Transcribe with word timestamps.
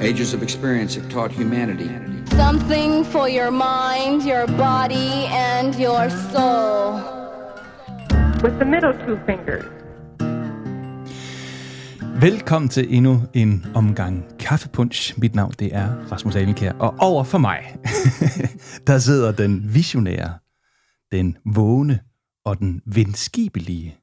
Ages 0.00 0.34
of 0.34 0.42
experience 0.42 0.94
have 0.94 1.08
taught 1.08 1.32
humanity 1.32 1.90
Something 2.36 3.04
for 3.04 3.28
your 3.28 3.50
mind, 3.50 4.22
your 4.22 4.46
body, 4.46 5.26
and 5.30 5.74
your 5.74 6.10
soul. 6.32 7.00
with 8.44 8.58
the 8.58 8.64
middle 8.64 8.92
two 9.06 9.16
fingers. 9.26 9.64
Velkommen 12.20 12.68
til 12.68 12.94
endnu 12.96 13.22
en 13.34 13.66
omgang 13.74 14.24
kaffepunch. 14.38 15.20
Mit 15.20 15.34
navn 15.34 15.52
det 15.58 15.74
er 15.76 16.12
Rasmus 16.12 16.36
Alenkær, 16.36 16.72
og 16.72 16.94
over 16.98 17.24
for 17.24 17.38
mig, 17.38 17.76
der 18.86 18.98
sidder 18.98 19.32
den 19.32 19.74
visionære, 19.74 20.38
den 21.12 21.36
vågne 21.54 22.00
og 22.44 22.58
den 22.58 22.82
venskabelige 22.86 23.96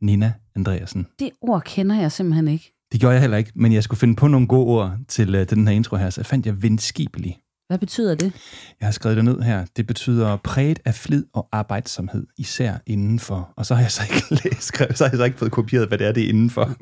Nina 0.00 0.32
Andreasen. 0.56 1.06
Det 1.18 1.30
ord 1.40 1.62
kender 1.62 2.00
jeg 2.00 2.12
simpelthen 2.12 2.48
ikke. 2.48 2.74
Det 2.92 3.00
gjorde 3.00 3.12
jeg 3.12 3.20
heller 3.20 3.36
ikke, 3.36 3.52
men 3.54 3.72
jeg 3.72 3.82
skulle 3.82 3.98
finde 4.00 4.16
på 4.16 4.28
nogle 4.28 4.46
gode 4.46 4.66
ord 4.66 4.92
til, 5.08 5.40
uh, 5.40 5.46
til 5.46 5.56
den 5.56 5.68
her 5.68 5.74
intro 5.74 5.96
her, 5.96 6.10
så 6.10 6.22
fandt 6.22 6.46
jeg 6.46 6.62
venskabelig. 6.62 7.38
Hvad 7.68 7.78
betyder 7.78 8.14
det? 8.14 8.32
Jeg 8.80 8.86
har 8.86 8.92
skrevet 8.92 9.16
det 9.16 9.24
ned 9.24 9.40
her. 9.40 9.64
Det 9.76 9.86
betyder 9.86 10.36
præget 10.36 10.78
af 10.84 10.94
flid 10.94 11.24
og 11.34 11.48
arbejdsomhed, 11.52 12.26
især 12.38 12.74
indenfor. 12.86 13.52
Og 13.56 13.66
så 13.66 13.74
har 13.74 13.82
jeg 13.82 13.90
så 13.90 14.02
ikke 14.02 14.26
læst, 14.44 14.66
så 14.66 15.04
har 15.04 15.10
jeg 15.10 15.16
så 15.16 15.24
ikke 15.24 15.38
fået 15.38 15.52
kopieret, 15.52 15.88
hvad 15.88 15.98
det 15.98 16.06
er, 16.06 16.12
det 16.12 16.24
er 16.24 16.28
indenfor. 16.28 16.64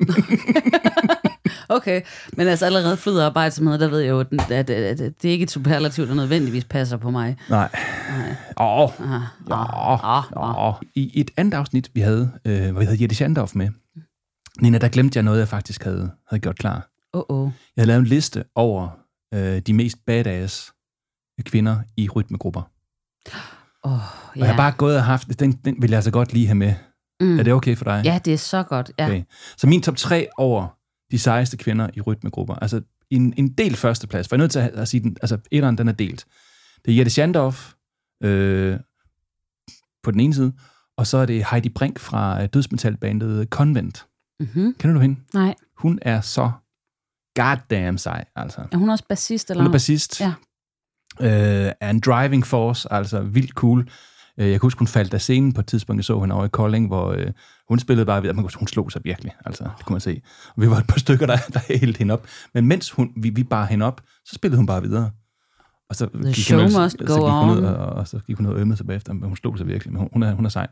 Okay, 1.69 2.01
men 2.33 2.47
altså 2.47 2.65
allerede 2.65 2.97
flyd 2.97 3.13
og 3.17 3.25
arbejdsomhed, 3.25 3.79
der 3.79 3.87
ved 3.87 3.99
jeg 3.99 4.09
jo, 4.09 4.19
at, 4.19 4.27
at, 4.51 4.69
at, 4.69 4.99
det 4.99 5.25
er 5.25 5.31
ikke 5.31 5.43
et 5.43 5.51
superlativ, 5.51 6.07
der 6.07 6.13
nødvendigvis 6.13 6.65
passer 6.65 6.97
på 6.97 7.09
mig. 7.11 7.37
Nej. 7.49 7.69
Åh, 8.59 8.89
Ah, 9.01 9.21
Ja, 9.49 10.67
ja. 10.67 10.71
I 10.95 11.19
et 11.19 11.31
andet 11.37 11.57
afsnit, 11.57 11.91
vi 11.93 12.01
havde, 12.01 12.31
øh, 12.45 12.71
hvor 12.71 12.79
vi 12.79 12.85
havde 12.85 13.01
Jette 13.01 13.15
Schandorf 13.15 13.55
med, 13.55 13.69
Nina, 14.61 14.77
der 14.77 14.87
glemte 14.87 15.17
jeg 15.17 15.23
noget, 15.23 15.39
jeg 15.39 15.47
faktisk 15.47 15.83
havde, 15.83 16.11
havde 16.29 16.41
gjort 16.41 16.57
klar. 16.57 16.89
Åh, 17.13 17.21
oh, 17.29 17.41
oh. 17.41 17.51
Jeg 17.75 17.81
havde 17.81 17.87
lavet 17.87 17.99
en 18.01 18.07
liste 18.07 18.43
over 18.55 18.89
øh, 19.33 19.59
de 19.59 19.73
mest 19.73 19.97
badass 20.05 20.73
kvinder 21.45 21.77
i 21.97 22.09
rytmegrupper. 22.09 22.61
Oh, 23.83 23.91
Og 23.93 23.99
jeg 24.35 24.47
har 24.49 24.57
bare 24.57 24.71
gået 24.71 24.95
og 24.97 25.03
haft, 25.03 25.39
den, 25.39 25.51
den 25.51 25.81
vil 25.81 25.89
jeg 25.89 25.97
altså 25.97 26.11
godt 26.11 26.33
lige 26.33 26.47
have 26.47 26.55
med. 26.55 26.73
Mm. 27.19 27.39
Er 27.39 27.43
det 27.43 27.53
okay 27.53 27.75
for 27.77 27.83
dig? 27.83 28.01
Ja, 28.05 28.19
det 28.25 28.33
er 28.33 28.37
så 28.37 28.63
godt. 28.63 28.91
Ja. 28.99 29.05
Okay. 29.05 29.23
Så 29.57 29.67
min 29.67 29.81
top 29.81 29.95
3 29.97 30.27
over 30.37 30.76
de 31.11 31.19
sejeste 31.19 31.57
kvinder 31.57 31.89
i 31.93 32.01
rytmegrupper. 32.01 32.55
Altså 32.55 32.81
en, 33.09 33.33
en 33.37 33.47
del 33.53 33.75
førsteplads, 33.75 34.27
for 34.27 34.35
jeg 34.35 34.39
er 34.39 34.43
nødt 34.43 34.51
til 34.51 34.59
at, 34.59 34.69
at 34.69 34.87
sige 34.87 35.03
den, 35.03 35.17
altså 35.21 35.37
etteren, 35.51 35.77
den 35.77 35.87
er 35.87 35.91
delt. 35.91 36.25
Det 36.85 36.91
er 36.93 36.95
Jette 36.97 37.09
Schandorf 37.11 37.73
øh, 38.23 38.77
på 40.03 40.11
den 40.11 40.19
ene 40.19 40.33
side, 40.33 40.53
og 40.97 41.07
så 41.07 41.17
er 41.17 41.25
det 41.25 41.45
Heidi 41.51 41.69
Brink 41.69 41.99
fra 41.99 42.43
øh, 42.43 42.49
dødsmetalbandet 42.53 43.47
Convent. 43.49 44.05
Mm-hmm. 44.39 44.73
Kender 44.79 44.93
du 44.93 44.99
hende? 45.01 45.19
Nej, 45.33 45.55
Hun 45.77 45.99
er 46.01 46.21
så 46.21 46.51
goddamn 47.35 47.97
sej, 47.97 48.25
altså. 48.35 48.61
er 48.71 48.77
hun 48.77 48.89
også 48.89 49.03
bassist? 49.09 49.49
Eller 49.49 49.63
Hun 49.63 49.67
er 49.67 49.71
bassist. 49.71 50.21
Ja. 50.21 50.33
Øh, 51.21 51.71
er 51.81 51.89
en 51.89 51.99
driving 51.99 52.45
force, 52.47 52.93
altså 52.93 53.21
vildt 53.21 53.51
cool. 53.51 53.89
Øh, 54.37 54.45
Jeg 54.45 54.53
kan 54.53 54.61
huske, 54.61 54.79
hun 54.79 54.87
faldt 54.87 55.13
af 55.13 55.21
scenen 55.21 55.53
på 55.53 55.61
et 55.61 55.67
tidspunkt, 55.67 55.97
jeg 55.99 56.05
så 56.05 56.19
hende 56.19 56.35
over 56.35 56.45
i 56.45 56.49
Kolding, 56.49 56.87
hvor 56.87 57.11
øh, 57.11 57.31
hun 57.69 57.79
spillede 57.79 58.05
bare 58.05 58.23
ved, 58.23 58.33
men 58.33 58.45
hun 58.59 58.67
slog 58.67 58.91
sig 58.91 59.01
virkelig, 59.03 59.31
altså, 59.45 59.63
det 59.77 59.85
kunne 59.85 59.93
man 59.93 60.01
se. 60.01 60.21
Og 60.55 60.61
vi 60.61 60.69
var 60.69 60.77
et 60.77 60.87
par 60.87 60.99
stykker, 60.99 61.25
der, 61.25 61.37
der 61.53 61.59
hældte 61.79 61.97
hende 61.99 62.13
op. 62.13 62.27
Men 62.53 62.65
mens 62.65 62.91
hun, 62.91 63.11
vi, 63.17 63.29
vi 63.29 63.43
bar 63.43 63.65
hende 63.65 63.85
op, 63.85 64.01
så 64.25 64.35
spillede 64.35 64.57
hun 64.57 64.65
bare 64.65 64.81
videre. 64.81 65.11
Og 65.89 65.95
så 65.95 66.05
The 66.13 66.23
gik 66.33 66.35
show 66.45 66.59
hun, 66.59 66.67
ud- 66.67 66.81
must 66.83 66.97
så 66.99 67.05
go 67.05 67.13
gik 67.13 67.33
hun 67.47 67.49
ud, 67.49 67.57
on. 67.57 67.65
og, 67.65 67.85
og, 67.87 68.07
så 68.07 68.19
gik 68.27 68.37
hun 68.37 68.45
ud 68.45 68.51
og 68.53 68.59
ømmede 68.59 68.77
sig 68.77 68.87
bagefter, 68.87 69.13
men 69.13 69.23
hun 69.23 69.35
slog 69.37 69.57
sig 69.57 69.67
virkelig. 69.67 69.93
Men 69.93 69.99
hun, 69.99 70.09
hun, 70.13 70.23
er, 70.23 70.33
hun 70.33 70.45
er 70.45 70.49
sej. 70.49 70.67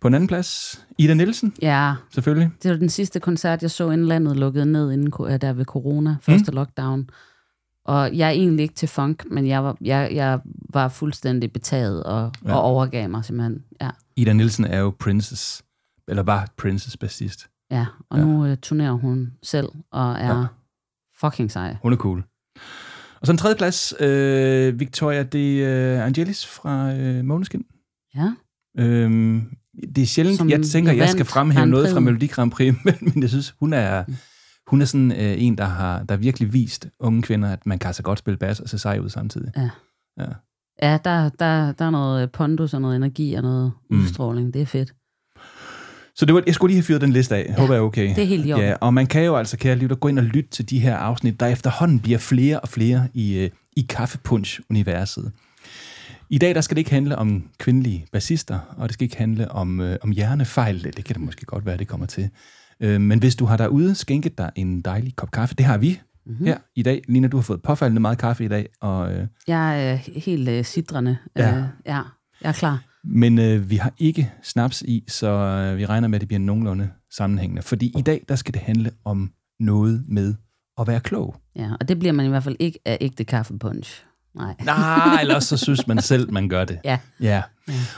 På 0.00 0.08
en 0.08 0.14
anden 0.14 0.28
plads, 0.28 0.80
Ida 0.98 1.14
Nielsen, 1.14 1.52
Ja, 1.62 1.94
selvfølgelig. 2.14 2.50
det 2.62 2.70
var 2.70 2.76
den 2.76 2.88
sidste 2.88 3.20
koncert, 3.20 3.62
jeg 3.62 3.70
så, 3.70 3.90
inden 3.90 4.06
landet 4.06 4.36
lukkede 4.36 4.66
ned, 4.66 4.92
inden 4.92 5.10
der 5.40 5.52
ved 5.52 5.64
corona, 5.64 6.16
første 6.22 6.50
mm. 6.50 6.54
lockdown. 6.56 7.10
Og 7.84 8.16
jeg 8.16 8.26
er 8.26 8.30
egentlig 8.32 8.62
ikke 8.62 8.74
til 8.74 8.88
funk, 8.88 9.24
men 9.30 9.46
jeg 9.46 9.64
var, 9.64 9.76
jeg, 9.80 10.10
jeg 10.14 10.40
var 10.72 10.88
fuldstændig 10.88 11.52
betaget 11.52 12.02
og, 12.04 12.32
ja. 12.44 12.54
og 12.54 12.62
overgav 12.62 13.08
mig 13.10 13.24
simpelthen. 13.24 13.62
Ja, 13.80 13.90
Ida 14.16 14.32
Nielsen 14.32 14.64
er 14.64 14.78
jo 14.78 14.94
Princess, 15.00 15.62
eller 16.08 16.22
var 16.22 16.48
Princess 16.56 16.96
bassist. 16.96 17.48
ja. 17.70 17.86
og 18.10 18.18
Ja. 18.18 18.24
nu 18.24 18.50
uh, 18.50 18.54
turnerer 18.62 18.92
hun 18.92 19.32
selv 19.42 19.68
og 19.92 20.12
er 20.12 20.38
Ja. 20.40 20.46
fucking 21.20 21.50
sej. 21.50 21.76
Hun 21.82 21.92
er 21.92 21.96
cool. 21.96 22.24
Og 23.20 23.26
så 23.26 23.32
en 23.32 23.38
tredje 23.38 23.56
plads, 23.56 23.94
øh, 24.00 24.80
Victoria 24.80 25.22
de 25.22 25.56
øh, 25.56 26.06
Angelis 26.06 26.46
fra 26.46 26.92
øh, 26.94 27.24
Måneskin. 27.24 27.64
Ja. 28.14 28.32
Øhm, 28.78 29.42
det 29.94 30.02
er 30.02 30.06
sjældent, 30.06 30.38
Som 30.38 30.50
jeg 30.50 30.62
tænker, 30.62 30.92
jeg 30.92 31.08
skal 31.08 31.24
fremhæve 31.24 31.66
noget 31.66 31.90
fra. 31.92 32.00
Melodi 32.00 32.26
Grand 32.26 32.50
Prix, 32.50 32.74
men, 32.84 32.94
men 33.00 33.22
jeg 33.22 33.28
synes, 33.30 33.54
hun 33.60 33.72
er, 33.72 34.04
hun 34.70 34.80
er 34.80 34.84
sådan 34.84 35.12
øh, 35.12 35.42
en, 35.42 35.58
der 35.58 35.64
har 35.64 36.02
der 36.02 36.16
virkelig 36.16 36.52
vist 36.52 36.88
unge 37.00 37.22
kvinder, 37.22 37.48
at 37.52 37.66
man 37.66 37.78
kan 37.78 37.86
altså 37.88 38.02
godt 38.02 38.18
spille 38.18 38.38
bas 38.38 38.60
og 38.60 38.68
se 38.68 38.78
sej 38.78 38.98
ud 38.98 39.08
samtidig. 39.08 39.52
Ja. 39.56 39.70
Ja. 40.18 40.26
Ja, 40.82 40.98
der, 41.04 41.28
der, 41.28 41.72
der 41.72 41.84
er 41.84 41.90
noget 41.90 42.32
pondus 42.32 42.74
og 42.74 42.80
noget 42.80 42.96
energi 42.96 43.34
og 43.34 43.42
noget 43.42 43.72
Mm. 43.90 43.96
mm. 43.96 44.02
udstråling. 44.02 44.54
Det 44.54 44.62
er 44.62 44.66
fedt. 44.66 44.94
Så 46.16 46.26
det 46.26 46.34
var, 46.34 46.42
jeg 46.46 46.54
skulle 46.54 46.70
lige 46.70 46.78
have 46.78 46.84
fyret 46.84 47.00
den 47.00 47.12
liste 47.12 47.36
af. 47.36 47.44
Jeg 47.48 47.54
håber, 47.54 47.74
jeg 47.74 47.80
er 47.80 47.84
okay. 47.84 48.08
Det 48.08 48.18
er 48.18 48.26
helt 48.26 48.46
i 48.46 48.52
orden. 48.52 48.66
Ja, 48.66 48.74
og 48.80 48.94
man 48.94 49.06
kan 49.06 49.24
jo 49.24 49.36
altså, 49.36 49.56
kære 49.56 49.76
lytter, 49.76 49.96
gå 49.96 50.08
ind 50.08 50.18
og 50.18 50.24
lytte 50.24 50.50
til 50.50 50.70
de 50.70 50.78
her 50.78 50.96
afsnit, 50.96 51.40
der 51.40 51.46
efterhånden 51.46 52.00
bliver 52.00 52.18
flere 52.18 52.60
og 52.60 52.68
flere 52.68 53.08
i, 53.14 53.38
øh, 53.38 53.50
i 53.76 53.86
Kaffepunch-universet. 53.88 55.32
I 56.30 56.38
dag 56.38 56.54
der 56.54 56.60
skal 56.60 56.74
det 56.74 56.80
ikke 56.80 56.90
handle 56.90 57.16
om 57.16 57.48
kvindelige 57.58 58.06
bassister, 58.12 58.58
og 58.76 58.88
det 58.88 58.94
skal 58.94 59.04
ikke 59.04 59.16
handle 59.16 59.52
om, 59.52 59.80
øh, 59.80 59.96
om 60.02 60.10
hjernefejl. 60.10 60.84
Det 60.84 61.04
kan 61.04 61.14
det 61.14 61.22
måske 61.22 61.46
godt 61.46 61.66
være, 61.66 61.76
det 61.76 61.88
kommer 61.88 62.06
til. 62.06 62.30
Øh, 62.80 63.00
men 63.00 63.18
hvis 63.18 63.36
du 63.36 63.44
har 63.44 63.56
derude 63.56 63.94
skænket 63.94 64.38
dig 64.38 64.50
en 64.56 64.80
dejlig 64.80 65.16
kop 65.16 65.30
kaffe, 65.30 65.54
det 65.54 65.66
har 65.66 65.78
vi 65.78 66.00
mm-hmm. 66.26 66.46
her 66.46 66.58
i 66.76 66.82
dag. 66.82 67.02
Lina, 67.08 67.28
du 67.28 67.36
har 67.36 67.42
fået 67.42 67.62
påfaldende 67.62 68.00
meget 68.00 68.18
kaffe 68.18 68.44
i 68.44 68.48
dag, 68.48 68.68
og, 68.80 69.12
øh, 69.12 69.26
Jeg 69.48 69.90
er 69.90 69.94
helt 70.20 70.48
uh, 70.48 70.64
sidrende. 70.64 71.16
Ja. 71.36 71.56
Øh, 71.56 71.64
ja, 71.86 72.00
jeg 72.42 72.48
er 72.48 72.52
klar. 72.52 72.91
Men 73.04 73.38
øh, 73.38 73.70
vi 73.70 73.76
har 73.76 73.92
ikke 73.98 74.32
snaps 74.42 74.82
i, 74.82 75.04
så 75.08 75.28
øh, 75.28 75.78
vi 75.78 75.86
regner 75.86 76.08
med, 76.08 76.16
at 76.16 76.20
det 76.20 76.28
bliver 76.28 76.40
nogenlunde 76.40 76.90
sammenhængende. 77.10 77.62
Fordi 77.62 77.92
i 77.98 78.02
dag 78.02 78.24
der 78.28 78.36
skal 78.36 78.54
det 78.54 78.62
handle 78.62 78.90
om 79.04 79.32
noget 79.60 80.04
med 80.08 80.34
at 80.78 80.86
være 80.86 81.00
klog. 81.00 81.36
Ja, 81.56 81.70
og 81.80 81.88
det 81.88 81.98
bliver 81.98 82.12
man 82.12 82.26
i 82.26 82.28
hvert 82.28 82.44
fald 82.44 82.56
ikke 82.58 82.78
af 82.84 82.98
ægte 83.00 83.24
kaffepunch. 83.24 84.04
Nej. 84.34 84.54
Nej, 84.64 85.20
eller 85.20 85.40
så 85.40 85.56
synes 85.64 85.86
man 85.86 86.02
selv, 86.02 86.32
man 86.32 86.48
gør 86.48 86.64
det. 86.64 86.78
Ja. 86.84 86.98
ja. 87.20 87.42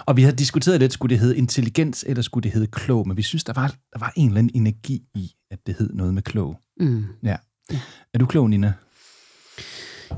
Og 0.06 0.16
vi 0.16 0.22
har 0.22 0.32
diskuteret 0.32 0.81
lidt, 0.81 0.92
skulle 0.92 1.10
det 1.10 1.19
hedde 1.19 1.36
intelligens, 1.36 2.04
eller 2.09 2.22
skulle 2.22 2.42
det 2.42 2.53
hedde 2.53 2.66
klog, 2.66 3.09
men 3.09 3.16
vi 3.16 3.22
synes, 3.22 3.44
der 3.44 3.53
var, 3.53 3.69
der 3.69 3.98
var 3.98 4.12
en 4.16 4.28
eller 4.28 4.38
anden 4.38 4.53
energi 4.54 5.03
i, 5.15 5.32
at 5.50 5.59
det 5.66 5.76
hed 5.78 5.91
noget 5.92 6.15
med 6.15 6.22
klog. 6.22 6.56
Mm. 6.81 7.04
Ja. 7.22 7.36
Er 8.15 8.19
du 8.19 8.26
klog, 8.26 8.50
Nina? 8.50 8.72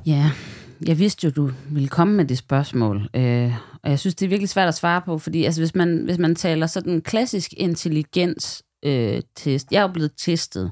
Ja, 0.07 0.31
jeg 0.87 0.99
vidste 0.99 1.25
jo, 1.25 1.31
du 1.31 1.51
ville 1.71 1.89
komme 1.89 2.15
med 2.15 2.25
det 2.25 2.39
spørgsmål. 2.39 3.09
Øh, 3.17 3.53
og 3.83 3.91
jeg 3.91 3.99
synes, 3.99 4.15
det 4.15 4.25
er 4.27 4.29
virkelig 4.29 4.49
svært 4.49 4.69
at 4.69 4.75
svare 4.75 5.03
på, 5.03 5.19
fordi 5.19 5.45
altså, 5.45 5.61
hvis, 5.61 5.75
man, 5.75 6.03
hvis 6.05 6.19
man 6.19 6.35
taler 6.35 6.67
sådan 6.67 6.93
en 6.93 7.01
klassisk 7.01 7.55
intelligens 7.57 8.63
øh, 8.85 9.23
test, 9.37 9.73
jeg 9.73 9.79
er 9.79 9.83
jo 9.83 9.89
blevet 9.89 10.13
testet, 10.19 10.71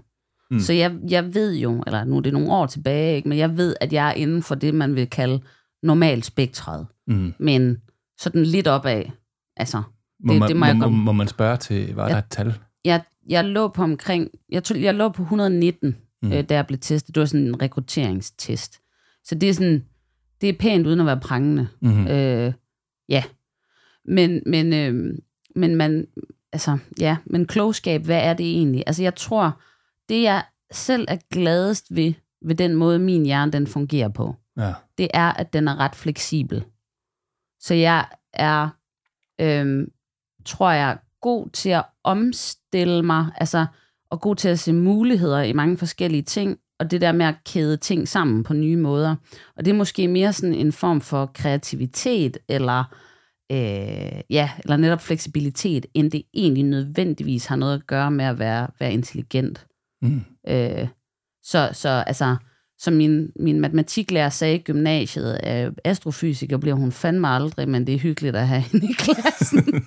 Mm. 0.50 0.60
så 0.60 0.72
jeg, 0.72 0.94
jeg 1.10 1.34
ved 1.34 1.54
jo, 1.56 1.82
eller 1.86 2.04
nu 2.04 2.16
er 2.16 2.20
det 2.20 2.32
nogle 2.32 2.52
år 2.52 2.66
tilbage, 2.66 3.16
ikke, 3.16 3.28
men 3.28 3.38
jeg 3.38 3.56
ved, 3.56 3.76
at 3.80 3.92
jeg 3.92 4.08
er 4.08 4.12
inden 4.12 4.42
for 4.42 4.54
det, 4.54 4.74
man 4.74 4.94
vil 4.94 5.10
kalde 5.10 5.40
normalspektret. 5.82 6.86
Mm. 7.06 7.34
Men 7.38 7.76
sådan 8.20 8.42
lidt 8.42 8.66
opad. 8.66 9.02
Altså, 9.56 9.82
Må, 10.24 10.32
Det- 10.32 10.40
man, 10.40 10.48
det 10.48 10.56
må 10.56 10.66
jeg 10.66 10.76
må, 10.76 10.82
godt- 10.84 10.92
må, 10.92 11.02
må 11.02 11.12
man 11.12 11.28
spørge 11.28 11.56
til, 11.56 11.94
var 11.94 12.06
Ja. 12.08 12.12
der 12.12 12.18
et 12.18 12.24
tal? 12.30 12.54
jeg, 12.84 13.02
jeg 13.28 13.44
lå 13.44 13.68
på 13.68 13.82
omkring, 13.82 14.28
jeg, 14.52 14.64
tog, 14.64 14.82
jeg 14.82 14.94
lå 14.94 15.08
på 15.08 15.22
119, 15.22 15.88
Mm. 16.22 16.28
mm. 16.28 16.32
øh, 16.34 16.44
da 16.48 16.54
jeg 16.54 16.66
blev 16.66 16.78
testet. 16.78 17.14
Det 17.14 17.20
var 17.20 17.26
sådan 17.26 17.46
en 17.46 17.62
rekrutteringstest. 17.62 18.78
Så 19.24 19.34
det 19.34 19.48
er 19.48 19.54
sådan, 19.54 19.84
det 20.40 20.48
er 20.48 20.52
pænt 20.60 20.86
uden 20.86 21.00
at 21.00 21.06
være 21.06 21.20
prangende. 21.20 21.68
Mm-hmm. 21.80 22.06
Øh, 22.06 22.52
ja. 23.08 23.24
Men, 24.04 24.42
men, 24.46 24.72
øh, 24.72 25.14
men 25.56 25.76
man, 25.76 26.06
altså, 26.52 26.78
ja, 27.00 27.16
men 27.26 27.46
klogskab, 27.46 28.02
hvad 28.04 28.20
er 28.22 28.34
det 28.34 28.46
egentlig? 28.46 28.84
Altså, 28.86 29.02
jeg 29.02 29.14
tror, 29.14 29.60
det 30.08 30.22
jeg 30.22 30.44
selv 30.72 31.04
er 31.08 31.16
gladest 31.32 31.86
ved, 31.96 32.12
ved 32.42 32.54
den 32.54 32.74
måde, 32.74 32.98
min 32.98 33.24
hjerne 33.24 33.52
den 33.52 33.66
fungerer 33.66 34.08
på, 34.08 34.34
Ja. 34.56 34.72
det 34.98 35.08
er, 35.14 35.32
at 35.32 35.52
den 35.52 35.68
er 35.68 35.76
ret 35.80 35.94
fleksibel. 35.94 36.64
Så 37.60 37.74
jeg 37.74 38.06
er, 38.32 38.68
øhm, 39.40 39.86
tror 40.44 40.70
jeg, 40.70 40.98
god 41.20 41.48
til 41.50 41.70
at 41.70 41.84
omstille 42.04 43.02
mig, 43.02 43.26
altså, 43.36 43.66
og 44.10 44.20
god 44.20 44.36
til 44.36 44.48
at 44.48 44.58
se 44.58 44.72
muligheder 44.72 45.42
i 45.42 45.52
mange 45.52 45.76
forskellige 45.78 46.22
ting, 46.22 46.58
og 46.80 46.90
det 46.90 47.00
der 47.00 47.12
med 47.12 47.26
at 47.26 47.34
kæde 47.44 47.76
ting 47.76 48.08
sammen 48.08 48.44
på 48.44 48.54
nye 48.54 48.76
måder. 48.76 49.16
Og 49.56 49.64
det 49.64 49.70
er 49.70 49.76
måske 49.76 50.08
mere 50.08 50.32
sådan 50.32 50.54
en 50.54 50.72
form 50.72 51.00
for 51.00 51.30
kreativitet, 51.34 52.38
eller, 52.48 52.84
øh, 53.52 54.20
ja, 54.30 54.50
eller 54.58 54.76
netop 54.76 55.00
fleksibilitet, 55.00 55.86
end 55.94 56.10
det 56.10 56.22
egentlig 56.34 56.64
nødvendigvis 56.64 57.46
har 57.46 57.56
noget 57.56 57.74
at 57.74 57.86
gøre 57.86 58.10
med 58.10 58.24
at 58.24 58.38
være, 58.38 58.68
være 58.80 58.92
intelligent. 58.92 59.66
Mm. 60.02 60.22
Øh, 60.48 60.88
så, 61.42 61.70
så 61.72 61.88
altså, 61.88 62.36
som 62.78 62.94
min, 62.94 63.30
min 63.40 63.60
matematiklærer 63.60 64.28
sagde 64.28 64.54
i 64.54 64.62
gymnasiet, 64.62 65.40
øh, 65.46 65.72
astrofysiker 65.84 66.58
bliver 66.58 66.76
hun 66.76 66.92
fandme 66.92 67.28
aldrig, 67.28 67.68
men 67.68 67.86
det 67.86 67.94
er 67.94 67.98
hyggeligt 67.98 68.36
at 68.36 68.48
have 68.48 68.60
hende 68.72 68.90
i 68.90 68.92
klassen. 68.92 69.64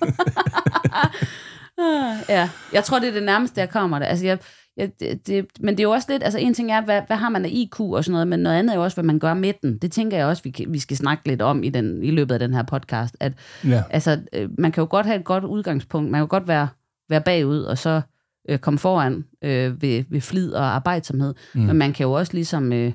Ja, 2.28 2.50
jeg 2.72 2.84
tror, 2.84 2.98
det 2.98 3.08
er 3.08 3.12
det 3.12 3.22
nærmeste, 3.22 3.60
jeg 3.60 3.70
kommer 3.70 3.98
det. 3.98 4.06
Altså, 4.06 4.26
jeg, 4.26 4.38
Ja, 4.78 4.86
det, 5.00 5.26
det, 5.26 5.46
men 5.60 5.74
det 5.74 5.80
er 5.80 5.84
jo 5.84 5.90
også 5.90 6.06
lidt, 6.12 6.22
altså 6.22 6.38
en 6.38 6.54
ting 6.54 6.72
er, 6.72 6.80
hvad, 6.80 7.02
hvad 7.06 7.16
har 7.16 7.28
man 7.28 7.44
af 7.44 7.48
IQ 7.52 7.80
og 7.80 8.04
sådan 8.04 8.12
noget, 8.12 8.28
men 8.28 8.40
noget 8.40 8.56
andet 8.56 8.72
er 8.72 8.76
jo 8.76 8.84
også, 8.84 8.96
hvad 8.96 9.04
man 9.04 9.18
gør 9.18 9.34
med 9.34 9.52
den. 9.62 9.78
Det 9.78 9.92
tænker 9.92 10.16
jeg 10.16 10.26
også, 10.26 10.42
vi, 10.42 10.66
vi 10.68 10.78
skal 10.78 10.96
snakke 10.96 11.28
lidt 11.28 11.42
om 11.42 11.62
i, 11.62 11.68
den, 11.68 12.02
i 12.02 12.10
løbet 12.10 12.34
af 12.34 12.38
den 12.38 12.54
her 12.54 12.62
podcast. 12.62 13.16
At, 13.20 13.32
Ja. 13.64 13.82
Altså, 13.90 14.20
øh, 14.32 14.48
man 14.58 14.72
kan 14.72 14.82
jo 14.82 14.88
godt 14.90 15.06
have 15.06 15.18
et 15.18 15.24
godt 15.24 15.44
udgangspunkt. 15.44 16.10
Man 16.10 16.18
kan 16.18 16.22
jo 16.22 16.30
godt 16.30 16.48
være, 16.48 16.68
være 17.08 17.20
bagud, 17.20 17.60
og 17.62 17.78
så 17.78 18.00
øh, 18.48 18.58
komme 18.58 18.78
foran 18.78 19.24
øh, 19.44 19.82
ved, 19.82 20.04
ved 20.08 20.20
flid 20.20 20.52
og 20.52 20.64
arbejdsomhed. 20.64 21.34
Mm. 21.54 21.60
Men 21.60 21.76
man 21.76 21.92
kan 21.92 22.04
jo 22.04 22.12
også 22.12 22.32
ligesom, 22.32 22.72
øh, 22.72 22.92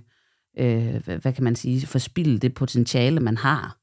øh, 0.59 0.95
hvad, 1.05 1.17
hvad 1.17 1.33
kan 1.33 1.43
man 1.43 1.55
sige, 1.55 1.87
forspille 1.87 2.39
det 2.39 2.53
potentiale, 2.53 3.19
man 3.19 3.37
har. 3.37 3.77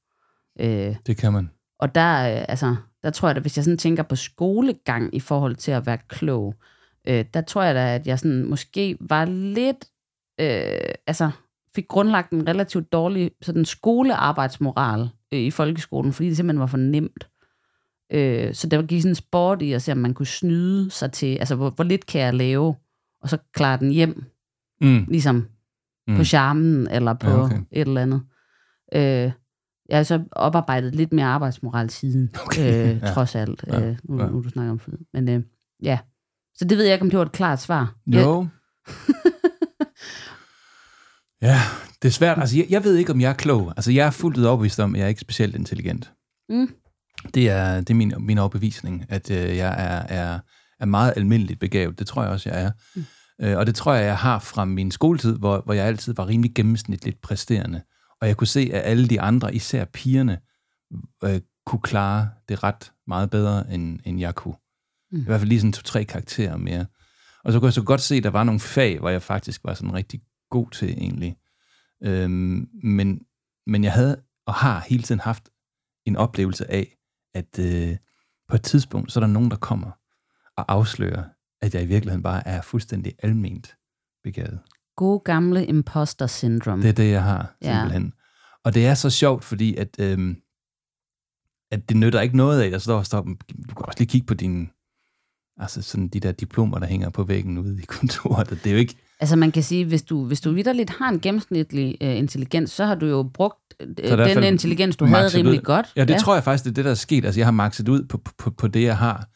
Øh, 0.60 0.96
Det 1.06 1.16
kan 1.16 1.32
man. 1.32 1.50
og 1.80 1.94
der, 1.94 2.36
øh, 2.36 2.44
altså, 2.48 2.76
der 3.02 3.10
tror 3.10 3.28
jeg, 3.28 3.36
at 3.36 3.42
hvis 3.42 3.56
jeg 3.56 3.64
sådan 3.64 3.78
tænker 3.78 4.02
på 4.02 4.16
skolegang 4.16 5.14
i 5.14 5.20
forhold 5.20 5.56
til 5.56 5.70
at 5.72 5.86
være 5.86 5.98
klog, 6.08 6.54
øh, 6.58 6.69
der 7.06 7.40
tror 7.46 7.62
jeg 7.62 7.74
da, 7.74 7.94
at 7.94 8.06
jeg 8.06 8.18
sådan 8.18 8.44
måske 8.44 8.96
var 9.00 9.24
lidt, 9.24 9.84
øh, 10.40 10.94
altså 11.06 11.30
fik 11.74 11.88
grundlagt 11.88 12.30
en 12.32 12.48
relativt 12.48 12.92
dårlig 12.92 13.30
sådan 13.42 13.64
skolearbejdsmoral 13.64 15.08
øh, 15.34 15.40
i 15.40 15.50
folkeskolen, 15.50 16.12
fordi 16.12 16.28
det 16.28 16.36
simpelthen 16.36 16.60
var 16.60 16.66
for 16.66 16.76
nemt. 16.76 17.28
Øh, 18.12 18.54
så 18.54 18.66
der 18.68 18.82
gik 18.82 19.00
sådan 19.02 19.10
en 19.10 19.14
sport 19.14 19.62
i 19.62 19.72
at 19.72 19.82
se, 19.82 19.92
om 19.92 19.98
man 19.98 20.14
kunne 20.14 20.26
snyde 20.26 20.90
sig 20.90 21.12
til, 21.12 21.36
altså 21.36 21.54
hvor, 21.54 21.70
hvor 21.70 21.84
lidt 21.84 22.06
kan 22.06 22.20
jeg 22.20 22.34
lave, 22.34 22.74
og 23.22 23.28
så 23.28 23.38
klare 23.54 23.78
den 23.78 23.90
hjem, 23.90 24.24
Mm. 24.82 25.04
ligesom 25.08 25.48
mm. 26.08 26.16
På 26.16 26.24
charmen 26.24 26.88
eller 26.90 27.14
på 27.14 27.30
Ja, 27.30 27.44
okay. 27.44 27.56
et 27.72 27.88
eller 27.88 28.02
andet. 28.02 28.22
Øh, 28.94 29.32
jeg 29.88 29.98
har 29.98 30.02
så 30.02 30.22
oparbejdet 30.32 30.94
lidt 30.94 31.12
mere 31.12 31.26
arbejdsmoral 31.26 31.90
siden, 31.90 32.30
Okay, 32.46 32.94
øh, 32.94 32.98
ja. 33.02 33.06
trods 33.12 33.34
alt. 33.34 33.64
Ja, 33.66 33.88
Øh, 33.88 33.96
nu, 34.04 34.20
ja. 34.22 34.26
nu 34.28 34.42
du 34.42 34.48
snakker 34.48 34.70
om 34.72 34.78
flid. 34.78 34.98
Men 35.12 35.28
øh, 35.28 35.42
ja, 35.82 35.98
så 36.60 36.64
det 36.64 36.78
ved 36.78 36.84
jeg 36.84 36.94
ikke, 36.94 37.02
om 37.02 37.10
det 37.10 37.18
var 37.18 37.24
et 37.24 37.32
klart 37.32 37.60
svar. 37.60 37.94
Jo. 38.06 38.46
ja, 41.42 41.60
det 42.02 42.08
er 42.08 42.12
svært. 42.12 42.38
Altså, 42.38 42.56
jeg, 42.56 42.66
jeg 42.70 42.84
ved 42.84 42.96
ikke, 42.96 43.12
om 43.12 43.20
jeg 43.20 43.28
er 43.28 43.34
klog. 43.34 43.72
Altså, 43.76 43.92
jeg 43.92 44.06
er 44.06 44.10
fuldt 44.10 44.38
ud 44.38 44.44
overbevist 44.44 44.80
om, 44.80 44.94
at 44.94 44.98
jeg 44.98 45.04
er 45.04 45.08
ikke 45.08 45.20
specielt 45.20 45.54
intelligent. 45.54 46.12
Mm. 46.48 46.74
Det 47.34 47.48
er, 47.48 47.76
det 47.76 47.90
er 47.90 47.94
min, 47.94 48.14
min 48.18 48.38
overbevisning, 48.38 49.06
at 49.08 49.30
øh, 49.30 49.56
jeg 49.56 49.68
er, 49.68 50.16
er, 50.16 50.38
er 50.80 50.84
meget 50.84 51.12
almindeligt 51.16 51.60
begavet. 51.60 51.98
Det 51.98 52.06
tror 52.06 52.22
jeg 52.22 52.32
også, 52.32 52.50
jeg 52.50 52.62
er. 52.62 52.70
Mm. 52.96 53.04
Øh, 53.42 53.58
og 53.58 53.66
det 53.66 53.74
tror 53.74 53.94
jeg, 53.94 54.04
jeg 54.04 54.18
har 54.18 54.38
fra 54.38 54.64
min 54.64 54.90
skoletid, 54.90 55.38
hvor, 55.38 55.62
hvor 55.64 55.74
jeg 55.74 55.86
altid 55.86 56.14
var 56.14 56.28
rimelig 56.28 56.54
gennemsnitligt 56.54 57.20
præsterende. 57.20 57.82
Og 58.20 58.28
jeg 58.28 58.36
kunne 58.36 58.46
se, 58.46 58.70
at 58.72 58.82
alle 58.84 59.08
de 59.08 59.20
andre, 59.20 59.54
især 59.54 59.84
pigerne, 59.84 60.38
øh, 61.24 61.40
kunne 61.66 61.82
klare 61.82 62.28
det 62.48 62.62
ret 62.62 62.92
meget 63.06 63.30
bedre, 63.30 63.74
end, 63.74 63.98
end 64.04 64.20
jeg 64.20 64.34
kunne. 64.34 64.54
Mm. 65.12 65.20
I 65.20 65.24
hvert 65.24 65.40
fald 65.40 65.48
lige 65.48 65.60
sådan 65.60 65.72
to-tre 65.72 66.04
karakterer 66.04 66.56
mere. 66.56 66.86
Og 67.44 67.52
så 67.52 67.58
kunne 67.58 67.66
jeg 67.66 67.72
så 67.72 67.82
godt 67.82 68.00
se, 68.00 68.14
at 68.14 68.22
der 68.22 68.30
var 68.30 68.44
nogle 68.44 68.60
fag, 68.60 68.98
hvor 68.98 69.08
jeg 69.08 69.22
faktisk 69.22 69.64
var 69.64 69.74
sådan 69.74 69.94
rigtig 69.94 70.20
god 70.50 70.70
til 70.70 70.88
egentlig. 70.90 71.36
Øhm, 72.04 72.68
men, 72.82 73.20
men 73.66 73.84
jeg 73.84 73.92
havde 73.92 74.22
og 74.46 74.54
har 74.54 74.84
hele 74.88 75.02
tiden 75.02 75.20
haft 75.20 75.48
en 76.06 76.16
oplevelse 76.16 76.70
af, 76.70 76.96
at 77.34 77.58
øh, 77.58 77.96
på 78.48 78.56
et 78.56 78.62
tidspunkt, 78.62 79.12
så 79.12 79.20
er 79.20 79.24
der 79.24 79.32
nogen, 79.32 79.50
der 79.50 79.56
kommer 79.56 79.90
og 80.56 80.72
afslører, 80.72 81.24
at 81.62 81.74
jeg 81.74 81.82
i 81.82 81.86
virkeligheden 81.86 82.22
bare 82.22 82.48
er 82.48 82.62
fuldstændig 82.62 83.12
alment 83.22 83.76
begavet. 84.24 84.58
God 84.96 85.24
gamle 85.24 85.66
imposter 85.66 86.26
syndrome. 86.26 86.82
Det 86.82 86.88
er 86.88 86.92
det, 86.92 87.10
jeg 87.10 87.22
har, 87.22 87.56
Ja. 87.62 87.72
simpelthen. 87.74 88.12
Og 88.64 88.74
det 88.74 88.86
er 88.86 88.94
så 88.94 89.10
sjovt, 89.10 89.44
fordi 89.44 89.76
at, 89.76 90.00
øhm, 90.00 90.36
at 91.70 91.88
det 91.88 91.96
nytter 91.96 92.20
ikke 92.20 92.36
noget 92.36 92.62
af, 92.62 92.66
at 92.66 92.72
der 92.72 92.78
står, 92.78 93.02
står, 93.02 93.22
du 93.68 93.74
kan 93.74 93.86
også 93.86 93.98
lige 93.98 94.08
kigge 94.08 94.26
på 94.26 94.34
dine, 94.34 94.68
altså 95.60 95.82
sådan 95.82 96.08
de 96.08 96.20
der 96.20 96.32
diplomer, 96.32 96.78
der 96.78 96.86
hænger 96.86 97.10
på 97.10 97.24
væggen 97.24 97.58
ude 97.58 97.78
i 97.82 97.84
kontoret. 97.86 98.50
Det 98.50 98.66
er 98.66 98.70
jo 98.70 98.78
ikke, 98.78 98.96
Altså 99.20 99.36
man 99.36 99.52
kan 99.52 99.62
sige, 99.62 99.84
hvis 99.84 100.02
du, 100.02 100.24
hvis 100.24 100.40
du 100.40 100.52
vidderligt 100.52 100.90
har 100.90 101.08
en 101.08 101.20
gennemsnitlig 101.20 101.96
øh, 102.00 102.18
intelligens, 102.18 102.70
så 102.70 102.84
har 102.84 102.94
du 102.94 103.06
jo 103.06 103.22
brugt 103.34 103.74
øh, 103.80 104.18
den 104.18 104.44
intelligens, 104.44 104.96
du 104.96 105.04
havde 105.04 105.28
rimelig 105.28 105.60
ud. 105.60 105.64
godt. 105.64 105.86
Ja, 105.96 106.04
det 106.04 106.14
ja. 106.14 106.18
tror 106.18 106.34
jeg 106.34 106.44
faktisk, 106.44 106.64
det 106.64 106.70
er 106.70 106.74
det, 106.74 106.84
der 106.84 106.90
er 106.90 106.94
sket. 106.94 107.24
Altså, 107.24 107.40
jeg 107.40 107.46
har 107.46 107.52
makset 107.52 107.88
ud 107.88 108.02
på, 108.02 108.20
på, 108.38 108.50
på 108.50 108.68
det, 108.68 108.82
jeg 108.82 108.96
har. 108.96 109.28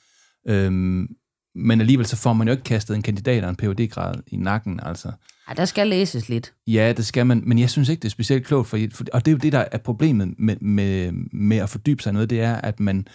Øhm, 0.49 1.06
men 1.55 1.81
alligevel 1.81 2.06
så 2.06 2.17
får 2.17 2.32
man 2.32 2.49
jo 2.49 2.53
ikke 2.53 2.65
kastet 2.65 2.97
en 2.97 3.03
kandidat 3.03 3.44
og 3.44 3.50
en 3.50 3.56
phd 3.56 3.88
grad 3.91 4.15
i 4.27 4.37
nakken, 4.37 4.81
altså. 4.82 5.12
Ej, 5.49 5.55
der 5.55 5.65
skal 5.65 5.87
læses 5.87 6.29
lidt. 6.29 6.53
Ja, 6.67 6.93
det 6.97 7.06
skal 7.06 7.27
man, 7.27 7.43
men 7.47 7.59
jeg 7.59 7.70
synes 7.70 7.88
ikke, 7.88 8.00
det 8.00 8.09
er 8.09 8.11
specielt 8.11 8.47
klogt, 8.47 8.69
for, 8.69 8.79
for, 8.93 9.05
og 9.12 9.25
det 9.25 9.31
er 9.31 9.35
jo 9.35 9.38
det, 9.38 9.53
der 9.53 9.65
er 9.73 9.79
problemet 9.79 10.35
med, 10.38 10.56
med, 10.56 11.12
med 11.32 11.56
at 11.56 11.69
fordybe 11.69 12.03
sig 12.03 12.11
i 12.11 12.12
noget, 12.12 12.31
det 12.31 12.41
er, 12.41 12.55
at 12.55 12.81
man, 12.81 13.06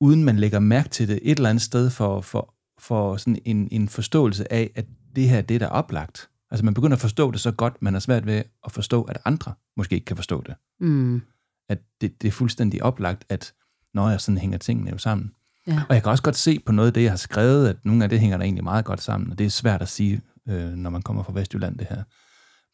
uden 0.00 0.24
man 0.24 0.36
lægger 0.36 0.58
mærke 0.58 0.88
til 0.88 1.08
det 1.08 1.18
et 1.22 1.36
eller 1.36 1.50
andet 1.50 1.62
sted, 1.62 1.90
for, 1.90 2.20
for, 2.20 2.54
for 2.78 3.16
sådan 3.16 3.38
en, 3.44 3.68
en 3.70 3.88
forståelse 3.88 4.52
af, 4.52 4.70
at 4.74 4.86
det 5.16 5.28
her, 5.28 5.40
det 5.40 5.54
er 5.54 5.58
der 5.58 5.66
er 5.66 5.70
oplagt. 5.70 6.28
Altså 6.50 6.64
man 6.64 6.74
begynder 6.74 6.96
at 6.96 7.00
forstå 7.00 7.30
det 7.30 7.40
så 7.40 7.52
godt, 7.52 7.82
man 7.82 7.92
har 7.92 8.00
svært 8.00 8.26
ved 8.26 8.42
at 8.64 8.72
forstå, 8.72 9.02
at 9.02 9.18
andre 9.24 9.54
måske 9.76 9.94
ikke 9.94 10.04
kan 10.04 10.16
forstå 10.16 10.42
det. 10.46 10.54
Mm. 10.80 11.22
At 11.68 11.78
det, 12.00 12.22
det 12.22 12.28
er 12.28 12.32
fuldstændig 12.32 12.82
oplagt, 12.82 13.24
at 13.28 13.52
når 13.94 14.10
jeg 14.10 14.20
sådan 14.20 14.38
hænger 14.38 14.58
tingene 14.58 14.90
jo 14.90 14.98
sammen. 14.98 15.32
Ja. 15.66 15.82
Og 15.88 15.94
jeg 15.94 16.02
kan 16.02 16.10
også 16.10 16.22
godt 16.22 16.36
se 16.36 16.58
på 16.66 16.72
noget 16.72 16.86
af 16.88 16.94
det, 16.94 17.02
jeg 17.02 17.10
har 17.10 17.16
skrevet, 17.16 17.68
at 17.68 17.76
nogle 17.84 18.04
af 18.04 18.10
det 18.10 18.20
hænger 18.20 18.36
der 18.36 18.44
egentlig 18.44 18.64
meget 18.64 18.84
godt 18.84 19.02
sammen, 19.02 19.30
og 19.30 19.38
det 19.38 19.46
er 19.46 19.50
svært 19.50 19.82
at 19.82 19.88
sige, 19.88 20.20
øh, 20.48 20.68
når 20.68 20.90
man 20.90 21.02
kommer 21.02 21.22
fra 21.22 21.32
Vestjylland, 21.32 21.78
det 21.78 21.86
her. 21.90 22.02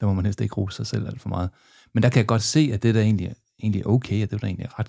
Der 0.00 0.06
må 0.06 0.12
man 0.14 0.24
helst 0.24 0.40
ikke 0.40 0.54
rose 0.54 0.76
sig 0.76 0.86
selv 0.86 1.06
alt 1.06 1.20
for 1.20 1.28
meget. 1.28 1.50
Men 1.94 2.02
der 2.02 2.08
kan 2.08 2.19
jeg 2.19 2.26
godt 2.26 2.42
se, 2.42 2.70
at 2.72 2.82
det 2.82 2.94
der 2.94 3.00
egentlig, 3.00 3.34
egentlig 3.62 3.80
er 3.82 3.86
okay, 3.86 4.22
og 4.22 4.30
det 4.30 4.36
er 4.36 4.38
da 4.38 4.46
egentlig 4.46 4.78
ret 4.78 4.88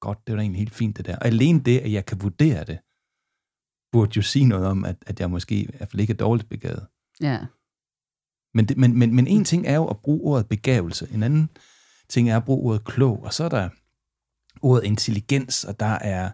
godt, 0.00 0.18
det 0.26 0.32
er 0.32 0.36
da 0.36 0.42
egentlig 0.42 0.58
helt 0.58 0.74
fint 0.74 0.96
det 0.96 1.06
der. 1.06 1.16
Og 1.16 1.26
alene 1.26 1.60
det, 1.60 1.78
at 1.78 1.92
jeg 1.92 2.06
kan 2.06 2.22
vurdere 2.22 2.64
det, 2.64 2.78
burde 3.92 4.12
jo 4.16 4.22
sige 4.22 4.44
noget 4.44 4.66
om, 4.66 4.84
at, 4.84 4.96
at 5.06 5.20
jeg 5.20 5.30
måske 5.30 5.54
i 5.54 5.66
hvert 5.76 5.90
fald 5.90 6.00
ikke 6.00 6.12
er 6.12 6.16
dårligt 6.16 6.48
begavet. 6.48 6.86
Ja. 7.20 7.38
Men, 8.54 8.68
det, 8.68 8.76
men, 8.76 8.98
men, 8.98 9.14
men 9.14 9.26
en 9.26 9.44
ting 9.44 9.66
er 9.66 9.74
jo 9.74 9.86
at 9.86 9.96
bruge 9.98 10.20
ordet 10.20 10.48
begavelse, 10.48 11.08
en 11.12 11.22
anden 11.22 11.50
ting 12.08 12.30
er 12.30 12.36
at 12.36 12.44
bruge 12.44 12.70
ordet 12.70 12.84
klog, 12.84 13.22
og 13.22 13.34
så 13.34 13.44
er 13.44 13.48
der 13.48 13.68
ordet 14.62 14.84
intelligens, 14.84 15.64
og 15.64 15.80
der 15.80 15.86
er 15.86 16.30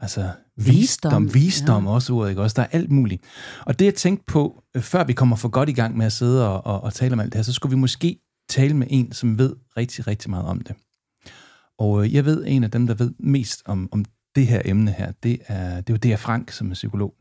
altså 0.00 0.30
visdom, 0.56 1.24
Visdom, 1.24 1.34
visdom 1.34 1.84
ja. 1.84 1.90
ja. 1.90 1.94
også 1.94 2.12
ordet, 2.12 2.30
ikke 2.30 2.42
også? 2.42 2.54
Der 2.54 2.62
er 2.62 2.66
alt 2.72 2.90
muligt. 2.90 3.24
Og 3.66 3.78
det 3.78 3.84
jeg 3.84 3.94
tænkte 3.94 4.24
på, 4.26 4.62
øh, 4.76 4.82
før 4.82 5.04
vi 5.04 5.12
kommer 5.12 5.36
for 5.36 5.48
godt 5.48 5.68
i 5.68 5.72
gang 5.72 5.96
med 5.96 6.06
at 6.06 6.12
sidde 6.12 6.48
og, 6.48 6.66
og, 6.66 6.80
og 6.80 6.94
tale 6.94 7.12
om 7.12 7.20
alt 7.20 7.32
det 7.32 7.38
her, 7.38 7.42
så 7.42 7.52
skulle 7.52 7.70
vi 7.70 7.80
måske 7.80 8.20
tale 8.48 8.74
med 8.74 8.86
en, 8.90 9.12
som 9.12 9.38
ved 9.38 9.56
rigtig, 9.76 10.06
rigtig 10.06 10.30
meget 10.30 10.46
om 10.46 10.60
det. 10.60 10.76
Og 11.82 12.04
øh, 12.04 12.14
jeg 12.14 12.24
ved, 12.24 12.44
en 12.46 12.64
af 12.64 12.70
dem, 12.70 12.86
der 12.86 12.94
ved 12.94 13.10
mest 13.18 13.62
om, 13.66 13.88
om 13.92 14.04
det 14.36 14.46
her 14.46 14.62
emne 14.64 14.90
her, 14.98 15.12
det 15.22 15.38
er, 15.46 15.80
det 15.80 15.90
er 16.04 16.08
jo 16.10 16.14
D.R. 16.14 16.18
Frank, 16.18 16.50
som 16.50 16.70
er 16.70 16.74
psykolog. 16.74 17.14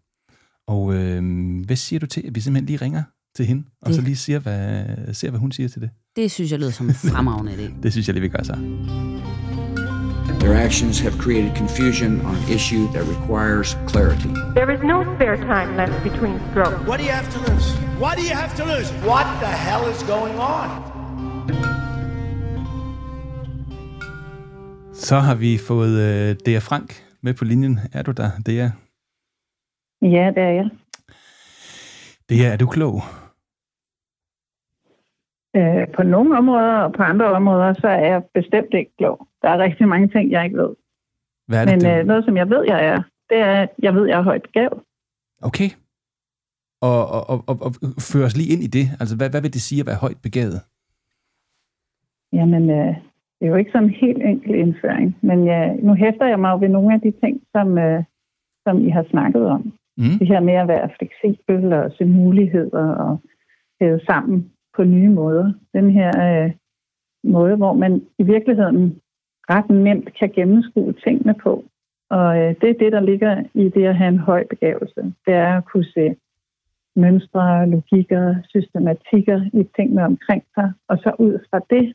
Og 0.68 0.94
øh, 0.96 1.22
hvad 1.66 1.76
siger 1.76 2.00
du 2.00 2.06
til, 2.06 2.24
at 2.28 2.36
vi 2.36 2.40
simpelthen 2.40 2.66
lige 2.66 2.78
ringer 2.86 3.04
til 3.36 3.46
hende, 3.46 3.64
og 3.82 3.88
Det- 3.88 3.96
så 3.96 4.02
lige 4.02 4.16
siger 4.16 4.40
hvad, 4.40 4.86
ser, 5.14 5.30
hvad 5.30 5.40
hun 5.40 5.52
siger 5.52 5.70
til 5.70 5.82
det? 5.82 5.90
Det 6.16 6.32
synes 6.32 6.52
jeg 6.52 6.60
lyder 6.60 6.72
som 6.72 6.88
en 6.90 6.94
fremragende 6.96 7.52
idé. 7.54 7.74
Det 7.84 7.92
synes 7.92 8.08
jeg 8.08 8.14
lige, 8.14 8.22
vi 8.22 8.28
gør 8.30 8.44
så. 8.44 8.54
Their 10.40 10.56
actions 10.68 11.00
have 11.00 11.14
created 11.24 11.52
confusion 11.58 12.12
on 12.26 12.36
an 12.36 12.56
issue 12.56 12.86
that 12.94 13.04
requires 13.16 13.70
clarity. 13.92 14.32
There 14.60 14.70
is 14.76 14.82
no 14.94 14.98
spare 15.16 15.38
time 15.54 15.70
left 15.82 16.04
between 16.04 16.36
strokes. 16.52 16.80
What 16.90 16.98
do 17.00 17.06
you 17.10 17.14
have 17.20 17.30
to 17.36 17.40
lose? 17.52 17.68
What 18.04 18.14
do 18.20 18.24
you 18.32 18.36
have 18.44 18.54
to 18.62 18.64
lose? 18.74 18.90
What 19.12 19.26
the 19.44 19.52
hell 19.68 19.84
is 19.94 20.00
going 20.16 20.36
on? 20.56 20.68
Så 25.02 25.16
har 25.16 25.36
vi 25.36 25.58
fået 25.68 25.94
øh, 26.08 26.36
D.R. 26.46 26.60
Frank 26.60 26.90
med 27.22 27.34
på 27.34 27.46
linjen. 27.46 27.80
Er 27.94 28.04
du 28.04 28.12
der, 28.12 28.30
D.R.? 28.46 28.72
Ja, 30.02 30.26
det 30.36 30.44
er 30.44 30.54
jeg. 30.60 30.70
D.R., 32.30 32.54
er 32.54 32.58
du 32.58 32.68
klog? 32.68 33.02
Øh, 35.56 35.88
på 35.96 36.04
nogle 36.04 36.38
områder 36.38 36.78
og 36.78 36.94
på 36.94 37.04
andre 37.04 37.26
områder, 37.26 37.74
så 37.74 37.88
er 37.88 38.06
jeg 38.12 38.24
bestemt 38.34 38.74
ikke 38.74 38.92
klog. 38.98 39.28
Der 39.42 39.50
er 39.50 39.58
rigtig 39.58 39.88
mange 39.88 40.08
ting, 40.08 40.32
jeg 40.32 40.46
ikke 40.46 40.58
ved. 40.58 40.76
Hvad 41.48 41.62
er 41.62 41.66
det, 41.66 41.84
Men 41.84 41.92
du... 41.92 42.00
øh, 42.00 42.06
noget, 42.06 42.26
som 42.26 42.38
jeg 42.38 42.50
ved, 42.50 42.64
jeg 42.68 42.86
er, 42.86 43.04
det 43.30 43.38
er, 43.38 43.62
at 43.62 43.70
jeg 43.80 43.96
ved, 43.96 44.08
jeg 44.08 44.18
er 44.20 44.24
højt 44.24 44.44
begavet. 44.44 44.80
Okay. 45.42 45.70
Og, 46.82 47.08
og, 47.08 47.30
og, 47.30 47.44
og, 47.48 47.58
og 47.62 48.24
os 48.24 48.38
lige 48.38 48.54
ind 48.54 48.64
i 48.64 48.68
det. 48.68 48.86
Altså, 49.00 49.16
hvad, 49.18 49.30
hvad 49.30 49.42
vil 49.42 49.54
det 49.54 49.62
sige 49.62 49.80
at 49.82 49.88
være 49.88 49.96
højt 49.96 50.22
begavet? 50.24 50.62
Jamen, 52.34 52.70
øh, 52.70 53.11
det 53.42 53.48
er 53.48 53.52
jo 53.52 53.56
ikke 53.56 53.72
sådan 53.72 53.88
en 53.88 53.94
helt 53.94 54.24
enkel 54.24 54.56
indføring, 54.56 55.18
men 55.22 55.48
jeg, 55.48 55.76
nu 55.84 55.94
hæfter 55.94 56.26
jeg 56.28 56.40
mig 56.40 56.52
jo 56.52 56.58
ved 56.60 56.70
nogle 56.70 56.94
af 56.94 57.02
de 57.02 57.12
ting, 57.24 57.42
som, 57.56 57.78
øh, 57.78 58.04
som 58.68 58.88
I 58.88 58.90
har 58.90 59.06
snakket 59.10 59.46
om. 59.46 59.74
Mm? 59.98 60.18
Det 60.20 60.28
her 60.28 60.40
med 60.40 60.54
at 60.54 60.68
være 60.68 60.90
fleksibel 61.00 61.74
og 61.74 61.92
se 61.98 62.06
muligheder 62.06 62.88
og 62.88 63.22
hæve 63.82 64.00
sammen 64.00 64.52
på 64.76 64.84
nye 64.84 65.10
måder. 65.10 65.54
Den 65.74 65.92
her 65.92 66.12
øh, 66.28 66.52
måde, 67.24 67.56
hvor 67.56 67.74
man 67.74 68.02
i 68.20 68.24
virkeligheden 68.24 69.00
ret 69.50 69.70
nemt 69.70 70.14
kan 70.20 70.30
gennemskue 70.30 70.94
tingene 70.94 71.34
på. 71.44 71.64
Og 72.10 72.38
øh, 72.38 72.56
det 72.62 72.70
er 72.70 72.80
det, 72.80 72.92
der 72.92 73.00
ligger 73.00 73.44
i 73.54 73.70
det 73.70 73.86
at 73.86 73.96
have 73.96 74.08
en 74.08 74.20
høj 74.20 74.44
begavelse. 74.50 75.02
Det 75.26 75.34
er 75.34 75.58
at 75.58 75.66
kunne 75.66 75.86
se 75.86 76.16
mønstre, 76.96 77.70
logikker, 77.70 78.36
systematikker 78.50 79.42
i 79.54 79.64
tingene 79.76 80.06
omkring 80.06 80.44
sig, 80.56 80.74
og 80.88 80.98
så 80.98 81.16
ud 81.20 81.40
fra 81.50 81.60
det 81.70 81.94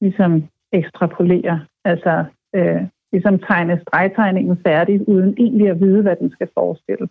ligesom 0.00 0.48
ekstrapolere, 0.72 1.66
altså 1.84 2.24
øh, 2.54 2.82
ligesom 3.12 3.38
tegne 3.38 3.80
stregtegningen 3.88 4.58
færdig, 4.66 5.08
uden 5.08 5.34
egentlig 5.38 5.68
at 5.70 5.80
vide, 5.80 6.02
hvad 6.02 6.16
den 6.16 6.30
skal 6.30 6.48
forestille. 6.54 7.08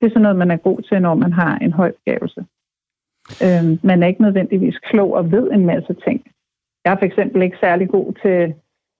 Det 0.00 0.06
er 0.06 0.10
sådan 0.10 0.22
noget, 0.22 0.36
man 0.36 0.50
er 0.50 0.56
god 0.56 0.82
til, 0.82 1.02
når 1.02 1.14
man 1.14 1.32
har 1.32 1.58
en 1.58 1.72
høj 1.72 1.92
begavelse. 1.92 2.44
Øh, 3.44 3.84
man 3.84 4.02
er 4.02 4.06
ikke 4.06 4.22
nødvendigvis 4.22 4.78
klog 4.78 5.12
og 5.12 5.32
ved 5.32 5.50
en 5.50 5.66
masse 5.66 5.94
ting. 5.94 6.26
Jeg 6.84 6.92
er 6.92 6.98
for 6.98 7.04
eksempel 7.04 7.42
ikke 7.42 7.58
særlig 7.60 7.88
god 7.88 8.12
til 8.22 8.54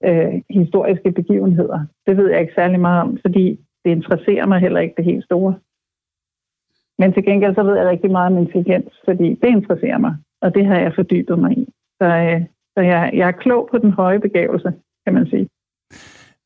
øh, 0.05 0.43
historiske 0.51 1.13
begivenheder. 1.13 1.81
Det 2.07 2.17
ved 2.17 2.31
jeg 2.31 2.41
ikke 2.41 2.55
særlig 2.55 2.81
meget 2.81 3.03
om, 3.03 3.19
fordi 3.27 3.61
det 3.85 3.91
interesserer 3.91 4.47
mig 4.47 4.61
heller 4.61 4.81
ikke 4.81 4.95
det 4.97 5.05
helt 5.05 5.25
store. 5.25 5.55
Men 6.99 7.13
til 7.13 7.25
gengæld 7.25 7.55
så 7.55 7.63
ved 7.63 7.77
jeg 7.77 7.87
rigtig 7.87 8.11
meget 8.11 8.33
om 8.33 8.39
intelligens, 8.39 8.93
fordi 9.05 9.29
det 9.35 9.49
interesserer 9.49 9.99
mig, 9.99 10.17
og 10.41 10.55
det 10.55 10.67
har 10.67 10.79
jeg 10.79 10.95
fordybet 10.95 11.39
mig 11.39 11.59
i. 11.59 11.69
Så, 12.01 12.07
øh, 12.07 12.43
så 12.79 12.83
jeg, 12.83 13.11
jeg 13.15 13.29
er 13.29 13.33
klog 13.45 13.69
på 13.71 13.79
den 13.79 13.91
høje 13.91 14.21
begævelse, 14.21 14.73
kan 15.05 15.15
man 15.15 15.27
sige. 15.27 15.49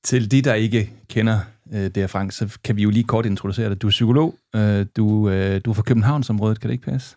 Til 0.03 0.31
de, 0.31 0.43
der 0.43 0.55
ikke 0.55 0.83
kender 1.09 1.39
øh, 1.75 1.85
det 1.93 1.97
her, 1.97 2.07
Frank, 2.07 2.33
så 2.33 2.59
kan 2.65 2.77
vi 2.77 2.83
jo 2.83 2.91
lige 2.91 3.05
kort 3.05 3.27
introducere 3.27 3.69
dig. 3.71 3.83
Du 3.83 3.87
er 3.87 3.97
psykolog, 3.99 4.35
øh, 4.57 4.87
du, 4.97 5.07
øh, 5.29 5.61
du 5.65 5.71
er 5.71 5.75
fra 5.75 5.89
Københavnsområdet, 5.91 6.61
kan 6.61 6.69
det 6.69 6.75
ikke 6.75 6.91
passe? 6.91 7.17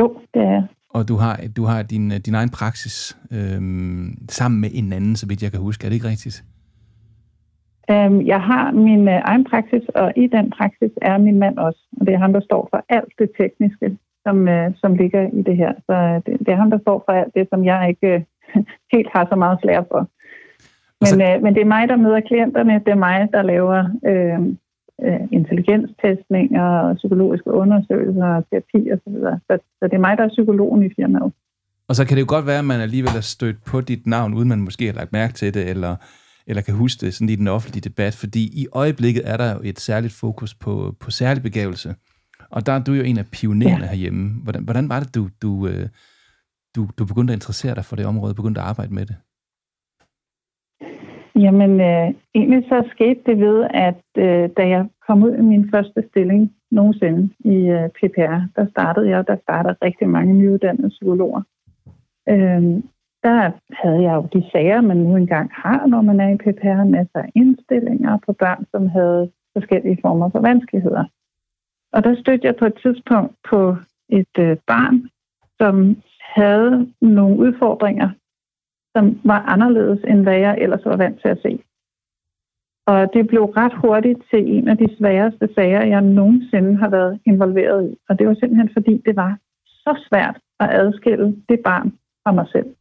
Jo, 0.00 0.06
det 0.34 0.42
er 0.42 0.62
Og 0.90 1.08
du 1.08 1.16
har, 1.16 1.40
du 1.56 1.64
har 1.64 1.82
din, 1.82 2.10
din 2.26 2.34
egen 2.34 2.50
praksis 2.50 3.18
øh, 3.32 3.60
sammen 4.28 4.60
med 4.60 4.70
en 4.72 4.92
anden, 4.92 5.16
så 5.16 5.26
vidt 5.28 5.42
jeg 5.42 5.50
kan 5.50 5.60
huske. 5.60 5.84
Er 5.84 5.88
det 5.88 5.96
ikke 5.96 6.08
rigtigt? 6.08 6.44
Øhm, 7.90 8.20
jeg 8.26 8.40
har 8.40 8.72
min 8.72 9.08
øh, 9.08 9.20
egen 9.30 9.44
praksis, 9.44 9.84
og 9.94 10.12
i 10.16 10.26
den 10.26 10.50
praksis 10.50 10.92
er 11.02 11.18
min 11.18 11.38
mand 11.38 11.58
også. 11.58 11.80
Og 12.00 12.06
det 12.06 12.14
er 12.14 12.18
ham, 12.18 12.32
der 12.32 12.40
står 12.40 12.68
for 12.70 12.84
alt 12.88 13.12
det 13.18 13.30
tekniske, 13.40 13.98
som, 14.26 14.48
øh, 14.48 14.70
som 14.76 14.94
ligger 14.94 15.22
i 15.38 15.42
det 15.42 15.56
her. 15.56 15.72
Så 15.86 15.92
øh, 15.92 16.16
det, 16.26 16.38
det 16.44 16.48
er 16.48 16.56
ham, 16.62 16.70
der 16.70 16.78
står 16.78 17.02
for 17.06 17.12
alt 17.12 17.34
det, 17.34 17.46
som 17.50 17.64
jeg 17.64 17.88
ikke 17.88 18.10
øh, 18.14 18.22
helt 18.94 19.08
har 19.14 19.26
så 19.30 19.36
meget 19.36 19.58
flere 19.64 19.84
for. 19.90 20.00
Men, 21.00 21.06
så... 21.06 21.16
øh, 21.26 21.42
men 21.42 21.54
det 21.54 21.60
er 21.60 21.74
mig, 21.76 21.88
der 21.88 21.96
møder 21.96 22.20
klienterne. 22.20 22.74
Det 22.84 22.88
er 22.88 23.04
mig, 23.08 23.28
der 23.32 23.42
laver 23.42 23.78
øh, 24.10 24.40
øh, 25.06 25.20
intelligenstestninger 25.32 26.66
og 26.84 26.96
psykologiske 26.96 27.50
undersøgelser 27.50 28.26
og 28.36 28.44
terapi 28.50 28.92
osv. 28.92 28.98
Så, 29.04 29.10
videre. 29.10 29.40
så, 29.46 29.58
så 29.78 29.84
det 29.86 29.94
er 29.94 30.06
mig, 30.06 30.18
der 30.18 30.24
er 30.24 30.28
psykologen 30.28 30.82
i 30.82 30.90
firmaet. 30.96 31.32
Og 31.88 31.96
så 31.96 32.04
kan 32.04 32.16
det 32.16 32.20
jo 32.20 32.26
godt 32.28 32.46
være, 32.46 32.58
at 32.58 32.64
man 32.64 32.80
alligevel 32.80 33.10
har 33.10 33.20
stødt 33.20 33.64
på 33.64 33.80
dit 33.80 34.06
navn, 34.06 34.34
uden 34.34 34.48
man 34.48 34.60
måske 34.60 34.86
har 34.86 34.92
lagt 34.92 35.12
mærke 35.12 35.32
til 35.32 35.54
det, 35.54 35.68
eller, 35.68 35.96
eller 36.46 36.62
kan 36.62 36.74
huske 36.74 37.06
det 37.06 37.14
sådan 37.14 37.28
i 37.28 37.36
den 37.36 37.48
offentlige 37.48 37.88
debat, 37.88 38.14
fordi 38.14 38.44
i 38.62 38.66
øjeblikket 38.72 39.22
er 39.30 39.36
der 39.36 39.52
jo 39.54 39.60
et 39.64 39.80
særligt 39.80 40.12
fokus 40.12 40.54
på, 40.54 40.94
på 41.00 41.10
særlig 41.10 41.42
begævelse. 41.42 41.94
Og 42.50 42.66
der 42.66 42.72
er 42.72 42.82
du 42.84 42.92
jo 42.92 43.02
en 43.02 43.18
af 43.18 43.26
pionererne 43.32 43.84
ja. 43.84 43.90
herhjemme. 43.90 44.42
Hvordan, 44.42 44.62
hvordan 44.64 44.88
var 44.88 45.00
det, 45.00 45.14
du, 45.14 45.28
du, 45.42 45.66
øh, 45.66 45.88
du, 46.76 46.80
du 46.98 47.04
begyndte 47.10 47.32
at 47.32 47.36
interessere 47.36 47.74
dig 47.74 47.84
for 47.84 47.96
det 47.96 48.06
område, 48.06 48.34
begyndte 48.34 48.60
at 48.60 48.66
arbejde 48.66 48.94
med 48.94 49.06
det? 49.06 49.16
Jamen, 51.34 51.80
øh, 51.80 52.14
egentlig 52.34 52.64
så 52.68 52.88
skete 52.90 53.20
det 53.26 53.38
ved, 53.38 53.66
at 53.70 54.04
øh, 54.18 54.48
da 54.56 54.68
jeg 54.68 54.88
kom 55.06 55.22
ud 55.22 55.34
i 55.34 55.42
min 55.42 55.70
første 55.70 56.04
stilling 56.10 56.52
nogensinde 56.70 57.28
i 57.44 57.56
øh, 57.76 57.88
PPR, 57.88 58.40
der 58.56 58.66
startede 58.70 59.08
jeg, 59.08 59.26
der 59.26 59.36
startede 59.42 59.76
rigtig 59.82 60.08
mange 60.08 60.34
nyuddannede 60.34 60.88
psykologer. 60.88 61.42
Øh, 62.28 62.62
der 63.22 63.50
havde 63.82 64.02
jeg 64.02 64.14
jo 64.14 64.28
de 64.34 64.50
sager, 64.52 64.80
man 64.80 64.96
nu 64.96 65.16
engang 65.16 65.50
har, 65.52 65.86
når 65.86 66.02
man 66.02 66.20
er 66.20 66.28
i 66.28 66.36
PPR, 66.36 66.84
masser 66.84 67.18
af 67.18 67.30
indstillinger 67.34 68.18
på 68.26 68.32
børn, 68.32 68.66
som 68.70 68.88
havde 68.88 69.30
forskellige 69.52 69.98
former 70.02 70.30
for 70.30 70.40
vanskeligheder. 70.40 71.04
Og 71.92 72.04
der 72.04 72.20
stødte 72.20 72.46
jeg 72.46 72.56
på 72.56 72.66
et 72.66 72.78
tidspunkt 72.82 73.34
på 73.50 73.76
et 74.08 74.34
øh, 74.38 74.56
barn, 74.66 75.08
som 75.60 76.02
havde 76.34 76.92
nogle 77.00 77.36
udfordringer, 77.38 78.10
som 78.96 79.20
var 79.24 79.40
anderledes, 79.54 80.00
end 80.08 80.22
hvad 80.22 80.38
jeg 80.38 80.58
ellers 80.58 80.84
var 80.84 80.96
vant 80.96 81.20
til 81.20 81.28
at 81.28 81.42
se. 81.42 81.62
Og 82.86 83.12
det 83.14 83.26
blev 83.26 83.44
ret 83.44 83.74
hurtigt 83.74 84.20
til 84.30 84.42
en 84.56 84.68
af 84.68 84.76
de 84.76 84.96
sværeste 84.98 85.48
sager, 85.54 85.84
jeg 85.84 86.02
nogensinde 86.02 86.76
har 86.76 86.90
været 86.90 87.20
involveret 87.26 87.90
i. 87.90 87.96
Og 88.08 88.18
det 88.18 88.26
var 88.26 88.34
simpelthen 88.34 88.70
fordi, 88.72 89.02
det 89.06 89.16
var 89.16 89.38
så 89.64 90.04
svært 90.08 90.38
at 90.60 90.68
adskille 90.70 91.36
det 91.48 91.60
barn 91.64 91.92
fra 92.22 92.32
mig 92.32 92.46
selv. 92.52 92.74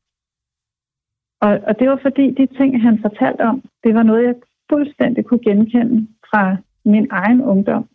Og, 1.41 1.59
og 1.67 1.79
det 1.79 1.89
var 1.89 1.99
fordi, 2.01 2.31
de 2.31 2.45
ting, 2.45 2.81
han 2.81 3.01
fortalte 3.01 3.41
om, 3.41 3.63
det 3.83 3.95
var 3.95 4.03
noget, 4.03 4.23
jeg 4.23 4.35
fuldstændig 4.71 5.25
kunne 5.25 5.43
genkende 5.43 6.07
fra 6.29 6.57
min 6.85 7.07
egen 7.11 7.41
ungdom. 7.41 7.87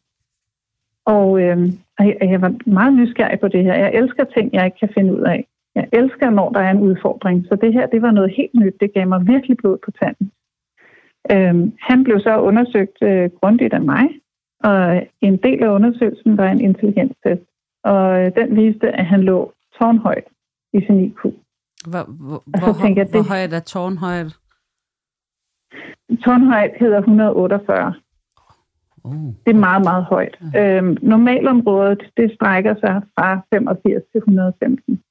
Og 1.07 1.43
øh, 1.43 1.59
jeg 2.33 2.41
var 2.41 2.55
meget 2.67 2.95
nysgerrig 2.95 3.41
på 3.41 3.49
det 3.49 3.65
her. 3.65 3.75
Jeg 3.75 3.95
elsker 3.95 4.25
ting, 4.25 4.53
jeg 4.53 4.65
ikke 4.65 4.79
kan 4.79 4.91
finde 4.95 5.13
ud 5.17 5.21
af. 5.21 5.47
Jeg 5.75 5.89
elsker, 5.93 6.31
når 6.31 6.51
der 6.51 6.61
er 6.61 6.71
en 6.71 6.81
udfordring. 6.81 7.47
Så 7.49 7.57
det 7.57 7.73
her, 7.73 7.87
det 7.87 8.03
var 8.03 8.11
noget 8.11 8.35
helt 8.37 8.55
nyt. 8.55 8.75
Det 8.81 8.95
gav 8.95 9.09
mig 9.09 9.27
virkelig 9.27 9.57
blod 9.57 9.79
på 9.85 9.91
tanden. 9.91 10.33
Øhm, 11.31 11.73
han 11.81 12.05
blev 12.05 12.21
så 12.21 12.41
undersøgt 12.41 12.99
øh, 13.03 13.31
grundigt 13.41 13.75
af 13.75 13.81
mig, 13.81 14.05
og 14.65 15.07
en 15.21 15.37
del 15.37 15.63
af 15.63 15.69
undersøgelsen 15.69 16.37
var 16.37 16.49
en 16.51 16.61
intelligenstest. 16.61 17.43
Og 17.85 18.23
øh, 18.23 18.33
den 18.37 18.57
viste, 18.57 18.89
at 18.91 19.07
han 19.07 19.23
lå 19.23 19.53
tårnhøjt 19.79 20.25
i 20.73 20.81
sin 20.87 21.01
IQ. 21.05 21.21
Hvor, 21.91 22.05
hvor, 22.27 22.43
hvor, 22.47 22.89
jeg, 22.97 23.07
hvor 23.11 23.29
højt 23.29 23.53
er 23.53 23.61
tårnhøjt? 23.61 24.37
Tårnhøjt 26.25 26.73
hedder 26.81 26.99
148. 26.99 27.95
Oh. 29.05 29.13
Det 29.47 29.55
er 29.55 29.65
meget, 29.69 29.85
meget 29.85 30.05
højt. 30.05 30.39
Øhm, 30.57 30.97
normalområdet, 31.03 32.13
det 32.17 32.35
strækker 32.35 32.75
sig 32.75 33.03
fra 33.15 33.41
85 33.55 34.03
til 34.13 34.19
115. 34.19 35.03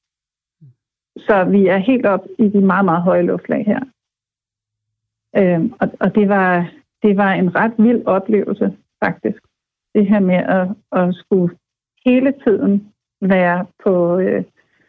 Så 1.17 1.43
vi 1.43 1.67
er 1.67 1.77
helt 1.77 2.05
op 2.05 2.25
i 2.39 2.47
de 2.47 2.61
meget, 2.61 2.85
meget 2.85 3.03
høje 3.03 3.21
luftlag 3.21 3.65
her. 3.65 3.79
Øhm, 5.37 5.73
og 5.81 5.87
og 5.99 6.15
det, 6.15 6.29
var, 6.29 6.71
det 7.03 7.17
var 7.17 7.33
en 7.33 7.55
ret 7.55 7.73
vild 7.77 8.05
oplevelse, 8.05 8.77
faktisk. 9.03 9.41
Det 9.95 10.07
her 10.07 10.19
med 10.19 10.35
at, 10.35 10.67
at 10.91 11.15
skulle 11.15 11.55
hele 12.05 12.33
tiden 12.45 12.87
være 13.21 13.65
på 13.83 14.19
øh, 14.19 14.43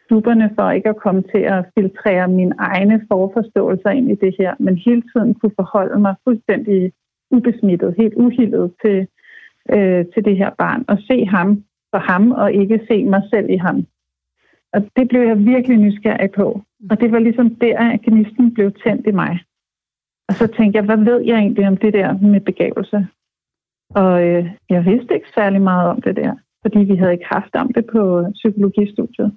duberne 0.09 0.51
for 0.55 0.71
ikke 0.71 0.89
at 0.89 1.01
komme 1.05 1.21
til 1.21 1.41
at 1.41 1.65
filtrere 1.77 2.27
mine 2.27 2.55
egne 2.59 3.05
forforståelser 3.11 3.89
ind 3.89 4.11
i 4.11 4.15
det 4.15 4.35
her, 4.39 4.55
men 4.59 4.77
hele 4.77 5.03
tiden 5.15 5.33
kunne 5.33 5.51
forholde 5.55 5.99
mig 5.99 6.15
fuldstændig 6.23 6.93
ubesmittet, 7.31 7.95
helt 7.97 8.13
uhildet 8.15 8.73
til, 8.85 9.07
øh, 9.73 10.05
til 10.13 10.25
det 10.25 10.37
her 10.37 10.49
barn, 10.57 10.85
og 10.87 10.97
se 11.07 11.25
ham 11.25 11.63
for 11.91 11.97
ham, 11.97 12.31
og 12.31 12.53
ikke 12.53 12.85
se 12.89 13.05
mig 13.05 13.21
selv 13.33 13.49
i 13.49 13.57
ham. 13.57 13.85
Og 14.73 14.81
det 14.95 15.07
blev 15.09 15.21
jeg 15.21 15.45
virkelig 15.45 15.77
nysgerrig 15.77 16.31
på. 16.31 16.61
Og 16.89 16.99
det 17.01 17.11
var 17.11 17.19
ligesom 17.19 17.55
der, 17.55 17.77
at 17.77 18.01
gnisten 18.01 18.53
blev 18.53 18.71
tændt 18.83 19.07
i 19.07 19.11
mig. 19.11 19.39
Og 20.27 20.33
så 20.33 20.47
tænkte 20.47 20.77
jeg, 20.77 20.85
hvad 20.85 20.97
ved 20.97 21.21
jeg 21.25 21.37
egentlig 21.37 21.67
om 21.67 21.77
det 21.77 21.93
der 21.93 22.17
med 22.17 22.41
begævelse? 22.41 23.07
Og 23.89 24.27
øh, 24.27 24.51
jeg 24.69 24.85
vidste 24.85 25.13
ikke 25.13 25.35
særlig 25.35 25.61
meget 25.61 25.89
om 25.89 26.01
det 26.01 26.15
der, 26.15 26.33
fordi 26.61 26.79
vi 26.79 26.95
havde 26.95 27.13
ikke 27.13 27.25
haft 27.31 27.55
om 27.55 27.73
det 27.73 27.85
på 27.85 28.25
psykologistudiet. 28.33 29.31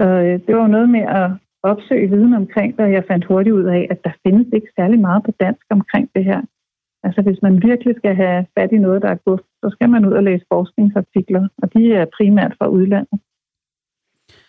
Så 0.00 0.06
øh, 0.06 0.40
det 0.46 0.56
var 0.56 0.66
noget 0.66 0.90
med 0.90 1.00
at 1.00 1.30
opsøge 1.62 2.10
viden 2.10 2.34
omkring 2.34 2.76
det, 2.76 2.84
og 2.84 2.92
jeg 2.92 3.04
fandt 3.08 3.24
hurtigt 3.24 3.54
ud 3.54 3.64
af, 3.64 3.86
at 3.90 4.04
der 4.04 4.12
findes 4.26 4.46
ikke 4.52 4.72
særlig 4.78 5.00
meget 5.00 5.22
på 5.24 5.30
dansk 5.40 5.66
omkring 5.70 6.10
det 6.14 6.24
her. 6.24 6.40
Altså 7.02 7.22
hvis 7.22 7.42
man 7.42 7.62
virkelig 7.62 7.96
skal 7.96 8.14
have 8.14 8.46
fat 8.58 8.72
i 8.72 8.78
noget, 8.78 9.02
der 9.02 9.08
er 9.08 9.24
godt, 9.28 9.42
så 9.62 9.70
skal 9.72 9.90
man 9.90 10.06
ud 10.06 10.12
og 10.12 10.22
læse 10.22 10.44
forskningsartikler, 10.52 11.48
og 11.62 11.74
de 11.74 11.94
er 11.94 12.06
primært 12.16 12.54
fra 12.58 12.66
udlandet. 12.68 13.20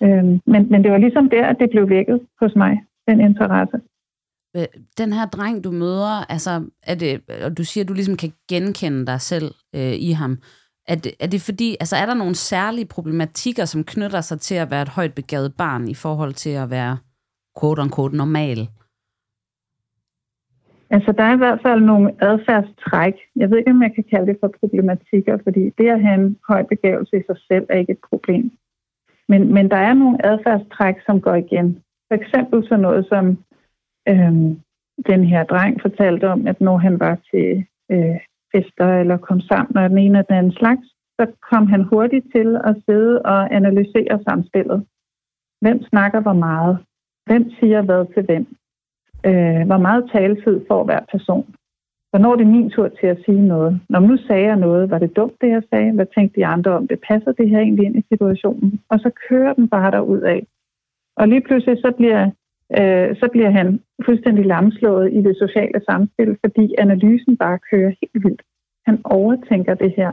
Øhm, 0.04 0.42
men, 0.46 0.62
men 0.72 0.84
det 0.84 0.92
var 0.92 0.98
ligesom 0.98 1.30
der, 1.30 1.46
at 1.46 1.58
det 1.60 1.70
blev 1.70 1.90
vækket 1.90 2.20
hos 2.42 2.56
mig, 2.56 2.84
den 3.08 3.22
interesse. 3.22 3.78
Den 4.98 5.14
her 5.14 5.26
dreng, 5.26 5.64
du 5.64 5.72
møder, 5.72 6.32
altså, 6.32 6.70
er 6.84 6.96
det, 6.96 7.22
og 7.46 7.58
du 7.58 7.64
siger, 7.64 7.84
at 7.84 7.88
du 7.88 7.94
ligesom 7.94 8.18
kan 8.18 8.34
genkende 8.50 9.06
dig 9.06 9.22
selv 9.22 9.52
øh, 9.76 9.94
i 9.94 10.12
ham. 10.12 10.38
Er 10.88 10.96
det, 10.96 11.12
er 11.20 11.28
det 11.28 11.42
fordi, 11.42 11.78
altså 11.80 11.96
er 11.96 12.06
der 12.06 12.14
nogle 12.14 12.36
særlige 12.36 12.86
problematikker, 12.86 13.66
som 13.66 13.84
knytter 13.84 14.22
sig 14.22 14.40
til 14.40 14.56
at 14.56 14.72
være 14.72 14.82
et 14.82 14.90
højt 14.90 15.14
begavet 15.14 15.54
barn 15.58 15.88
i 15.88 15.94
forhold 15.94 16.34
til 16.34 16.50
at 16.50 16.70
være 16.70 16.98
quote-unquote 17.60 18.16
normal? 18.18 18.70
Altså, 20.96 21.12
der 21.12 21.24
er 21.24 21.34
i 21.34 21.44
hvert 21.44 21.62
fald 21.62 21.82
nogle 21.82 22.24
adfærdstræk. 22.30 23.16
Jeg 23.36 23.50
ved 23.50 23.58
ikke, 23.58 23.72
om 23.72 23.84
jeg 23.84 23.96
kan 23.96 24.04
kalde 24.04 24.28
det 24.28 24.38
for 24.40 24.54
problematikker, 24.60 25.38
fordi 25.44 25.64
det 25.78 25.88
at 25.90 26.02
have 26.02 26.22
en 26.22 26.38
høj 26.48 26.64
begævelse 26.64 27.18
i 27.18 27.24
sig 27.28 27.38
selv 27.48 27.66
er 27.70 27.78
ikke 27.78 27.92
et 27.92 28.06
problem. 28.10 28.52
Men, 29.30 29.54
men 29.54 29.70
der 29.70 29.78
er 29.78 29.94
nogle 29.94 30.26
adfærdstræk, 30.26 30.96
som 31.06 31.22
går 31.22 31.36
igen. 31.36 31.84
For 32.08 32.16
eksempel 32.16 32.68
så 32.68 32.78
noget 32.78 33.06
som 33.10 33.26
øhm, 34.10 34.60
den 35.08 35.24
her 35.24 35.44
dreng 35.44 35.82
fortalte 35.82 36.30
om, 36.30 36.48
at 36.48 36.62
når 36.62 36.78
han 36.78 37.00
var 37.00 37.16
til 37.32 37.66
øh, 37.92 38.18
fester 38.52 39.00
eller 39.00 39.18
kom 39.18 39.40
sammen 39.40 39.78
og 39.78 39.90
den 39.90 39.98
ene 39.98 40.18
eller 40.18 40.42
den 40.42 40.52
slags, 40.52 40.88
så 41.20 41.28
kom 41.52 41.68
han 41.68 41.84
hurtigt 41.84 42.26
til 42.36 42.58
at 42.64 42.76
sidde 42.86 43.22
og 43.22 43.56
analysere 43.56 44.20
samspillet. 44.28 44.86
Hvem 45.62 45.84
snakker 45.84 46.20
hvor 46.20 46.34
meget? 46.34 46.78
Hvem 47.26 47.52
siger 47.60 47.82
hvad 47.82 48.14
til 48.14 48.26
hvem? 48.26 48.48
Øh, 49.26 49.66
hvor 49.70 49.78
meget 49.78 50.10
taletid 50.14 50.62
får 50.68 50.84
hver 50.84 51.00
person? 51.12 51.46
Hvornår 52.10 52.32
er 52.32 52.36
det 52.36 52.48
min 52.48 52.70
tur 52.70 52.88
til 52.88 53.08
at 53.08 53.22
sige 53.26 53.42
noget? 53.48 53.82
Når 53.90 54.00
nu 54.00 54.18
sagde 54.18 54.46
jeg 54.46 54.56
noget, 54.56 54.90
var 54.90 55.00
det 55.00 55.16
dumt, 55.16 55.42
det 55.42 55.50
jeg 55.50 55.64
sagde? 55.70 55.92
Hvad 55.92 56.06
tænkte 56.16 56.40
de 56.40 56.46
andre 56.46 56.72
om 56.72 56.88
det? 56.88 57.00
Passer 57.10 57.32
det 57.32 57.50
her 57.50 57.60
egentlig 57.60 57.86
ind 57.86 57.98
i 57.98 58.06
situationen? 58.12 58.80
Og 58.90 59.00
så 59.00 59.10
kører 59.30 59.54
den 59.54 59.70
bare 59.70 59.92
derud 59.92 60.22
af. 60.22 60.48
Og 61.16 61.28
lige 61.28 61.42
pludselig 61.42 61.78
så 61.78 61.92
bliver, 61.98 62.24
øh, 62.80 63.16
så 63.16 63.28
bliver 63.32 63.50
han 63.50 63.80
fuldstændig 64.06 64.46
lamslået 64.46 65.14
i 65.14 65.22
det 65.28 65.36
sociale 65.38 65.82
samspil, 65.90 66.38
fordi 66.46 66.76
analysen 66.78 67.38
bare 67.38 67.60
kører 67.72 67.90
helt 68.02 68.24
vildt. 68.24 68.42
Han 68.86 69.02
overtænker 69.04 69.74
det 69.74 69.94
her. 69.98 70.12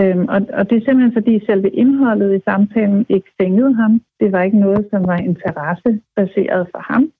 Øhm, 0.00 0.26
og, 0.28 0.40
og 0.58 0.70
det 0.70 0.76
er 0.76 0.84
simpelthen 0.84 1.12
fordi 1.12 1.46
selve 1.46 1.70
indholdet 1.70 2.36
i 2.36 2.44
samtalen 2.44 3.06
ikke 3.08 3.30
fængede 3.40 3.74
ham. 3.74 4.00
Det 4.20 4.32
var 4.32 4.42
ikke 4.42 4.58
noget, 4.58 4.86
som 4.90 5.06
var 5.06 5.18
interessebaseret 5.18 6.68
for 6.72 6.92
ham. 6.92 7.12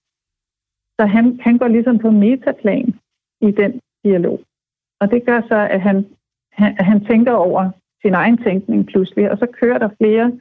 Så 1.01 1.07
han, 1.07 1.39
han 1.41 1.59
går 1.59 1.69
ligesom 1.69 1.99
på 1.99 2.11
metaplan 2.11 2.95
i 3.41 3.51
den 3.51 3.81
dialog. 4.05 4.41
Og 5.01 5.11
det 5.11 5.27
gør 5.27 5.41
så, 5.41 5.69
at 5.71 5.81
han, 5.81 6.07
han, 6.53 6.77
han 6.79 7.05
tænker 7.05 7.33
over 7.33 7.71
sin 8.03 8.15
egen 8.15 8.39
tænkning 8.39 8.87
pludselig, 8.87 9.31
og 9.31 9.39
så 9.39 9.47
kører 9.61 9.79
der 9.79 9.89
flere 9.99 10.33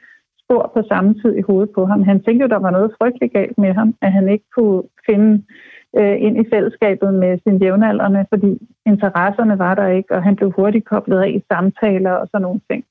spor 0.43 0.71
på 0.73 0.81
samme 0.87 1.13
tid 1.13 1.35
i 1.35 1.41
hovedet 1.41 1.69
på 1.75 1.85
ham. 1.85 2.03
Han 2.03 2.23
tænkte 2.23 2.43
jo, 2.43 2.49
der 2.49 2.59
var 2.65 2.71
noget 2.71 2.95
frygteligt 3.01 3.33
galt 3.33 3.57
med 3.57 3.73
ham, 3.73 3.95
at 4.01 4.11
han 4.11 4.29
ikke 4.29 4.45
kunne 4.55 4.83
finde 5.09 5.43
øh, 5.97 6.21
ind 6.21 6.37
i 6.37 6.49
fællesskabet 6.53 7.13
med 7.13 7.39
sine 7.43 7.57
jævnaldrende, 7.57 8.25
fordi 8.29 8.51
interesserne 8.85 9.59
var 9.59 9.75
der 9.75 9.87
ikke, 9.87 10.15
og 10.15 10.23
han 10.23 10.35
blev 10.35 10.51
hurtigt 10.51 10.85
koblet 10.85 11.19
af 11.19 11.29
i 11.29 11.43
samtaler 11.51 12.11
og 12.11 12.27
sådan 12.31 12.41
nogle 12.41 12.61
ting. 12.71 12.85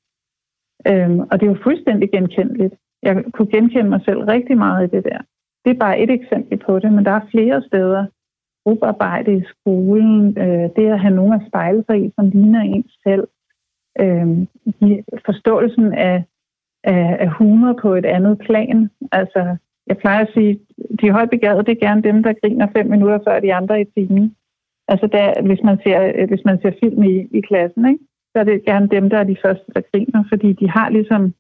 Øhm, 0.89 1.21
og 1.21 1.41
det 1.41 1.47
er 1.47 1.51
jo 1.51 1.63
fuldstændig 1.63 2.11
genkendeligt. 2.11 2.75
Jeg 3.03 3.25
kunne 3.33 3.51
genkende 3.51 3.91
mig 3.91 4.01
selv 4.05 4.21
rigtig 4.21 4.59
meget 4.59 4.85
i 4.87 4.97
det 4.97 5.05
der. 5.05 5.19
Det 5.67 5.75
er 5.75 5.79
bare 5.79 6.01
et 6.01 6.11
eksempel 6.11 6.59
på 6.59 6.79
det, 6.79 6.93
men 6.93 7.05
der 7.05 7.11
er 7.11 7.29
flere 7.31 7.63
steder. 7.63 8.07
Gruppearbejde 8.65 9.37
i 9.37 9.43
skolen, 9.45 10.39
øh, 10.39 10.71
det 10.77 10.87
at 10.87 11.01
have 11.01 11.15
nogen 11.15 11.33
at 11.33 11.47
spejle 11.49 11.85
sig 11.91 12.05
i, 12.05 12.13
som 12.15 12.29
ligner 12.31 12.61
en 12.61 12.85
selv. 13.07 13.29
Øh, 14.01 14.29
forståelsen 15.27 15.93
af, 15.93 16.25
af, 16.85 17.17
af 17.21 17.29
humor 17.29 17.79
på 17.83 17.95
et 17.95 18.07
andet 18.07 18.39
plan. 18.39 18.91
Altså, 19.13 19.57
jeg 19.87 19.97
plejer 19.99 20.25
at 20.25 20.33
sige, 20.35 20.61
de 21.01 21.11
højbegavede, 21.11 21.65
det 21.65 21.73
er 21.73 21.87
gerne 21.87 22.03
dem, 22.03 22.23
der 22.23 22.33
griner 22.43 22.67
fem 22.77 22.87
minutter 22.87 23.19
før 23.29 23.41
de 23.41 23.55
andre 23.55 23.81
i 23.81 23.85
timen. 23.85 24.37
Altså, 24.89 25.07
der, 25.07 25.43
hvis, 25.43 25.63
man 25.63 25.79
ser, 25.85 26.13
øh, 26.17 26.29
hvis 26.29 26.45
man 26.45 26.61
ser 26.61 26.73
film 26.83 27.03
i, 27.03 27.29
i 27.39 27.41
klassen, 27.41 27.89
ikke? 27.89 28.05
så 28.33 28.41
er 28.41 28.45
det 28.45 28.65
gerne 28.65 28.89
dem, 28.89 29.11
der 29.11 29.19
er 29.19 29.25
de 29.25 29.37
første, 29.45 29.73
der 29.75 29.81
griner, 29.93 30.25
fordi 30.29 30.53
de 30.53 30.71
har 30.71 30.91
ligesom 30.91 31.35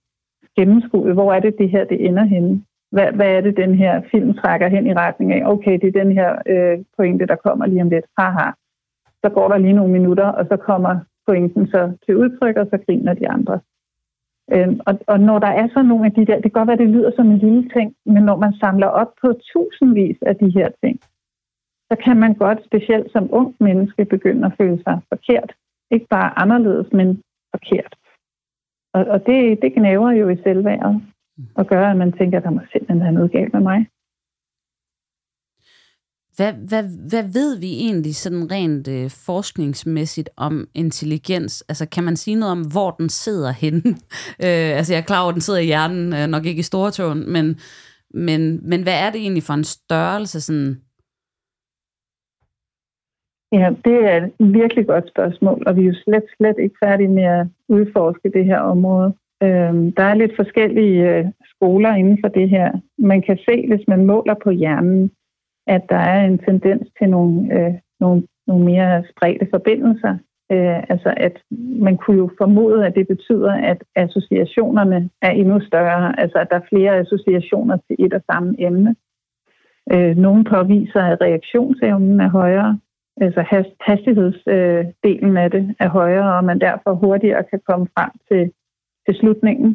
gennemskuet, 0.59 1.15
hvor 1.15 1.33
er 1.33 1.41
det, 1.41 1.59
det 1.59 1.71
her 1.71 1.85
det 1.85 2.07
ender 2.07 2.25
henne. 2.25 2.63
Hvad, 2.91 3.13
hvad 3.13 3.31
er 3.37 3.41
det, 3.41 3.57
den 3.57 3.75
her 3.75 4.03
film 4.11 4.35
trækker 4.35 4.69
hen 4.69 4.87
i 4.87 4.95
retning 4.95 5.33
af? 5.33 5.43
Okay, 5.47 5.79
det 5.81 5.89
er 5.89 6.03
den 6.03 6.13
her 6.13 6.31
øh, 6.47 6.85
pointe, 6.97 7.27
der 7.27 7.37
kommer 7.37 7.67
lige 7.67 7.83
om 7.83 7.89
lidt. 7.89 8.05
Haha. 8.19 8.51
Så 9.25 9.31
går 9.31 9.49
der 9.49 9.59
lige 9.59 9.73
nogle 9.73 9.93
minutter, 9.93 10.27
og 10.27 10.47
så 10.51 10.57
kommer 10.57 10.99
pointen 11.27 11.67
så 11.67 11.93
til 12.07 12.17
udtryk, 12.17 12.57
og 12.57 12.67
så 12.71 12.79
griner 12.87 13.15
de 13.15 13.29
andre. 13.29 13.61
Øhm, 14.53 14.81
og, 14.87 14.99
og 15.07 15.21
når 15.21 15.39
der 15.39 15.47
er 15.47 15.69
så 15.69 15.83
nogle 15.83 16.07
af 16.07 16.13
de 16.13 16.27
der, 16.27 16.35
det 16.35 16.43
kan 16.43 16.59
godt 16.59 16.69
være, 16.69 16.77
det 16.77 16.89
lyder 16.89 17.13
som 17.17 17.31
en 17.31 17.39
lille 17.39 17.69
ting, 17.69 17.95
men 18.07 18.23
når 18.23 18.37
man 18.37 18.53
samler 18.53 18.87
op 18.87 19.13
på 19.21 19.33
tusindvis 19.33 20.19
af 20.23 20.37
de 20.37 20.51
her 20.51 20.69
ting, 20.85 21.01
så 21.91 21.97
kan 22.05 22.17
man 22.17 22.35
godt, 22.35 22.65
specielt 22.65 23.13
som 23.13 23.29
ung 23.33 23.57
menneske, 23.61 24.05
begynde 24.05 24.47
at 24.47 24.57
føle 24.61 24.83
sig 24.83 25.01
forkert. 25.09 25.53
Ikke 25.91 26.07
bare 26.11 26.39
anderledes, 26.39 26.93
men 26.93 27.23
forkert. 27.55 27.95
Og, 28.95 29.05
og 29.05 29.27
det, 29.27 29.63
det 29.63 29.73
knæver 29.73 30.11
jo 30.11 30.29
i 30.29 30.37
selvværdet, 30.43 31.03
og 31.55 31.67
gør, 31.67 31.87
at 31.87 31.97
man 31.97 32.13
tænker, 32.13 32.39
at 32.39 32.45
der 32.45 32.51
må 32.51 32.61
simpelthen 32.73 33.01
være 33.01 33.13
noget 33.13 33.33
galt 33.33 33.53
med 33.53 33.61
mig. 33.61 33.87
Hvad, 36.37 36.53
hvad, 36.53 36.85
hvad 37.11 37.25
ved 37.33 37.61
vi 37.61 37.71
egentlig 37.87 38.15
sådan 38.17 38.51
rent 38.51 38.89
øh, 38.89 39.11
forskningsmæssigt 39.27 40.31
om 40.37 40.69
intelligens? 40.75 41.65
Altså 41.69 41.89
kan 41.89 42.05
man 42.05 42.17
sige 42.17 42.37
noget 42.37 42.53
om, 42.53 42.63
hvor 42.73 42.91
den 42.91 43.09
sidder 43.09 43.53
henne? 43.53 43.91
øh, 44.47 44.71
altså 44.79 44.93
jeg 44.93 45.01
er 45.01 45.11
klar 45.11 45.23
over, 45.23 45.29
at 45.29 45.35
den 45.35 45.41
sidder 45.41 45.61
i 45.61 45.65
hjernen, 45.65 46.13
øh, 46.13 46.27
nok 46.27 46.45
ikke 46.47 46.61
i 46.61 46.71
stortåen, 46.73 47.33
men, 47.33 47.47
men, 48.11 48.69
men 48.71 48.83
hvad 48.83 48.97
er 49.05 49.11
det 49.11 49.21
egentlig 49.21 49.43
for 49.43 49.55
en 49.55 49.65
størrelse? 49.65 50.41
Sådan? 50.41 50.81
Ja, 53.53 53.69
det 53.85 53.97
er 54.11 54.17
et 54.17 54.33
virkelig 54.39 54.87
godt 54.87 55.09
spørgsmål, 55.09 55.63
og 55.67 55.77
vi 55.77 55.81
er 55.83 55.87
jo 55.87 55.95
slet, 56.05 56.25
slet 56.37 56.57
ikke 56.59 56.77
færdige 56.85 57.09
med 57.09 57.25
at 57.25 57.47
udforske 57.69 58.31
det 58.37 58.45
her 58.45 58.59
område. 58.59 59.15
Øhm, 59.43 59.93
der 59.93 60.03
er 60.03 60.15
lidt 60.15 60.37
forskellige 60.37 61.17
øh, 61.17 61.25
skoler 61.45 61.95
inden 61.95 62.19
for 62.23 62.29
det 62.29 62.51
her. 62.51 62.73
Man 62.99 63.23
kan 63.23 63.39
se, 63.49 63.67
hvis 63.69 63.89
man 63.89 64.05
måler 64.07 64.35
på 64.45 64.51
hjernen, 64.51 65.11
at 65.67 65.83
der 65.89 65.97
er 65.97 66.25
en 66.25 66.39
tendens 66.39 66.89
til 66.99 67.11
nogle, 67.11 67.59
øh, 67.59 67.75
nogle, 68.01 68.23
nogle 68.47 68.65
mere 68.65 69.05
spredte 69.11 69.49
forbindelser. 69.51 70.19
Øh, 70.53 70.79
altså 70.89 71.15
at 71.17 71.43
man 71.87 71.97
kunne 71.97 72.17
jo 72.17 72.31
formode, 72.39 72.87
at 72.87 72.95
det 72.95 73.09
betyder, 73.09 73.53
at 73.53 73.85
associationerne 73.97 75.11
er 75.23 75.31
endnu 75.31 75.61
større, 75.61 76.21
altså 76.21 76.39
at 76.39 76.51
der 76.51 76.57
er 76.57 76.69
flere 76.69 76.97
associationer 76.97 77.77
til 77.77 77.97
et 78.05 78.15
og 78.15 78.23
samme 78.31 78.55
emne. 78.59 78.97
Øh, 79.93 80.17
nogle 80.17 80.45
påviser, 80.45 81.03
at 81.03 81.21
reaktionsevnen 81.21 82.21
er 82.21 82.29
højere, 82.29 82.79
altså 83.21 83.45
hastighedsdelen 83.81 85.37
øh, 85.37 85.45
af 85.45 85.51
det 85.51 85.75
er 85.79 85.89
højere, 85.89 86.35
og 86.37 86.45
man 86.45 86.61
derfor 86.61 86.95
hurtigere 86.95 87.45
kan 87.51 87.61
komme 87.69 87.87
frem 87.99 88.11
til, 88.31 88.53
til 89.07 89.15
slutningen 89.15 89.69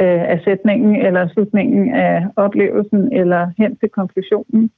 øh, 0.00 0.22
af 0.32 0.40
sætningen, 0.44 0.96
eller 0.96 1.28
slutningen 1.28 1.94
af 1.94 2.26
oplevelsen, 2.36 3.12
eller 3.12 3.50
hen 3.58 3.76
til 3.76 3.88
konklusionen. 3.88 4.70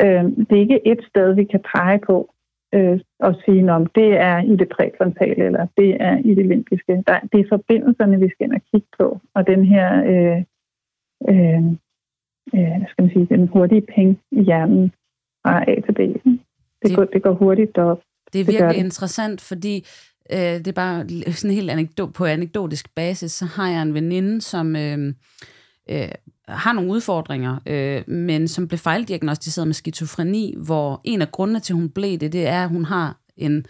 Øh, 0.00 0.24
det 0.24 0.52
er 0.56 0.66
ikke 0.66 0.86
et 0.86 1.00
sted, 1.08 1.34
vi 1.34 1.44
kan 1.44 1.60
pege 1.74 1.98
på 1.98 2.34
øh, 2.74 3.00
og 3.18 3.34
sige, 3.44 3.72
om 3.72 3.86
det 3.86 4.10
er 4.20 4.38
i 4.42 4.56
det 4.56 4.68
præfrontale, 4.68 5.44
eller 5.44 5.66
det 5.76 5.96
er 6.00 6.18
i 6.18 6.34
det 6.34 6.46
limbiske. 6.46 7.02
Der, 7.06 7.20
det 7.32 7.40
er 7.40 7.48
forbindelserne, 7.48 8.20
vi 8.20 8.28
skal 8.28 8.44
ind 8.46 8.54
og 8.54 8.60
kigge 8.72 8.88
på, 8.98 9.20
og 9.34 9.46
den 9.46 9.64
her 9.64 9.88
øh, 10.12 10.42
øh, 11.30 11.64
øh, 12.54 12.88
skal 12.88 13.02
man 13.02 13.10
sige, 13.12 13.26
den 13.26 13.48
hurtige 13.48 13.80
penge 13.80 14.18
i 14.30 14.42
hjernen 14.42 14.92
fra 15.42 15.64
A 15.70 15.74
til 15.80 15.92
B. 15.92 15.98
Det, 15.98 16.40
det, 16.82 16.96
går, 16.96 17.04
det 17.04 17.22
går 17.22 17.32
hurtigt 17.32 17.78
op. 17.78 18.02
Det 18.32 18.40
er 18.40 18.44
virkelig 18.44 18.74
det 18.74 18.84
interessant, 18.84 19.40
fordi 19.40 19.84
øh, 20.32 20.38
det 20.38 20.68
er 20.68 20.72
bare 20.72 21.08
sådan 21.32 21.54
helt 21.54 21.70
anekdot, 21.70 22.14
på 22.14 22.24
anekdotisk 22.24 22.94
basis, 22.94 23.32
så 23.32 23.44
har 23.44 23.68
jeg 23.68 23.82
en 23.82 23.94
veninde, 23.94 24.40
som 24.40 24.76
øh, 24.76 25.14
øh, 25.90 26.08
har 26.48 26.72
nogle 26.72 26.90
udfordringer, 26.90 27.58
øh, 27.66 28.08
men 28.08 28.48
som 28.48 28.68
blev 28.68 28.78
fejldiagnostiseret 28.78 29.68
med 29.68 29.74
skizofreni, 29.74 30.54
hvor 30.66 31.00
en 31.04 31.22
af 31.22 31.32
grundene 31.32 31.60
til, 31.60 31.72
at 31.72 31.78
hun 31.78 31.90
blev 31.90 32.18
det, 32.18 32.32
det 32.32 32.46
er, 32.46 32.62
at 32.62 32.68
hun 32.68 32.84
har 32.84 33.20
en 33.36 33.66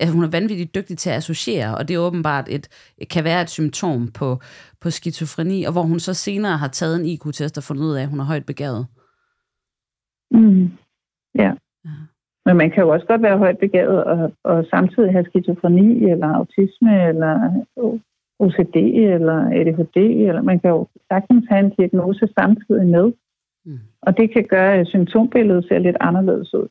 at 0.00 0.08
hun 0.08 0.24
er 0.24 0.28
vanvittigt 0.28 0.74
dygtig 0.74 0.98
til 0.98 1.10
at 1.10 1.16
associere, 1.16 1.76
og 1.76 1.88
det 1.88 1.94
er 1.94 1.98
åbenbart 1.98 2.48
et, 2.48 2.68
kan 3.10 3.24
være 3.24 3.42
et 3.42 3.50
symptom 3.50 4.08
på, 4.08 4.40
på 4.80 4.90
skizofreni, 4.90 5.64
og 5.64 5.72
hvor 5.72 5.82
hun 5.82 6.00
så 6.00 6.14
senere 6.14 6.58
har 6.58 6.68
taget 6.68 7.00
en 7.00 7.06
IQ-test 7.06 7.58
og 7.58 7.64
fundet 7.64 7.84
ud 7.84 7.94
af, 7.94 8.02
at 8.02 8.08
hun 8.08 8.20
er 8.20 8.24
højt 8.24 8.46
begavet. 8.46 8.86
Mm. 10.30 10.70
Ja. 11.34 11.52
ja. 11.84 11.90
Men 12.50 12.56
man 12.56 12.70
kan 12.70 12.82
jo 12.84 12.88
også 12.88 13.06
godt 13.06 13.22
være 13.22 13.38
højt 13.38 13.58
begavet 13.58 14.04
og, 14.04 14.32
og 14.44 14.66
samtidig 14.70 15.12
have 15.12 15.24
skizofreni 15.30 16.10
eller 16.12 16.28
autisme 16.38 17.08
eller 17.08 17.32
OCD 18.44 18.76
eller 19.16 19.38
ADHD, 19.58 19.96
eller 20.28 20.42
man 20.42 20.60
kan 20.60 20.70
jo 20.70 20.88
sagtens 21.10 21.44
have 21.50 21.64
en 21.64 21.72
diagnose 21.78 22.28
samtidig 22.38 22.86
med. 22.86 23.12
Mm. 23.66 23.78
Og 24.02 24.16
det 24.18 24.32
kan 24.32 24.44
gøre, 24.54 24.72
at 24.74 24.86
symptombilledet 24.86 25.64
ser 25.68 25.78
lidt 25.78 25.96
anderledes 26.00 26.54
ud. 26.54 26.68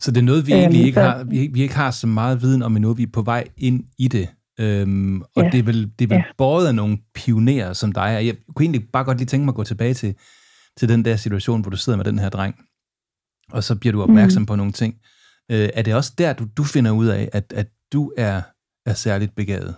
Så 0.00 0.10
det 0.10 0.20
er 0.20 0.30
noget, 0.32 0.46
vi 0.46 0.52
egentlig 0.52 0.84
ikke 0.86 1.00
har, 1.00 1.24
vi, 1.24 1.50
vi 1.54 1.62
ikke 1.62 1.76
har 1.76 1.90
så 1.90 2.06
meget 2.06 2.42
viden 2.42 2.62
om 2.62 2.76
endnu. 2.76 2.92
Vi 2.92 3.02
er 3.02 3.14
på 3.14 3.22
vej 3.22 3.44
ind 3.58 3.84
i 3.98 4.08
det. 4.08 4.28
Øhm, 4.60 5.20
og 5.20 5.42
ja. 5.42 5.50
det 5.52 5.58
er 5.58 5.62
vel, 5.62 5.82
det 5.98 6.04
er 6.04 6.08
vel 6.14 6.24
ja. 6.26 6.32
både 6.38 6.68
af 6.68 6.74
nogle 6.74 6.98
pionerer 7.14 7.72
som 7.72 7.92
dig. 7.92 8.08
Jeg 8.28 8.36
kunne 8.54 8.64
egentlig 8.64 8.88
bare 8.92 9.04
godt 9.04 9.18
lige 9.18 9.26
tænke 9.26 9.44
mig 9.44 9.52
at 9.52 9.56
gå 9.56 9.64
tilbage 9.64 9.94
til, 9.94 10.14
til 10.76 10.88
den 10.88 11.04
der 11.04 11.16
situation, 11.16 11.60
hvor 11.60 11.70
du 11.70 11.76
sidder 11.76 11.96
med 11.96 12.04
den 12.04 12.18
her 12.18 12.28
dreng, 12.28 12.54
og 13.52 13.62
så 13.62 13.78
bliver 13.80 13.92
du 13.92 14.02
opmærksom 14.02 14.42
mm. 14.42 14.46
på 14.46 14.56
nogle 14.56 14.72
ting. 14.72 14.94
Øh, 15.52 15.68
er 15.74 15.82
det 15.82 15.94
også 15.94 16.12
der, 16.18 16.32
du, 16.32 16.44
du 16.56 16.64
finder 16.74 16.90
ud 16.90 17.06
af, 17.06 17.28
at, 17.32 17.52
at 17.52 17.68
du 17.92 18.12
er, 18.16 18.36
er 18.86 18.94
særligt 18.94 19.34
begavet? 19.36 19.74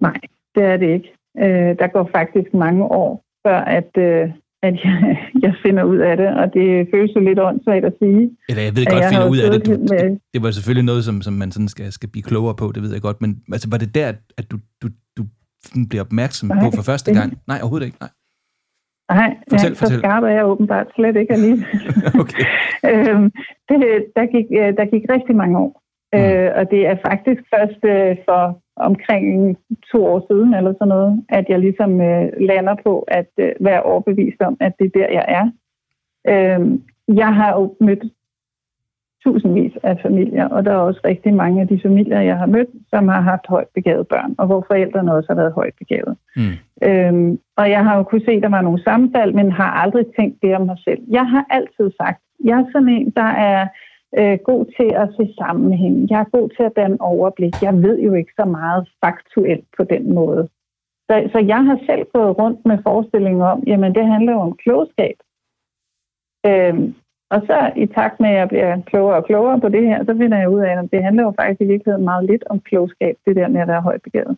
Nej, 0.00 0.20
det 0.54 0.64
er 0.72 0.76
det 0.76 0.88
ikke. 0.96 1.08
Øh, 1.44 1.72
der 1.80 1.88
går 1.92 2.10
faktisk 2.16 2.54
mange 2.54 2.84
år, 2.84 3.24
før 3.46 3.58
at, 3.78 3.90
øh, 3.98 4.30
at 4.62 4.74
jeg, 4.84 4.96
jeg 5.44 5.54
finder 5.62 5.84
ud 5.84 5.98
af 5.98 6.16
det, 6.16 6.28
og 6.40 6.46
det 6.54 6.88
føles 6.94 7.14
jo 7.16 7.20
lidt 7.20 7.38
åndssvagt 7.38 7.84
at 7.84 7.94
sige. 8.02 8.36
Eller 8.48 8.62
jeg 8.62 8.76
ved 8.76 8.84
godt, 8.86 9.02
jeg 9.02 9.10
finder 9.12 9.30
ud 9.30 9.38
af 9.38 9.50
det. 9.52 9.66
Du, 9.66 9.72
det. 9.72 10.20
Det 10.34 10.42
var 10.42 10.50
selvfølgelig 10.50 10.84
noget, 10.84 11.04
som, 11.04 11.22
som 11.22 11.34
man 11.34 11.52
sådan 11.52 11.68
skal, 11.68 11.92
skal 11.92 12.08
blive 12.08 12.22
klogere 12.22 12.54
på, 12.54 12.72
det 12.74 12.82
ved 12.82 12.92
jeg 12.92 13.02
godt, 13.02 13.20
men 13.20 13.42
altså, 13.52 13.68
var 13.70 13.78
det 13.78 13.94
der, 13.94 14.08
at 14.38 14.50
du, 14.50 14.56
du, 14.82 14.88
du 15.16 15.22
bliver 15.88 16.02
opmærksom 16.02 16.48
nej, 16.48 16.60
på 16.60 16.76
for 16.76 16.82
første 16.82 17.14
gang? 17.14 17.38
Nej, 17.46 17.58
overhovedet 17.62 17.86
ikke, 17.86 17.98
nej. 18.00 18.10
Nej, 19.08 19.36
fortæl, 19.50 19.68
ja, 19.68 19.74
så 19.74 19.80
fortæl. 19.84 19.98
skarp 19.98 20.22
er 20.22 20.28
jeg 20.28 20.46
åbenbart 20.46 20.86
slet 20.94 21.16
ikke 21.16 21.32
alligevel. 21.32 21.66
okay. 22.22 22.44
øhm, 22.90 23.30
det, 23.68 23.78
der, 24.16 24.26
gik, 24.34 24.48
der 24.78 24.84
gik 24.84 25.04
rigtig 25.10 25.36
mange 25.36 25.58
år. 25.58 25.82
Mm. 26.12 26.18
Øh, 26.18 26.50
og 26.56 26.70
det 26.70 26.86
er 26.86 26.96
faktisk 27.06 27.42
først 27.54 27.82
øh, 27.84 28.16
for 28.24 28.62
omkring 28.76 29.56
to 29.92 30.06
år 30.06 30.26
siden 30.30 30.54
eller 30.54 30.72
sådan 30.72 30.88
noget, 30.88 31.24
at 31.28 31.44
jeg 31.48 31.58
ligesom 31.58 32.00
øh, 32.00 32.28
lander 32.40 32.76
på 32.86 33.04
at 33.08 33.30
øh, 33.38 33.52
være 33.60 33.82
overbevist 33.82 34.40
om, 34.40 34.56
at 34.60 34.72
det 34.78 34.86
er 34.86 34.98
der, 34.98 35.08
jeg 35.18 35.24
er. 35.28 35.46
Øh, 36.32 36.78
jeg 37.16 37.34
har 37.34 37.52
jo 37.52 37.74
mødt 37.80 38.04
tusindvis 39.24 39.72
af 39.82 39.98
familier, 40.02 40.48
og 40.48 40.64
der 40.64 40.72
er 40.72 40.76
også 40.76 41.00
rigtig 41.04 41.34
mange 41.34 41.60
af 41.60 41.68
de 41.68 41.80
familier, 41.82 42.20
jeg 42.20 42.38
har 42.38 42.46
mødt, 42.46 42.68
som 42.90 43.08
har 43.08 43.20
haft 43.20 43.46
højt 43.48 43.68
begavet 43.74 44.08
børn, 44.08 44.34
og 44.38 44.46
hvor 44.46 44.64
forældrene 44.66 45.14
også 45.14 45.28
har 45.28 45.40
været 45.40 45.52
højt 45.52 45.74
begavet. 45.78 46.16
Mm. 46.36 46.54
Øhm, 46.88 47.38
og 47.56 47.70
jeg 47.70 47.84
har 47.84 47.96
jo 47.96 48.02
kunne 48.02 48.24
se, 48.24 48.30
at 48.30 48.42
der 48.42 48.48
var 48.48 48.62
nogle 48.62 48.82
sammenfald, 48.82 49.32
men 49.32 49.52
har 49.52 49.70
aldrig 49.82 50.06
tænkt 50.18 50.42
det 50.42 50.56
om 50.56 50.66
mig 50.66 50.78
selv. 50.84 51.02
Jeg 51.08 51.26
har 51.26 51.44
altid 51.50 51.90
sagt, 52.00 52.20
jeg 52.44 52.58
er 52.60 52.64
sådan 52.72 52.88
en, 52.88 53.10
der 53.10 53.30
er 53.50 53.68
øh, 54.18 54.38
god 54.44 54.64
til 54.76 54.90
at 55.02 55.08
se 55.16 55.34
sammenhæng. 55.38 56.10
Jeg 56.10 56.20
er 56.20 56.36
god 56.38 56.48
til 56.48 56.62
at 56.62 56.76
danne 56.76 57.00
overblik. 57.00 57.54
Jeg 57.62 57.74
ved 57.74 57.98
jo 57.98 58.12
ikke 58.14 58.32
så 58.40 58.44
meget 58.44 58.88
faktuelt 59.04 59.64
på 59.76 59.84
den 59.84 60.14
måde. 60.14 60.48
Så, 61.10 61.28
så 61.32 61.38
jeg 61.38 61.64
har 61.64 61.78
selv 61.86 62.06
gået 62.14 62.38
rundt 62.38 62.60
med 62.66 62.78
forestillingen 62.82 63.42
om, 63.42 63.62
jamen 63.66 63.94
det 63.94 64.06
handler 64.06 64.32
jo 64.32 64.40
om 64.40 64.56
klogskab. 64.62 65.16
Øhm, 66.46 66.94
og 67.30 67.40
så 67.46 67.72
i 67.76 67.86
takt 67.86 68.20
med, 68.20 68.28
at 68.28 68.36
jeg 68.36 68.48
bliver 68.48 68.82
klogere 68.86 69.16
og 69.16 69.24
klogere 69.26 69.60
på 69.60 69.68
det 69.68 69.82
her, 69.82 70.04
så 70.04 70.14
finder 70.20 70.38
jeg 70.38 70.48
ud 70.48 70.60
af, 70.60 70.72
at 70.78 70.88
det 70.92 71.02
handler 71.02 71.22
jo 71.22 71.32
faktisk 71.40 71.60
i 71.60 71.64
virkeligheden 71.64 72.04
meget 72.04 72.24
lidt 72.30 72.44
om 72.50 72.60
klogskab, 72.60 73.16
det 73.26 73.36
der 73.36 73.48
med 73.48 73.60
at 73.60 73.68
være 73.68 73.80
højt 73.80 74.02
begavet. 74.02 74.36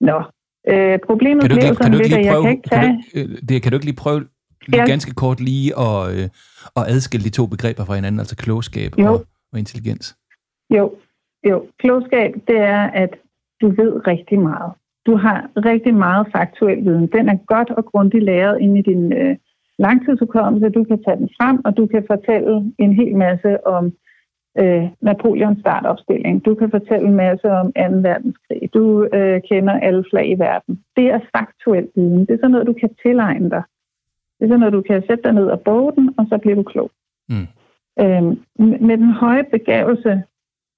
Nå, 0.00 0.22
øh, 0.68 0.98
problemet 1.06 1.42
Kan 1.42 1.50
du, 1.50 1.56
ikke, 1.56 1.76
kan, 1.76 1.92
du 1.92 1.98
ikke 1.98 2.08
lidt, 2.08 2.18
at 2.18 2.24
jeg 2.24 2.32
prøve, 2.32 2.42
kan 2.42 2.50
ikke 2.50 2.68
kan, 2.70 2.80
tage... 2.80 3.26
du, 3.26 3.32
øh, 3.32 3.38
det, 3.48 3.62
kan 3.62 3.72
du 3.72 3.76
ikke 3.76 3.86
lige 3.86 3.96
prøve 3.96 4.20
lige 4.66 4.80
Ja. 4.80 4.86
ganske 4.86 5.14
kort 5.14 5.40
lige 5.40 5.78
at, 5.78 5.98
øh, 6.14 6.28
at 6.76 6.82
adskille 6.94 7.24
de 7.24 7.30
to 7.30 7.46
begreber 7.46 7.84
fra 7.84 7.94
hinanden, 7.94 8.18
altså 8.18 8.36
klogskab 8.36 8.90
Jo. 8.98 9.12
og, 9.12 9.24
og 9.52 9.58
intelligens? 9.58 10.16
Jo, 10.76 10.94
jo. 11.48 11.66
Klogskab, 11.78 12.34
det 12.48 12.58
er, 12.58 12.82
at 13.02 13.10
du 13.60 13.68
ved 13.68 14.06
rigtig 14.06 14.38
meget. 14.40 14.72
Du 15.06 15.16
har 15.16 15.50
rigtig 15.56 15.94
meget 15.94 16.26
faktuel 16.36 16.84
viden. 16.84 17.06
Den 17.06 17.28
er 17.28 17.36
godt 17.46 17.70
og 17.70 17.84
grundigt 17.84 18.24
læret 18.24 18.60
ind 18.60 18.78
i 18.78 18.82
din 18.82 19.12
øh, 19.12 19.36
langtidshukommelse. 19.78 20.68
Du 20.68 20.84
kan 20.84 21.02
tage 21.02 21.16
den 21.16 21.28
frem, 21.38 21.60
og 21.64 21.76
du 21.76 21.86
kan 21.86 22.04
fortælle 22.06 22.72
en 22.78 22.92
hel 22.92 23.16
masse 23.16 23.66
om 23.66 23.92
øh, 24.58 24.84
Napoleons 25.00 25.60
startopstilling. 25.60 26.44
Du 26.44 26.54
kan 26.54 26.70
fortælle 26.70 27.08
en 27.08 27.16
masse 27.16 27.50
om 27.50 27.66
2. 27.66 27.72
verdenskrig. 27.82 28.74
Du 28.74 29.08
øh, 29.14 29.40
kender 29.50 29.72
alle 29.72 30.04
slag 30.10 30.30
i 30.30 30.38
verden. 30.38 30.82
Det 30.96 31.06
er 31.06 31.20
faktuel 31.36 31.88
viden. 31.94 32.20
Det 32.20 32.30
er 32.30 32.36
sådan 32.36 32.50
noget, 32.50 32.66
du 32.66 32.72
kan 32.72 32.90
tilegne 33.02 33.50
dig. 33.50 33.62
Det 34.38 34.44
er 34.44 34.48
sådan 34.48 34.60
noget, 34.60 34.72
du 34.72 34.82
kan 34.82 35.02
sætte 35.08 35.24
dig 35.24 35.32
ned 35.32 35.46
og 35.46 35.60
boge 35.60 35.92
den, 35.92 36.14
og 36.18 36.26
så 36.28 36.38
bliver 36.38 36.56
du 36.56 36.62
klog. 36.62 36.90
Mm. 37.28 37.46
Øhm, 38.00 38.40
med 38.58 38.98
den 38.98 39.10
høje 39.10 39.44
begavelse, 39.44 40.22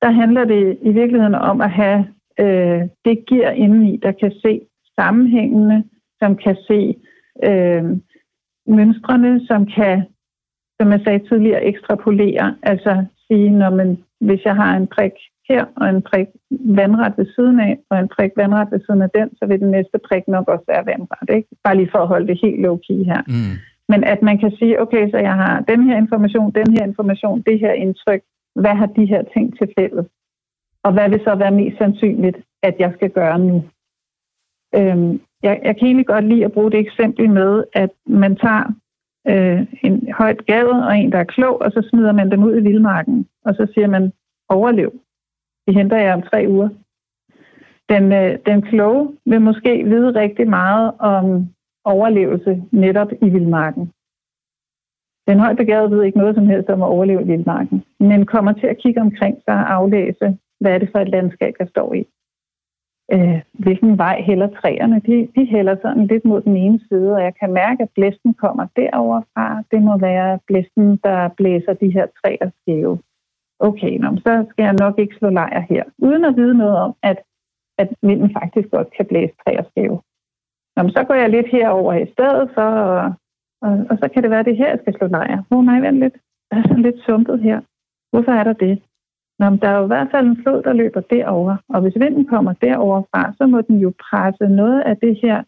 der 0.02 0.10
handler 0.10 0.44
det 0.44 0.78
i 0.82 0.92
virkeligheden 0.92 1.34
om 1.34 1.60
at 1.60 1.70
have 1.70 2.06
øh, 2.40 2.82
det 3.04 3.26
gear 3.26 3.50
indeni, 3.50 3.96
der 3.96 4.12
kan 4.12 4.32
se 4.42 4.60
sammenhængende, 4.98 5.84
som 6.22 6.36
kan 6.36 6.56
se 6.68 6.94
øh, 7.44 7.84
mønstrene, 8.66 9.46
som 9.46 9.66
kan, 9.66 10.02
som 10.80 10.92
jeg 10.92 11.00
sagde 11.04 11.28
tidligere, 11.28 11.64
ekstrapolere. 11.64 12.56
Altså 12.62 13.04
sige, 13.26 13.50
når 13.50 13.70
man, 13.70 13.98
hvis 14.20 14.44
jeg 14.44 14.54
har 14.56 14.76
en 14.76 14.86
prik 14.86 15.12
her, 15.48 15.64
og 15.76 15.88
en 15.88 16.02
prik 16.02 16.26
vandret 16.50 17.12
ved 17.16 17.26
siden 17.34 17.60
af, 17.60 17.78
og 17.90 17.98
en 17.98 18.08
prik 18.08 18.30
vandret 18.36 18.68
ved 18.72 18.80
siden 18.86 19.02
af 19.02 19.10
den, 19.10 19.28
så 19.38 19.46
vil 19.46 19.60
den 19.60 19.70
næste 19.70 19.98
prik 20.08 20.28
nok 20.28 20.48
også 20.48 20.64
være 20.68 20.86
vandret. 20.86 21.36
Ikke? 21.36 21.48
Bare 21.64 21.76
lige 21.76 21.90
for 21.92 21.98
at 21.98 22.08
holde 22.08 22.26
det 22.26 22.40
helt 22.42 22.60
low-key 22.66 23.00
her. 23.10 23.22
Mm. 23.26 23.54
Men 23.88 24.04
at 24.04 24.22
man 24.22 24.38
kan 24.38 24.52
sige, 24.58 24.80
okay, 24.82 25.10
så 25.10 25.18
jeg 25.18 25.34
har 25.34 25.60
den 25.60 25.82
her 25.88 25.96
information, 25.96 26.50
den 26.60 26.70
her 26.76 26.84
information, 26.86 27.42
det 27.46 27.60
her 27.60 27.72
indtryk. 27.72 28.22
Hvad 28.62 28.74
har 28.74 28.86
de 28.86 29.06
her 29.06 29.22
ting 29.34 29.58
til 29.58 29.68
fælles? 29.78 30.06
Og 30.82 30.92
hvad 30.92 31.08
vil 31.08 31.20
så 31.24 31.34
være 31.34 31.58
mest 31.60 31.78
sandsynligt, 31.78 32.38
at 32.62 32.74
jeg 32.78 32.92
skal 32.96 33.10
gøre 33.10 33.38
nu? 33.38 33.64
Øhm, 34.76 35.20
jeg, 35.42 35.60
jeg 35.64 35.76
kan 35.76 35.86
egentlig 35.86 36.06
godt 36.06 36.24
lide 36.24 36.44
at 36.44 36.52
bruge 36.52 36.70
det 36.70 36.80
eksempel 36.80 37.30
med, 37.30 37.64
at 37.72 37.90
man 38.06 38.36
tager 38.36 38.64
øh, 39.28 39.60
en 39.82 40.12
højt 40.12 40.46
gade 40.46 40.86
og 40.86 40.98
en, 40.98 41.12
der 41.12 41.18
er 41.18 41.24
klog, 41.24 41.60
og 41.60 41.72
så 41.72 41.88
smider 41.90 42.12
man 42.12 42.30
dem 42.30 42.44
ud 42.44 42.56
i 42.56 42.60
vildmarken. 42.60 43.26
Og 43.44 43.54
så 43.54 43.66
siger 43.74 43.86
man, 43.86 44.12
overlev. 44.48 44.92
Det 45.66 45.74
henter 45.74 45.98
jeg 45.98 46.14
om 46.14 46.22
tre 46.22 46.44
uger. 46.48 46.68
Den, 47.88 48.12
øh, 48.12 48.38
den 48.46 48.62
kloge 48.62 49.16
vil 49.26 49.40
måske 49.40 49.84
vide 49.84 50.20
rigtig 50.20 50.48
meget 50.48 50.92
om 50.98 51.48
overlevelse 51.84 52.62
netop 52.72 53.12
i 53.22 53.28
vildmarken. 53.28 53.92
Den 55.28 55.40
højt 55.40 55.56
begavede 55.56 55.90
ved 55.90 56.02
ikke 56.02 56.18
noget 56.18 56.34
som 56.34 56.46
helst 56.46 56.68
om 56.68 56.82
at 56.82 56.88
overleve 56.88 57.22
i 57.22 57.26
vildmarken, 57.26 57.84
men 58.00 58.26
kommer 58.26 58.52
til 58.52 58.66
at 58.66 58.78
kigge 58.78 59.00
omkring 59.00 59.36
sig 59.44 59.54
og 59.54 59.72
aflæse, 59.72 60.38
hvad 60.60 60.72
er 60.74 60.78
det 60.78 60.88
for 60.92 60.98
et 60.98 61.08
landskab, 61.08 61.54
jeg 61.58 61.68
står 61.68 61.94
i. 61.94 62.06
Øh, 63.12 63.40
hvilken 63.52 63.98
vej 63.98 64.22
hælder 64.22 64.48
træerne? 64.60 65.00
De, 65.06 65.28
de 65.36 65.44
hælder 65.44 65.76
sådan 65.82 66.06
lidt 66.06 66.24
mod 66.24 66.40
den 66.40 66.56
ene 66.56 66.80
side, 66.88 67.14
og 67.14 67.22
jeg 67.22 67.34
kan 67.40 67.52
mærke, 67.52 67.82
at 67.82 67.90
blæsten 67.94 68.34
kommer 68.34 68.66
derover 68.76 69.20
fra. 69.34 69.62
Det 69.70 69.82
må 69.82 69.98
være 69.98 70.38
blæsten, 70.46 70.96
der 71.04 71.28
blæser 71.28 71.72
de 71.72 71.90
her 71.90 72.06
træer 72.20 72.50
skæve. 72.60 72.98
Okay, 73.58 73.98
nå, 73.98 74.16
så 74.16 74.46
skal 74.50 74.62
jeg 74.62 74.72
nok 74.72 74.98
ikke 74.98 75.16
slå 75.18 75.28
lejr 75.30 75.60
her, 75.60 75.84
uden 75.98 76.24
at 76.24 76.36
vide 76.36 76.58
noget 76.58 76.76
om, 76.76 76.94
at, 77.02 77.18
at 77.78 77.88
vinden 78.02 78.30
faktisk 78.40 78.68
godt 78.70 78.88
kan 78.96 79.06
blæse 79.06 79.34
træer 79.44 79.62
skæve. 79.70 80.00
Nå, 80.76 80.88
så 80.88 81.04
går 81.08 81.14
jeg 81.14 81.30
lidt 81.30 81.46
herover 81.46 81.94
i 81.94 82.12
stedet 82.12 82.50
så, 82.54 82.66
og, 82.92 83.12
og, 83.62 83.86
og 83.90 83.98
så 84.00 84.08
kan 84.12 84.22
det 84.22 84.30
være, 84.30 84.40
at 84.40 84.46
det 84.46 84.56
her, 84.56 84.68
jeg 84.68 84.78
skal 84.82 84.94
slå 84.98 85.06
lejr. 85.06 85.38
Åh 85.50 85.58
oh, 85.58 85.64
nej, 85.64 85.80
vent 85.80 85.98
lidt. 85.98 86.16
Der 86.50 86.56
er 86.56 86.62
sådan 86.62 86.82
lidt 86.82 87.00
sumpet 87.06 87.40
her. 87.40 87.60
Hvorfor 88.10 88.32
er 88.32 88.44
der 88.44 88.52
det? 88.52 88.82
Nå, 89.38 89.50
men 89.50 89.58
der 89.58 89.68
er 89.68 89.78
jo 89.78 89.84
i 89.84 89.92
hvert 89.94 90.10
fald 90.10 90.26
en 90.26 90.42
flod, 90.42 90.62
der 90.62 90.72
løber 90.72 91.00
derover, 91.00 91.56
og 91.68 91.80
hvis 91.80 92.00
vinden 92.00 92.24
kommer 92.26 92.52
derover 92.52 93.02
fra, 93.10 93.32
så 93.38 93.46
må 93.46 93.60
den 93.60 93.78
jo 93.78 93.92
presse 94.04 94.48
noget 94.48 94.80
af 94.80 94.96
det 94.96 95.18
her 95.22 95.38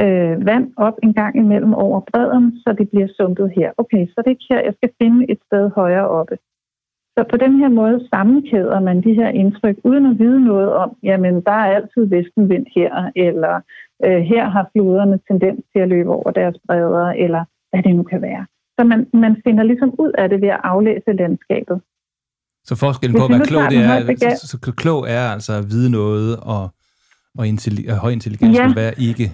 øh, 0.00 0.46
vand 0.46 0.72
op 0.76 0.96
en 1.02 1.14
gang 1.14 1.36
imellem 1.36 1.74
over 1.74 2.00
bredden, 2.00 2.58
så 2.62 2.74
det 2.78 2.90
bliver 2.90 3.08
sumpet 3.16 3.52
her. 3.56 3.72
Okay, 3.76 4.06
så 4.06 4.14
det 4.16 4.26
er 4.26 4.36
ikke 4.36 4.50
her, 4.50 4.60
jeg 4.60 4.74
skal 4.76 4.90
finde 5.02 5.30
et 5.30 5.38
sted 5.46 5.70
højere 5.70 6.08
oppe. 6.08 6.36
Så 7.18 7.24
på 7.30 7.36
den 7.36 7.58
her 7.58 7.68
måde 7.68 8.08
sammenkæder 8.14 8.80
man 8.80 9.02
de 9.02 9.14
her 9.14 9.28
indtryk, 9.28 9.76
uden 9.84 10.06
at 10.06 10.18
vide 10.18 10.44
noget 10.44 10.72
om, 10.72 10.96
jamen 11.02 11.34
der 11.34 11.52
er 11.52 11.74
altid 11.76 12.04
vestenvind 12.06 12.66
her, 12.76 13.10
eller 13.16 13.60
øh, 14.04 14.20
her 14.32 14.44
har 14.48 14.68
floderne 14.72 15.18
tendens 15.28 15.60
til 15.72 15.80
at 15.82 15.88
løbe 15.88 16.10
over 16.10 16.30
deres 16.30 16.56
bredder, 16.66 17.06
eller 17.06 17.44
hvad 17.70 17.82
det 17.82 17.96
nu 17.96 18.02
kan 18.02 18.22
være. 18.22 18.46
Så 18.78 18.84
man, 18.84 19.06
man 19.12 19.36
finder 19.44 19.64
ligesom 19.64 19.94
ud 19.98 20.12
af 20.18 20.28
det 20.28 20.40
ved 20.40 20.48
at 20.48 20.60
aflæse 20.64 21.12
landskabet. 21.12 21.80
Så 22.68 22.76
forskellen 22.76 23.18
på 23.20 23.24
at 23.24 23.30
være 23.30 23.46
klog, 23.52 23.62
det 23.70 23.78
er, 23.78 24.14
så, 24.34 24.46
så, 24.46 24.58
så 24.62 24.72
klog 24.82 25.00
er 25.08 25.24
altså 25.36 25.52
at 25.52 25.64
vide 25.70 25.90
noget, 25.90 26.36
og, 26.36 26.62
og, 27.38 27.44
intelli- 27.46 27.90
og 27.92 27.96
høj 27.96 28.10
intelligens 28.10 28.58
Ja. 28.58 28.66
vil 28.66 28.76
være 28.76 28.94
ikke 29.00 29.32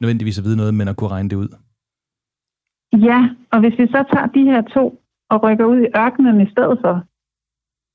nødvendigvis 0.00 0.38
at 0.38 0.44
vide 0.44 0.56
noget, 0.56 0.74
men 0.74 0.88
at 0.88 0.96
kunne 0.96 1.10
regne 1.10 1.28
det 1.28 1.36
ud. 1.36 1.48
Ja, 3.08 3.28
og 3.52 3.60
hvis 3.60 3.78
vi 3.78 3.86
så 3.86 4.04
tager 4.12 4.26
de 4.26 4.44
her 4.44 4.62
to 4.62 4.84
og 5.30 5.42
rykker 5.42 5.64
ud 5.64 5.80
i 5.80 5.88
ørkenen 5.96 6.40
i 6.40 6.50
stedet 6.50 6.78
for, 6.84 6.94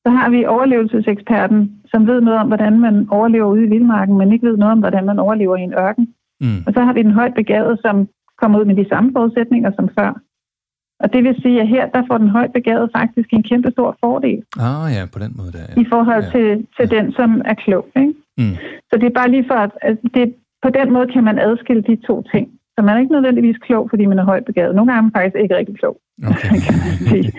så 0.03 0.09
har 0.17 0.29
vi 0.29 0.45
overlevelseseksperten, 0.45 1.81
som 1.91 2.07
ved 2.07 2.21
noget 2.21 2.39
om, 2.39 2.47
hvordan 2.47 2.79
man 2.79 3.07
overlever 3.09 3.47
ude 3.47 3.63
i 3.63 3.69
vildmarken, 3.69 4.17
men 4.17 4.31
ikke 4.33 4.47
ved 4.47 4.57
noget 4.57 4.71
om, 4.71 4.79
hvordan 4.79 5.05
man 5.05 5.19
overlever 5.19 5.55
i 5.57 5.61
en 5.61 5.73
ørken. 5.73 6.07
Mm. 6.41 6.63
Og 6.67 6.73
så 6.73 6.81
har 6.81 6.93
vi 6.93 7.03
den 7.03 7.11
højt 7.11 7.33
begavede, 7.33 7.77
som 7.81 8.07
kommer 8.41 8.59
ud 8.59 8.65
med 8.65 8.75
de 8.75 8.89
samme 8.89 9.11
forudsætninger 9.15 9.71
som 9.75 9.89
før. 9.99 10.21
Og 11.03 11.13
det 11.13 11.23
vil 11.23 11.35
sige, 11.41 11.61
at 11.61 11.67
her 11.67 11.85
der 11.95 12.03
får 12.09 12.17
den 12.17 12.29
højt 12.29 12.53
begavede 12.53 12.89
faktisk 12.97 13.29
en 13.33 13.43
kæmpe 13.43 13.71
stor 13.71 13.97
fordel 14.03 14.39
Ah 14.59 14.93
ja, 14.95 15.05
på 15.13 15.19
den 15.19 15.31
måde 15.37 15.51
der. 15.51 15.63
Ja. 15.75 15.81
i 15.81 15.85
forhold 15.93 16.23
Ja. 16.23 16.29
til, 16.35 16.67
til 16.79 16.89
den, 16.95 17.11
som 17.13 17.41
er 17.45 17.53
klog. 17.53 17.85
Ikke? 17.95 18.13
Mm. 18.37 18.55
Så 18.89 18.93
det 18.99 19.05
er 19.05 19.15
bare 19.21 19.31
lige 19.31 19.45
for, 19.47 19.55
at 19.65 19.71
at 19.81 19.97
det, 20.13 20.33
på 20.63 20.69
den 20.69 20.93
måde 20.93 21.07
kan 21.13 21.23
man 21.23 21.39
adskille 21.39 21.83
de 21.89 21.95
to 22.07 22.23
ting. 22.33 22.47
Så 22.77 22.81
man 22.85 22.95
er 22.95 22.99
ikke 22.99 23.11
nødvendigvis 23.11 23.57
klog, 23.67 23.87
fordi 23.89 24.05
man 24.05 24.19
er 24.19 24.25
højt 24.25 24.45
begavet. 24.45 24.75
Nogle 24.75 24.91
gange 24.91 24.99
er 24.99 25.01
man 25.07 25.11
faktisk 25.17 25.35
ikke 25.43 25.55
rigtig 25.57 25.75
klog, 25.79 25.95
Okay. 26.27 26.49
kan 26.67 26.75
man 26.85 27.07
sige. 27.11 27.31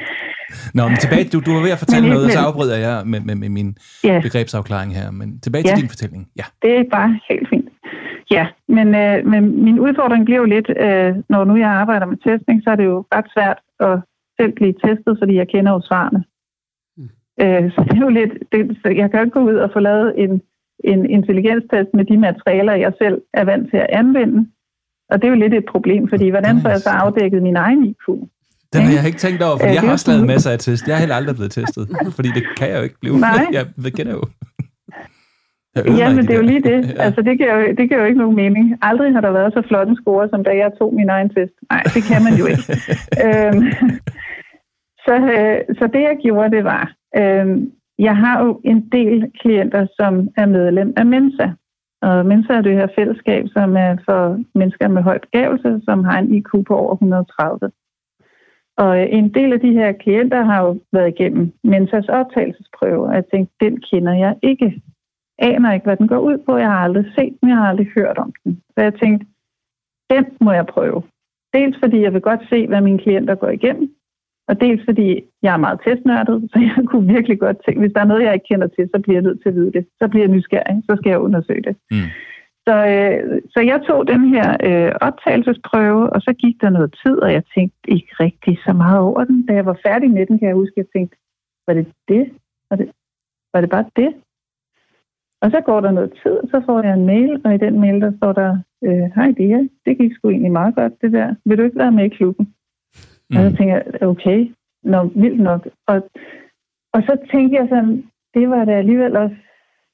Nå, 0.75 0.89
men 0.89 0.97
tilbage, 0.97 1.25
du, 1.33 1.41
du 1.47 1.51
var 1.57 1.63
ved 1.63 1.71
at 1.71 1.79
fortælle 1.79 2.09
Men- 2.09 2.15
noget, 2.17 2.33
så 2.33 2.39
afbryder 2.39 2.77
jeg 2.77 3.03
med, 3.07 3.21
med, 3.21 3.35
med 3.35 3.49
min 3.49 3.77
Ja. 4.05 4.21
begrebsafklaring 4.23 4.95
her. 4.97 5.11
Men 5.11 5.41
tilbage 5.41 5.65
Ja. 5.69 5.75
til 5.75 5.81
din 5.83 5.89
fortælling. 5.89 6.29
Ja. 6.37 6.43
Det 6.63 6.79
er 6.79 6.85
bare 6.93 7.19
helt 7.31 7.49
fint. 7.49 7.66
Ja, 8.31 8.47
men, 8.69 8.95
øh, 8.95 9.27
men 9.27 9.65
min 9.65 9.79
udfordring 9.81 10.25
bliver 10.25 10.39
jo 10.39 10.45
lidt, 10.45 10.69
øh, 10.87 11.15
når 11.29 11.45
nu 11.45 11.57
jeg 11.57 11.69
arbejder 11.71 12.07
med 12.07 12.17
testning, 12.17 12.63
så 12.63 12.71
er 12.71 12.77
det 12.77 12.85
jo 12.85 13.05
ret 13.15 13.25
svært 13.35 13.59
at 13.81 13.99
selv 14.41 14.53
blive 14.53 14.75
testet, 14.85 15.17
fordi 15.21 15.35
jeg 15.35 15.49
kender 15.49 15.73
jo 15.73 15.81
svarene. 15.81 16.25
Øh, 17.43 17.71
så 17.75 17.81
det 17.91 17.97
er 17.97 18.01
jo 18.09 18.09
lidt, 18.21 18.33
det, 18.53 18.61
så 18.83 18.89
jeg 19.01 19.11
kan 19.11 19.19
jo 19.21 19.25
ikke 19.25 19.39
gå 19.39 19.45
ud 19.51 19.55
og 19.55 19.71
få 19.73 19.79
lavet 19.81 20.09
en, 20.25 20.43
en 20.85 21.11
intelligenstest 21.11 21.89
med 21.95 22.05
de 22.05 22.17
materialer, 22.19 22.75
jeg 22.75 22.93
selv 23.03 23.17
er 23.35 23.45
vant 23.45 23.71
til 23.71 23.77
at 23.77 23.87
anvende. 23.91 24.47
Og 25.11 25.17
det 25.23 25.25
er 25.27 25.33
jo 25.35 25.41
lidt 25.45 25.55
et 25.55 25.65
problem, 25.75 26.09
fordi 26.09 26.29
hvordan 26.29 26.61
får 26.63 26.69
jeg 26.69 26.81
så 26.81 26.91
afdækket 26.91 27.43
min 27.43 27.57
egen 27.57 27.85
IQ? 27.85 28.07
Den 28.73 28.83
har 28.83 28.93
jeg 28.93 29.07
ikke 29.07 29.19
tænkt 29.19 29.43
over, 29.43 29.57
fordi 29.57 29.69
Øh, 29.69 29.75
jeg 29.75 29.83
har 29.83 29.93
også 29.93 30.11
lavet 30.11 30.27
masser 30.27 30.51
af 30.51 30.59
test. 30.59 30.89
Jeg 30.89 30.95
er 30.95 30.99
heller 30.99 31.15
aldrig 31.15 31.35
blevet 31.37 31.53
testet, 31.53 31.89
fordi 32.17 32.29
det 32.29 32.45
kan 32.59 32.69
jeg 32.71 32.79
jo 32.79 32.83
ikke 32.83 32.99
blive. 33.01 33.19
Nej. 33.19 33.47
Jeg 33.53 33.67
ved- 33.77 33.91
kender 33.91 34.13
jo. 34.13 34.23
Ja, 35.77 36.09
men 36.09 36.19
de 36.19 36.23
det 36.23 36.31
er 36.31 36.37
jo 36.37 36.43
lige 36.43 36.63
det. 36.63 36.79
Ja. 36.97 37.03
Altså, 37.03 37.23
det 37.23 37.39
giver, 37.39 37.55
jo, 37.61 37.75
det 37.79 37.89
giver 37.89 38.01
jo 38.01 38.07
ikke 38.07 38.19
nogen 38.19 38.37
mening. 38.37 38.79
Aldrig 38.83 39.13
har 39.13 39.21
der 39.21 39.31
været 39.31 39.53
så 39.53 39.63
flot 39.69 39.89
en 39.89 39.97
score, 39.97 40.29
som 40.29 40.45
da 40.45 40.51
jeg 40.51 40.71
tog 40.79 40.95
min 40.95 41.09
egen 41.09 41.29
test. 41.29 41.55
Nej, 41.71 41.83
det 41.95 42.03
kan 42.11 42.25
man 42.25 42.35
jo 42.41 42.47
ikke. 42.47 42.65
øhm, 43.27 43.63
så, 45.07 45.15
øh, 45.35 45.77
så 45.79 45.85
det, 45.93 46.03
jeg 46.11 46.17
gjorde, 46.23 46.57
det 46.57 46.65
var, 46.65 46.93
øhm, 47.17 47.73
jeg 47.99 48.17
har 48.17 48.45
jo 48.45 48.61
en 48.65 48.89
del 48.93 49.31
klienter, 49.41 49.87
som 49.97 50.29
er 50.37 50.47
medlem 50.47 50.93
af 50.97 51.07
Mensa. 51.07 51.49
Og 52.03 52.27
Mensa 52.27 52.53
er 52.53 52.61
det 52.61 52.75
her 52.75 52.87
fællesskab, 52.99 53.45
som 53.49 53.77
er 53.77 53.97
for 54.05 54.41
mennesker 54.55 54.89
med 54.89 55.03
høj 55.03 55.19
begavelse, 55.19 55.81
som 55.85 56.05
har 56.05 56.19
en 56.19 56.35
IQ 56.35 56.51
på 56.67 56.77
over 56.77 56.93
130. 56.93 57.71
Og 58.77 59.01
øh, 59.01 59.07
en 59.11 59.35
del 59.35 59.53
af 59.53 59.61
de 59.61 59.73
her 59.73 59.93
klienter 59.93 60.45
har 60.45 60.65
jo 60.65 60.79
været 60.93 61.09
igennem 61.09 61.53
Mensas 61.65 62.09
optagelsesprøve, 62.09 63.07
og 63.07 63.15
jeg 63.15 63.25
tænkte, 63.33 63.55
den 63.61 63.81
kender 63.91 64.15
jeg 64.15 64.37
ikke 64.43 64.83
aner 65.39 65.73
ikke, 65.73 65.85
hvad 65.85 65.97
den 65.97 66.09
går 66.09 66.19
ud 66.19 66.39
på. 66.47 66.57
Jeg 66.57 66.71
har 66.71 66.79
aldrig 66.79 67.05
set 67.19 67.37
den, 67.41 67.49
jeg 67.49 67.57
har 67.57 67.69
aldrig 67.69 67.89
hørt 67.97 68.19
om 68.19 68.33
den. 68.45 68.63
Så 68.75 68.83
jeg 68.83 68.95
tænkte, 68.95 69.27
den 70.11 70.25
må 70.41 70.53
jeg 70.53 70.67
prøve. 70.67 71.03
Dels 71.55 71.77
fordi 71.83 72.01
jeg 72.01 72.13
vil 72.13 72.21
godt 72.21 72.41
se, 72.51 72.67
hvad 72.67 72.81
mine 72.81 72.99
klienter 72.99 73.35
går 73.35 73.49
igennem, 73.49 73.89
Og 74.49 74.61
dels 74.61 74.83
fordi 74.85 75.23
jeg 75.43 75.53
er 75.55 75.65
meget 75.67 75.81
testnørdet, 75.87 76.51
så 76.53 76.59
jeg 76.59 76.85
kunne 76.91 77.15
virkelig 77.15 77.39
godt 77.41 77.59
tænke, 77.65 77.81
hvis 77.81 77.93
der 77.93 78.01
er 78.01 78.11
noget, 78.11 78.25
jeg 78.25 78.35
ikke 78.35 78.51
kender 78.51 78.67
til, 78.67 78.91
så 78.95 79.01
bliver 79.03 79.17
jeg 79.17 79.23
nødt 79.23 79.43
til 79.43 79.49
at 79.49 79.55
vide 79.55 79.73
det. 79.73 79.87
Så 80.01 80.09
bliver 80.09 80.25
jeg 80.27 80.35
nysgerrig, 80.35 80.83
så 80.89 80.97
skal 80.97 81.11
jeg 81.11 81.19
undersøge 81.19 81.63
det. 81.63 81.77
Mm. 81.91 82.09
Så, 82.67 82.77
øh, 82.95 83.41
så 83.55 83.61
jeg 83.61 83.81
tog 83.89 84.09
den 84.09 84.23
her 84.35 84.49
øh, 84.69 84.93
optagelsesprøve, 85.01 86.13
og 86.15 86.21
så 86.23 86.33
gik 86.33 86.57
der 86.61 86.71
noget 86.71 86.95
tid, 87.05 87.17
og 87.25 87.33
jeg 87.33 87.43
tænkte 87.55 87.79
ikke 87.89 88.11
rigtig 88.21 88.59
så 88.67 88.73
meget 88.73 88.99
over 88.99 89.25
den. 89.25 89.47
Da 89.47 89.53
jeg 89.55 89.67
var 89.67 89.79
færdig 89.87 90.11
med 90.11 90.27
den, 90.27 90.39
kan 90.39 90.49
jeg 90.49 90.57
huske, 90.57 90.75
at 90.77 90.83
jeg 90.85 90.91
tænkte, 90.95 91.17
var 91.67 91.75
det 91.75 91.87
det? 92.09 92.25
Var 92.71 92.77
det, 92.77 92.89
var 93.53 93.61
det 93.61 93.71
bare 93.71 93.85
det? 93.97 94.11
Og 95.43 95.51
så 95.51 95.61
går 95.61 95.81
der 95.81 95.91
noget 95.91 96.13
tid, 96.23 96.37
så 96.51 96.63
får 96.67 96.83
jeg 96.83 96.95
en 96.95 97.07
mail, 97.07 97.41
og 97.45 97.55
i 97.55 97.59
den 97.59 97.81
mail, 97.81 98.01
der 98.01 98.13
står 98.17 98.33
der, 98.33 98.59
øh, 98.85 99.07
hej 99.17 99.35
det 99.37 99.71
det 99.87 99.99
gik 99.99 100.13
sgu 100.15 100.31
egentlig 100.31 100.53
meget 100.53 100.75
godt, 100.75 100.93
det 101.03 101.13
der. 101.13 101.35
Vil 101.45 101.59
du 101.59 101.63
ikke 101.63 101.79
være 101.79 101.93
med 101.93 102.05
i 102.05 102.17
klubben? 102.19 102.55
Mm. 103.31 103.37
Og 103.37 103.43
så 103.43 103.57
tænker 103.57 103.75
jeg, 103.75 104.03
okay, 104.03 104.51
nå, 104.83 105.11
vildt 105.15 105.41
nok. 105.41 105.69
Og, 105.87 106.11
og 106.95 107.03
så 107.03 107.17
tænkte 107.31 107.57
jeg 107.59 107.67
sådan, 107.69 108.05
det 108.35 108.51
var 108.51 108.65
da 108.65 108.73
alligevel 108.73 109.17
også, 109.17 109.37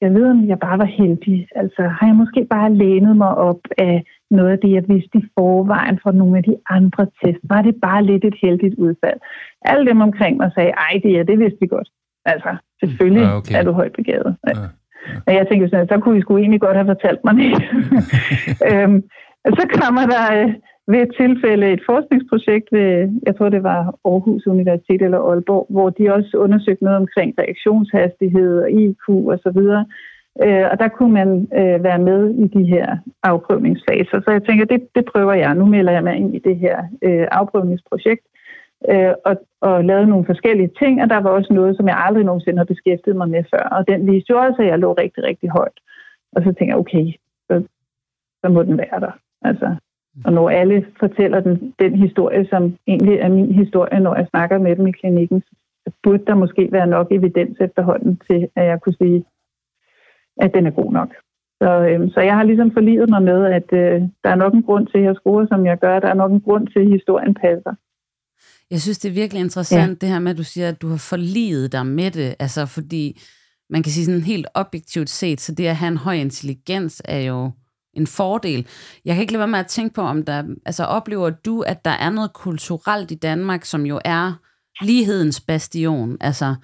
jeg 0.01 0.15
ved, 0.15 0.31
om 0.31 0.49
jeg 0.49 0.59
bare 0.59 0.79
var 0.79 0.85
heldig. 0.85 1.49
Altså, 1.55 1.83
har 1.83 2.07
jeg 2.07 2.17
måske 2.17 2.45
bare 2.45 2.75
lænet 2.75 3.17
mig 3.17 3.35
op 3.35 3.61
af 3.79 4.05
noget 4.31 4.51
af 4.51 4.59
det, 4.59 4.71
jeg 4.73 4.85
vidste 4.89 5.19
i 5.19 5.25
forvejen 5.39 5.99
fra 6.03 6.13
nogle 6.13 6.37
af 6.37 6.45
de 6.45 6.57
andre 6.71 7.07
tests? 7.25 7.45
Var 7.45 7.63
det 7.63 7.75
bare 7.83 8.05
lidt 8.05 8.25
et 8.25 8.35
heldigt 8.43 8.75
udfald? 8.75 9.21
Alle 9.63 9.87
dem 9.87 10.01
omkring 10.01 10.37
mig 10.37 10.51
sagde, 10.55 10.71
ej, 10.71 11.01
det 11.03 11.19
er 11.19 11.23
det 11.23 11.39
vidste 11.39 11.59
vi 11.61 11.67
godt. 11.67 11.89
Altså, 12.25 12.57
selvfølgelig 12.81 13.23
Ja, 13.23 13.37
okay. 13.37 13.55
er 13.59 13.63
du 13.63 13.73
højt 13.73 13.93
begavet. 13.93 14.37
Ja, 14.47 14.53
Og 15.27 15.35
jeg 15.35 15.47
tænkte 15.47 15.69
sådan, 15.69 15.89
så 15.89 15.99
kunne 15.99 16.19
I 16.19 16.21
sgu 16.21 16.37
egentlig 16.37 16.61
godt 16.61 16.77
have 16.77 16.93
fortalt 16.95 17.21
mig 17.25 17.35
det. 17.41 17.51
øhm, 18.69 19.03
så 19.59 19.65
kommer 19.81 20.05
der 20.15 20.25
øh, 20.39 20.53
ved 20.87 21.01
et 21.03 21.15
tilfælde 21.21 21.73
et 21.73 21.83
forskningsprojekt 21.87 22.69
ved, 22.73 23.21
jeg 23.27 23.37
tror 23.37 23.49
det 23.49 23.63
var 23.63 23.81
Aarhus 24.05 24.47
Universitet 24.47 25.03
eller 25.03 25.19
Aalborg, 25.19 25.67
hvor 25.71 25.91
de 25.91 26.15
også 26.15 26.37
undersøgte 26.37 26.85
noget 26.85 26.99
omkring 26.99 27.35
reaktionshastighed 27.39 28.63
og 28.63 28.71
IQ 28.71 29.09
og 29.09 29.39
så 29.43 29.51
videre. 29.51 29.85
Øh, 30.45 30.65
og 30.71 30.79
der 30.79 30.89
kunne 30.89 31.13
man 31.13 31.49
øh, 31.61 31.85
være 31.85 31.99
med 31.99 32.31
i 32.35 32.47
de 32.57 32.65
her 32.65 32.97
afprøvningsfaser. 33.23 34.21
Så 34.25 34.31
jeg 34.31 34.43
tænker, 34.45 34.65
det, 34.65 34.81
det 34.95 35.05
prøver 35.05 35.33
jeg. 35.33 35.55
Nu 35.55 35.67
melder 35.67 35.93
jeg 35.93 36.05
mig 36.05 36.17
ind 36.17 36.35
i 36.35 36.39
det 36.39 36.57
her 36.57 36.77
øh, 37.03 37.27
afprøvningsprojekt 37.31 38.27
øh, 38.91 39.15
og, 39.25 39.37
og 39.61 39.85
lavede 39.85 40.07
nogle 40.07 40.27
forskellige 40.27 40.71
ting, 40.79 41.03
og 41.03 41.11
der 41.11 41.21
var 41.21 41.31
også 41.31 41.53
noget, 41.53 41.77
som 41.77 41.89
jeg 41.89 41.97
aldrig 41.99 42.25
nogensinde 42.25 42.59
har 42.59 42.65
beskæftiget 42.65 43.17
mig 43.17 43.29
med 43.29 43.45
før. 43.55 43.65
Og 43.77 43.89
den 43.89 44.07
viste 44.13 44.31
jo 44.31 44.39
også, 44.39 44.63
at 44.63 44.69
jeg 44.69 44.79
lå 44.79 44.93
rigtig, 44.93 45.25
rigtig 45.25 45.51
højt. 45.51 45.79
Og 46.33 46.43
så 46.43 46.53
tænker 46.53 46.75
jeg, 46.75 46.77
okay, 46.77 47.07
så, 47.49 47.63
så 48.45 48.49
må 48.49 48.63
den 48.63 48.79
være 48.79 49.01
der. 49.01 49.13
Altså, 49.43 49.77
og 50.25 50.33
når 50.33 50.51
alle 50.51 50.87
fortæller 51.01 51.41
den, 51.41 51.75
den 51.79 51.95
historie, 51.95 52.47
som 52.49 52.77
egentlig 52.87 53.19
er 53.19 53.29
min 53.29 53.53
historie, 53.53 54.01
når 54.01 54.15
jeg 54.15 54.27
snakker 54.31 54.59
med 54.59 54.77
dem 54.77 54.87
i 54.87 54.93
klinikken, 54.93 55.43
så 55.87 55.93
burde 56.03 56.25
der 56.27 56.35
måske 56.35 56.69
være 56.73 56.87
nok 56.87 57.07
evidens 57.11 57.57
efterhånden 57.61 58.21
til, 58.31 58.49
at 58.57 58.65
jeg 58.67 58.81
kunne 58.81 58.95
sige, 59.03 59.25
at 60.37 60.55
den 60.55 60.67
er 60.67 60.71
god 60.71 60.93
nok. 60.93 61.15
Så, 61.63 61.71
øhm, 61.89 62.09
så 62.09 62.21
jeg 62.21 62.37
har 62.37 62.45
ligesom 62.45 62.71
forlidet 62.73 63.09
mig 63.11 63.23
med, 63.23 63.45
at 63.45 63.73
øh, 63.73 64.01
der 64.25 64.31
er 64.31 64.35
nok 64.35 64.55
en 64.55 64.63
grund 64.63 64.87
til, 64.87 64.99
at 64.99 65.05
jeg 65.05 65.17
skruer, 65.17 65.47
som 65.47 65.67
jeg 65.67 65.79
gør. 65.79 66.01
Der 66.01 66.09
er 66.09 66.15
nok 66.15 66.33
en 66.33 66.41
grund 66.41 66.67
til, 66.67 66.81
at 66.81 66.87
historien 66.87 67.35
passer. 67.35 67.75
Jeg 68.71 68.81
synes, 68.81 68.99
det 68.99 69.09
er 69.09 69.13
virkelig 69.13 69.41
interessant, 69.41 69.89
ja. 69.89 69.95
det 69.95 70.09
her 70.09 70.19
med, 70.19 70.31
at 70.31 70.39
du 70.39 70.45
siger, 70.45 70.69
at 70.69 70.83
du 70.83 70.89
har 70.89 70.97
forliget 70.97 71.73
dig 71.73 71.87
med 71.87 72.11
det. 72.11 72.35
Altså, 72.39 72.67
fordi 72.67 73.21
man 73.71 73.83
kan 73.83 73.93
sige 73.93 74.05
sådan 74.05 74.23
helt 74.23 74.47
objektivt 74.55 75.11
set, 75.11 75.41
så 75.41 75.55
det 75.55 75.67
at 75.67 75.77
have 75.77 75.89
en 75.89 75.97
høj 75.97 76.15
intelligens 76.15 77.03
er 77.05 77.19
jo 77.19 77.51
en 77.95 78.07
fordel. 78.07 78.67
Jeg 79.05 79.15
kan 79.15 79.21
ikke 79.21 79.33
lade 79.33 79.39
være 79.39 79.49
med 79.49 79.59
at 79.59 79.67
tænke 79.67 79.95
på, 79.95 80.03
om 80.03 80.25
der, 80.25 80.43
altså 80.67 80.85
oplever 80.85 81.31
du, 81.31 81.61
at 81.61 81.85
der 81.85 81.91
er 81.91 82.11
noget 82.11 82.33
kulturelt 82.33 83.11
i 83.11 83.15
Danmark, 83.15 83.65
som 83.65 83.87
jo 83.87 84.01
er 84.05 84.33
lighedens 84.81 85.41
bastion. 85.41 86.17
Altså 86.21 86.55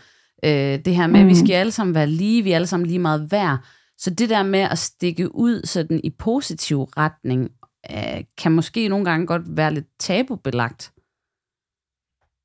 øh, 0.44 0.78
det 0.84 0.96
her 0.96 1.06
med, 1.06 1.20
mm. 1.20 1.26
at 1.26 1.30
vi 1.30 1.34
skal 1.34 1.52
alle 1.52 1.72
sammen 1.72 1.94
være 1.94 2.06
lige, 2.06 2.42
vi 2.42 2.50
er 2.50 2.54
alle 2.54 2.66
sammen 2.66 2.86
lige 2.86 2.98
meget 2.98 3.32
værd. 3.32 3.58
Så 3.98 4.10
det 4.10 4.28
der 4.28 4.42
med 4.42 4.60
at 4.60 4.78
stikke 4.78 5.34
ud 5.34 5.66
sådan 5.66 6.00
i 6.04 6.10
positiv 6.10 6.82
retning, 6.82 7.50
øh, 7.90 8.24
kan 8.38 8.52
måske 8.52 8.88
nogle 8.88 9.04
gange 9.04 9.26
godt 9.26 9.42
være 9.46 9.74
lidt 9.74 9.86
tabubelagt. 9.98 10.92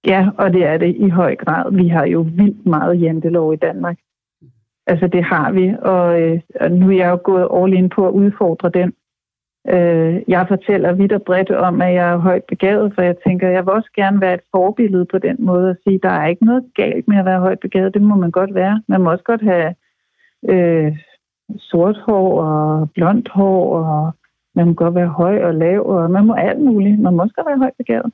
Ja, 0.08 0.30
og 0.38 0.54
det 0.54 0.66
er 0.66 0.78
det 0.78 0.96
i 0.96 1.10
høj 1.10 1.36
grad. 1.36 1.72
Vi 1.72 1.88
har 1.88 2.06
jo 2.06 2.22
vildt 2.22 2.66
meget 2.66 3.02
jantelov 3.02 3.54
i 3.54 3.58
Danmark. 3.58 3.98
Altså 4.88 5.08
det 5.08 5.24
har 5.24 5.52
vi, 5.52 5.76
og, 5.82 6.22
øh, 6.22 6.40
og 6.62 6.72
nu 6.72 6.90
er 6.90 6.96
jeg 6.96 7.12
jo 7.12 7.20
gået 7.24 7.48
all 7.54 7.74
in 7.74 7.90
på 7.90 8.08
at 8.08 8.12
udfordre 8.12 8.70
den. 8.70 8.94
Øh, 9.70 10.22
jeg 10.28 10.46
fortæller 10.48 10.94
vidt 10.94 11.12
og 11.12 11.22
bredt 11.22 11.52
om, 11.52 11.82
at 11.82 11.94
jeg 11.94 12.10
er 12.12 12.18
højt 12.18 12.44
begavet, 12.44 12.92
for 12.96 13.02
jeg 13.02 13.16
tænker, 13.28 13.50
jeg 13.50 13.66
vil 13.66 13.74
også 13.74 13.90
gerne 13.96 14.22
være 14.22 14.34
et 14.34 14.42
forbillede 14.52 15.06
på 15.06 15.18
den 15.18 15.36
måde 15.40 15.70
at 15.70 15.78
sige, 15.84 16.00
der 16.04 16.10
er 16.10 16.28
ikke 16.28 16.46
noget 16.46 16.64
galt 16.76 17.08
med 17.08 17.18
at 17.18 17.26
være 17.26 17.40
højt 17.40 17.60
begavet, 17.60 17.94
det 17.94 18.02
må 18.02 18.16
man 18.16 18.32
godt 18.32 18.54
være. 18.56 18.82
Man 18.88 19.02
må 19.02 19.12
også 19.12 19.24
godt 19.24 19.42
have 19.42 19.76
øh, 20.50 20.98
sort 21.58 21.98
hår 21.98 22.42
og 22.42 22.92
blondt 22.92 23.30
hår, 23.30 23.78
og 23.78 24.12
man 24.56 24.68
må 24.68 24.74
godt 24.74 24.96
være 24.96 25.08
høj 25.08 25.44
og 25.44 25.54
lav, 25.54 25.86
og 25.86 26.12
man 26.12 26.26
må 26.26 26.34
alt 26.34 26.62
muligt. 26.62 27.00
Man 27.00 27.16
må 27.16 27.22
også 27.22 27.36
godt 27.36 27.48
være 27.48 27.58
højt 27.58 27.78
begavet. 27.78 28.12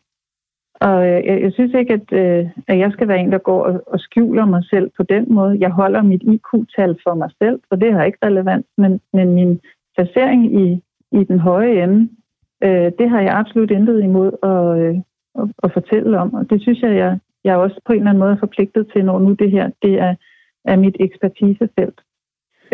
Og 0.81 1.07
øh, 1.07 1.25
jeg, 1.27 1.41
jeg 1.41 1.53
synes 1.53 1.73
ikke, 1.73 1.93
at, 1.93 2.07
øh, 2.11 2.49
at 2.67 2.79
jeg 2.79 2.91
skal 2.91 3.07
være 3.07 3.19
en, 3.19 3.31
der 3.31 3.37
går 3.37 3.63
og, 3.63 3.83
og 3.87 3.99
skjuler 3.99 4.45
mig 4.45 4.63
selv 4.69 4.91
på 4.97 5.03
den 5.03 5.25
måde. 5.33 5.57
Jeg 5.59 5.71
holder 5.71 6.01
mit 6.01 6.23
IQ-tal 6.23 6.97
for 7.03 7.13
mig 7.13 7.29
selv, 7.41 7.59
for 7.67 7.75
det 7.75 7.93
har 7.93 8.03
ikke 8.03 8.25
relevans, 8.25 8.65
men, 8.77 9.01
men 9.13 9.33
min 9.33 9.59
placering 9.95 10.61
i, 10.61 10.81
i 11.11 11.23
den 11.23 11.39
høje 11.39 11.83
ende, 11.83 12.09
øh, 12.63 12.91
det 12.99 13.09
har 13.09 13.21
jeg 13.21 13.37
absolut 13.37 13.71
intet 13.71 14.03
imod 14.03 14.31
at, 14.43 14.79
øh, 14.81 14.95
at, 15.39 15.49
at 15.63 15.73
fortælle 15.73 16.19
om. 16.19 16.33
Og 16.33 16.49
det 16.49 16.61
synes 16.61 16.81
jeg, 16.81 16.95
jeg, 16.95 17.19
jeg 17.43 17.53
er 17.53 17.57
også 17.57 17.81
på 17.85 17.93
en 17.93 17.99
eller 17.99 18.09
anden 18.09 18.23
måde 18.23 18.37
forpligtet 18.39 18.87
til, 18.93 19.05
når 19.05 19.19
nu 19.19 19.33
det 19.33 19.51
her 19.51 19.69
det 19.81 19.93
er, 19.99 20.15
er 20.65 20.77
mit 20.77 20.97
ekspertisefelt. 20.99 21.99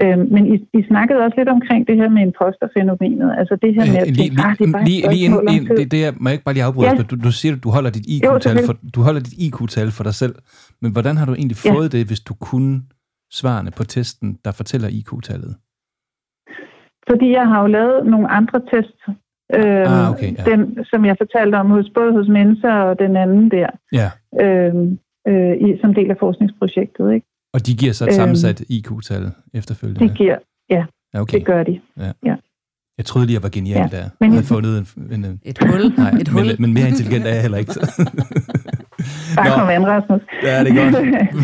Øh, 0.04 0.18
men 0.34 0.44
I, 0.54 0.56
I 0.80 0.82
snakkede 0.88 1.20
også 1.26 1.36
lidt 1.38 1.50
omkring 1.50 1.88
det 1.88 1.96
her 1.98 2.10
med 2.10 2.22
imposterfænomenet. 2.22 3.30
Altså 3.40 3.56
det 3.64 3.74
her 3.76 3.86
med, 3.92 3.98
at 4.02 4.08
Øh, 4.10 4.14
lige, 4.16 4.30
tænke, 4.30 4.42
ah, 4.48 4.58
det 4.60 4.68
er 4.68 4.72
bare 4.72 4.86
lige, 4.86 5.02
lige, 5.14 5.30
lige, 5.50 5.60
tid." 5.68 5.76
det, 5.78 5.92
det 5.92 6.06
er, 6.06 6.12
må 6.20 6.30
jeg 6.30 6.34
ikke 6.34 6.44
bare 6.46 6.54
lige 6.54 6.64
afbryde? 6.64 6.88
Ja. 6.90 6.96
Ja. 6.96 7.02
Du, 7.12 7.16
du 7.28 7.32
siger, 7.32 7.56
at 7.56 7.64
du 7.64 7.70
holder 7.70 7.90
dit 7.98 8.06
IQ-tal 8.16 8.58
for, 8.68 8.74
du 8.96 9.00
holder 9.08 9.20
dit 9.28 9.34
IQ-tal 9.48 9.92
for 9.98 10.04
dig 10.04 10.14
selv. 10.14 10.36
Men 10.82 10.92
hvordan 10.92 11.18
har 11.18 11.26
du 11.26 11.34
egentlig 11.34 11.58
Ja. 11.66 11.74
fået 11.74 11.92
det, 11.92 12.08
hvis 12.08 12.20
du 12.30 12.34
kunne 12.48 12.82
svarene 13.40 13.72
på 13.78 13.84
testen, 13.84 14.30
der 14.46 14.52
fortæller 14.52 14.88
IQ-tallet? 15.00 15.54
Fordi 17.10 17.28
jeg 17.32 17.48
har 17.48 17.62
jo 17.62 17.68
lavet 17.68 18.06
nogle 18.06 18.28
andre 18.40 18.62
tests, 18.74 19.02
øh, 19.58 19.86
Ah, 19.92 20.12
okay, 20.12 20.32
ja. 20.38 20.44
den, 20.52 20.86
som 20.92 21.06
jeg 21.06 21.16
fortalte 21.20 21.56
om 21.56 21.70
hos 21.70 21.90
både 21.96 22.12
hos 22.12 22.28
Mensa 22.28 22.72
og 22.90 23.00
den 23.00 23.16
anden 23.18 23.52
der, 23.52 23.70
Ja. 24.00 24.10
øh, 24.44 24.76
øh, 25.28 25.54
i, 25.68 25.78
som 25.82 25.94
del 25.94 26.10
af 26.12 26.18
forskningsprojektet. 26.20 27.14
Ikke? 27.14 27.28
Og 27.56 27.60
de 27.68 27.72
giver 27.82 27.94
så 27.94 28.04
et 28.04 28.08
Øhm. 28.08 28.16
sammensat 28.22 28.60
IQ-tal 28.70 29.24
efterfølgende? 29.60 30.10
De 30.10 30.16
giver, 30.22 30.38
ja, 30.76 30.84
ja, 31.14 31.22
okay. 31.22 31.38
det 31.38 31.46
gør 31.46 31.64
de. 31.64 31.76
Jeg 32.98 33.06
troede 33.06 33.26
lige, 33.28 33.36
jeg 33.40 33.44
var 33.44 33.50
genial 33.58 33.78
Ja, 33.78 33.88
der. 33.98 34.04
Jeg 34.04 34.10
men- 34.22 34.32
havde 34.32 34.46
fundet 34.56 34.74
en... 34.78 34.86
en, 35.16 35.26
en 35.26 35.40
Et 35.52 35.58
hul. 35.66 35.82
nej, 35.98 36.12
et 36.22 36.28
hul. 36.28 36.46
men, 36.46 36.56
men 36.60 36.70
mere 36.78 36.88
intelligent 36.94 37.24
er 37.30 37.34
jeg 37.38 37.42
heller 37.46 37.58
ikke. 37.64 37.74
så. 37.78 37.82
Bare 39.38 39.50
kom 39.60 39.68
an, 39.78 39.84
Rasmus. 39.94 40.22
ja, 40.48 40.54
det 40.64 40.70
er 40.72 40.76
godt. 40.82 40.96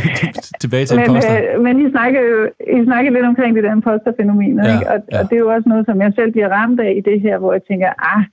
Tilbage 0.63 0.86
til 0.86 0.95
men, 0.97 1.06
imposter. 1.06 1.36
øh, 1.56 1.63
men 1.65 1.74
I 1.86 1.91
snakker 1.95 2.19
jo 2.30 2.38
I 2.80 2.80
snakker 2.89 3.10
lidt 3.12 3.26
omkring 3.32 3.52
det 3.56 3.63
der 3.65 3.71
imposterfænomen, 3.80 4.54
Ja, 4.58 4.74
ikke? 4.74 4.86
Og, 4.91 4.97
ja. 5.12 5.19
og 5.19 5.24
det 5.30 5.36
er 5.36 5.39
jo 5.45 5.50
også 5.56 5.67
noget, 5.69 5.84
som 5.89 5.95
jeg 6.02 6.12
selv 6.19 6.32
bliver 6.36 6.50
ramt 6.58 6.80
af 6.88 6.91
i 7.00 7.02
det 7.10 7.17
her, 7.26 7.36
hvor 7.41 7.52
jeg 7.58 7.62
tænker, 7.69 7.89
ah, 8.13 8.24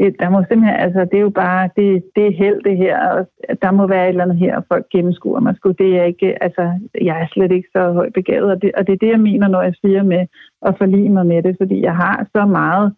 det, 0.00 0.16
der 0.20 0.30
må 0.30 0.38
simpelthen, 0.48 0.76
altså 0.86 1.00
det 1.10 1.16
er 1.18 1.26
jo 1.28 1.34
bare, 1.44 1.70
det, 1.76 2.04
det 2.16 2.26
er 2.26 2.38
held 2.42 2.62
det 2.68 2.76
her, 2.76 2.98
og 3.08 3.26
der 3.62 3.70
må 3.70 3.86
være 3.86 4.04
et 4.04 4.08
eller 4.08 4.24
andet 4.24 4.38
her, 4.38 4.56
og 4.56 4.64
folk 4.72 4.86
gennemskuer 4.92 5.40
mig. 5.40 5.56
Sgu, 5.56 5.70
det 5.70 5.98
er 5.98 6.04
ikke, 6.04 6.42
altså, 6.42 6.64
jeg 7.00 7.16
er 7.22 7.26
slet 7.32 7.52
ikke 7.52 7.68
så 7.76 7.92
højt 7.92 8.12
begavet, 8.12 8.50
og 8.50 8.62
det, 8.62 8.70
og 8.76 8.86
det 8.86 8.92
er 8.92 8.96
det, 9.04 9.08
jeg 9.08 9.20
mener, 9.20 9.48
når 9.48 9.62
jeg 9.62 9.74
siger 9.84 10.02
med 10.02 10.26
at 10.62 10.74
forlige 10.78 11.08
mig 11.10 11.26
med 11.26 11.42
det, 11.42 11.56
fordi 11.60 11.82
jeg 11.82 11.96
har 11.96 12.26
så 12.36 12.46
meget 12.46 12.94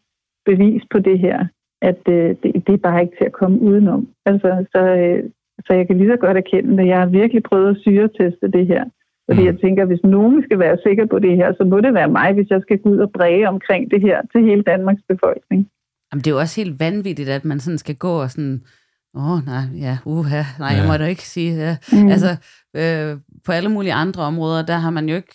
bevis 0.47 0.83
på 0.91 0.99
det 0.99 1.19
her, 1.19 1.47
at 1.83 2.03
øh, 2.09 2.29
det, 2.43 2.67
det 2.67 2.73
er 2.75 2.87
bare 2.89 3.03
ikke 3.03 3.17
til 3.17 3.25
at 3.25 3.39
komme 3.41 3.61
udenom. 3.61 4.09
Altså, 4.27 4.65
så, 4.73 4.83
øh, 4.97 5.25
så 5.67 5.75
jeg 5.75 5.87
kan 5.87 5.97
lige 5.99 6.11
så 6.11 6.17
godt 6.17 6.37
erkende 6.37 6.77
det. 6.77 6.87
Jeg 6.87 6.99
har 6.99 7.07
virkelig 7.07 7.43
prøvet 7.43 7.71
at 7.71 7.81
syreteste 7.81 8.49
det 8.57 8.67
her. 8.67 8.85
Fordi 9.29 9.41
Mm. 9.41 9.47
jeg 9.47 9.59
tænker, 9.61 9.85
hvis 9.85 10.05
nogen 10.05 10.43
skal 10.43 10.59
være 10.59 10.79
sikker 10.87 11.07
på 11.07 11.19
det 11.19 11.37
her, 11.37 11.53
så 11.53 11.65
må 11.65 11.81
det 11.81 11.95
være 11.95 12.09
mig, 12.09 12.33
hvis 12.33 12.51
jeg 12.51 12.61
skal 12.63 12.79
gå 12.79 12.89
ud 12.89 12.99
og 12.99 13.11
bræge 13.13 13.49
omkring 13.49 13.91
det 13.91 14.01
her 14.01 14.23
til 14.33 14.41
hele 14.43 14.63
Danmarks 14.63 15.03
befolkning. 15.09 15.69
Jamen, 16.13 16.25
det 16.25 16.31
er 16.31 16.35
jo 16.35 16.41
også 16.41 16.61
helt 16.61 16.81
vanvittigt, 16.81 17.29
at 17.29 17.45
man 17.45 17.61
sådan 17.61 17.79
skal 17.79 17.97
gå 17.97 18.23
og 18.23 18.31
sådan, 18.31 18.65
åh, 19.15 19.33
oh, 19.33 19.47
nej, 19.47 19.65
ja, 19.75 19.99
uha, 20.05 20.43
nej, 20.59 20.69
ja. 20.73 20.77
jeg 20.77 20.87
må 20.87 20.97
da 20.97 21.05
ikke 21.07 21.29
sige, 21.29 21.55
ja. 21.55 21.77
Mm. 21.93 22.09
Altså, 22.09 22.37
øh, 22.77 23.17
på 23.45 23.53
alle 23.53 23.69
mulige 23.69 23.93
andre 23.93 24.23
områder, 24.23 24.63
der 24.67 24.77
har 24.77 24.91
man 24.91 25.09
jo 25.09 25.17
ikke 25.17 25.35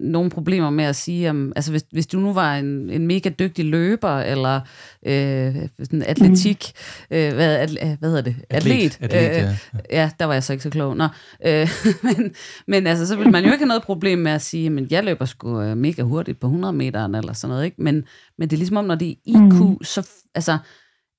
nogen 0.00 0.30
problemer 0.30 0.70
med 0.70 0.84
at 0.84 0.96
sige, 0.96 1.30
om, 1.30 1.52
altså 1.56 1.70
hvis, 1.70 1.84
hvis 1.92 2.06
du 2.06 2.18
nu 2.18 2.32
var 2.32 2.56
en, 2.56 2.90
en 2.90 3.06
mega 3.06 3.28
dygtig 3.28 3.64
løber, 3.64 4.18
eller 4.18 4.60
øh, 5.06 5.56
sådan 5.78 6.02
atletik, 6.02 6.72
mm. 7.10 7.16
øh, 7.16 7.34
hvad, 7.34 7.56
at, 7.56 7.70
hvad 7.98 8.08
hedder 8.08 8.22
det? 8.22 8.36
Atlet, 8.50 8.98
atlet, 9.00 9.20
øh, 9.20 9.20
ja. 9.32 9.56
ja, 9.90 10.10
der 10.18 10.24
var 10.24 10.32
jeg 10.32 10.42
så 10.42 10.52
ikke 10.52 10.62
så 10.62 10.70
klog. 10.70 10.96
Nå, 10.96 11.08
øh, 11.46 11.68
men, 12.06 12.34
men 12.68 12.86
altså, 12.86 13.06
så 13.06 13.16
vil 13.16 13.30
man 13.30 13.44
jo 13.44 13.52
ikke 13.52 13.62
have 13.62 13.68
noget 13.68 13.82
problem 13.82 14.18
med 14.18 14.32
at 14.32 14.42
sige, 14.42 14.70
men 14.70 14.86
jeg 14.90 15.04
løber 15.04 15.24
sgu 15.24 15.60
øh, 15.60 15.76
mega 15.76 16.02
hurtigt 16.02 16.40
på 16.40 16.46
100 16.46 16.72
meteren, 16.72 17.14
eller 17.14 17.32
sådan 17.32 17.52
noget, 17.52 17.64
ikke? 17.64 17.82
Men, 17.82 18.04
men 18.38 18.48
det 18.50 18.56
er 18.56 18.58
ligesom 18.58 18.76
om, 18.76 18.84
når 18.84 18.94
det 18.94 19.10
er 19.10 19.14
IQ, 19.26 19.54
mm. 19.54 19.84
så 19.84 20.08
altså, 20.34 20.58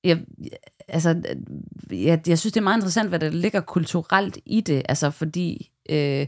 jeg, 0.06 0.18
altså, 0.88 1.22
jeg, 1.90 2.28
jeg 2.28 2.38
synes, 2.38 2.52
det 2.52 2.60
er 2.60 2.64
meget 2.64 2.76
interessant, 2.76 3.08
hvad 3.08 3.18
der 3.18 3.30
ligger 3.30 3.60
kulturelt 3.60 4.38
i 4.46 4.60
det, 4.60 4.82
altså 4.88 5.10
fordi 5.10 5.70
øh, 5.90 6.26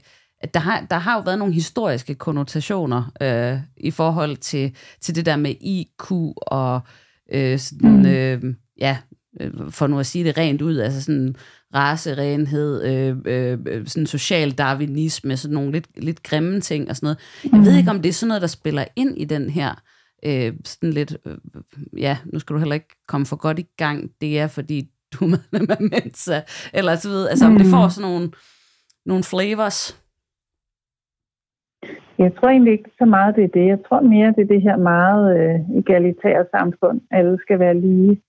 der, 0.55 0.59
har, 0.59 0.87
der 0.91 0.99
har 0.99 1.15
jo 1.15 1.21
været 1.21 1.39
nogle 1.39 1.55
historiske 1.55 2.15
konnotationer 2.15 3.13
øh, 3.23 3.61
i 3.77 3.91
forhold 3.91 4.37
til, 4.37 4.77
til 5.01 5.15
det 5.15 5.27
der 5.27 5.37
med 5.37 5.55
IQ 5.61 6.11
og 6.37 6.81
øh, 7.33 7.59
sådan, 7.59 7.99
mm. 7.99 8.07
øh, 8.07 8.55
ja, 8.79 8.99
øh, 9.41 9.53
for 9.71 9.87
nu 9.87 9.99
at 9.99 10.07
sige 10.07 10.25
det 10.25 10.39
rent 10.39 10.63
ud, 10.63 10.79
altså 10.79 11.03
sådan 11.03 11.37
racerenhed, 11.75 12.83
øh, 12.85 13.17
øh, 13.25 13.87
sådan 13.87 14.07
social 14.07 14.51
darwinisme, 14.51 15.37
sådan 15.37 15.55
nogle 15.55 15.73
lidt, 15.73 15.87
lidt 15.97 16.23
grimme 16.23 16.61
ting 16.61 16.91
og 16.91 16.97
sådan 16.97 17.07
noget. 17.07 17.19
Jeg 17.53 17.61
ved 17.61 17.79
ikke, 17.79 17.91
om 17.91 18.03
det 18.03 18.09
er 18.09 18.13
sådan 18.13 18.29
noget, 18.29 18.43
der 18.43 18.49
spiller 18.49 18.85
ind 18.97 19.19
i 19.19 19.25
den 19.25 19.51
her 19.51 19.75
øh, 20.27 20.53
sådan 20.65 20.93
lidt, 20.93 21.17
øh, 21.27 21.39
ja, 21.97 22.17
nu 22.33 22.39
skal 22.39 22.55
du 22.55 22.59
heller 22.59 22.75
ikke 22.75 22.97
komme 23.09 23.27
for 23.27 23.37
godt 23.37 23.59
i 23.59 23.67
gang, 23.77 24.11
det 24.21 24.41
er 24.41 24.47
fordi, 24.47 24.91
du 25.13 25.25
er 25.25 25.29
medlem 25.29 25.71
af 25.71 25.81
Mensa, 25.81 26.41
eller 26.75 26.95
så 26.95 27.09
ved, 27.09 27.29
altså 27.29 27.47
om 27.47 27.57
det 27.57 27.67
får 27.67 27.89
sådan 27.89 28.11
nogle, 28.11 28.31
nogle 29.07 29.25
flavors. 29.25 29.81
Jeg 32.19 32.33
tror 32.37 32.49
egentlig 32.49 32.73
ikke 32.73 32.91
så 32.99 33.05
meget, 33.05 33.37
det 33.37 33.45
er 33.45 33.49
det. 33.49 33.67
Jeg 33.67 33.79
tror 33.89 34.01
mere, 34.01 34.33
det 34.37 34.43
er 34.43 34.55
det 34.55 34.63
her 34.63 34.77
meget 34.77 35.25
øh, 35.39 35.79
egalitære 35.79 36.45
samfund. 36.51 37.01
Alle 37.11 37.39
skal 37.41 37.59
være 37.59 37.81
lige. 37.81 38.23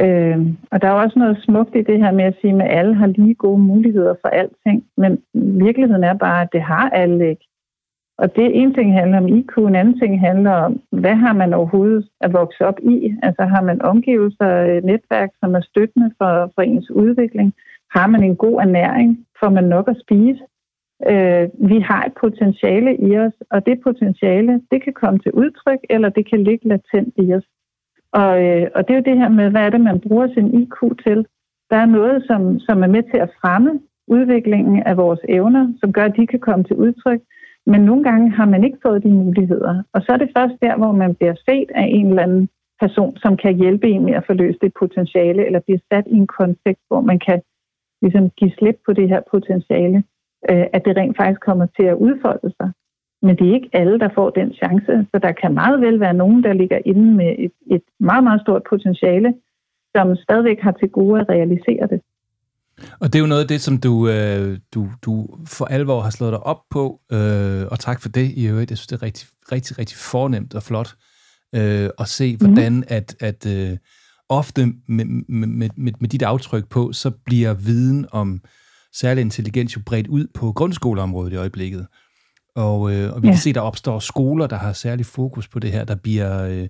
Øh, 0.00 0.38
og 0.70 0.82
der 0.82 0.88
er 0.88 0.92
også 0.92 1.18
noget 1.18 1.42
smukt 1.42 1.76
i 1.76 1.82
det 1.82 1.98
her 1.98 2.12
med 2.12 2.24
at 2.24 2.36
sige, 2.40 2.62
at 2.62 2.78
alle 2.78 2.94
har 2.94 3.06
lige 3.06 3.34
gode 3.34 3.58
muligheder 3.58 4.14
for 4.20 4.28
alting. 4.28 4.84
Men 4.96 5.22
virkeligheden 5.34 6.04
er 6.04 6.14
bare, 6.14 6.42
at 6.42 6.48
det 6.52 6.62
har 6.62 6.90
alle 6.90 7.30
ikke. 7.30 7.46
Og 8.18 8.36
det 8.36 8.60
en 8.60 8.74
ting 8.74 8.92
handler 8.92 9.18
om 9.18 9.28
IQ, 9.28 9.58
en 9.58 9.74
anden 9.74 9.98
ting 9.98 10.20
handler 10.20 10.50
om, 10.50 10.80
hvad 10.90 11.14
har 11.14 11.32
man 11.32 11.54
overhovedet 11.54 12.08
at 12.20 12.32
vokse 12.32 12.66
op 12.66 12.78
i? 12.82 13.14
Altså 13.22 13.42
har 13.42 13.62
man 13.62 13.82
omgivelser, 13.82 14.46
et 14.46 14.84
netværk, 14.84 15.30
som 15.40 15.54
er 15.54 15.60
støttende 15.60 16.10
for, 16.18 16.52
for 16.54 16.62
ens 16.62 16.90
udvikling? 16.90 17.54
Har 17.90 18.06
man 18.06 18.22
en 18.24 18.36
god 18.36 18.60
ernæring? 18.60 19.26
Får 19.40 19.48
man 19.48 19.64
nok 19.64 19.88
at 19.88 20.00
spise? 20.00 20.42
Øh, 21.10 21.48
vi 21.70 21.78
har 21.80 22.04
et 22.04 22.12
potentiale 22.20 22.96
i 22.96 23.18
os, 23.18 23.32
og 23.50 23.66
det 23.66 23.80
potentiale, 23.80 24.60
det 24.70 24.82
kan 24.82 24.92
komme 24.92 25.18
til 25.18 25.32
udtryk, 25.32 25.78
eller 25.90 26.08
det 26.08 26.30
kan 26.30 26.44
ligge 26.44 26.68
latent 26.68 27.14
i 27.16 27.34
os. 27.34 27.46
Og, 28.12 28.44
øh, 28.46 28.66
og 28.74 28.88
det 28.88 28.92
er 28.94 28.98
jo 29.00 29.08
det 29.10 29.18
her 29.18 29.28
med, 29.28 29.50
hvad 29.50 29.62
er 29.66 29.70
det, 29.70 29.80
man 29.80 30.00
bruger 30.00 30.28
sin 30.34 30.48
IQ 30.62 30.78
til? 31.06 31.26
Der 31.70 31.76
er 31.76 31.86
noget, 31.86 32.24
som, 32.26 32.60
som 32.60 32.82
er 32.82 32.86
med 32.86 33.02
til 33.02 33.16
at 33.16 33.34
fremme 33.40 33.80
udviklingen 34.06 34.82
af 34.82 34.96
vores 34.96 35.20
evner, 35.28 35.72
som 35.80 35.92
gør, 35.92 36.04
at 36.04 36.16
de 36.16 36.26
kan 36.26 36.40
komme 36.40 36.64
til 36.64 36.76
udtryk. 36.76 37.20
Men 37.66 37.80
nogle 37.80 38.04
gange 38.04 38.30
har 38.30 38.46
man 38.46 38.64
ikke 38.64 38.78
fået 38.82 39.02
de 39.02 39.08
muligheder. 39.08 39.82
Og 39.92 40.02
så 40.02 40.12
er 40.12 40.16
det 40.16 40.30
først 40.36 40.54
der, 40.62 40.76
hvor 40.76 40.92
man 40.92 41.14
bliver 41.14 41.34
set 41.48 41.70
af 41.74 41.86
en 41.90 42.08
eller 42.08 42.22
anden 42.22 42.48
person, 42.80 43.16
som 43.16 43.36
kan 43.36 43.56
hjælpe 43.56 43.88
en 43.88 44.04
med 44.04 44.14
at 44.14 44.26
forløse 44.26 44.58
det 44.62 44.72
potentiale, 44.78 45.46
eller 45.46 45.60
bliver 45.60 45.78
sat 45.92 46.06
i 46.06 46.16
en 46.16 46.26
kontekst, 46.26 46.84
hvor 46.88 47.00
man 47.00 47.18
kan 47.18 47.42
ligesom 48.02 48.30
give 48.30 48.52
slip 48.58 48.78
på 48.86 48.92
det 48.92 49.08
her 49.08 49.20
potentiale, 49.30 49.98
øh, 50.50 50.66
at 50.72 50.84
det 50.84 50.96
rent 50.96 51.16
faktisk 51.16 51.40
kommer 51.40 51.66
til 51.76 51.86
at 51.92 52.00
udfolde 52.06 52.50
sig. 52.60 52.70
Men 53.22 53.36
det 53.36 53.48
er 53.48 53.54
ikke 53.54 53.70
alle, 53.72 53.98
der 53.98 54.08
får 54.14 54.30
den 54.30 54.52
chance, 54.52 55.06
så 55.10 55.18
der 55.22 55.32
kan 55.32 55.54
meget 55.54 55.80
vel 55.80 56.00
være 56.00 56.14
nogen, 56.14 56.42
der 56.42 56.52
ligger 56.52 56.78
inde 56.84 57.14
med 57.20 57.34
et, 57.38 57.52
et 57.66 57.82
meget, 58.00 58.24
meget 58.24 58.40
stort 58.40 58.62
potentiale, 58.70 59.34
som 59.96 60.16
stadigvæk 60.16 60.60
har 60.60 60.72
til 60.72 60.88
gode 60.88 61.20
at 61.20 61.28
realisere 61.28 61.86
det. 61.86 62.00
Og 63.00 63.12
det 63.12 63.18
er 63.18 63.20
jo 63.20 63.26
noget 63.26 63.42
af 63.42 63.48
det, 63.48 63.60
som 63.60 63.78
du, 63.78 64.08
øh, 64.08 64.58
du, 64.74 64.90
du 65.02 65.28
for 65.46 65.64
alvor 65.64 66.00
har 66.00 66.10
slået 66.10 66.32
dig 66.32 66.40
op 66.40 66.60
på, 66.70 67.00
øh, 67.12 67.66
og 67.70 67.80
tak 67.80 68.02
for 68.02 68.08
det 68.08 68.32
i 68.36 68.46
øvrigt. 68.46 68.70
Jeg 68.70 68.78
synes, 68.78 68.86
det 68.86 68.96
er 68.96 69.02
rigtig, 69.02 69.28
rigtig, 69.52 69.78
rigtig 69.78 69.96
fornemt 69.96 70.54
og 70.54 70.62
flot 70.62 70.94
øh, 71.54 71.90
at 71.98 72.08
se, 72.08 72.36
hvordan 72.36 72.72
mm. 72.72 72.82
at, 72.88 73.16
at 73.20 73.46
øh, 73.46 73.76
ofte 74.28 74.66
med, 74.88 75.04
med, 75.28 75.68
med, 75.76 75.92
med 76.00 76.08
dit 76.08 76.22
aftryk 76.22 76.68
på, 76.68 76.92
så 76.92 77.10
bliver 77.10 77.54
viden 77.54 78.06
om 78.12 78.40
særlig 78.92 79.20
intelligens 79.20 79.76
jo 79.76 79.80
bredt 79.86 80.06
ud 80.06 80.26
på 80.34 80.52
grundskoleområdet 80.52 81.32
i 81.32 81.36
øjeblikket. 81.36 81.86
Og, 82.56 82.92
øh, 82.92 83.12
og 83.12 83.22
vi 83.22 83.28
ja. 83.28 83.32
kan 83.32 83.40
se, 83.40 83.52
der 83.52 83.60
opstår 83.60 83.98
skoler, 83.98 84.46
der 84.46 84.56
har 84.56 84.72
særlig 84.72 85.06
fokus 85.06 85.48
på 85.48 85.58
det 85.58 85.72
her. 85.72 85.84
Der 85.84 85.94
bliver... 85.94 86.42
Øh, 86.42 86.68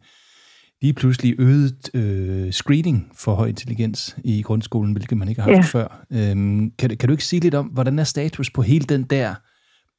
lige 0.85 0.95
pludselig 0.95 1.35
øget 1.39 1.91
øh, 1.95 2.53
screening 2.53 3.11
for 3.17 3.35
høj 3.35 3.47
intelligens 3.47 4.17
i 4.25 4.43
grundskolen, 4.43 4.93
hvilket 4.93 5.19
man 5.19 5.29
ikke 5.29 5.43
har 5.43 5.55
haft 5.55 5.75
ja. 5.75 5.79
før. 5.79 6.07
Øhm, 6.13 6.71
kan, 6.79 6.97
kan 6.97 7.09
du 7.09 7.13
ikke 7.13 7.25
sige 7.25 7.41
lidt 7.41 7.55
om, 7.55 7.67
hvordan 7.67 7.99
er 7.99 8.05
status 8.05 8.51
på 8.51 8.63
hele 8.63 8.85
den 8.85 9.03
der 9.03 9.35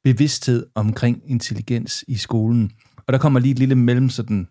bevidsthed 0.04 0.66
omkring 0.74 1.22
intelligens 1.26 2.04
i 2.08 2.16
skolen? 2.16 2.70
Og 3.06 3.12
der 3.12 3.18
kommer 3.18 3.40
lige 3.40 3.52
et 3.52 3.58
lille 3.58 3.74
mellem 3.74 4.08
sådan, 4.08 4.48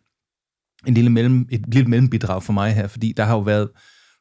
en 0.88 0.93
lille 0.93 1.10
mellem, 1.10 1.48
et 1.52 1.63
lille 1.67 1.89
mellembidrag 1.89 2.43
for 2.43 2.54
mig 2.54 2.74
her, 2.74 2.88
fordi 2.88 3.13
der 3.17 3.24
har 3.24 3.34
jo 3.34 3.41
været 3.41 3.69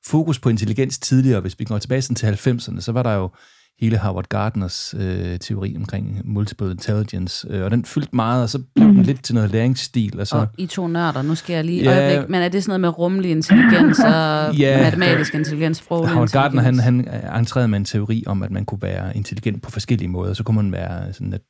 fokus 0.06 0.38
på 0.38 0.48
intelligens 0.48 0.98
tidligere. 0.98 1.40
Hvis 1.40 1.58
vi 1.58 1.64
går 1.64 1.78
tilbage 1.78 2.00
til 2.00 2.26
90'erne, 2.26 2.80
så 2.80 2.92
var 2.92 3.02
der 3.02 3.12
jo 3.12 3.30
hele 3.80 3.98
Howard 3.98 4.28
Gardners 4.28 4.94
øh, 4.98 5.38
teori 5.38 5.74
omkring 5.76 6.20
multiple 6.24 6.70
intelligence, 6.70 7.46
øh, 7.50 7.64
og 7.64 7.70
den 7.70 7.84
fyldte 7.84 8.16
meget, 8.16 8.42
og 8.42 8.48
så 8.48 8.58
blev 8.74 8.88
den 8.88 8.96
mm. 8.96 9.02
lidt 9.02 9.24
til 9.24 9.34
noget 9.34 9.50
læringsstil. 9.50 10.20
Og, 10.20 10.26
så, 10.26 10.36
og 10.36 10.46
I 10.58 10.66
to 10.66 10.86
nørder, 10.86 11.22
nu 11.22 11.34
skal 11.34 11.54
jeg 11.54 11.64
lige 11.64 11.82
ja, 11.82 12.08
øjeblik, 12.08 12.30
men 12.30 12.42
er 12.42 12.48
det 12.48 12.62
sådan 12.62 12.70
noget 12.70 12.80
med 12.80 12.98
rummelig 12.98 13.30
intelligens 13.30 13.98
og 13.98 14.54
ja, 14.58 14.82
matematisk 14.82 15.34
intelligens, 15.34 15.76
sproglig 15.76 16.12
Howard 16.12 16.28
Gardner, 16.28 16.62
han, 16.62 16.78
han 16.78 17.08
entrerede 17.36 17.68
med 17.68 17.78
en 17.78 17.84
teori 17.84 18.24
om, 18.26 18.42
at 18.42 18.50
man 18.50 18.64
kunne 18.64 18.82
være 18.82 19.16
intelligent 19.16 19.62
på 19.62 19.70
forskellige 19.70 20.08
måder. 20.08 20.34
Så 20.34 20.42
kunne 20.42 20.56
man 20.56 20.72
være 20.72 21.12
sådan, 21.12 21.32
at, 21.32 21.40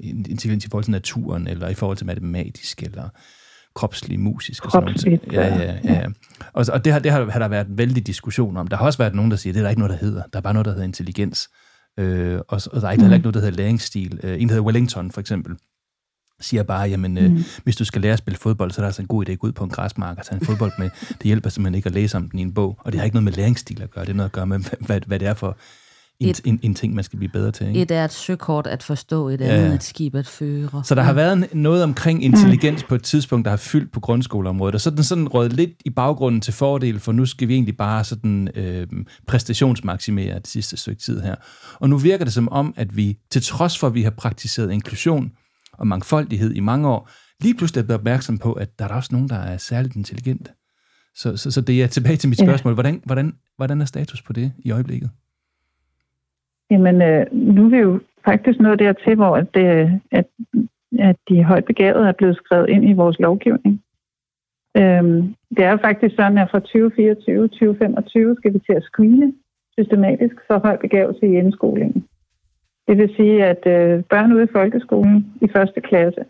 intelligent 0.00 0.64
i 0.64 0.68
forhold 0.70 0.84
til 0.84 0.92
naturen, 0.92 1.46
eller 1.46 1.68
i 1.68 1.74
forhold 1.74 1.96
til 1.96 2.06
matematisk, 2.06 2.82
eller 2.82 3.08
kropslig, 3.74 4.20
musisk 4.20 4.64
og 4.64 4.70
sådan 4.70 4.94
noget. 5.04 5.20
Ja, 5.32 5.56
ja, 5.56 5.74
ja. 5.84 6.06
Og, 6.52 6.66
og 6.72 6.84
det, 6.84 6.92
har, 6.92 7.00
det 7.00 7.12
har, 7.12 7.30
har 7.30 7.38
der 7.38 7.48
været 7.48 7.66
en 7.66 7.78
vældig 7.78 8.06
diskussion 8.06 8.56
om. 8.56 8.68
Der 8.68 8.76
har 8.76 8.84
også 8.84 8.98
været 8.98 9.14
nogen, 9.14 9.30
der 9.30 9.36
siger, 9.36 9.52
det 9.52 9.60
er 9.60 9.62
der 9.62 9.70
ikke 9.70 9.80
noget, 9.80 10.00
der 10.00 10.06
hedder. 10.06 10.22
Der 10.32 10.38
er 10.38 10.40
bare 10.40 10.52
noget, 10.52 10.64
der 10.64 10.72
hedder 10.72 10.84
intelligens. 10.84 11.48
Øh, 11.98 12.40
og, 12.48 12.60
og 12.72 12.80
der 12.80 12.86
er 12.86 12.92
ikke, 12.92 13.04
mm. 13.04 13.12
ikke 13.12 13.22
noget, 13.22 13.34
der 13.34 13.40
hedder 13.40 13.56
læringsstil. 13.56 14.20
Øh, 14.22 14.42
en, 14.42 14.48
der 14.48 14.54
hedder 14.54 14.64
Wellington, 14.66 15.10
for 15.10 15.20
eksempel, 15.20 15.56
siger 16.40 16.62
bare, 16.62 16.88
jamen, 16.88 17.18
øh, 17.18 17.30
mm. 17.30 17.44
hvis 17.64 17.76
du 17.76 17.84
skal 17.84 18.02
lære 18.02 18.12
at 18.12 18.18
spille 18.18 18.38
fodbold, 18.38 18.70
så 18.70 18.80
er 18.80 18.82
det 18.82 18.86
altså 18.86 19.02
en 19.02 19.08
god 19.08 19.28
idé 19.28 19.32
at 19.32 19.38
gå 19.38 19.46
ud 19.46 19.52
på 19.52 19.64
en 19.64 19.70
græsmark 19.70 20.18
og 20.18 20.26
tage 20.26 20.40
en 20.40 20.46
fodbold 20.46 20.72
med. 20.78 20.90
Det 21.08 21.22
hjælper 21.22 21.50
simpelthen 21.50 21.74
ikke 21.74 21.86
at 21.86 21.94
læse 21.94 22.16
om 22.16 22.30
den 22.30 22.38
i 22.38 22.42
en 22.42 22.54
bog, 22.54 22.78
og 22.84 22.92
det 22.92 23.00
har 23.00 23.04
ikke 23.04 23.14
noget 23.14 23.24
med 23.24 23.32
læringsstil 23.32 23.82
at 23.82 23.90
gøre. 23.90 24.04
Det 24.04 24.10
er 24.10 24.16
noget 24.16 24.28
at 24.28 24.32
gøre 24.32 24.46
med, 24.46 24.60
hvad, 24.86 25.00
hvad 25.06 25.18
det 25.18 25.28
er 25.28 25.34
for 25.34 25.56
en, 26.20 26.28
et, 26.28 26.40
en, 26.44 26.60
en 26.62 26.74
ting, 26.74 26.94
man 26.94 27.04
skal 27.04 27.16
blive 27.16 27.32
bedre 27.32 27.52
til. 27.52 27.66
Ikke? 27.66 27.82
Et 27.82 27.90
er 27.90 28.04
et 28.04 28.12
søkort 28.12 28.66
at 28.66 28.82
forstå, 28.82 29.28
et 29.28 29.40
andet 29.40 29.68
ja. 29.68 29.74
et 29.74 29.82
skib 29.82 30.14
at 30.14 30.26
føre. 30.26 30.84
Så 30.84 30.94
der 30.94 31.02
har 31.02 31.12
været 31.12 31.54
noget 31.54 31.82
omkring 31.82 32.24
intelligens 32.24 32.82
på 32.82 32.94
et 32.94 33.02
tidspunkt, 33.02 33.44
der 33.44 33.50
har 33.50 33.56
fyldt 33.56 33.92
på 33.92 34.00
grundskoleområdet, 34.00 34.74
og 34.74 34.80
så 34.80 34.90
er 34.90 34.94
den 34.94 35.04
sådan 35.04 35.28
røget 35.28 35.52
lidt 35.52 35.70
i 35.84 35.90
baggrunden 35.90 36.40
til 36.40 36.52
fordel, 36.52 37.00
for 37.00 37.12
nu 37.12 37.26
skal 37.26 37.48
vi 37.48 37.54
egentlig 37.54 37.76
bare 37.76 38.04
sådan 38.04 38.48
øh, 38.54 38.86
præstationsmaksimere 39.26 40.34
det 40.34 40.46
sidste 40.46 40.76
stykke 40.76 41.02
tid 41.02 41.20
her. 41.20 41.34
Og 41.74 41.90
nu 41.90 41.98
virker 41.98 42.24
det 42.24 42.34
som 42.34 42.48
om, 42.48 42.74
at 42.76 42.96
vi, 42.96 43.18
til 43.30 43.42
trods 43.42 43.78
for, 43.78 43.86
at 43.86 43.94
vi 43.94 44.02
har 44.02 44.10
praktiseret 44.10 44.72
inklusion 44.72 45.30
og 45.72 45.86
mangfoldighed 45.86 46.54
i 46.54 46.60
mange 46.60 46.88
år, 46.88 47.10
lige 47.42 47.54
pludselig 47.54 47.80
er 47.80 47.84
blevet 47.84 47.98
opmærksom 48.00 48.38
på, 48.38 48.52
at 48.52 48.78
der 48.78 48.84
er 48.84 48.94
også 48.94 49.08
nogen, 49.12 49.28
der 49.28 49.36
er 49.36 49.58
særligt 49.58 49.96
intelligente. 49.96 50.50
Så, 51.16 51.36
så, 51.36 51.50
så 51.50 51.60
det 51.60 51.82
er 51.82 51.86
tilbage 51.86 52.16
til 52.16 52.28
mit 52.28 52.38
spørgsmål. 52.38 52.74
Hvordan, 52.74 53.02
hvordan, 53.04 53.32
hvordan 53.56 53.80
er 53.80 53.84
status 53.84 54.22
på 54.22 54.32
det 54.32 54.52
i 54.58 54.70
øjeblikket? 54.70 55.10
Jamen, 56.70 57.02
øh, 57.02 57.26
nu 57.32 57.64
er 57.64 57.70
vi 57.70 57.76
jo 57.76 58.00
faktisk 58.24 58.60
nået 58.60 58.78
dertil, 58.78 59.14
hvor 59.14 59.36
at, 59.36 59.54
det, 59.54 60.00
at, 60.10 60.26
at 60.98 61.16
de 61.28 61.44
højt 61.44 61.64
begavede 61.64 62.08
er 62.08 62.12
blevet 62.12 62.36
skrevet 62.36 62.68
ind 62.68 62.88
i 62.88 62.92
vores 62.92 63.18
lovgivning. 63.18 63.82
Øhm, 64.76 65.34
det 65.56 65.64
er 65.64 65.70
jo 65.70 65.76
faktisk 65.76 66.14
sådan, 66.14 66.38
at 66.38 66.50
fra 66.50 66.60
2024 66.60 67.48
2025 67.48 68.36
skal 68.36 68.54
vi 68.54 68.58
til 68.58 68.72
at 68.72 68.82
screene 68.82 69.32
systematisk 69.78 70.34
for 70.46 70.58
høj 70.58 70.76
begavelse 70.76 71.26
i 71.26 71.38
indskolingen. 71.42 72.04
Det 72.88 72.98
vil 72.98 73.14
sige, 73.16 73.44
at 73.44 73.62
øh, 73.66 74.04
børn 74.04 74.32
ude 74.32 74.44
i 74.44 74.52
folkeskolen 74.52 75.32
i 75.40 75.48
første 75.56 75.80
klasse, 75.80 76.24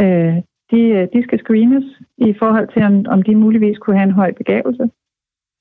øh, 0.00 0.36
de, 0.70 0.80
øh, 0.96 1.08
de 1.12 1.22
skal 1.22 1.38
screenes 1.38 1.84
i 2.18 2.34
forhold 2.38 2.68
til, 2.72 2.82
om, 2.82 2.94
om 3.08 3.22
de 3.22 3.34
muligvis 3.34 3.78
kunne 3.78 3.98
have 3.98 4.08
en 4.08 4.20
høj 4.20 4.32
begavelse. 4.32 4.90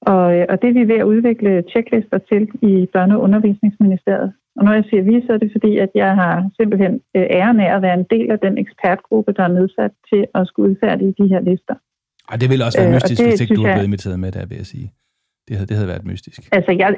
Og, 0.02 0.38
øh, 0.38 0.46
og 0.50 0.62
det 0.62 0.70
er 0.70 0.74
vi 0.74 0.88
ved 0.88 1.00
at 1.00 1.04
udvikle 1.14 1.64
checklister 1.70 2.18
til 2.18 2.44
i 2.62 2.88
Børne- 2.96 3.16
og 3.16 3.22
Undervisningsministeriet. 3.22 4.34
Og 4.58 4.66
når 4.66 4.74
jeg 4.74 4.84
siger 4.90 5.04
vi, 5.04 5.26
så 5.26 5.34
er 5.34 5.38
det 5.38 5.52
fordi, 5.52 5.78
at 5.78 5.90
jeg 5.96 6.16
har 6.16 6.50
simpelthen 6.60 6.94
øh, 7.16 7.26
æren 7.30 7.60
af 7.60 7.76
at 7.76 7.82
være 7.82 7.94
en 7.94 8.06
del 8.10 8.32
af 8.32 8.40
den 8.40 8.58
ekspertgruppe, 8.58 9.34
der 9.34 9.44
er 9.44 9.54
nedsat 9.60 9.92
til 10.14 10.28
at 10.36 10.48
skulle 10.48 10.72
udfærdige 10.72 11.16
de 11.20 11.28
her 11.28 11.40
lister. 11.40 11.76
Ej, 12.32 12.38
det 12.38 12.50
ville 12.50 12.66
også 12.66 12.80
være 12.80 12.88
øh, 12.88 12.94
mystisk, 12.94 13.20
det, 13.22 13.28
hvis 13.30 13.42
ikke 13.42 13.56
du 13.56 13.62
havde 13.62 13.76
blevet 13.76 13.88
inviteret 13.88 14.20
med 14.20 14.32
der, 14.32 14.46
vil 14.46 14.58
jeg 14.58 14.66
sige. 14.66 14.94
Det 15.48 15.56
havde, 15.56 15.68
det 15.68 15.76
havde 15.76 15.88
været 15.88 16.06
mystisk. 16.06 16.40
Altså, 16.52 16.72
jeg, 16.72 16.90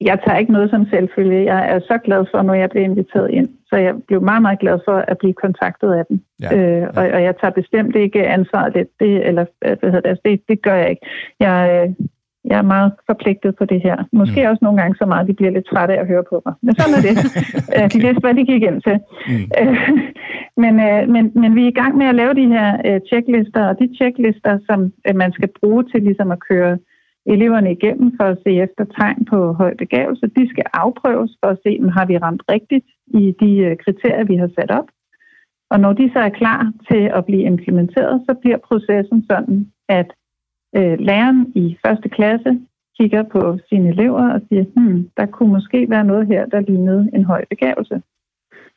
jeg 0.00 0.18
tager 0.24 0.38
ikke 0.38 0.52
noget 0.52 0.70
som 0.70 0.86
selvfølge. 0.86 1.44
Jeg 1.52 1.70
er 1.72 1.78
så 1.80 1.98
glad 2.04 2.24
for, 2.30 2.42
når 2.42 2.54
jeg 2.54 2.70
bliver 2.70 2.84
inviteret 2.84 3.30
ind. 3.30 3.48
Så 3.66 3.76
jeg 3.76 3.94
blev 4.08 4.22
meget, 4.22 4.42
meget 4.42 4.58
glad 4.58 4.78
for 4.84 4.96
at 5.08 5.18
blive 5.18 5.32
kontaktet 5.32 5.92
af 5.92 6.04
dem. 6.06 6.20
Ja, 6.42 6.56
øh, 6.56 6.80
ja. 6.82 6.86
Og, 6.86 7.04
og 7.16 7.22
jeg 7.22 7.34
tager 7.40 7.50
bestemt 7.50 7.96
ikke 7.96 8.26
ansvaret 8.26 8.74
det, 8.74 8.88
det 9.00 9.26
eller 9.26 9.44
hvad 9.60 9.76
hedder 9.82 10.00
det, 10.00 10.08
altså, 10.08 10.22
det, 10.24 10.42
det 10.48 10.62
gør 10.62 10.74
jeg 10.74 10.90
ikke. 10.90 11.06
Jeg, 11.40 11.94
jeg 12.50 12.58
er 12.58 12.72
meget 12.74 12.92
forpligtet 13.10 13.56
på 13.58 13.64
det 13.64 13.80
her. 13.86 13.96
Måske 14.12 14.40
mm. 14.42 14.50
også 14.50 14.62
nogle 14.62 14.80
gange 14.80 14.96
så 14.96 15.06
meget, 15.06 15.28
de 15.28 15.34
bliver 15.38 15.52
lidt 15.52 15.66
trætte 15.66 15.94
af 15.94 16.00
at 16.00 16.06
høre 16.06 16.24
på 16.30 16.42
mig. 16.46 16.54
Men 16.62 16.74
sådan 16.74 16.94
er 16.98 17.02
det. 17.08 17.16
Øh, 17.76 17.86
de 17.92 17.98
vidste, 18.04 18.22
hvad 18.24 18.34
de 18.34 18.50
gik 18.52 18.62
ind 18.62 18.82
til. 18.86 18.96
Mm. 19.28 19.44
Øh, 19.60 19.76
men, 20.62 20.74
øh, 20.88 21.02
men, 21.14 21.24
men 21.40 21.50
vi 21.56 21.62
er 21.64 21.72
i 21.72 21.80
gang 21.80 21.96
med 21.96 22.06
at 22.06 22.18
lave 22.20 22.34
de 22.34 22.46
her 22.56 22.68
checklister, 23.10 23.62
og 23.70 23.74
de 23.80 23.86
checklister, 23.98 24.58
som 24.68 24.78
man 25.22 25.32
skal 25.32 25.50
bruge 25.60 25.84
til 25.84 26.02
ligesom 26.02 26.30
at 26.30 26.42
køre 26.50 26.78
eleverne 27.34 27.72
igennem 27.72 28.08
for 28.18 28.24
at 28.24 28.38
se 28.44 28.50
efter 28.66 28.84
tegn 28.98 29.24
på 29.32 29.52
høj 29.52 29.74
begævelse. 29.82 30.26
De 30.38 30.48
skal 30.52 30.64
afprøves 30.72 31.32
for 31.40 31.48
at 31.50 31.58
se, 31.64 31.78
om 31.82 31.88
har 31.88 32.06
vi 32.06 32.18
ramt 32.18 32.42
rigtigt 32.54 32.86
i 33.06 33.22
de 33.42 33.76
kriterier, 33.84 34.24
vi 34.24 34.36
har 34.36 34.50
sat 34.58 34.70
op. 34.70 34.88
Og 35.70 35.80
når 35.80 35.92
de 35.92 36.10
så 36.14 36.18
er 36.18 36.38
klar 36.42 36.72
til 36.90 37.02
at 37.18 37.24
blive 37.24 37.42
implementeret, 37.52 38.22
så 38.28 38.34
bliver 38.42 38.58
processen 38.68 39.24
sådan, 39.30 39.58
at 39.88 40.08
øh, 40.76 40.98
læreren 40.98 41.52
i 41.54 41.78
første 41.86 42.08
klasse 42.08 42.60
kigger 42.98 43.22
på 43.22 43.58
sine 43.68 43.88
elever 43.88 44.32
og 44.32 44.40
siger, 44.48 44.64
hmm, 44.76 45.10
der 45.16 45.26
kunne 45.26 45.52
måske 45.52 45.90
være 45.90 46.04
noget 46.04 46.26
her, 46.26 46.46
der 46.46 46.60
lignede 46.60 47.10
en 47.14 47.24
høj 47.24 47.44
begævelse. 47.50 48.02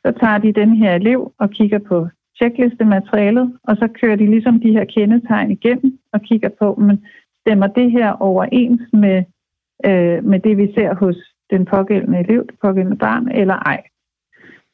Så 0.04 0.12
tager 0.20 0.38
de 0.38 0.52
den 0.52 0.76
her 0.76 0.94
elev 0.94 1.32
og 1.38 1.50
kigger 1.50 1.78
på 1.78 2.08
checklistematerialet, 2.36 3.58
og 3.64 3.76
så 3.76 3.88
kører 4.00 4.16
de 4.16 4.26
ligesom 4.26 4.60
de 4.60 4.72
her 4.72 4.84
kendetegn 4.84 5.50
igennem 5.50 5.98
og 6.12 6.20
kigger 6.22 6.48
på, 6.48 6.74
men 6.74 7.04
stemmer 7.40 7.66
det 7.66 7.90
her 7.90 8.10
overens 8.12 8.82
med, 8.92 9.18
øh, 9.84 10.24
med 10.24 10.40
det, 10.40 10.56
vi 10.56 10.72
ser 10.74 10.94
hos 10.94 11.16
den 11.50 11.64
pågældende 11.64 12.18
elev, 12.18 12.46
det 12.46 12.54
pågældende 12.62 12.96
barn, 12.96 13.28
eller 13.28 13.54
ej. 13.54 13.82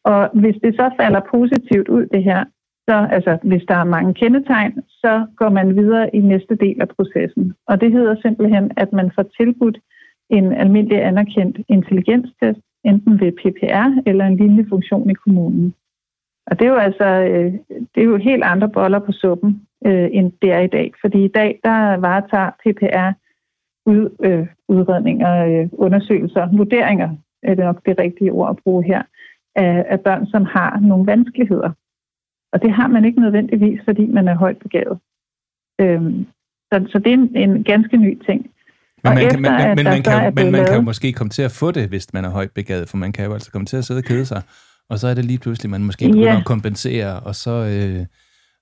Og 0.04 0.30
hvis 0.34 0.56
det 0.64 0.74
så 0.74 0.90
falder 1.00 1.20
positivt 1.30 1.88
ud, 1.88 2.06
det 2.06 2.24
her, 2.24 2.44
så, 2.88 3.08
altså 3.10 3.38
hvis 3.42 3.62
der 3.68 3.74
er 3.74 3.84
mange 3.84 4.14
kendetegn, 4.14 4.82
så 4.88 5.26
går 5.36 5.48
man 5.48 5.76
videre 5.76 6.16
i 6.16 6.20
næste 6.20 6.54
del 6.56 6.80
af 6.80 6.88
processen. 6.88 7.54
Og 7.66 7.80
det 7.80 7.92
hedder 7.92 8.16
simpelthen, 8.22 8.70
at 8.76 8.92
man 8.92 9.10
får 9.14 9.22
tilbudt 9.22 9.78
en 10.30 10.52
almindelig 10.52 11.04
anerkendt 11.04 11.58
intelligenstest, 11.68 12.60
enten 12.84 13.20
ved 13.20 13.32
PPR 13.32 14.08
eller 14.08 14.24
en 14.26 14.36
lignende 14.36 14.66
funktion 14.68 15.10
i 15.10 15.14
kommunen. 15.14 15.74
Og 16.46 16.58
det 16.58 16.66
er 16.66 16.70
jo 16.70 16.76
altså 16.76 17.04
øh, 17.04 17.52
det 17.94 18.00
er 18.00 18.04
jo 18.04 18.16
helt 18.16 18.44
andre 18.44 18.68
boller 18.68 18.98
på 18.98 19.12
suppen, 19.12 19.62
øh, 19.86 20.08
end 20.12 20.32
det 20.42 20.52
er 20.52 20.60
i 20.60 20.66
dag. 20.66 20.92
Fordi 21.00 21.24
i 21.24 21.28
dag, 21.28 21.60
der 21.64 21.96
varetager 21.96 22.50
PPR 22.50 23.10
ud, 23.86 24.16
øh, 24.24 24.46
udredninger, 24.68 25.46
øh, 25.46 25.68
undersøgelser, 25.72 26.48
vurderinger, 26.56 27.10
er 27.42 27.54
det 27.54 27.64
nok 27.64 27.86
det 27.86 27.98
rigtige 27.98 28.32
ord 28.32 28.50
at 28.50 28.62
bruge 28.64 28.84
her, 28.84 29.02
af, 29.56 29.86
af 29.88 30.00
børn, 30.00 30.26
som 30.26 30.44
har 30.44 30.80
nogle 30.80 31.06
vanskeligheder. 31.06 31.70
Og 32.56 32.62
det 32.62 32.72
har 32.72 32.88
man 32.88 33.04
ikke 33.04 33.20
nødvendigvis, 33.20 33.80
fordi 33.84 34.04
man 34.06 34.28
er 34.28 34.36
højt 34.44 34.58
begavet. 34.66 34.98
Øhm, 35.80 36.26
så, 36.70 36.76
så 36.92 36.98
det 36.98 37.10
er 37.12 37.18
en, 37.22 37.36
en 37.44 37.64
ganske 37.64 37.96
ny 37.96 38.12
ting. 38.28 38.40
Men 39.04 39.14
man, 39.14 39.30
kan, 39.30 39.42
men, 39.42 39.52
men, 39.76 39.84
man, 39.84 40.02
kan, 40.02 40.34
men 40.38 40.52
man 40.52 40.64
kan 40.66 40.76
jo 40.80 40.86
måske 40.90 41.08
komme 41.12 41.30
til 41.30 41.44
at 41.48 41.56
få 41.60 41.68
det, 41.70 41.88
hvis 41.88 42.06
man 42.16 42.24
er 42.24 42.32
højt 42.38 42.52
begavet, 42.60 42.88
for 42.90 42.96
man 42.96 43.12
kan 43.12 43.24
jo 43.26 43.32
altså 43.32 43.50
komme 43.52 43.66
til 43.66 43.76
at 43.76 43.84
sidde 43.84 43.98
og 43.98 44.08
kede 44.12 44.26
sig, 44.32 44.42
og 44.90 44.96
så 44.98 45.06
er 45.08 45.14
det 45.14 45.24
lige 45.24 45.38
pludselig, 45.44 45.70
man 45.70 45.84
måske 45.84 46.04
begynder 46.04 46.32
ja. 46.32 46.38
at 46.38 46.44
kompensere, 46.54 47.20
og 47.28 47.34
så, 47.34 47.54
øh, 47.74 48.06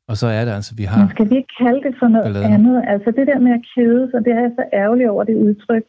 og 0.08 0.16
så 0.20 0.26
er 0.26 0.44
det 0.44 0.52
altså, 0.58 0.72
vi 0.80 0.84
har... 0.90 1.00
Men 1.00 1.10
skal 1.14 1.30
vi 1.30 1.36
ikke 1.36 1.54
kalde 1.64 1.80
det 1.86 1.94
for 2.00 2.08
noget 2.08 2.24
ballade. 2.24 2.54
andet? 2.54 2.76
Altså 2.94 3.08
det 3.18 3.26
der 3.30 3.38
med 3.46 3.52
at 3.58 3.64
kede 3.74 4.02
sig, 4.10 4.18
det 4.24 4.32
er 4.32 4.40
jeg 4.46 4.52
så 4.58 4.64
ærgerlig 4.82 5.10
over 5.10 5.24
det 5.24 5.34
udtryk. 5.46 5.84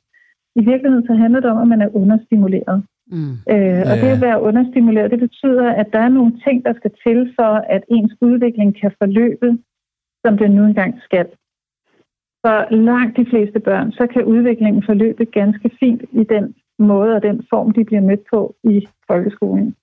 I 0.59 0.61
virkeligheden 0.71 1.05
så 1.07 1.13
handler 1.23 1.39
det 1.39 1.49
om, 1.51 1.61
at 1.61 1.67
man 1.67 1.81
er 1.81 1.95
understimuleret. 2.01 2.77
Mm. 3.07 3.31
Øh, 3.53 3.81
og 3.89 3.95
ja. 3.95 4.01
det 4.01 4.15
at 4.15 4.21
være 4.21 4.41
understimuleret, 4.41 5.11
det 5.11 5.19
betyder, 5.19 5.71
at 5.71 5.87
der 5.93 5.99
er 5.99 6.09
nogle 6.09 6.33
ting, 6.45 6.65
der 6.65 6.73
skal 6.73 6.91
til 7.07 7.33
for, 7.39 7.53
at 7.75 7.83
ens 7.89 8.13
udvikling 8.21 8.79
kan 8.81 8.91
forløbe, 8.97 9.57
som 10.25 10.37
den 10.37 10.51
nu 10.51 10.63
engang 10.65 11.01
skal. 11.01 11.27
For 12.45 12.75
langt 12.75 13.17
de 13.17 13.25
fleste 13.25 13.59
børn, 13.59 13.91
så 13.91 14.07
kan 14.07 14.23
udviklingen 14.23 14.83
forløbe 14.83 15.25
ganske 15.25 15.69
fint 15.79 16.01
i 16.11 16.23
den 16.23 16.55
måde 16.79 17.15
og 17.15 17.23
den 17.23 17.45
form, 17.49 17.71
de 17.71 17.85
bliver 17.85 18.01
mødt 18.01 18.23
på 18.33 18.55
i 18.63 18.87
folkeskolen. 19.07 19.75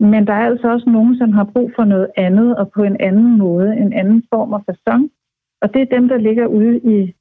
Men 0.00 0.26
der 0.26 0.32
er 0.32 0.46
altså 0.46 0.72
også 0.72 0.90
nogen, 0.90 1.16
som 1.16 1.32
har 1.32 1.44
brug 1.44 1.72
for 1.76 1.84
noget 1.84 2.08
andet 2.16 2.56
og 2.56 2.72
på 2.72 2.82
en 2.82 2.96
anden 3.00 3.38
måde, 3.38 3.76
en 3.76 3.92
anden 3.92 4.22
form 4.34 4.52
og 4.52 4.62
fasong. 4.66 5.10
Og 5.62 5.74
det 5.74 5.82
er 5.82 5.96
dem, 5.96 6.08
der 6.08 6.16
ligger 6.16 6.46
ude 6.46 6.78
i 6.78 7.14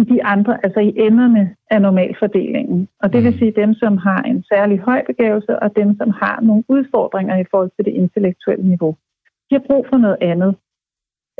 i 0.00 0.04
de 0.12 0.24
andre, 0.24 0.58
altså 0.64 0.80
i 0.80 0.92
enderne 0.96 1.54
af 1.70 1.82
normalfordelingen. 1.82 2.88
Og 3.02 3.12
det 3.12 3.24
vil 3.24 3.32
mm. 3.32 3.38
sige 3.38 3.52
dem, 3.56 3.74
som 3.74 3.96
har 3.96 4.22
en 4.22 4.44
særlig 4.52 4.78
høj 4.80 5.02
begævelse, 5.06 5.58
og 5.58 5.76
dem, 5.76 5.96
som 5.96 6.10
har 6.10 6.40
nogle 6.42 6.64
udfordringer 6.68 7.36
i 7.36 7.44
forhold 7.50 7.70
til 7.76 7.84
det 7.84 7.92
intellektuelle 7.92 8.68
niveau. 8.68 8.96
De 9.50 9.54
har 9.54 9.62
brug 9.66 9.86
for 9.90 9.98
noget 9.98 10.16
andet. 10.20 10.54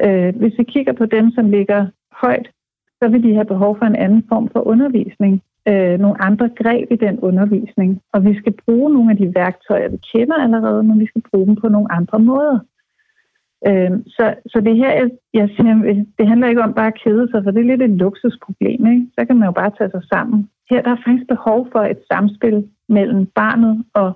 Øh, 0.04 0.36
hvis 0.36 0.58
vi 0.58 0.64
kigger 0.64 0.92
på 0.92 1.06
dem, 1.06 1.30
som 1.30 1.50
ligger 1.50 1.86
højt, 2.12 2.50
så 3.02 3.08
vil 3.08 3.22
de 3.22 3.34
have 3.34 3.44
behov 3.44 3.78
for 3.78 3.86
en 3.86 3.96
anden 3.96 4.24
form 4.28 4.48
for 4.52 4.60
undervisning. 4.60 5.42
Øh, 5.68 5.98
nogle 5.98 6.22
andre 6.22 6.48
greb 6.48 6.92
i 6.92 6.96
den 6.96 7.20
undervisning. 7.20 8.00
Og 8.12 8.24
vi 8.24 8.38
skal 8.38 8.54
bruge 8.66 8.92
nogle 8.92 9.10
af 9.10 9.16
de 9.16 9.34
værktøjer, 9.34 9.88
vi 9.88 9.98
kender 10.12 10.34
allerede, 10.34 10.82
men 10.82 11.00
vi 11.00 11.06
skal 11.06 11.22
bruge 11.30 11.46
dem 11.46 11.56
på 11.56 11.68
nogle 11.68 11.92
andre 11.92 12.18
måder. 12.18 12.58
Øh, 13.68 13.90
så, 14.16 14.24
så 14.52 14.58
det 14.66 14.76
her, 14.76 14.92
jeg, 15.00 15.08
jeg 15.34 15.48
siger, 15.56 15.74
det 16.18 16.28
handler 16.28 16.48
ikke 16.48 16.62
om 16.62 16.74
bare 16.74 16.92
at 16.94 17.00
kede 17.04 17.28
sig, 17.30 17.40
for 17.44 17.50
det 17.50 17.60
er 17.60 17.70
lidt 17.70 17.82
et 17.82 17.98
luksusproblem. 18.04 18.80
Ikke? 18.92 19.06
Så 19.18 19.20
kan 19.26 19.36
man 19.36 19.46
jo 19.46 19.52
bare 19.52 19.72
tage 19.78 19.90
sig 19.90 20.04
sammen. 20.12 20.48
Her 20.70 20.82
der 20.82 20.90
er 20.92 21.04
faktisk 21.06 21.28
behov 21.28 21.68
for 21.72 21.82
et 21.92 22.00
samspil 22.12 22.64
mellem 22.88 23.26
barnet 23.26 23.84
og 23.94 24.10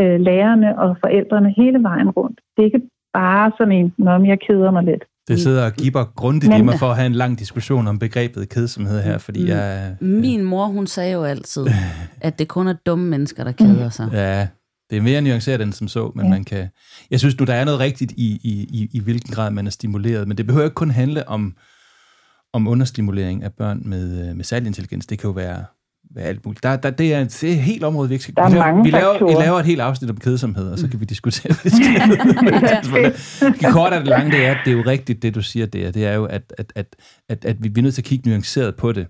øh, 0.00 0.20
lærerne 0.20 0.78
og 0.78 0.96
forældrene 1.04 1.54
hele 1.56 1.82
vejen 1.82 2.10
rundt. 2.10 2.40
Det 2.56 2.60
er 2.62 2.66
ikke 2.66 2.82
bare 3.12 3.52
sådan 3.58 3.72
en, 3.72 3.94
når 3.98 4.24
jeg 4.24 4.38
keder 4.48 4.70
mig 4.70 4.84
lidt. 4.84 5.04
Det 5.28 5.40
sidder 5.40 5.66
og 5.66 5.72
giver 5.72 6.04
grundigt 6.16 6.52
Men, 6.52 6.60
i 6.60 6.64
mig 6.64 6.78
for 6.78 6.86
at 6.86 6.96
have 6.96 7.06
en 7.06 7.12
lang 7.12 7.38
diskussion 7.38 7.86
om 7.86 7.98
begrebet 7.98 8.48
kedsomhed 8.48 9.02
her, 9.02 9.18
fordi 9.18 9.42
mm, 9.42 9.48
jeg... 9.48 9.96
Min 10.00 10.44
mor, 10.44 10.66
hun 10.66 10.86
sagde 10.86 11.12
jo 11.12 11.22
altid, 11.22 11.66
at 12.26 12.38
det 12.38 12.48
kun 12.48 12.68
er 12.68 12.74
dumme 12.86 13.08
mennesker, 13.08 13.44
der 13.44 13.52
keder 13.52 13.88
sig. 13.88 14.08
Ja, 14.12 14.48
det 14.92 14.98
er 14.98 15.02
mere 15.02 15.20
nuanceret 15.20 15.60
end 15.60 15.72
som 15.72 15.88
så, 15.88 16.12
men 16.14 16.24
ja. 16.24 16.30
man 16.30 16.44
kan... 16.44 16.68
Jeg 17.10 17.18
synes 17.18 17.38
nu, 17.38 17.44
der 17.44 17.54
er 17.54 17.64
noget 17.64 17.80
rigtigt 17.80 18.12
i, 18.12 18.40
i, 18.42 18.52
i, 18.52 18.88
i 18.92 19.00
hvilken 19.00 19.34
grad 19.34 19.50
man 19.50 19.66
er 19.66 19.70
stimuleret, 19.70 20.28
men 20.28 20.36
det 20.36 20.46
behøver 20.46 20.64
ikke 20.64 20.74
kun 20.74 20.90
handle 20.90 21.28
om, 21.28 21.56
om 22.52 22.68
understimulering 22.68 23.42
af 23.42 23.52
børn 23.52 23.82
med, 23.84 24.28
øh, 24.28 24.36
med 24.36 24.44
særlig 24.44 24.66
intelligens. 24.66 25.06
Det 25.06 25.18
kan 25.18 25.28
jo 25.28 25.32
være, 25.32 25.64
være 26.14 26.24
alt 26.24 26.44
muligt. 26.44 26.62
Der, 26.62 26.76
der, 26.76 26.90
det, 26.90 27.14
er, 27.14 27.24
det 27.24 27.44
er 27.44 27.52
et 27.52 27.58
helt 27.58 27.84
område, 27.84 28.08
vi 28.08 28.14
ikke 28.14 28.22
skal... 28.22 28.34
Der 28.34 28.42
er 28.42 28.48
vi, 28.48 28.56
laver, 28.56 28.82
vi, 28.82 28.90
laver, 28.90 29.26
vi 29.26 29.44
laver 29.44 29.58
et 29.58 29.66
helt 29.66 29.80
afsnit 29.80 30.10
om 30.10 30.16
kedsomhed, 30.16 30.70
og 30.70 30.78
så 30.78 30.88
kan 30.88 31.00
vi 31.00 31.04
diskutere, 31.04 31.54
hvad 31.62 31.70
det 31.72 33.54
det 33.60 33.72
korte 33.72 33.96
af 33.96 34.00
det 34.00 34.08
lange, 34.08 34.30
det 34.36 34.46
er, 34.46 34.56
det 34.64 34.72
er 34.72 34.76
jo 34.76 34.82
rigtigt, 34.86 35.22
det 35.22 35.34
du 35.34 35.42
siger, 35.42 35.66
det 35.66 35.86
er, 35.86 35.90
det 35.90 36.06
er 36.06 36.14
jo, 36.14 36.24
at, 36.24 36.54
at, 36.58 36.72
at, 36.76 36.96
at, 37.28 37.44
at 37.44 37.56
vi 37.60 37.72
er 37.78 37.82
nødt 37.82 37.94
til 37.94 38.02
at 38.02 38.06
kigge 38.06 38.28
nuanceret 38.30 38.76
på 38.76 38.92
det. 38.92 39.06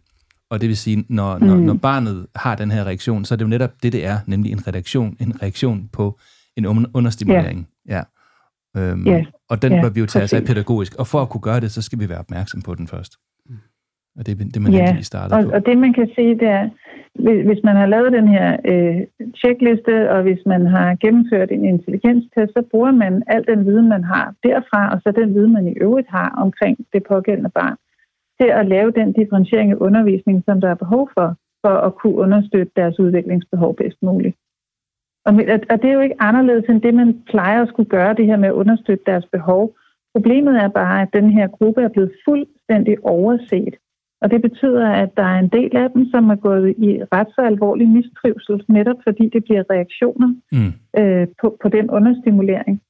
Og 0.53 0.61
det 0.61 0.69
vil 0.69 0.77
sige, 0.77 1.05
når, 1.09 1.39
mm. 1.39 1.47
når, 1.47 1.57
når 1.57 1.75
barnet 1.75 2.27
har 2.37 2.55
den 2.55 2.71
her 2.71 2.85
reaktion, 2.85 3.25
så 3.25 3.35
er 3.35 3.37
det 3.37 3.45
jo 3.45 3.49
netop 3.49 3.73
det, 3.83 3.93
det 3.93 4.07
er, 4.07 4.17
nemlig 4.27 4.53
en 4.53 4.63
reaktion, 4.69 5.17
en 5.21 5.43
reaktion 5.43 5.79
på 5.93 6.19
en 6.57 6.67
understimulering. 6.99 7.69
Yeah. 7.91 8.05
Ja. 8.77 8.81
Øhm, 8.81 9.07
yeah. 9.07 9.25
Og 9.51 9.63
den 9.63 9.73
yeah, 9.73 9.83
bør 9.83 9.91
vi 9.91 10.01
jo 10.01 10.07
tage 10.07 10.29
sig 10.29 10.39
af 10.39 10.47
pædagogisk. 10.47 10.93
Og 11.01 11.07
for 11.07 11.21
at 11.23 11.29
kunne 11.29 11.41
gøre 11.41 11.61
det, 11.61 11.71
så 11.71 11.83
skal 11.83 11.99
vi 12.01 12.09
være 12.09 12.19
opmærksom 12.19 12.63
på 12.63 12.75
den 12.75 12.87
først. 12.89 13.13
Og 14.17 14.27
det 14.27 14.31
er 14.33 14.45
det, 14.55 14.63
man 14.63 14.75
yeah. 14.75 15.03
starter 15.03 15.37
og, 15.37 15.45
på. 15.45 15.51
og 15.51 15.67
det 15.67 15.79
man 15.79 15.93
kan 15.93 16.09
sige, 16.17 16.35
det 16.43 16.49
er, 16.59 16.65
hvis 17.49 17.61
man 17.65 17.77
har 17.77 17.87
lavet 17.87 18.13
den 18.13 18.29
her 18.29 18.49
øh, 18.71 18.97
checkliste, 19.41 20.11
og 20.11 20.23
hvis 20.23 20.43
man 20.47 20.67
har 20.67 20.89
gennemført 20.95 21.51
en 21.51 21.65
intelligenstest, 21.65 22.53
så 22.57 22.63
bruger 22.71 22.93
man 23.03 23.23
al 23.27 23.45
den 23.51 23.67
viden, 23.67 23.89
man 23.89 24.05
har 24.05 24.35
derfra, 24.43 24.93
og 24.93 24.99
så 25.03 25.13
den 25.21 25.35
viden, 25.35 25.53
man 25.53 25.67
i 25.69 25.75
øvrigt 25.87 26.09
har 26.11 26.29
omkring 26.45 26.77
det 26.93 27.03
pågældende 27.09 27.51
barn 27.61 27.77
til 28.43 28.51
at 28.61 28.68
lave 28.74 28.90
den 28.90 29.12
differentiering 29.12 29.70
af 29.72 29.76
undervisning, 29.86 30.43
som 30.49 30.61
der 30.61 30.70
er 30.70 30.82
behov 30.84 31.11
for, 31.16 31.28
for 31.64 31.74
at 31.86 31.95
kunne 31.95 32.16
understøtte 32.24 32.72
deres 32.76 32.99
udviklingsbehov 32.99 33.76
bedst 33.76 33.99
muligt. 34.03 34.36
Og, 35.26 35.32
og 35.70 35.76
det 35.82 35.88
er 35.88 35.97
jo 35.99 36.07
ikke 36.07 36.22
anderledes 36.22 36.64
end 36.68 36.82
det, 36.82 36.95
man 36.95 37.22
plejer 37.32 37.62
at 37.62 37.68
skulle 37.68 37.88
gøre, 37.88 38.14
det 38.14 38.26
her 38.26 38.36
med 38.36 38.49
at 38.49 38.59
understøtte 38.62 39.05
deres 39.07 39.26
behov. 39.32 39.62
Problemet 40.14 40.57
er 40.64 40.68
bare, 40.68 41.03
at 41.03 41.09
den 41.12 41.30
her 41.30 41.47
gruppe 41.49 41.82
er 41.82 41.88
blevet 41.88 42.12
fuldstændig 42.28 42.97
overset. 43.05 43.74
Og 44.22 44.30
det 44.30 44.43
betyder, 44.43 44.88
at 44.88 45.11
der 45.16 45.22
er 45.22 45.38
en 45.38 45.49
del 45.49 45.76
af 45.76 45.90
dem, 45.90 46.07
som 46.07 46.30
er 46.30 46.34
gået 46.34 46.74
i 46.78 46.90
ret 47.14 47.30
så 47.34 47.40
alvorlig 47.40 47.88
mistrivsel, 47.88 48.64
netop 48.68 48.97
fordi 49.07 49.28
det 49.28 49.45
bliver 49.45 49.64
reaktioner 49.70 50.30
mm. 50.53 50.72
øh, 51.01 51.26
på, 51.40 51.57
på 51.62 51.68
den 51.68 51.90
understimulering. 51.90 52.80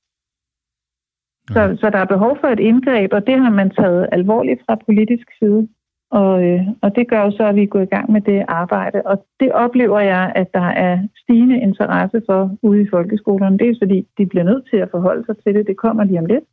Så, 1.51 1.77
så 1.81 1.91
der 1.91 1.99
er 1.99 2.05
behov 2.05 2.39
for 2.41 2.49
et 2.49 2.61
indgreb, 2.61 3.13
og 3.13 3.27
det 3.27 3.39
har 3.39 3.51
man 3.51 3.71
taget 3.71 4.09
alvorligt 4.13 4.61
fra 4.67 4.75
politisk 4.87 5.29
side. 5.39 5.69
Og, 6.11 6.45
øh, 6.45 6.61
og 6.83 6.97
det 6.97 7.09
gør 7.09 7.25
jo 7.25 7.31
så, 7.31 7.45
at 7.47 7.55
vi 7.55 7.63
er 7.63 7.75
gået 7.75 7.83
i 7.83 7.95
gang 7.95 8.13
med 8.13 8.21
det 8.21 8.45
arbejde. 8.49 9.03
Og 9.05 9.27
det 9.41 9.53
oplever 9.53 10.01
jeg, 10.01 10.33
at 10.35 10.49
der 10.55 10.69
er 10.89 10.99
stigende 11.23 11.61
interesse 11.61 12.23
for 12.27 12.57
ude 12.63 12.83
i 12.83 12.89
folkeskolerne. 12.91 13.59
Det 13.59 13.69
er 13.69 13.75
fordi, 13.83 14.07
de 14.19 14.27
bliver 14.27 14.45
nødt 14.45 14.65
til 14.71 14.77
at 14.77 14.91
forholde 14.91 15.25
sig 15.27 15.37
til 15.37 15.55
det. 15.55 15.67
Det 15.67 15.77
kommer 15.77 16.05
lige 16.05 16.19
om 16.19 16.27
lidt. 16.27 16.45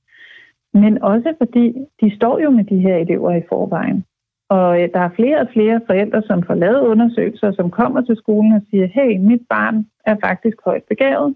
Men 0.73 1.03
også 1.03 1.33
fordi, 1.37 1.73
de 2.01 2.15
står 2.15 2.39
jo 2.39 2.49
med 2.49 2.63
de 2.63 2.77
her 2.77 2.95
elever 2.95 3.31
i 3.35 3.41
forvejen. 3.49 4.03
Og 4.49 4.81
øh, 4.81 4.89
der 4.93 4.99
er 4.99 5.15
flere 5.15 5.39
og 5.39 5.47
flere 5.53 5.81
forældre, 5.87 6.21
som 6.21 6.43
får 6.43 6.53
lavet 6.53 6.81
undersøgelser, 6.81 7.51
som 7.51 7.71
kommer 7.71 8.01
til 8.01 8.15
skolen 8.17 8.53
og 8.53 8.61
siger, 8.69 8.87
hey, 8.87 9.17
mit 9.17 9.41
barn 9.49 9.85
er 10.05 10.15
faktisk 10.23 10.57
højt 10.65 10.83
begavet. 10.89 11.35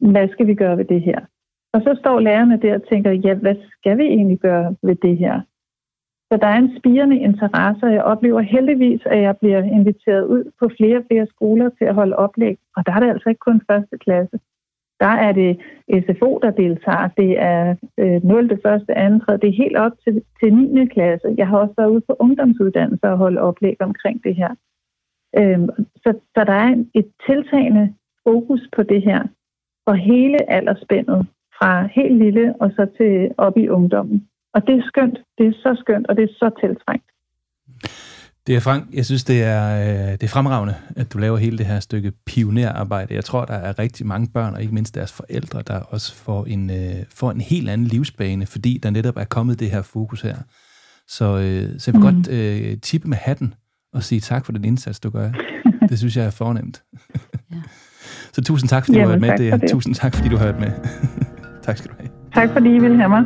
Hvad 0.00 0.28
skal 0.28 0.46
vi 0.46 0.54
gøre 0.54 0.78
ved 0.78 0.84
det 0.84 1.02
her? 1.02 1.20
Og 1.74 1.80
så 1.82 1.96
står 2.00 2.20
lærerne 2.20 2.60
der 2.62 2.74
og 2.74 2.88
tænker, 2.88 3.10
ja, 3.10 3.34
hvad 3.34 3.56
skal 3.72 3.98
vi 3.98 4.04
egentlig 4.04 4.38
gøre 4.38 4.76
ved 4.82 4.94
det 4.94 5.18
her? 5.18 5.40
Så 6.32 6.36
der 6.42 6.46
er 6.46 6.58
en 6.58 6.76
spirende 6.78 7.18
interesse, 7.18 7.86
og 7.86 7.92
jeg 7.92 8.02
oplever 8.02 8.40
heldigvis, 8.40 9.00
at 9.06 9.22
jeg 9.22 9.36
bliver 9.36 9.62
inviteret 9.62 10.24
ud 10.26 10.44
på 10.60 10.70
flere 10.76 10.96
og 10.96 11.04
flere 11.10 11.26
skoler 11.26 11.68
til 11.78 11.84
at 11.84 11.94
holde 11.94 12.16
oplæg. 12.16 12.58
Og 12.76 12.86
der 12.86 12.92
er 12.92 13.00
det 13.00 13.08
altså 13.10 13.28
ikke 13.28 13.46
kun 13.48 13.62
første 13.70 13.98
klasse. 13.98 14.38
Der 15.00 15.14
er 15.26 15.32
det 15.32 15.52
SFO, 16.04 16.38
der 16.42 16.50
deltager. 16.50 17.08
Det 17.08 17.30
er 17.40 17.74
øh, 17.98 18.24
0. 18.24 18.48
det 18.48 18.60
første, 18.66 18.94
andet. 18.94 19.42
Det 19.42 19.48
er 19.48 19.62
helt 19.64 19.76
op 19.76 19.92
til, 20.04 20.22
til 20.40 20.54
9. 20.54 20.86
klasse. 20.86 21.34
Jeg 21.38 21.48
har 21.48 21.58
også 21.58 21.74
været 21.76 21.90
ude 21.90 22.00
på 22.08 22.16
ungdomsuddannelser 22.18 23.08
og 23.08 23.18
holde 23.18 23.40
oplæg 23.40 23.76
omkring 23.80 24.24
det 24.24 24.34
her. 24.34 24.54
Øhm, 25.38 25.68
så, 25.96 26.10
så 26.34 26.44
der 26.44 26.52
er 26.52 26.84
et 26.94 27.08
tiltagende 27.26 27.94
fokus 28.26 28.60
på 28.76 28.82
det 28.82 29.02
her 29.02 29.22
Og 29.86 29.96
hele 29.96 30.50
aldersspændet, 30.50 31.26
fra 31.62 31.88
helt 31.94 32.18
lille 32.24 32.54
og 32.60 32.70
så 32.76 32.86
til 32.96 33.30
op 33.38 33.56
i 33.56 33.68
ungdommen. 33.68 34.28
Og 34.54 34.66
det 34.66 34.74
er 34.78 34.82
skønt. 34.86 35.18
Det 35.38 35.46
er 35.46 35.52
så 35.52 35.76
skønt, 35.80 36.06
og 36.06 36.16
det 36.16 36.22
er 36.22 36.32
så 36.32 36.50
tiltrængt. 36.60 37.08
Det 38.46 38.56
er 38.56 38.60
Frank, 38.60 38.84
jeg 38.94 39.04
synes, 39.06 39.24
det 39.24 39.42
er, 39.42 39.64
øh, 39.80 40.12
det 40.12 40.22
er 40.22 40.28
fremragende, 40.28 40.74
at 40.96 41.12
du 41.12 41.18
laver 41.18 41.36
hele 41.36 41.58
det 41.58 41.66
her 41.66 41.80
stykke 41.80 42.12
pionerarbejde. 42.26 43.14
Jeg 43.14 43.24
tror, 43.24 43.44
der 43.44 43.54
er 43.54 43.78
rigtig 43.78 44.06
mange 44.06 44.28
børn, 44.34 44.54
og 44.54 44.62
ikke 44.62 44.74
mindst 44.74 44.94
deres 44.94 45.12
forældre, 45.12 45.62
der 45.66 45.80
også 45.80 46.14
får 46.14 46.44
en, 46.44 46.70
øh, 46.70 47.04
får 47.14 47.30
en 47.30 47.40
helt 47.40 47.70
anden 47.70 47.86
livsbane, 47.86 48.46
fordi 48.46 48.80
der 48.82 48.90
netop 48.90 49.16
er 49.16 49.24
kommet 49.24 49.60
det 49.60 49.70
her 49.70 49.82
fokus 49.82 50.22
her. 50.22 50.36
Så, 51.08 51.24
øh, 51.24 51.80
så 51.80 51.90
jeg 51.90 51.94
vil 52.02 52.10
mm. 52.10 52.14
godt 52.14 52.30
øh, 52.30 52.80
tippe 52.80 53.08
med 53.08 53.16
hatten 53.16 53.54
og 53.92 54.02
sige 54.02 54.20
tak 54.20 54.44
for 54.44 54.52
den 54.52 54.64
indsats, 54.64 55.00
du 55.00 55.10
gør. 55.10 55.30
Det 55.88 55.98
synes 55.98 56.16
jeg 56.16 56.26
er 56.26 56.30
fornemt. 56.30 56.82
ja. 57.52 57.56
Så 58.32 58.42
tusind 58.42 58.68
tak, 58.68 58.84
fordi 58.84 58.98
Jamen, 58.98 59.20
du 59.20 59.26
har 59.26 59.36
været 59.36 59.50
med. 59.50 59.60
Det. 59.60 59.70
Tusind 59.70 59.94
tak, 59.94 60.14
fordi 60.14 60.28
du 60.28 60.36
har 60.36 60.44
været 60.44 60.60
med. 60.60 60.72
tak 61.62 61.78
skal 61.78 61.90
du 61.90 61.96
have. 61.98 62.10
Tak 62.34 62.48
fordi 62.50 62.76
I 62.76 62.78
ville 62.78 62.96
have 62.96 63.08
mig. 63.08 63.24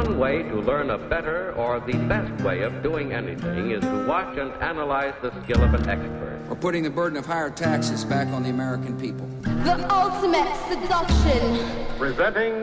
One 0.00 0.18
way 0.18 0.42
to 0.52 0.56
learn 0.70 0.90
a 0.90 0.98
better 1.14 1.40
or 1.62 1.72
the 1.90 1.98
best 2.12 2.44
way 2.46 2.58
of 2.68 2.72
doing 2.88 3.12
anything 3.12 3.64
is 3.76 3.82
to 3.92 3.96
watch 4.12 4.34
and 4.42 4.50
analyze 4.70 5.14
the 5.24 5.30
skill 5.42 5.62
of 5.66 5.74
an 5.74 5.84
expert. 5.94 6.38
Or 6.50 6.56
putting 6.56 6.82
the 6.88 6.94
burden 7.00 7.16
of 7.18 7.26
higher 7.26 7.50
taxes 7.50 8.04
back 8.14 8.28
on 8.36 8.40
the 8.46 8.50
American 8.58 8.94
people. 9.04 9.26
The 9.70 9.76
ultimate 10.02 10.50
seduction. 10.70 11.42
Presenting 11.98 12.54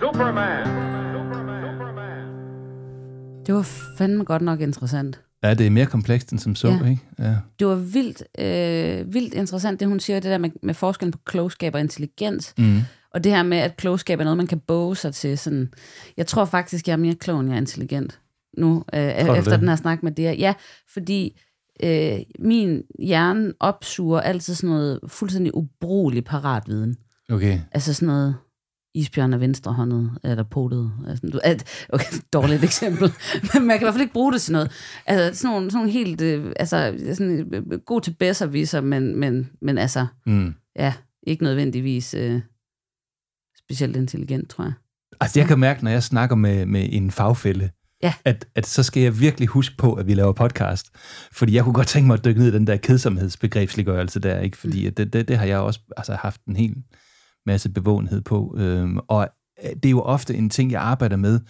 Superman. 0.00 0.64
Det 3.46 3.54
var 3.54 3.66
fandme 3.98 4.24
godt 4.24 4.42
nok 4.42 4.60
interessant. 4.60 5.20
Ja, 5.44 5.54
det 5.54 5.66
er 5.66 5.70
mere 5.70 5.86
komplekst 5.86 6.32
end 6.32 6.40
som 6.40 6.54
så, 6.54 6.68
ja. 6.68 6.90
ikke? 6.90 7.02
Ja. 7.18 7.36
Det 7.58 7.66
var 7.66 7.74
vildt, 7.74 8.22
øh, 8.38 9.14
vildt 9.14 9.34
interessant, 9.34 9.80
det 9.80 9.88
hun 9.88 10.00
siger, 10.00 10.20
det 10.20 10.30
der 10.30 10.38
med, 10.38 10.50
med 10.62 10.74
forskellen 10.74 11.12
på 11.12 11.18
klogskab 11.24 11.74
og 11.74 11.80
intelligens. 11.80 12.54
Mm. 12.58 12.80
Og 13.14 13.24
det 13.24 13.32
her 13.32 13.42
med, 13.42 13.58
at 13.58 13.76
klogskab 13.76 14.20
er 14.20 14.24
noget, 14.24 14.36
man 14.36 14.46
kan 14.46 14.60
boge 14.60 14.96
sig 14.96 15.14
til. 15.14 15.38
Sådan, 15.38 15.72
jeg 16.16 16.26
tror 16.26 16.44
faktisk, 16.44 16.88
jeg 16.88 16.92
er 16.92 16.96
mere 16.96 17.14
klog, 17.14 17.40
end 17.40 17.48
jeg 17.48 17.54
er 17.56 17.60
intelligent 17.60 18.20
nu, 18.58 18.84
øh, 18.94 19.00
efter 19.00 19.42
det? 19.42 19.60
den 19.60 19.68
her 19.68 19.76
snak 19.76 20.02
med 20.02 20.12
det 20.12 20.22
Ja, 20.22 20.54
fordi 20.92 21.40
øh, 21.82 22.18
min 22.38 22.82
hjerne 22.98 23.52
opsuger 23.60 24.20
altid 24.20 24.54
sådan 24.54 24.70
noget 24.70 25.00
fuldstændig 25.06 25.54
ubrugelig 25.54 26.24
paratviden. 26.24 26.96
Okay. 27.30 27.60
Altså 27.72 27.94
sådan 27.94 28.06
noget, 28.06 28.34
isbjørn 28.94 29.32
er 29.32 29.38
venstrehåndet, 29.38 30.10
eller 30.24 30.42
potet. 30.42 30.92
Altså, 31.08 31.26
du, 31.26 31.40
okay, 31.88 32.06
dårligt 32.32 32.64
eksempel. 32.64 33.12
Men 33.54 33.66
man 33.66 33.78
kan 33.78 33.82
i 33.82 33.84
hvert 33.84 33.94
fald 33.94 34.02
ikke 34.02 34.12
bruge 34.12 34.32
det 34.32 34.42
til 34.42 34.52
noget. 34.52 34.70
Altså 35.06 35.40
sådan 35.40 35.54
nogle, 35.54 35.70
sådan 35.70 35.78
nogle 35.78 35.92
helt, 35.92 36.20
øh, 36.20 36.52
altså 36.56 36.94
sådan, 37.14 37.54
øh, 37.54 37.78
god 37.78 38.00
til 38.00 38.16
bedre 38.18 38.82
men, 38.82 39.20
men, 39.20 39.50
men 39.62 39.78
altså, 39.78 40.06
mm. 40.26 40.54
ja, 40.76 40.92
ikke 41.26 41.44
nødvendigvis 41.44 42.14
øh, 42.14 42.40
specielt 43.58 43.96
intelligent, 43.96 44.50
tror 44.50 44.64
jeg. 44.64 44.72
Altså 45.20 45.40
jeg 45.40 45.48
kan 45.48 45.58
mærke, 45.58 45.84
når 45.84 45.90
jeg 45.90 46.02
snakker 46.02 46.36
med, 46.36 46.66
med 46.66 46.88
en 46.92 47.10
fagfælde, 47.10 47.70
ja. 48.02 48.14
at, 48.24 48.46
at 48.54 48.66
så 48.66 48.82
skal 48.82 49.02
jeg 49.02 49.20
virkelig 49.20 49.48
huske 49.48 49.76
på, 49.76 49.92
at 49.92 50.06
vi 50.06 50.14
laver 50.14 50.32
podcast. 50.32 50.86
Fordi 51.32 51.54
jeg 51.54 51.64
kunne 51.64 51.74
godt 51.74 51.86
tænke 51.86 52.06
mig 52.06 52.14
at 52.14 52.24
dykke 52.24 52.40
ned 52.40 52.48
i 52.48 52.52
den 52.56 52.66
der 52.66 52.76
kedsomhedsbegrebsliggørelse 52.76 54.20
der, 54.20 54.40
ikke? 54.40 54.56
Fordi 54.56 54.88
mm. 54.88 54.94
det, 54.94 55.12
det, 55.12 55.28
det 55.28 55.38
har 55.38 55.46
jeg 55.46 55.58
også 55.58 55.80
altså, 55.96 56.14
haft 56.14 56.44
en 56.44 56.56
hel 56.56 56.74
masse 57.46 57.70
bevågenhed 57.70 58.20
på. 58.20 58.54
Øhm, 58.58 58.98
og 59.08 59.28
øh, 59.64 59.70
det 59.70 59.84
er 59.84 59.90
jo 59.90 60.00
ofte 60.00 60.34
en 60.34 60.50
ting, 60.50 60.72
jeg 60.72 60.82
arbejder 60.82 61.16
med, 61.16 61.40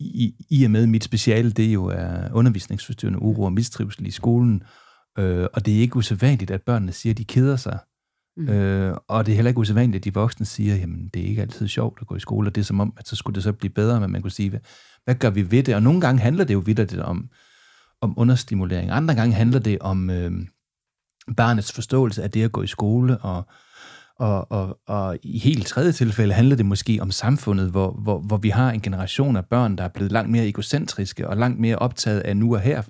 i, 0.00 0.34
i 0.50 0.64
og 0.64 0.70
med 0.70 0.86
mit 0.86 1.04
speciale, 1.04 1.50
det 1.50 1.66
er 1.66 1.72
jo 1.72 1.84
er 1.84 2.32
undervisningsforstyrrende 2.32 3.22
uro 3.22 3.42
og 3.42 3.52
mistrivsel 3.52 4.06
i 4.06 4.10
skolen. 4.10 4.62
Øh, 5.18 5.46
og 5.52 5.66
det 5.66 5.76
er 5.76 5.80
ikke 5.80 5.96
usædvanligt, 5.96 6.50
at 6.50 6.62
børnene 6.62 6.92
siger, 6.92 7.12
at 7.12 7.18
de 7.18 7.24
keder 7.24 7.56
sig. 7.56 7.78
Mm. 8.36 8.48
Øh, 8.48 8.96
og 9.08 9.26
det 9.26 9.32
er 9.32 9.36
heller 9.36 9.48
ikke 9.48 9.60
usædvanligt, 9.60 10.00
at 10.00 10.04
de 10.04 10.14
voksne 10.14 10.46
siger, 10.46 10.76
jamen 10.76 11.10
det 11.14 11.22
er 11.22 11.26
ikke 11.26 11.42
altid 11.42 11.68
sjovt 11.68 11.98
at 12.00 12.06
gå 12.06 12.16
i 12.16 12.20
skole, 12.20 12.48
og 12.48 12.54
det 12.54 12.60
er 12.60 12.64
som 12.64 12.80
om, 12.80 12.92
at 12.96 13.08
så 13.08 13.16
skulle 13.16 13.34
det 13.34 13.42
så 13.42 13.52
blive 13.52 13.70
bedre, 13.70 14.00
men 14.00 14.10
man 14.10 14.22
kunne 14.22 14.30
sige, 14.30 14.50
hvad, 14.50 14.60
hvad 15.04 15.14
gør 15.14 15.30
vi 15.30 15.50
ved 15.50 15.62
det? 15.62 15.74
Og 15.74 15.82
nogle 15.82 16.00
gange 16.00 16.20
handler 16.20 16.44
det 16.44 16.54
jo 16.54 16.58
vidt 16.58 16.98
om, 16.98 17.28
om 18.00 18.14
understimulering. 18.16 18.90
Andre 18.90 19.14
gange 19.14 19.34
handler 19.34 19.58
det 19.58 19.78
om 19.80 20.10
øh, 20.10 20.32
barnets 21.36 21.72
forståelse 21.72 22.22
af 22.22 22.30
det 22.30 22.42
at 22.42 22.52
gå 22.52 22.62
i 22.62 22.66
skole, 22.66 23.18
og, 23.18 23.46
og, 24.18 24.52
og, 24.52 24.78
og 24.86 25.18
i 25.22 25.38
helt 25.38 25.66
tredje 25.66 25.92
tilfælde 25.92 26.34
handler 26.34 26.56
det 26.56 26.66
måske 26.66 26.98
om 27.00 27.10
samfundet, 27.10 27.70
hvor, 27.70 27.90
hvor, 28.02 28.18
hvor 28.20 28.36
vi 28.36 28.48
har 28.48 28.70
en 28.70 28.80
generation 28.80 29.36
af 29.36 29.44
børn, 29.44 29.76
der 29.76 29.84
er 29.84 29.88
blevet 29.88 30.12
langt 30.12 30.30
mere 30.30 30.46
egocentriske 30.46 31.28
og 31.28 31.36
langt 31.36 31.60
mere 31.60 31.76
optaget 31.76 32.20
af 32.20 32.36
nu 32.36 32.54
og 32.54 32.60
her 32.60 32.82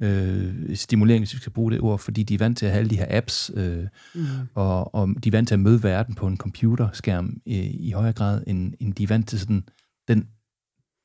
øh, 0.00 0.76
stimulering, 0.76 1.20
hvis 1.20 1.34
vi 1.34 1.38
skal 1.38 1.52
bruge 1.52 1.72
det 1.72 1.80
ord, 1.80 1.98
fordi 1.98 2.22
de 2.22 2.34
er 2.34 2.38
vant 2.38 2.58
til 2.58 2.66
at 2.66 2.72
have 2.72 2.88
de 2.88 2.96
her 2.96 3.06
apps, 3.10 3.50
øh, 3.54 3.84
mm. 4.14 4.24
og, 4.54 4.94
og 4.94 5.08
de 5.24 5.28
er 5.28 5.30
vant 5.30 5.48
til 5.48 5.54
at 5.54 5.60
møde 5.60 5.82
verden 5.82 6.14
på 6.14 6.26
en 6.26 6.36
computerskærm 6.36 7.36
i, 7.46 7.58
i 7.60 7.90
højere 7.90 8.12
grad, 8.12 8.44
end, 8.46 8.72
end 8.80 8.94
de 8.94 9.02
er 9.02 9.06
vant 9.06 9.28
til 9.28 9.40
sådan 9.40 9.64
den 10.08 10.26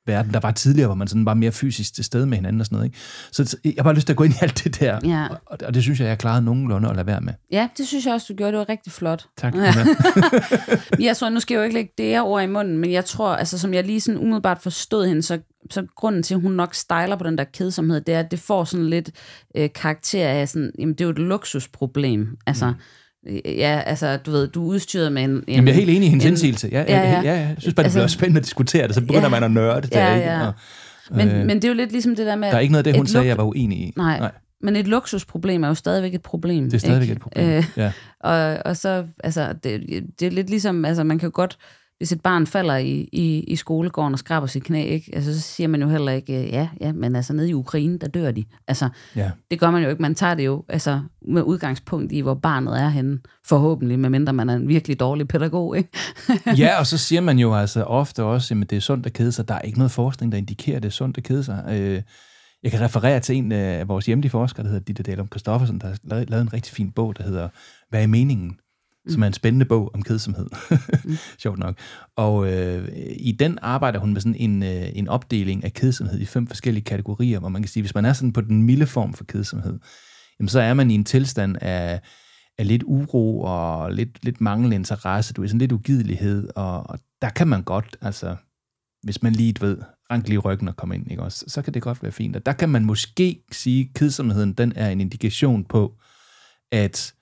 verden, 0.09 0.33
der 0.33 0.39
var 0.39 0.51
tidligere, 0.51 0.87
hvor 0.87 0.95
man 0.95 1.07
sådan 1.07 1.25
var 1.25 1.33
mere 1.33 1.51
fysisk 1.51 1.93
til 1.93 2.03
stede 2.03 2.25
med 2.25 2.37
hinanden 2.37 2.59
og 2.59 2.65
sådan 2.65 2.75
noget. 2.75 2.85
Ikke? 2.85 2.97
Så 3.31 3.57
jeg 3.65 3.73
har 3.77 3.83
bare 3.83 3.93
lyst 3.93 4.07
til 4.07 4.13
at 4.13 4.17
gå 4.17 4.23
ind 4.23 4.33
i 4.33 4.37
alt 4.41 4.63
det 4.63 4.79
der, 4.79 4.99
ja. 5.03 5.27
og, 5.45 5.57
og 5.65 5.73
det 5.73 5.83
synes 5.83 5.99
jeg, 5.99 6.07
jeg 6.07 6.17
klaret 6.17 6.43
nogenlunde 6.43 6.89
at 6.89 6.95
lade 6.95 7.07
være 7.07 7.21
med. 7.21 7.33
Ja, 7.51 7.67
det 7.77 7.87
synes 7.87 8.05
jeg 8.05 8.13
også, 8.13 8.25
du 8.29 8.37
gjorde. 8.37 8.51
Det 8.51 8.59
var 8.59 8.69
rigtig 8.69 8.91
flot. 8.91 9.25
Tak. 9.37 9.55
Ja. 9.55 9.73
jeg 11.07 11.17
tror, 11.17 11.29
nu 11.29 11.39
skal 11.39 11.55
jeg 11.55 11.59
jo 11.59 11.63
ikke 11.63 11.73
lægge 11.73 11.93
det 11.97 12.05
her 12.05 12.21
ord 12.21 12.43
i 12.43 12.47
munden, 12.47 12.77
men 12.77 12.91
jeg 12.91 13.05
tror, 13.05 13.35
altså 13.35 13.57
som 13.57 13.73
jeg 13.73 13.83
lige 13.83 14.01
sådan 14.01 14.19
umiddelbart 14.19 14.61
forstod 14.61 15.07
hende, 15.07 15.21
så, 15.21 15.39
så 15.69 15.85
grunden 15.95 16.23
til, 16.23 16.35
at 16.35 16.41
hun 16.41 16.51
nok 16.51 16.75
stejler 16.75 17.15
på 17.15 17.23
den 17.23 17.37
der 17.37 17.43
kedsomhed, 17.43 18.01
det 18.01 18.15
er, 18.15 18.19
at 18.19 18.31
det 18.31 18.39
får 18.39 18.63
sådan 18.63 18.89
lidt 18.89 19.11
øh, 19.55 19.69
karakter 19.75 20.27
af 20.27 20.49
sådan, 20.49 20.71
jamen 20.79 20.93
det 20.93 21.01
er 21.01 21.05
jo 21.05 21.11
et 21.11 21.19
luksusproblem. 21.19 22.37
Altså, 22.47 22.67
mm 22.69 22.75
Ja, 23.45 23.81
altså, 23.85 24.17
du 24.17 24.31
ved, 24.31 24.47
du 24.47 24.63
er 24.63 24.67
udstyret 24.67 25.11
med 25.11 25.23
en... 25.23 25.29
en 25.29 25.43
Jamen, 25.47 25.67
jeg 25.67 25.73
er 25.73 25.77
helt 25.77 25.89
enig 25.89 26.07
i 26.07 26.09
hendes 26.09 26.25
indsigelse. 26.25 26.69
Ja, 26.71 26.81
ja, 26.87 27.01
ja. 27.01 27.21
ja, 27.21 27.21
ja. 27.21 27.33
Jeg 27.33 27.55
synes 27.57 27.75
bare, 27.75 27.83
det 27.83 27.87
altså, 27.87 27.99
bliver 27.99 28.07
spændende 28.07 28.39
at 28.39 28.45
diskutere 28.45 28.87
det, 28.87 28.95
så 28.95 29.01
begynder 29.01 29.21
ja, 29.21 29.29
man 29.29 29.43
at 29.43 29.51
nørde 29.51 29.81
det. 29.81 29.91
Ja, 29.91 30.15
ja. 30.15 30.47
Og, 30.47 30.53
men, 31.11 31.27
øh, 31.27 31.45
men 31.45 31.55
det 31.55 31.63
er 31.63 31.67
jo 31.67 31.73
lidt 31.73 31.91
ligesom 31.91 32.15
det 32.15 32.25
der 32.25 32.35
med... 32.35 32.47
Der 32.47 32.55
er 32.55 32.59
ikke 32.59 32.71
noget 32.71 32.87
af 32.87 32.93
det, 32.93 32.99
hun 32.99 33.07
sagde, 33.07 33.27
jeg 33.27 33.37
var 33.37 33.43
uenig 33.43 33.77
i. 33.77 33.93
Nej, 33.97 34.19
nej. 34.19 34.31
Men 34.61 34.75
et 34.75 34.87
luksusproblem 34.87 35.63
er 35.63 35.67
jo 35.67 35.73
stadigvæk 35.73 36.13
et 36.13 36.21
problem. 36.21 36.63
Det 36.63 36.73
er 36.73 36.77
stadigvæk 36.77 37.01
ikke? 37.01 37.13
et 37.13 37.21
problem, 37.21 37.47
øh, 37.47 37.63
ja. 37.77 37.91
Og, 38.19 38.57
og 38.65 38.77
så, 38.77 39.05
altså, 39.23 39.53
det, 39.63 39.81
det 40.19 40.27
er 40.27 40.31
lidt 40.31 40.49
ligesom, 40.49 40.85
altså, 40.85 41.03
man 41.03 41.19
kan 41.19 41.31
godt 41.31 41.57
hvis 41.99 42.11
et 42.11 42.21
barn 42.21 42.47
falder 42.47 42.75
i, 42.77 43.09
i, 43.11 43.39
i 43.39 43.55
skolegården 43.55 44.13
og 44.13 44.19
skraber 44.19 44.47
sit 44.47 44.63
knæ, 44.63 44.85
ikke? 44.85 45.11
Altså, 45.13 45.33
så 45.33 45.39
siger 45.39 45.67
man 45.67 45.81
jo 45.81 45.89
heller 45.89 46.11
ikke, 46.11 46.49
ja, 46.49 46.69
ja, 46.81 46.91
men 46.91 47.15
altså 47.15 47.33
nede 47.33 47.49
i 47.49 47.53
Ukraine, 47.53 47.97
der 47.97 48.07
dør 48.07 48.31
de. 48.31 48.45
Altså, 48.67 48.89
ja. 49.15 49.31
det 49.51 49.59
gør 49.59 49.71
man 49.71 49.83
jo 49.83 49.89
ikke. 49.89 50.01
Man 50.01 50.15
tager 50.15 50.33
det 50.33 50.45
jo 50.45 50.63
altså, 50.69 51.01
med 51.21 51.41
udgangspunkt 51.41 52.11
i, 52.11 52.19
hvor 52.19 52.33
barnet 52.33 52.81
er 52.81 52.89
henne, 52.89 53.19
forhåbentlig, 53.45 53.99
medmindre 53.99 54.33
man 54.33 54.49
er 54.49 54.55
en 54.55 54.67
virkelig 54.67 54.99
dårlig 54.99 55.27
pædagog. 55.27 55.77
Ikke? 55.77 55.89
ja, 56.63 56.79
og 56.79 56.87
så 56.87 56.97
siger 56.97 57.21
man 57.21 57.39
jo 57.39 57.55
altså 57.55 57.83
ofte 57.83 58.23
også, 58.23 58.55
at 58.61 58.69
det 58.69 58.75
er 58.75 58.81
sundt 58.81 59.05
at 59.05 59.13
kede 59.13 59.31
sig. 59.31 59.47
Der 59.47 59.53
er 59.53 59.61
ikke 59.61 59.77
noget 59.77 59.91
forskning, 59.91 60.31
der 60.31 60.37
indikerer, 60.37 60.77
at 60.77 60.83
det 60.83 60.89
er 60.89 60.93
sundt 60.93 61.17
at 61.17 61.23
kede 61.23 61.43
sig. 61.43 61.65
Øh, 61.69 62.01
jeg 62.63 62.71
kan 62.71 62.81
referere 62.81 63.19
til 63.19 63.35
en 63.35 63.51
af 63.51 63.87
vores 63.87 64.05
hjemlige 64.05 64.31
forskere, 64.31 64.63
der 64.63 64.69
hedder 64.69 64.83
Ditte 64.83 65.03
Dahlum 65.03 65.27
Kristoffersen, 65.27 65.79
der 65.79 65.87
har 65.87 66.25
lavet 66.27 66.41
en 66.41 66.53
rigtig 66.53 66.73
fin 66.73 66.91
bog, 66.91 67.17
der 67.17 67.23
hedder 67.23 67.49
Hvad 67.89 68.03
er 68.03 68.07
meningen? 68.07 68.57
Mm. 69.09 69.13
som 69.13 69.23
er 69.23 69.27
en 69.27 69.33
spændende 69.33 69.65
bog 69.65 69.91
om 69.93 70.01
kedsomhed. 70.01 70.47
mm. 71.05 71.17
Sjovt 71.43 71.59
nok. 71.59 71.75
Og 72.15 72.53
øh, 72.53 72.89
i 73.17 73.31
den 73.31 73.59
arbejder 73.61 73.99
hun 73.99 74.13
med 74.13 74.21
sådan 74.21 74.35
en, 74.35 74.63
øh, 74.63 74.89
en 74.93 75.07
opdeling 75.07 75.63
af 75.63 75.73
kedsomhed 75.73 76.19
i 76.19 76.25
fem 76.25 76.47
forskellige 76.47 76.83
kategorier, 76.83 77.39
hvor 77.39 77.49
man 77.49 77.61
kan 77.61 77.69
sige, 77.69 77.83
hvis 77.83 77.95
man 77.95 78.05
er 78.05 78.13
sådan 78.13 78.33
på 78.33 78.41
den 78.41 78.63
milde 78.63 78.87
form 78.87 79.13
for 79.13 79.23
kedsomhed, 79.23 79.79
jamen 80.39 80.49
så 80.49 80.59
er 80.59 80.73
man 80.73 80.91
i 80.91 80.95
en 80.95 81.05
tilstand 81.05 81.57
af, 81.61 82.01
af 82.57 82.67
lidt 82.67 82.83
uro 82.85 83.41
og 83.41 83.91
lidt, 83.93 84.25
lidt 84.25 84.41
manglende 84.41 84.75
interesse, 84.75 85.33
du 85.33 85.43
er 85.43 85.47
sådan 85.47 85.59
lidt 85.59 85.71
ugidelighed, 85.71 86.49
og, 86.55 86.89
og 86.89 86.99
der 87.21 87.29
kan 87.29 87.47
man 87.47 87.63
godt, 87.63 87.97
altså, 88.01 88.35
hvis 89.03 89.23
man 89.23 89.33
lige 89.33 89.55
ved, 89.61 89.77
rank 90.11 90.27
lige 90.27 90.39
ryggen 90.39 90.67
og 90.67 90.75
komme 90.75 90.95
ind, 90.95 91.11
ikke 91.11 91.23
også, 91.23 91.45
så 91.47 91.61
kan 91.61 91.73
det 91.73 91.81
godt 91.81 92.03
være 92.03 92.11
fint. 92.11 92.35
Og 92.35 92.45
der 92.45 92.53
kan 92.53 92.69
man 92.69 92.85
måske 92.85 93.43
sige, 93.51 93.81
at 93.81 93.93
kedsomheden, 93.95 94.53
den 94.53 94.73
er 94.75 94.89
en 94.89 95.01
indikation 95.01 95.65
på, 95.65 95.93
at 96.71 97.13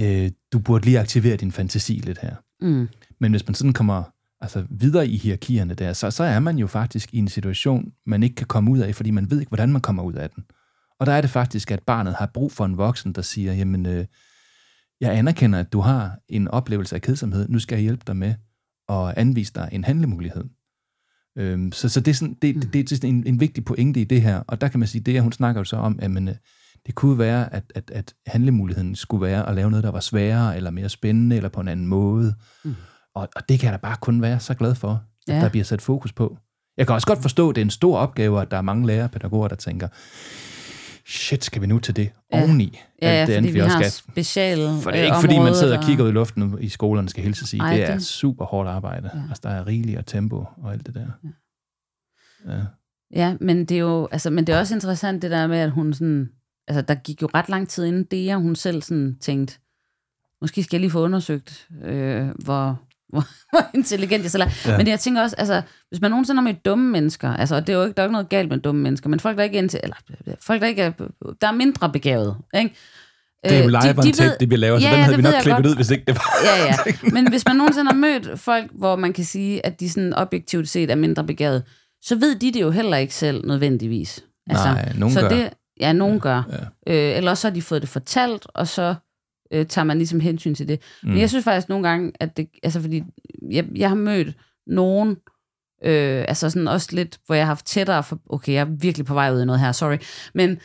øh, 0.00 0.30
du 0.52 0.58
burde 0.58 0.84
lige 0.84 1.00
aktivere 1.00 1.36
din 1.36 1.52
fantasi 1.52 1.92
lidt 1.92 2.18
her. 2.18 2.36
Mm. 2.60 2.88
Men 3.20 3.30
hvis 3.30 3.46
man 3.46 3.54
sådan 3.54 3.72
kommer 3.72 4.02
altså, 4.40 4.64
videre 4.70 5.08
i 5.08 5.16
hierarkierne 5.16 5.74
der, 5.74 5.92
så, 5.92 6.10
så 6.10 6.24
er 6.24 6.40
man 6.40 6.58
jo 6.58 6.66
faktisk 6.66 7.14
i 7.14 7.18
en 7.18 7.28
situation, 7.28 7.92
man 8.06 8.22
ikke 8.22 8.34
kan 8.34 8.46
komme 8.46 8.70
ud 8.70 8.78
af, 8.78 8.94
fordi 8.94 9.10
man 9.10 9.30
ved 9.30 9.40
ikke, 9.40 9.50
hvordan 9.50 9.72
man 9.72 9.80
kommer 9.80 10.02
ud 10.02 10.14
af 10.14 10.30
den. 10.30 10.44
Og 11.00 11.06
der 11.06 11.12
er 11.12 11.20
det 11.20 11.30
faktisk, 11.30 11.70
at 11.70 11.82
barnet 11.82 12.14
har 12.14 12.30
brug 12.34 12.52
for 12.52 12.64
en 12.64 12.76
voksen, 12.76 13.12
der 13.12 13.22
siger, 13.22 13.52
jamen, 13.52 13.86
øh, 13.86 14.04
jeg 15.00 15.18
anerkender, 15.18 15.58
at 15.58 15.72
du 15.72 15.80
har 15.80 16.18
en 16.28 16.48
oplevelse 16.48 16.94
af 16.94 17.02
kedsomhed, 17.02 17.48
nu 17.48 17.58
skal 17.58 17.76
jeg 17.76 17.82
hjælpe 17.82 18.04
dig 18.06 18.16
med 18.16 18.34
at 18.88 19.14
anvise 19.16 19.52
dig 19.54 19.68
en 19.72 19.84
handlemulighed. 19.84 20.44
Øhm, 21.38 21.72
så, 21.72 21.88
så 21.88 22.00
det 22.00 22.10
er, 22.10 22.14
sådan, 22.14 22.36
det, 22.42 22.54
det, 22.54 22.72
det 22.72 22.92
er 22.92 22.96
sådan 22.96 23.14
en, 23.14 23.26
en 23.26 23.40
vigtig 23.40 23.64
pointe 23.64 24.00
i 24.00 24.04
det 24.04 24.22
her, 24.22 24.42
og 24.46 24.60
der 24.60 24.68
kan 24.68 24.80
man 24.80 24.88
sige, 24.88 25.02
det 25.02 25.14
her, 25.14 25.20
hun 25.20 25.32
snakker 25.32 25.60
jo 25.60 25.64
så 25.64 25.76
om, 25.76 25.98
at 26.02 26.10
man, 26.10 26.28
øh, 26.28 26.34
Det 26.86 26.94
kunne 26.94 27.18
være, 27.18 27.54
at, 27.54 27.64
at, 27.74 27.90
at 27.90 28.14
handlemuligheden 28.26 28.94
skulle 28.96 29.26
være 29.26 29.48
at 29.48 29.54
lave 29.54 29.70
noget, 29.70 29.84
der 29.84 29.90
var 29.90 30.00
sværere, 30.00 30.56
eller 30.56 30.70
mere 30.70 30.88
spændende, 30.88 31.36
eller 31.36 31.48
på 31.48 31.60
en 31.60 31.68
anden 31.68 31.86
måde. 31.86 32.34
Mm. 32.64 32.74
Og, 33.14 33.28
og 33.36 33.48
det 33.48 33.60
kan 33.60 33.66
jeg 33.66 33.72
da 33.72 33.78
bare 33.82 33.96
kun 34.00 34.22
være 34.22 34.40
så 34.40 34.54
glad 34.54 34.74
for, 34.74 34.90
at 35.28 35.34
Ja. 35.34 35.40
der 35.40 35.48
bliver 35.48 35.64
sat 35.64 35.82
fokus 35.82 36.12
på. 36.12 36.38
Jeg 36.76 36.86
kan 36.86 36.94
også 36.94 37.06
godt 37.06 37.22
forstå, 37.22 37.50
at 37.50 37.56
det 37.56 37.60
er 37.60 37.64
en 37.64 37.70
stor 37.70 37.98
opgave, 37.98 38.40
at 38.42 38.50
der 38.50 38.56
er 38.56 38.62
mange 38.62 38.86
lærere 38.86 39.04
og 39.04 39.10
pædagoger, 39.10 39.48
der 39.48 39.56
tænker, 39.56 39.88
shit, 41.06 41.44
skal 41.44 41.62
vi 41.62 41.66
nu 41.66 41.78
til 41.78 41.96
det 41.96 42.10
Ja. 42.32 42.42
oveni? 42.42 42.78
Ja, 43.02 43.20
ja, 43.20 43.26
det 43.26 43.32
andet, 43.32 43.54
vi 43.54 43.58
har 43.58 43.68
skal. 43.68 43.90
special 43.90 44.58
For 44.82 44.90
det 44.90 45.00
er 45.00 45.04
ikke, 45.04 45.16
fordi 45.20 45.38
man 45.38 45.54
sidder 45.54 45.78
og 45.78 45.84
kigger 45.84 46.04
ud 46.04 46.08
i 46.08 46.12
luften 46.12 46.58
i 46.60 46.68
skolerne, 46.68 47.08
skal 47.08 47.22
hilse 47.24 47.46
sige. 47.46 47.60
Ej, 47.60 47.68
Ej, 47.70 47.76
det 47.76 47.88
er 47.88 47.92
det- 47.92 48.02
super 48.04 48.44
hårdt 48.44 48.68
arbejde. 48.68 49.10
Ja. 49.14 49.18
Ja. 49.18 49.24
Altså, 49.28 49.40
der 49.42 49.50
er 49.50 49.66
rigeligt 49.66 49.98
og 49.98 50.06
tempo 50.06 50.44
og 50.62 50.72
alt 50.72 50.86
det 50.86 50.94
der. 50.94 51.06
Ja. 52.48 52.60
Ja, 53.14 53.36
men 53.40 53.58
det 53.64 53.74
er 53.74 53.78
jo, 53.80 54.08
altså, 54.12 54.30
men 54.30 54.46
det 54.46 54.54
er 54.54 54.58
også 54.58 54.74
interessant 54.74 55.22
det 55.22 55.30
der 55.30 55.46
med, 55.46 55.58
at 55.58 55.70
hun 55.70 55.92
sådan, 55.92 56.28
altså 56.68 56.82
der 56.82 56.94
gik 56.94 57.22
jo 57.22 57.28
ret 57.34 57.48
lang 57.48 57.68
tid 57.68 57.84
inden 57.84 58.04
det, 58.04 58.34
hun 58.34 58.56
selv 58.56 58.82
sådan 58.82 59.16
tænkte, 59.20 59.58
måske 60.40 60.62
skal 60.62 60.76
jeg 60.76 60.80
lige 60.80 60.90
få 60.90 61.00
undersøgt, 61.04 61.66
øh, 61.84 62.26
hvor, 62.44 62.80
hvor, 63.08 63.24
hvor 63.52 63.66
intelligent 63.74 64.22
jeg 64.22 64.30
selv 64.30 64.42
er. 64.42 64.48
Ja. 64.66 64.76
Men 64.76 64.86
jeg 64.88 65.00
tænker 65.00 65.22
også, 65.22 65.36
altså, 65.38 65.62
hvis 65.88 66.00
man 66.00 66.10
nogensinde 66.10 66.40
har 66.42 66.44
mødt 66.48 66.64
dumme 66.64 66.90
mennesker, 66.90 67.34
altså, 67.34 67.54
og 67.54 67.66
det 67.66 67.72
er 67.72 67.76
jo 67.76 67.84
ikke, 67.84 67.94
der 67.96 68.02
er 68.02 68.06
ikke 68.06 68.12
noget 68.12 68.28
galt 68.28 68.48
med 68.48 68.58
dumme 68.58 68.80
mennesker, 68.82 69.08
men 69.08 69.20
folk, 69.20 69.36
der 69.38 69.44
ikke 69.44 69.58
er, 69.58 69.78
eller, 69.82 69.96
folk, 70.46 70.60
der 70.60 70.66
ikke 70.66 70.82
er, 70.82 70.90
der 71.40 71.48
er 71.48 71.52
mindre 71.52 71.92
begavet, 71.92 72.36
ikke? 72.58 72.74
Det 73.44 73.52
er 73.52 73.58
jo 73.58 73.64
Øh, 73.64 73.68
live 73.70 73.92
de- 74.02 74.12
de 74.12 74.22
ved- 74.22 74.36
det 74.40 74.50
vi 74.50 74.56
laver, 74.56 74.78
så 74.78 74.86
Ja, 74.86 74.92
den 74.94 75.02
havde 75.02 75.16
vi 75.16 75.22
nok 75.22 75.32
klippet 75.42 75.56
godt. 75.64 75.66
ud, 75.66 75.76
hvis 75.76 75.90
ikke 75.90 76.04
det 76.06 76.14
var. 76.14 76.34
Ja, 76.44 76.64
ja. 76.64 76.74
Men 77.14 77.28
hvis 77.30 77.44
man 77.46 77.56
nogensinde 77.56 77.90
har 77.90 77.96
mødt 77.98 78.40
folk, 78.40 78.70
hvor 78.74 78.96
man 78.96 79.12
kan 79.12 79.24
sige, 79.24 79.66
at 79.66 79.80
de 79.80 79.90
sådan 79.90 80.14
objektivt 80.14 80.68
set 80.68 80.90
er 80.90 80.94
mindre 80.94 81.24
begavet, 81.24 81.62
så 82.02 82.14
ved 82.16 82.36
de 82.38 82.52
det 82.52 82.60
jo 82.60 82.70
heller 82.70 82.96
ikke 82.96 83.14
selv 83.14 83.46
nødvendigvis. 83.46 84.24
Nej, 84.48 84.92
nogen 84.96 85.14
så 85.14 85.20
gør. 85.20 85.28
Det, 85.28 85.50
ja, 85.80 85.92
nogen 85.92 86.14
ja, 86.14 86.20
gør. 86.20 86.42
Ja. 86.86 87.10
Øh, 87.10 87.16
eller 87.16 87.30
også 87.30 87.48
har 87.48 87.54
de 87.54 87.62
fået 87.62 87.82
det 87.82 87.88
fortalt, 87.88 88.46
og 88.54 88.68
så 88.68 88.94
øh, 89.52 89.66
tager 89.66 89.84
man 89.84 89.98
ligesom 89.98 90.20
hensyn 90.20 90.54
til 90.54 90.68
det. 90.68 90.80
Mm. 91.02 91.08
Men 91.08 91.18
jeg 91.18 91.28
synes 91.28 91.44
faktisk 91.44 91.68
nogle 91.68 91.88
gange, 91.88 92.12
at 92.20 92.36
det, 92.36 92.48
altså 92.62 92.80
fordi 92.80 93.02
jeg, 93.50 93.66
jeg 93.76 93.88
har 93.88 93.96
mødt 93.96 94.36
nogen, 94.66 95.16
øh, 95.84 96.24
altså 96.28 96.50
sådan 96.50 96.68
også 96.68 96.88
lidt, 96.92 97.18
hvor 97.26 97.34
jeg 97.34 97.44
har 97.44 97.50
haft 97.50 97.66
tættere, 97.66 98.02
for, 98.02 98.20
okay, 98.30 98.52
jeg 98.52 98.60
er 98.60 98.76
virkelig 98.80 99.06
på 99.06 99.14
vej 99.14 99.32
ud 99.32 99.42
i 99.42 99.44
noget 99.44 99.60
her, 99.60 99.72
sorry, 99.72 99.98
men 100.34 100.58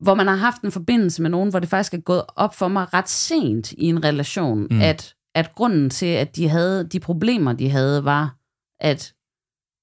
hvor 0.00 0.14
man 0.14 0.26
har 0.26 0.36
haft 0.36 0.62
en 0.62 0.72
forbindelse 0.72 1.22
med 1.22 1.30
nogen, 1.30 1.50
hvor 1.50 1.58
det 1.58 1.68
faktisk 1.68 1.94
er 1.94 1.98
gået 1.98 2.22
op 2.36 2.54
for 2.54 2.68
mig 2.68 2.94
ret 2.94 3.08
sent 3.08 3.72
i 3.72 3.84
en 3.84 4.04
relation, 4.04 4.66
mm. 4.70 4.80
At, 4.80 5.14
at 5.34 5.54
grunden 5.54 5.90
til, 5.90 6.06
at 6.06 6.36
de 6.36 6.48
havde 6.48 6.84
de 6.84 7.00
problemer, 7.00 7.52
de 7.52 7.70
havde, 7.70 8.04
var, 8.04 8.36
at, 8.80 9.14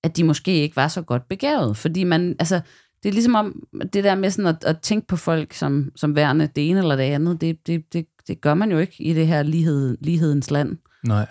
at 0.04 0.18
de 0.18 0.24
måske 0.24 0.52
ikke 0.52 0.76
var 0.76 0.88
så 0.88 1.02
godt 1.02 1.28
begavet. 1.28 1.78
Fordi 1.78 2.04
man, 2.04 2.36
altså, 2.40 2.62
det 3.04 3.10
er 3.10 3.14
ligesom 3.14 3.36
om, 3.36 3.64
det 3.94 4.04
der 4.04 4.16
med 4.16 4.30
sådan 4.30 4.56
at, 4.56 4.64
at 4.64 4.82
tænke 4.82 5.08
på 5.08 5.16
folk 5.16 5.54
som, 5.54 5.92
som 5.96 6.16
værende 6.16 6.50
det 6.56 6.70
ene 6.70 6.80
eller 6.80 6.96
det 6.96 7.04
andet, 7.04 7.42
det, 7.42 7.68
det, 7.68 7.94
det, 7.94 8.06
det 8.28 8.42
gør 8.42 8.54
man 8.54 8.72
jo 8.72 8.78
ikke 8.78 9.04
i 9.04 9.14
det 9.14 9.28
her 9.28 9.44
lighed, 9.44 9.98
lighedens 10.02 10.52
land. 10.52 10.78
Nej. 11.04 11.28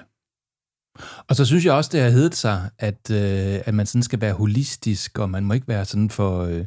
Og 1.29 1.37
så 1.37 1.45
synes 1.45 1.64
jeg 1.64 1.73
også, 1.73 1.91
det 1.93 2.01
har 2.01 2.09
heddet 2.09 2.35
sig, 2.35 2.71
at, 2.79 3.11
øh, 3.11 3.61
at 3.64 3.75
man 3.75 3.87
sådan 3.87 4.03
skal 4.03 4.21
være 4.21 4.33
holistisk, 4.33 5.19
og 5.19 5.31
man 5.31 5.45
må 5.45 5.55
ikke 5.55 5.69
være 5.69 5.85
sådan 5.85 6.11
for, 6.11 6.45
øh, 6.45 6.64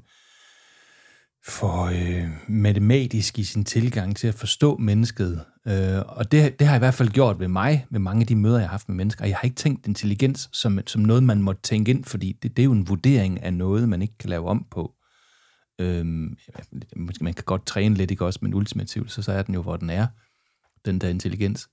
for 1.47 1.85
øh, 1.85 2.27
matematisk 2.47 3.39
i 3.39 3.43
sin 3.43 3.65
tilgang 3.65 4.15
til 4.15 4.27
at 4.27 4.35
forstå 4.35 4.77
mennesket. 4.77 5.45
Øh, 5.67 6.01
og 6.07 6.31
det, 6.31 6.59
det 6.59 6.67
har 6.67 6.73
jeg 6.73 6.79
i 6.79 6.85
hvert 6.85 6.93
fald 6.93 7.09
gjort 7.09 7.39
ved 7.39 7.47
mig, 7.47 7.85
ved 7.89 7.99
mange 7.99 8.21
af 8.21 8.27
de 8.27 8.35
møder, 8.35 8.57
jeg 8.57 8.67
har 8.67 8.71
haft 8.71 8.89
med 8.89 8.95
mennesker. 8.95 9.25
Jeg 9.25 9.37
har 9.37 9.43
ikke 9.43 9.55
tænkt 9.55 9.87
intelligens 9.87 10.49
som, 10.53 10.79
som 10.87 11.01
noget, 11.01 11.23
man 11.23 11.41
må 11.41 11.53
tænke 11.53 11.91
ind, 11.91 12.03
fordi 12.03 12.31
det, 12.31 12.57
det 12.57 12.63
er 12.63 12.65
jo 12.65 12.71
en 12.71 12.87
vurdering 12.87 13.43
af 13.43 13.53
noget, 13.53 13.89
man 13.89 14.01
ikke 14.01 14.17
kan 14.19 14.29
lave 14.29 14.47
om 14.47 14.65
på. 14.71 14.93
Øhm, 15.79 16.37
måske 16.95 17.23
man 17.23 17.33
kan 17.33 17.43
godt 17.43 17.65
træne 17.65 17.95
lidt, 17.95 18.11
ikke 18.11 18.25
også, 18.25 18.39
men 18.41 18.53
ultimativt, 18.53 19.11
så, 19.11 19.21
så 19.21 19.31
er 19.31 19.41
den 19.41 19.55
jo, 19.55 19.61
hvor 19.61 19.77
den 19.77 19.89
er, 19.89 20.07
den 20.85 20.99
der 20.99 21.09
intelligens. 21.09 21.69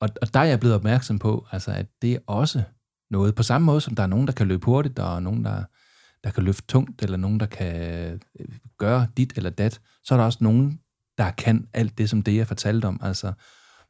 Og, 0.00 0.08
og 0.22 0.34
der 0.34 0.40
er 0.40 0.44
jeg 0.44 0.60
blevet 0.60 0.76
opmærksom 0.76 1.18
på, 1.18 1.46
altså, 1.52 1.70
at 1.70 1.86
det 2.02 2.12
er 2.12 2.18
også 2.26 2.62
noget, 3.10 3.34
på 3.34 3.42
samme 3.42 3.64
måde 3.64 3.80
som 3.80 3.94
der 3.94 4.02
er 4.02 4.06
nogen, 4.06 4.26
der 4.26 4.32
kan 4.32 4.48
løbe 4.48 4.64
hurtigt, 4.64 4.96
der 4.96 5.16
er 5.16 5.20
nogen, 5.20 5.44
der, 5.44 5.64
der 6.24 6.30
kan 6.30 6.42
løfte 6.42 6.66
tungt, 6.66 7.02
eller 7.02 7.16
nogen, 7.16 7.40
der 7.40 7.46
kan 7.46 7.76
øh, 8.40 8.48
gøre 8.78 9.06
dit 9.16 9.32
eller 9.36 9.50
dat, 9.50 9.80
så 10.04 10.14
er 10.14 10.18
der 10.18 10.24
også 10.24 10.38
nogen, 10.40 10.80
der 11.18 11.30
kan 11.30 11.68
alt 11.72 11.98
det, 11.98 12.10
som 12.10 12.22
det, 12.22 12.36
jeg 12.36 12.46
fortalte 12.46 12.86
om, 12.86 13.00
altså 13.02 13.32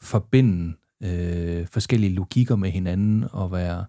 forbinde 0.00 0.76
øh, 1.02 1.66
forskellige 1.66 2.14
logikker 2.14 2.56
med 2.56 2.70
hinanden, 2.70 3.24
og 3.32 3.52
være 3.52 3.86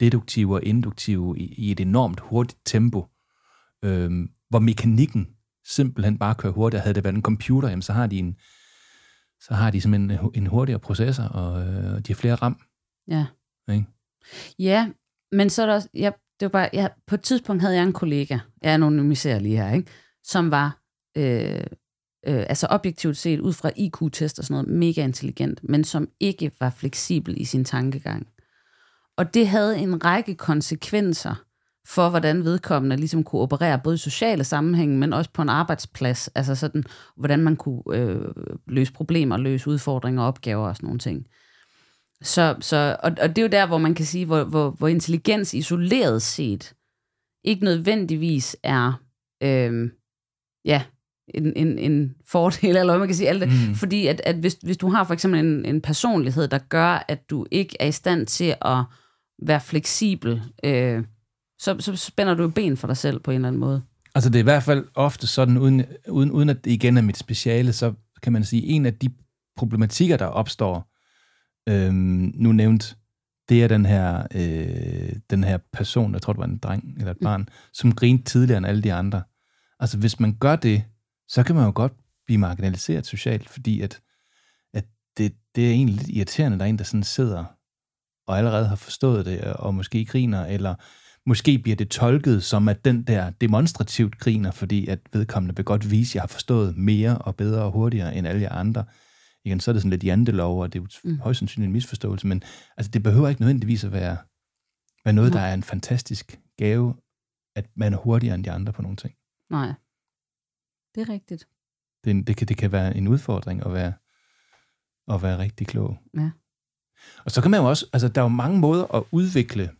deduktive 0.00 0.54
og 0.54 0.64
induktive 0.64 1.38
i, 1.38 1.54
i 1.54 1.72
et 1.72 1.80
enormt 1.80 2.20
hurtigt 2.20 2.60
tempo, 2.64 3.06
øh, 3.84 4.10
hvor 4.48 4.58
mekanikken 4.58 5.28
simpelthen 5.66 6.18
bare 6.18 6.34
kører 6.34 6.52
hurtigt. 6.52 6.82
Havde 6.82 6.94
det 6.94 7.04
været 7.04 7.14
en 7.14 7.22
computer, 7.22 7.68
jamen, 7.68 7.82
så 7.82 7.92
har 7.92 8.06
de 8.06 8.18
en, 8.18 8.36
så 9.40 9.54
har 9.54 9.70
de 9.70 9.80
simpelthen 9.80 10.10
en, 10.10 10.30
en 10.34 10.46
hurtigere 10.46 10.80
processor, 10.80 11.24
og 11.24 11.60
øh, 11.60 11.98
de 11.98 12.08
har 12.08 12.14
flere 12.14 12.34
RAM. 12.34 12.60
Ja. 13.08 13.26
Ikke? 13.72 13.86
Ja, 14.58 14.90
men 15.32 15.50
så 15.50 15.62
er 15.62 15.66
der 15.66 15.74
også, 15.74 15.88
jeg, 15.94 16.12
det 16.40 16.46
var 16.46 16.48
bare, 16.48 16.68
jeg, 16.72 16.90
på 17.06 17.14
et 17.14 17.22
tidspunkt 17.22 17.62
havde 17.62 17.74
jeg 17.74 17.82
en 17.82 17.92
kollega, 17.92 18.38
jeg 18.62 18.72
anonymiserer 18.72 19.38
lige 19.38 19.56
her, 19.56 19.72
ikke? 19.72 19.90
som 20.24 20.50
var, 20.50 20.80
øh, 21.16 21.66
øh, 22.26 22.44
altså 22.48 22.66
objektivt 22.70 23.16
set, 23.16 23.40
ud 23.40 23.52
fra 23.52 23.70
IQ-test 23.76 24.38
og 24.38 24.44
sådan 24.44 24.64
noget, 24.64 24.78
mega 24.78 25.04
intelligent, 25.04 25.60
men 25.62 25.84
som 25.84 26.08
ikke 26.20 26.52
var 26.60 26.70
fleksibel 26.70 27.40
i 27.40 27.44
sin 27.44 27.64
tankegang. 27.64 28.26
Og 29.16 29.34
det 29.34 29.48
havde 29.48 29.78
en 29.78 30.04
række 30.04 30.34
konsekvenser 30.34 31.44
for, 31.86 32.08
hvordan 32.08 32.44
vedkommende 32.44 32.96
ligesom 32.96 33.24
kunne 33.24 33.42
operere, 33.42 33.80
både 33.84 33.94
i 33.94 33.98
sociale 33.98 34.44
sammenhænge, 34.44 34.98
men 34.98 35.12
også 35.12 35.30
på 35.32 35.42
en 35.42 35.48
arbejdsplads, 35.48 36.28
altså 36.28 36.54
sådan, 36.54 36.84
hvordan 37.16 37.40
man 37.40 37.56
kunne 37.56 37.82
øh, 37.92 38.34
løse 38.66 38.92
problemer, 38.92 39.36
løse 39.36 39.70
udfordringer, 39.70 40.22
opgaver 40.22 40.68
og 40.68 40.76
sådan 40.76 40.86
nogle 40.86 40.98
ting. 40.98 41.26
Så, 42.22 42.56
så, 42.60 42.96
og, 43.02 43.12
og 43.22 43.28
det 43.28 43.38
er 43.38 43.42
jo 43.42 43.48
der, 43.48 43.66
hvor 43.66 43.78
man 43.78 43.94
kan 43.94 44.04
sige, 44.04 44.26
hvor, 44.26 44.44
hvor, 44.44 44.70
hvor 44.70 44.88
intelligens 44.88 45.54
isoleret 45.54 46.22
set 46.22 46.74
ikke 47.44 47.64
nødvendigvis 47.64 48.56
er 48.62 48.92
øh, 49.42 49.90
ja, 50.64 50.82
en, 51.34 51.52
en, 51.56 51.78
en 51.78 52.14
fordel, 52.26 52.76
eller 52.76 52.92
hvad 52.92 52.98
man 52.98 53.08
kan 53.08 53.14
sige. 53.14 53.28
Alt 53.28 53.40
det. 53.40 53.48
Mm. 53.48 53.74
Fordi 53.74 54.06
at, 54.06 54.20
at 54.24 54.36
hvis, 54.36 54.56
hvis 54.62 54.76
du 54.76 54.88
har 54.88 55.04
for 55.04 55.14
eksempel 55.14 55.40
en, 55.40 55.64
en 55.64 55.80
personlighed, 55.80 56.48
der 56.48 56.58
gør, 56.58 57.04
at 57.08 57.30
du 57.30 57.46
ikke 57.50 57.76
er 57.80 57.86
i 57.86 57.92
stand 57.92 58.26
til 58.26 58.54
at 58.62 58.84
være 59.46 59.60
fleksibel, 59.60 60.42
øh, 60.64 61.04
så, 61.58 61.76
så 61.80 61.96
spænder 61.96 62.34
du 62.34 62.48
ben 62.48 62.76
for 62.76 62.86
dig 62.86 62.96
selv 62.96 63.20
på 63.20 63.30
en 63.30 63.34
eller 63.34 63.48
anden 63.48 63.60
måde. 63.60 63.82
Altså 64.14 64.30
det 64.30 64.36
er 64.36 64.40
i 64.40 64.42
hvert 64.42 64.62
fald 64.62 64.84
ofte 64.94 65.26
sådan, 65.26 65.58
uden, 65.58 65.84
uden, 66.08 66.30
uden 66.30 66.48
at 66.48 66.64
det 66.64 66.70
igen 66.70 66.96
er 66.96 67.02
mit 67.02 67.18
speciale, 67.18 67.72
så 67.72 67.92
kan 68.22 68.32
man 68.32 68.44
sige, 68.44 68.66
en 68.66 68.86
af 68.86 68.94
de 68.94 69.08
problematikker, 69.56 70.16
der 70.16 70.26
opstår, 70.26 70.90
øhm, 71.68 72.32
nu 72.34 72.52
nævnt, 72.52 72.96
det 73.48 73.64
er 73.64 73.68
den 73.68 73.86
her, 73.86 74.26
øh, 74.34 75.12
den 75.30 75.44
her 75.44 75.58
person, 75.72 76.12
jeg 76.12 76.22
tror, 76.22 76.32
det 76.32 76.40
var 76.40 76.46
en 76.46 76.58
dreng 76.58 76.94
eller 76.98 77.10
et 77.10 77.18
barn, 77.22 77.40
mm. 77.40 77.46
som 77.72 77.94
grinte 77.94 78.24
tidligere 78.24 78.58
end 78.58 78.66
alle 78.66 78.82
de 78.82 78.92
andre. 78.92 79.22
Altså 79.80 79.98
hvis 79.98 80.20
man 80.20 80.36
gør 80.40 80.56
det, 80.56 80.84
så 81.30 81.42
kan 81.42 81.54
man 81.54 81.64
jo 81.64 81.72
godt 81.74 81.92
blive 82.26 82.38
marginaliseret 82.38 83.06
socialt, 83.06 83.48
fordi 83.48 83.80
at, 83.80 84.00
at 84.74 84.84
det, 85.16 85.34
det 85.54 85.66
er 85.66 85.70
egentlig 85.70 85.96
lidt 85.96 86.08
irriterende, 86.08 86.58
der 86.58 86.64
er 86.64 86.68
en, 86.68 86.78
der 86.78 86.84
sådan 86.84 87.02
sidder 87.02 87.44
og 88.26 88.38
allerede 88.38 88.66
har 88.66 88.76
forstået 88.76 89.26
det, 89.26 89.40
og 89.44 89.74
måske 89.74 90.04
griner, 90.04 90.46
eller 90.46 90.74
måske 91.26 91.58
bliver 91.58 91.76
det 91.76 91.90
tolket 91.90 92.42
som, 92.42 92.68
at 92.68 92.84
den 92.84 93.02
der 93.02 93.30
demonstrativt 93.30 94.18
griner, 94.18 94.50
fordi 94.50 94.86
at 94.86 94.98
vedkommende 95.12 95.56
vil 95.56 95.64
godt 95.64 95.90
vise, 95.90 96.10
at 96.10 96.14
jeg 96.14 96.22
har 96.22 96.26
forstået 96.28 96.76
mere 96.76 97.18
og 97.18 97.36
bedre 97.36 97.62
og 97.62 97.72
hurtigere 97.72 98.16
end 98.16 98.26
alle 98.26 98.42
jer 98.42 98.52
andre. 98.52 98.84
Igen, 99.44 99.60
så 99.60 99.70
er 99.70 99.72
det 99.72 99.82
sådan 99.82 99.90
lidt 99.90 100.04
jantelov, 100.04 100.60
og 100.60 100.72
det 100.72 100.78
er 100.78 100.82
jo 100.82 101.10
Mm. 101.10 101.18
højst 101.18 101.38
sandsynligt 101.38 101.66
en 101.66 101.72
misforståelse, 101.72 102.26
men 102.26 102.42
altså, 102.76 102.90
det 102.90 103.02
behøver 103.02 103.28
ikke 103.28 103.40
nødvendigvis 103.40 103.84
at 103.84 103.92
være, 103.92 104.16
være 105.04 105.14
noget, 105.14 105.32
der 105.32 105.40
er 105.40 105.54
en 105.54 105.62
fantastisk 105.62 106.40
gave, 106.58 106.94
at 107.56 107.66
man 107.76 107.92
er 107.92 107.96
hurtigere 107.96 108.34
end 108.34 108.44
de 108.44 108.50
andre 108.50 108.72
på 108.72 108.82
nogle 108.82 108.96
ting. 108.96 109.14
Nej, 109.50 109.72
det 110.94 111.00
er 111.00 111.08
rigtigt. 111.08 111.48
Det, 112.04 112.26
det, 112.26 112.36
kan, 112.36 112.48
det 112.48 112.56
kan 112.56 112.72
være 112.72 112.96
en 112.96 113.08
udfordring 113.08 113.66
at 113.66 113.72
være, 113.72 113.92
at 115.08 115.22
være 115.22 115.38
rigtig 115.38 115.66
klog. 115.66 115.98
Ja. 116.16 116.30
Og 117.24 117.30
så 117.30 117.42
kan 117.42 117.50
man 117.50 117.60
jo 117.60 117.68
også, 117.68 117.86
altså 117.92 118.08
der 118.08 118.20
er 118.20 118.24
jo 118.24 118.28
mange 118.28 118.58
måder 118.58 118.94
at 118.94 119.02
udvikle 119.10 119.70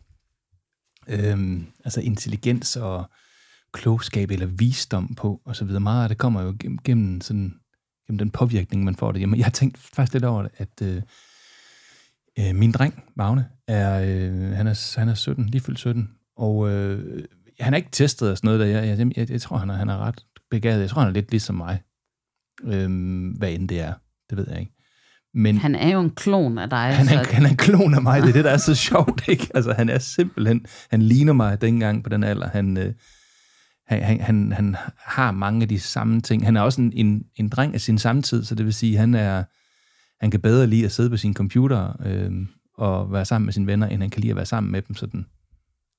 øhm, 1.07 1.67
altså 1.85 2.01
intelligens 2.01 2.75
og 2.75 3.05
klogskab 3.73 4.31
eller 4.31 4.45
visdom 4.45 5.15
på, 5.15 5.41
og 5.45 5.55
så 5.55 5.65
videre. 5.65 5.79
Meget 5.79 6.03
af 6.03 6.09
det 6.09 6.17
kommer 6.17 6.41
jo 6.41 6.55
gennem, 6.59 6.77
gennem, 6.77 7.21
sådan, 7.21 7.53
gennem 8.07 8.17
den 8.17 8.31
påvirkning, 8.31 8.83
man 8.83 8.95
får 8.95 9.11
det 9.11 9.19
hjemme. 9.19 9.37
Jeg 9.37 9.45
har 9.45 9.51
tænkt 9.51 9.77
faktisk 9.77 10.13
lidt 10.13 10.25
over 10.25 10.41
det, 10.41 10.51
at 10.57 10.81
øh, 10.81 11.01
øh, 12.39 12.55
min 12.55 12.71
dreng, 12.71 13.03
Magne, 13.15 13.49
er, 13.67 14.01
øh, 14.01 14.51
han, 14.51 14.67
er, 14.67 14.99
han 14.99 15.09
er 15.09 15.13
17, 15.13 15.45
lige 15.45 15.61
fyldt 15.61 15.79
17, 15.79 16.15
og 16.35 16.69
øh, 16.69 17.23
han 17.59 17.73
er 17.73 17.77
ikke 17.77 17.89
testet 17.91 18.31
og 18.31 18.37
sådan 18.37 18.47
noget, 18.47 18.59
der 18.59 18.65
jeg, 18.65 18.99
jeg, 18.99 19.17
jeg, 19.17 19.31
jeg 19.31 19.41
tror, 19.41 19.57
han 19.57 19.69
er, 19.69 19.73
han 19.75 19.89
er 19.89 19.97
ret 19.97 20.25
begavet. 20.51 20.81
Jeg 20.81 20.89
tror, 20.89 21.01
han 21.01 21.09
er 21.09 21.13
lidt 21.13 21.31
ligesom 21.31 21.55
mig, 21.55 21.81
øh, 22.63 22.89
hvad 23.37 23.51
end 23.51 23.69
det 23.69 23.79
er. 23.79 23.93
Det 24.29 24.37
ved 24.37 24.45
jeg 24.49 24.59
ikke. 24.59 24.71
Men 25.33 25.57
Han 25.57 25.75
er 25.75 25.89
jo 25.89 26.01
en 26.01 26.09
klon 26.15 26.57
af 26.57 26.69
dig. 26.69 26.95
han 26.95 27.07
er, 27.19 27.23
så- 27.23 27.31
han 27.33 27.45
er 27.45 27.49
en 27.49 27.57
klon 27.57 27.93
af 27.93 28.01
mig, 28.01 28.21
det 28.21 28.29
er 28.29 28.33
det, 28.33 28.43
der 28.43 28.51
er 28.51 28.57
så 28.57 28.75
sjovt, 28.89 29.27
ikke? 29.27 29.47
Altså, 29.55 29.73
han 29.73 29.89
er 29.89 29.99
simpelthen, 29.99 30.65
han 30.89 31.01
ligner 31.01 31.33
mig 31.33 31.61
dengang 31.61 32.03
på 32.03 32.09
den 32.09 32.23
alder. 32.23 32.47
Han, 32.49 32.77
øh, 32.77 32.93
han, 33.87 34.21
han, 34.21 34.51
han, 34.51 34.75
har 34.97 35.31
mange 35.31 35.61
af 35.61 35.69
de 35.69 35.79
samme 35.79 36.21
ting. 36.21 36.45
Han 36.45 36.57
er 36.57 36.61
også 36.61 36.81
en, 36.81 36.91
en, 36.95 37.23
en 37.35 37.49
dreng 37.49 37.73
af 37.73 37.81
sin 37.81 37.97
samtid, 37.97 38.43
så 38.43 38.55
det 38.55 38.65
vil 38.65 38.73
sige, 38.73 38.97
han 38.97 39.13
er 39.15 39.43
han 40.21 40.31
kan 40.31 40.41
bedre 40.41 40.67
lide 40.67 40.85
at 40.85 40.91
sidde 40.91 41.09
på 41.09 41.17
sin 41.17 41.33
computer 41.33 42.01
øh, 42.05 42.31
og 42.77 43.11
være 43.11 43.25
sammen 43.25 43.45
med 43.45 43.53
sine 43.53 43.67
venner, 43.67 43.87
end 43.87 44.01
han 44.01 44.09
kan 44.09 44.21
lide 44.21 44.31
at 44.31 44.35
være 44.35 44.45
sammen 44.45 44.71
med 44.71 44.81
dem 44.81 44.95
sådan, 44.95 45.25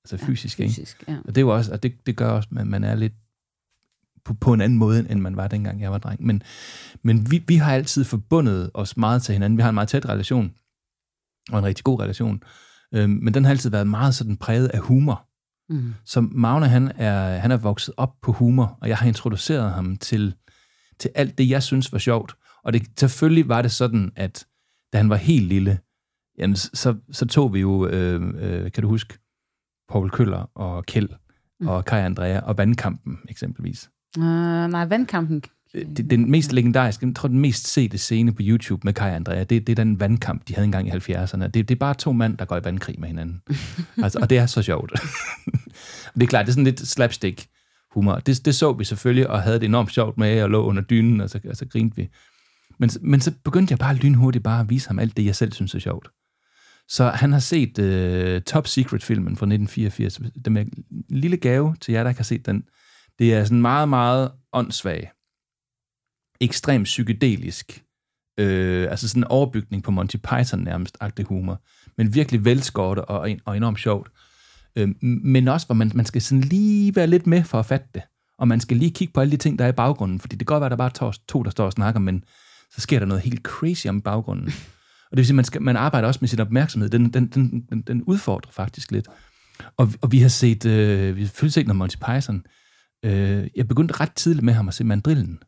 altså 0.04 0.26
fysisk. 0.26 0.58
Ja, 0.58 0.64
ikke? 0.64 0.74
fysisk 0.74 1.04
ja. 1.08 1.16
Og 1.24 1.26
det, 1.28 1.36
er 1.36 1.40
jo 1.40 1.48
også, 1.54 1.72
og 1.72 1.82
det, 1.82 1.92
det 2.06 2.16
gør 2.16 2.28
også, 2.30 2.48
at 2.58 2.66
man 2.66 2.84
er 2.84 2.94
lidt 2.94 3.12
på, 4.24 4.34
på 4.34 4.52
en 4.52 4.60
anden 4.60 4.78
måde, 4.78 5.10
end 5.10 5.20
man 5.20 5.36
var 5.36 5.48
dengang 5.48 5.80
jeg 5.80 5.92
var 5.92 5.98
dreng. 5.98 6.26
Men, 6.26 6.42
men 7.02 7.30
vi, 7.30 7.44
vi 7.48 7.56
har 7.56 7.74
altid 7.74 8.04
forbundet 8.04 8.70
os 8.74 8.96
meget 8.96 9.22
til 9.22 9.32
hinanden. 9.32 9.56
Vi 9.56 9.62
har 9.62 9.68
en 9.68 9.74
meget 9.74 9.88
tæt 9.88 10.08
relation, 10.08 10.52
og 11.50 11.58
en 11.58 11.64
rigtig 11.64 11.84
god 11.84 12.00
relation. 12.00 12.42
Øhm, 12.94 13.10
men 13.10 13.34
den 13.34 13.44
har 13.44 13.50
altid 13.50 13.70
været 13.70 13.86
meget 13.86 14.14
sådan 14.14 14.36
præget 14.36 14.68
af 14.68 14.80
humor. 14.80 15.28
Mm. 15.68 15.94
Så 16.04 16.20
Magne, 16.20 16.68
han 16.68 16.92
er, 16.96 17.38
han 17.38 17.50
er 17.50 17.56
vokset 17.56 17.94
op 17.96 18.14
på 18.22 18.32
humor, 18.32 18.78
og 18.80 18.88
jeg 18.88 18.98
har 18.98 19.06
introduceret 19.06 19.72
ham 19.72 19.96
til, 19.96 20.34
til 20.98 21.10
alt 21.14 21.38
det, 21.38 21.48
jeg 21.48 21.62
synes 21.62 21.92
var 21.92 21.98
sjovt. 21.98 22.34
Og 22.64 22.72
det, 22.72 22.82
selvfølgelig 23.00 23.48
var 23.48 23.62
det 23.62 23.72
sådan, 23.72 24.12
at 24.16 24.46
da 24.92 24.98
han 24.98 25.10
var 25.10 25.16
helt 25.16 25.46
lille, 25.46 25.78
jamen, 26.38 26.56
så, 26.56 26.96
så 27.12 27.26
tog 27.26 27.54
vi 27.54 27.60
jo, 27.60 27.86
øh, 27.86 28.22
øh, 28.38 28.72
kan 28.72 28.82
du 28.82 28.88
huske, 28.88 29.18
Paul 29.88 30.10
Køller 30.10 30.50
og 30.54 30.86
Kjeld 30.86 31.08
Mm. 31.62 31.68
og 31.68 31.84
Kai 31.84 32.00
Andrea 32.00 32.40
og 32.40 32.58
Vandkampen 32.58 33.18
eksempelvis. 33.28 33.90
Uh, 34.18 34.24
nej, 34.70 34.84
vandkampen. 34.84 35.42
Det, 35.72 36.10
den 36.10 36.30
mest 36.30 36.52
legendariske, 36.52 37.06
jeg 37.06 37.14
tror 37.14 37.28
den 37.28 37.38
mest 37.38 37.66
sete 37.66 37.98
scene 37.98 38.32
på 38.32 38.42
YouTube 38.42 38.80
med 38.84 38.92
Kai 38.92 39.10
Andrea, 39.14 39.44
det, 39.44 39.50
det 39.50 39.68
er 39.68 39.74
den 39.74 40.00
vandkamp, 40.00 40.48
de 40.48 40.54
havde 40.54 40.64
engang 40.64 40.88
i 40.88 40.90
70'erne. 40.90 41.46
Det, 41.46 41.54
det 41.54 41.70
er 41.70 41.78
bare 41.78 41.94
to 41.94 42.12
mænd, 42.12 42.36
der 42.36 42.44
går 42.44 42.56
i 42.56 42.64
vandkrig 42.64 43.00
med 43.00 43.08
hinanden. 43.08 43.42
altså, 44.04 44.18
og 44.22 44.30
det 44.30 44.38
er 44.38 44.46
så 44.46 44.62
sjovt. 44.62 44.92
det 46.14 46.22
er 46.22 46.26
klart, 46.26 46.46
det 46.46 46.50
er 46.50 46.52
sådan 46.52 46.64
lidt 46.64 46.88
slapstick 46.88 47.46
humor. 47.90 48.14
Det, 48.14 48.44
det 48.44 48.54
så 48.54 48.72
vi 48.72 48.84
selvfølgelig, 48.84 49.30
og 49.30 49.42
havde 49.42 49.60
det 49.60 49.66
enormt 49.66 49.92
sjovt 49.92 50.18
med, 50.18 50.42
og 50.42 50.50
lå 50.50 50.64
under 50.64 50.82
dynen, 50.82 51.20
og 51.20 51.30
så, 51.30 51.40
og 51.48 51.56
så 51.56 51.66
grinte 51.66 51.96
vi. 51.96 52.08
Men, 52.78 52.90
men 53.00 53.20
så 53.20 53.32
begyndte 53.44 53.72
jeg 53.72 53.78
bare 53.78 53.94
lynhurtigt 53.94 54.44
bare 54.44 54.60
at 54.60 54.70
vise 54.70 54.88
ham 54.88 54.98
alt 54.98 55.16
det, 55.16 55.24
jeg 55.24 55.36
selv 55.36 55.52
synes 55.52 55.74
er 55.74 55.78
sjovt. 55.78 56.08
Så 56.88 57.08
han 57.08 57.32
har 57.32 57.38
set 57.38 57.78
uh, 57.78 58.42
Top 58.42 58.66
Secret-filmen 58.66 59.36
fra 59.36 59.46
1984. 59.46 60.20
Det 60.44 60.52
med 60.52 60.66
en 60.66 60.84
lille 61.08 61.36
gave 61.36 61.76
til 61.80 61.92
jer, 61.92 62.02
der 62.02 62.10
ikke 62.10 62.18
har 62.18 62.24
set 62.24 62.46
den. 62.46 62.64
Det 63.18 63.34
er 63.34 63.44
sådan 63.44 63.60
meget, 63.60 63.88
meget 63.88 64.32
åndssvag. 64.52 65.10
Ekstremt 66.40 66.84
psykedelisk. 66.84 67.84
Øh, 68.38 68.90
altså 68.90 69.08
sådan 69.08 69.20
en 69.20 69.28
overbygning 69.28 69.82
på 69.82 69.90
Monty 69.90 70.16
Python 70.16 70.60
nærmest, 70.60 70.96
agtig 71.00 71.24
humor. 71.24 71.62
Men 71.96 72.14
virkelig 72.14 72.44
velskåret 72.44 72.98
og, 72.98 73.28
og 73.44 73.56
enormt 73.56 73.80
sjovt. 73.80 74.10
Øh, 74.76 74.88
men 75.02 75.48
også, 75.48 75.66
hvor 75.66 75.74
man, 75.74 75.92
man 75.94 76.06
skal 76.06 76.22
sådan 76.22 76.40
lige 76.40 76.96
være 76.96 77.06
lidt 77.06 77.26
med 77.26 77.44
for 77.44 77.58
at 77.58 77.66
fatte 77.66 77.86
det. 77.94 78.02
Og 78.38 78.48
man 78.48 78.60
skal 78.60 78.76
lige 78.76 78.90
kigge 78.90 79.12
på 79.12 79.20
alle 79.20 79.30
de 79.30 79.36
ting, 79.36 79.58
der 79.58 79.64
er 79.64 79.68
i 79.68 79.72
baggrunden. 79.72 80.20
Fordi 80.20 80.36
det 80.36 80.46
kan 80.46 80.54
godt 80.54 80.60
være, 80.60 80.66
at 80.66 80.70
der 80.70 80.76
bare 80.76 80.88
er 80.88 81.10
to, 81.10 81.10
to, 81.28 81.42
der 81.42 81.50
står 81.50 81.64
og 81.64 81.72
snakker, 81.72 82.00
men 82.00 82.24
så 82.70 82.80
sker 82.80 82.98
der 82.98 83.06
noget 83.06 83.22
helt 83.22 83.42
crazy 83.42 83.86
om 83.86 84.00
baggrunden. 84.00 84.46
Og 85.10 85.16
det 85.16 85.18
vil 85.18 85.26
sige, 85.26 85.36
man, 85.36 85.44
skal, 85.44 85.62
man 85.62 85.76
arbejder 85.76 86.08
også 86.08 86.18
med 86.22 86.28
sin 86.28 86.40
opmærksomhed. 86.40 86.90
Den, 86.90 87.12
den, 87.12 87.26
den, 87.26 87.66
den, 87.70 87.82
den 87.82 88.02
udfordrer 88.02 88.52
faktisk 88.52 88.92
lidt. 88.92 89.08
Og, 89.76 89.92
og 90.02 90.12
vi 90.12 90.18
har 90.18 90.28
set, 90.28 90.66
øh, 90.66 91.16
vi 91.16 91.20
har 91.20 91.26
selvfølgelig 91.26 91.52
set 91.52 91.66
noget 91.66 91.76
Monty 91.76 91.96
Python. 91.96 92.44
Øh, 93.04 93.48
jeg 93.56 93.68
begyndte 93.68 94.00
ret 94.00 94.12
tidligt 94.12 94.44
med 94.44 94.54
ham 94.54 94.68
at 94.68 94.74
se 94.74 94.84
Mandrillen. 94.84 95.38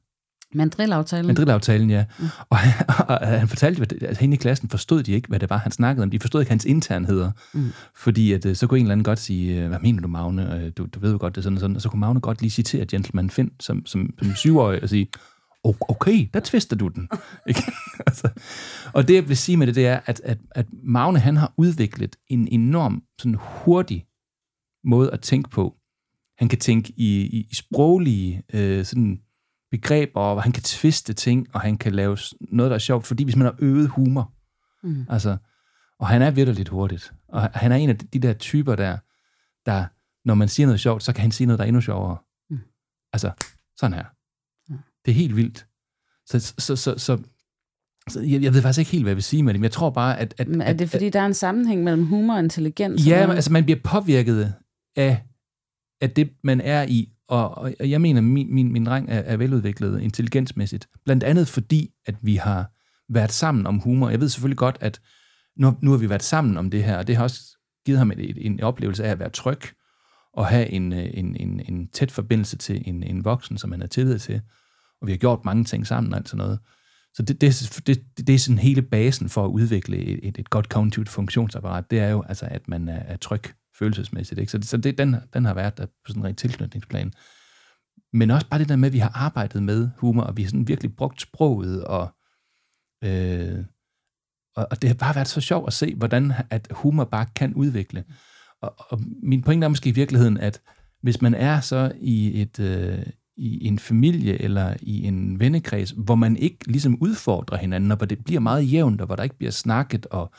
Mandrillaftalen. 0.55 1.27
Mandrillaftalen, 1.27 1.91
ja. 1.91 2.05
Mm. 2.19 2.27
Og, 2.51 2.59
han, 2.59 2.87
og 3.09 3.27
han 3.27 3.49
fortalte, 3.49 3.83
at 3.83 3.93
altså, 3.93 4.21
hende 4.21 4.35
i 4.35 4.39
klassen 4.39 4.69
forstod 4.69 5.03
de 5.03 5.13
ikke, 5.13 5.29
hvad 5.29 5.39
det 5.39 5.51
var, 5.51 5.57
han 5.57 5.73
snakkede 5.73 6.03
om. 6.03 6.11
De 6.11 6.21
forstod 6.21 6.41
ikke 6.41 6.51
hans 6.51 6.65
internheder. 6.65 7.31
Mm. 7.55 7.73
Fordi 7.97 8.33
at, 8.33 8.47
øh, 8.47 8.57
så 8.57 8.67
kunne 8.67 8.79
en 8.79 8.85
eller 8.85 8.93
anden 8.93 9.05
godt 9.05 9.19
sige, 9.19 9.69
hvad 9.69 9.79
mener 9.79 10.03
du, 10.03 10.09
Magne? 10.09 10.71
Du, 10.71 10.87
du 10.87 11.01
ved 11.01 11.13
jo 11.13 11.19
godt, 11.21 11.35
det 11.35 11.41
er 11.41 11.43
sådan 11.43 11.57
og 11.57 11.61
sådan. 11.61 11.77
Og 11.77 11.83
så 11.83 11.89
kunne 11.89 12.01
Magne 12.01 12.21
godt 12.21 12.41
lige 12.41 12.51
citere 12.51 12.87
Gentleman 12.87 13.31
Finn 13.31 13.51
som, 13.61 13.87
som, 13.87 14.15
som 14.23 14.35
syvårig 14.35 14.83
og 14.83 14.89
sige, 14.89 15.09
okay, 15.65 16.29
der 16.35 16.41
tvister 16.41 16.77
du 16.77 16.89
den. 16.89 17.09
Ikke? 17.49 17.63
altså, 18.07 18.29
og 18.93 19.09
det, 19.09 19.15
jeg 19.15 19.29
vil 19.29 19.37
sige 19.37 19.57
med 19.57 19.67
det, 19.67 19.75
det 19.75 19.87
er, 19.87 20.01
at, 20.07 20.21
at, 20.25 20.39
at 20.51 20.67
Magne, 20.83 21.19
han 21.19 21.37
har 21.37 21.53
udviklet 21.57 22.17
en 22.29 22.49
enorm 22.49 23.03
sådan 23.19 23.39
hurtig 23.41 24.07
måde 24.85 25.11
at 25.11 25.21
tænke 25.21 25.51
på. 25.51 25.75
Han 26.39 26.49
kan 26.49 26.59
tænke 26.59 26.93
i, 26.97 27.21
i, 27.21 27.47
i 27.51 27.55
sproglige 27.55 28.43
øh, 28.53 28.85
sådan 28.85 29.21
begreber, 29.71 30.21
og 30.21 30.43
han 30.43 30.53
kan 30.53 30.63
tviste 30.63 31.13
ting, 31.13 31.47
og 31.55 31.61
han 31.61 31.79
kan 31.79 31.93
lave 31.93 32.19
noget, 32.41 32.71
der 32.71 32.75
er 32.75 32.79
sjovt, 32.79 33.07
fordi 33.07 33.25
hvis 33.25 33.37
man 33.37 33.45
har 33.45 33.57
øvet 33.59 33.89
humor, 33.89 34.33
mm. 34.83 35.07
altså, 35.09 35.37
og 35.99 36.09
han 36.09 36.23
er 36.23 36.31
virkelig 36.31 36.57
lidt 36.57 36.69
hurtigt, 36.69 37.13
og 37.29 37.43
han 37.43 37.73
er 37.73 37.77
en 37.77 37.91
af 37.91 37.99
de 37.99 38.19
der 38.19 38.33
typer 38.33 38.75
der, 38.77 38.99
der, 39.67 39.87
når 40.25 40.35
man 40.35 40.49
siger 40.49 40.67
noget 40.67 40.81
sjovt, 40.81 41.03
så 41.03 41.13
kan 41.13 41.23
han 41.23 41.33
sige 41.33 41.47
noget, 41.47 41.59
der 41.59 41.65
er 41.65 41.69
endnu 41.69 41.81
sjovere. 41.81 42.17
Mm. 42.51 42.59
Altså, 43.13 43.31
sådan 43.77 43.95
her. 43.95 44.05
Det 45.05 45.11
er 45.11 45.15
helt 45.15 45.37
vildt. 45.37 45.67
Så, 46.27 46.55
så, 46.59 46.77
så, 46.77 46.99
så, 46.99 47.19
så 48.09 48.21
jeg, 48.21 48.43
jeg 48.43 48.55
ved 48.55 48.63
faktisk 48.63 48.79
ikke 48.79 48.91
helt, 48.91 49.05
hvad 49.05 49.11
jeg 49.11 49.17
vil 49.17 49.23
sige 49.23 49.43
med 49.43 49.55
det, 49.55 49.61
men 49.61 49.65
jeg 49.65 49.73
tror 49.73 49.91
bare, 49.91 50.19
at... 50.19 50.35
at 50.39 50.49
Men 50.49 50.61
er 50.61 50.73
det, 50.73 50.91
fordi 50.91 51.07
at, 51.07 51.13
der 51.13 51.21
er 51.21 51.27
en 51.27 51.35
sammenhæng 51.35 51.85
mellem 51.85 52.07
humor 52.07 52.35
og 52.35 52.41
intelligens? 52.41 53.07
Ja, 53.07 53.27
men, 53.27 53.37
altså 53.37 53.53
man 53.53 53.65
bliver 53.65 53.81
påvirket 53.85 54.55
af, 54.97 55.23
at 56.05 56.17
det, 56.17 56.31
man 56.45 56.61
er 56.61 56.83
i, 56.89 57.13
og, 57.29 57.59
og 57.59 57.91
jeg 57.91 58.01
mener, 58.01 58.21
min, 58.21 58.55
min, 58.55 58.73
min 58.73 58.87
dreng 58.87 59.09
er, 59.09 59.19
er 59.19 59.37
veludviklet 59.37 60.01
intelligensmæssigt. 60.01 60.89
Blandt 61.05 61.23
andet 61.23 61.49
fordi, 61.49 61.91
at 62.07 62.15
vi 62.23 62.37
har 62.37 62.71
været 63.13 63.33
sammen 63.33 63.67
om 63.67 63.79
humor. 63.79 64.11
Jeg 64.11 64.21
ved 64.21 64.29
selvfølgelig 64.29 64.59
godt, 64.59 64.79
at 64.81 65.01
nu, 65.57 65.77
nu 65.83 65.91
har 65.91 65.99
vi 65.99 66.09
været 66.09 66.23
sammen 66.23 66.57
om 66.57 66.71
det 66.71 66.85
her, 66.85 66.99
og 66.99 67.07
det 67.07 67.17
har 67.17 67.23
også 67.23 67.41
givet 67.87 67.99
ham 67.99 68.11
et, 68.11 68.31
et, 68.31 68.47
en 68.47 68.61
oplevelse 68.61 69.05
af 69.05 69.11
at 69.11 69.19
være 69.19 69.31
tryg, 69.31 69.61
og 70.33 70.47
have 70.47 70.71
en, 70.71 70.93
øh, 70.93 71.11
en, 71.15 71.37
en, 71.37 71.61
en 71.69 71.89
tæt 71.89 72.11
forbindelse 72.11 72.57
til 72.57 72.83
en, 72.87 73.03
en 73.03 73.25
voksen, 73.25 73.59
som 73.59 73.73
han 73.73 73.81
har 73.81 73.89
tillid 73.89 74.19
til 74.19 74.41
og 75.05 75.07
vi 75.07 75.13
har 75.13 75.19
gjort 75.19 75.45
mange 75.45 75.65
ting 75.65 75.87
sammen 75.87 76.13
og 76.13 76.19
alt 76.19 76.29
sådan 76.29 76.39
noget. 76.39 76.59
Så 77.15 77.23
det, 77.23 77.41
det, 77.41 77.83
det, 77.87 78.27
det 78.27 78.35
er 78.35 78.39
sådan 78.39 78.59
hele 78.59 78.83
basen 78.83 79.29
for 79.29 79.45
at 79.45 79.49
udvikle 79.49 79.97
et, 79.97 80.21
et, 80.23 80.39
et 80.39 80.51
godt 80.51 80.69
kognitivt 80.69 81.09
funktionsapparat, 81.09 81.91
det 81.91 81.99
er 81.99 82.09
jo 82.09 82.23
altså, 82.23 82.47
at 82.51 82.69
man 82.69 82.89
er, 82.89 82.99
er 82.99 83.17
tryg 83.17 83.43
følelsesmæssigt. 83.79 84.41
Ikke? 84.41 84.53
Så, 84.53 84.59
det, 84.59 84.67
så 84.67 84.77
det, 84.77 84.99
den, 84.99 85.17
den 85.35 85.45
har 85.45 85.55
været 85.55 85.79
der 85.79 85.87
på 85.87 86.09
sådan 86.09 86.23
en 86.23 86.27
rent 86.27 86.39
tilknytningsplan. 86.39 87.13
Men 88.13 88.31
også 88.31 88.49
bare 88.49 88.61
det 88.61 88.69
der 88.69 88.77
med, 88.77 88.89
at 88.89 88.93
vi 88.93 88.99
har 88.99 89.13
arbejdet 89.15 89.63
med 89.63 89.91
humor, 89.97 90.23
og 90.23 90.37
vi 90.37 90.43
har 90.43 90.49
sådan 90.49 90.69
virkelig 90.69 90.97
brugt 90.97 91.21
sproget, 91.21 91.85
og, 91.85 92.09
øh, 93.05 93.65
og, 94.57 94.67
og 94.71 94.83
det 94.83 94.91
har 94.91 94.95
bare 94.95 95.15
været 95.15 95.29
så 95.29 95.41
sjovt 95.41 95.67
at 95.67 95.73
se, 95.73 95.95
hvordan 95.95 96.33
at 96.51 96.69
humor 96.71 97.05
bare 97.05 97.27
kan 97.37 97.55
udvikle. 97.55 98.05
Og, 98.63 98.75
og 98.79 99.01
min 99.23 99.43
pointe 99.43 99.65
er 99.65 99.69
måske 99.69 99.91
i 99.91 99.93
virkeligheden, 99.93 100.39
at 100.39 100.61
hvis 101.03 101.23
man 101.23 101.35
er 101.35 101.61
så 101.61 101.93
i 102.01 102.41
et, 102.43 102.61
øh, 102.61 103.07
i 103.37 103.67
en 103.67 103.79
familie 103.79 104.43
eller 104.43 104.75
i 104.83 105.05
en 105.07 105.41
vennekreds, 105.41 105.91
hvor 105.91 106.15
man 106.15 106.37
ikke 106.37 106.67
ligesom 106.67 106.99
udfordrer 107.01 107.59
hinanden, 107.59 107.91
og 107.91 107.97
hvor 107.97 108.07
det 108.07 108.25
bliver 108.25 108.41
meget 108.41 108.73
jævnt, 108.73 109.01
og 109.01 109.07
hvor 109.07 109.17
der 109.17 109.23
ikke 109.23 109.39
bliver 109.39 109.51
snakket, 109.51 110.07
og 110.07 110.33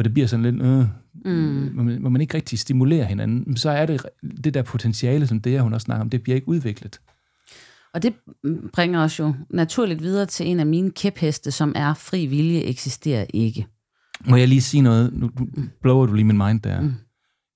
hvor 0.00 0.02
det 0.02 0.12
bliver 0.12 0.26
sådan 0.26 0.42
lidt, 0.42 0.62
øh, 0.62 0.86
mm. 1.24 1.68
hvor, 1.68 1.82
man, 1.82 2.00
hvor 2.00 2.10
man 2.10 2.20
ikke 2.20 2.34
rigtig 2.34 2.58
stimulerer 2.58 3.04
hinanden, 3.04 3.56
så 3.56 3.70
er 3.70 3.86
det 3.86 4.06
det 4.44 4.54
der 4.54 4.62
potentiale, 4.62 5.26
som 5.26 5.40
det, 5.40 5.60
hun 5.60 5.74
også 5.74 5.84
snakker 5.84 6.00
om, 6.00 6.10
det 6.10 6.22
bliver 6.22 6.36
ikke 6.36 6.48
udviklet. 6.48 7.00
Og 7.94 8.02
det 8.02 8.14
bringer 8.72 9.00
os 9.04 9.18
jo 9.18 9.34
naturligt 9.50 10.02
videre 10.02 10.26
til 10.26 10.46
en 10.46 10.60
af 10.60 10.66
mine 10.66 10.90
kæpheste, 10.90 11.50
som 11.50 11.72
er 11.76 11.94
fri 11.94 12.26
vilje 12.26 12.60
eksisterer 12.60 13.26
ikke. 13.34 13.66
Må 14.26 14.36
jeg 14.36 14.48
lige 14.48 14.60
sige 14.60 14.80
noget? 14.80 15.12
Nu 15.12 15.30
blower 15.82 16.06
du 16.06 16.12
lige 16.12 16.24
min 16.24 16.38
mind 16.38 16.60
der. 16.60 16.80
Mm. 16.80 16.94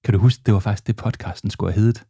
Kan 0.05 0.15
du 0.15 0.21
huske, 0.21 0.43
det 0.47 0.55
var 0.55 0.61
faktisk 0.61 0.87
det, 0.87 0.97
podcasten 0.97 1.51
skulle 1.51 1.73
have 1.73 1.81
heddet? 1.81 2.05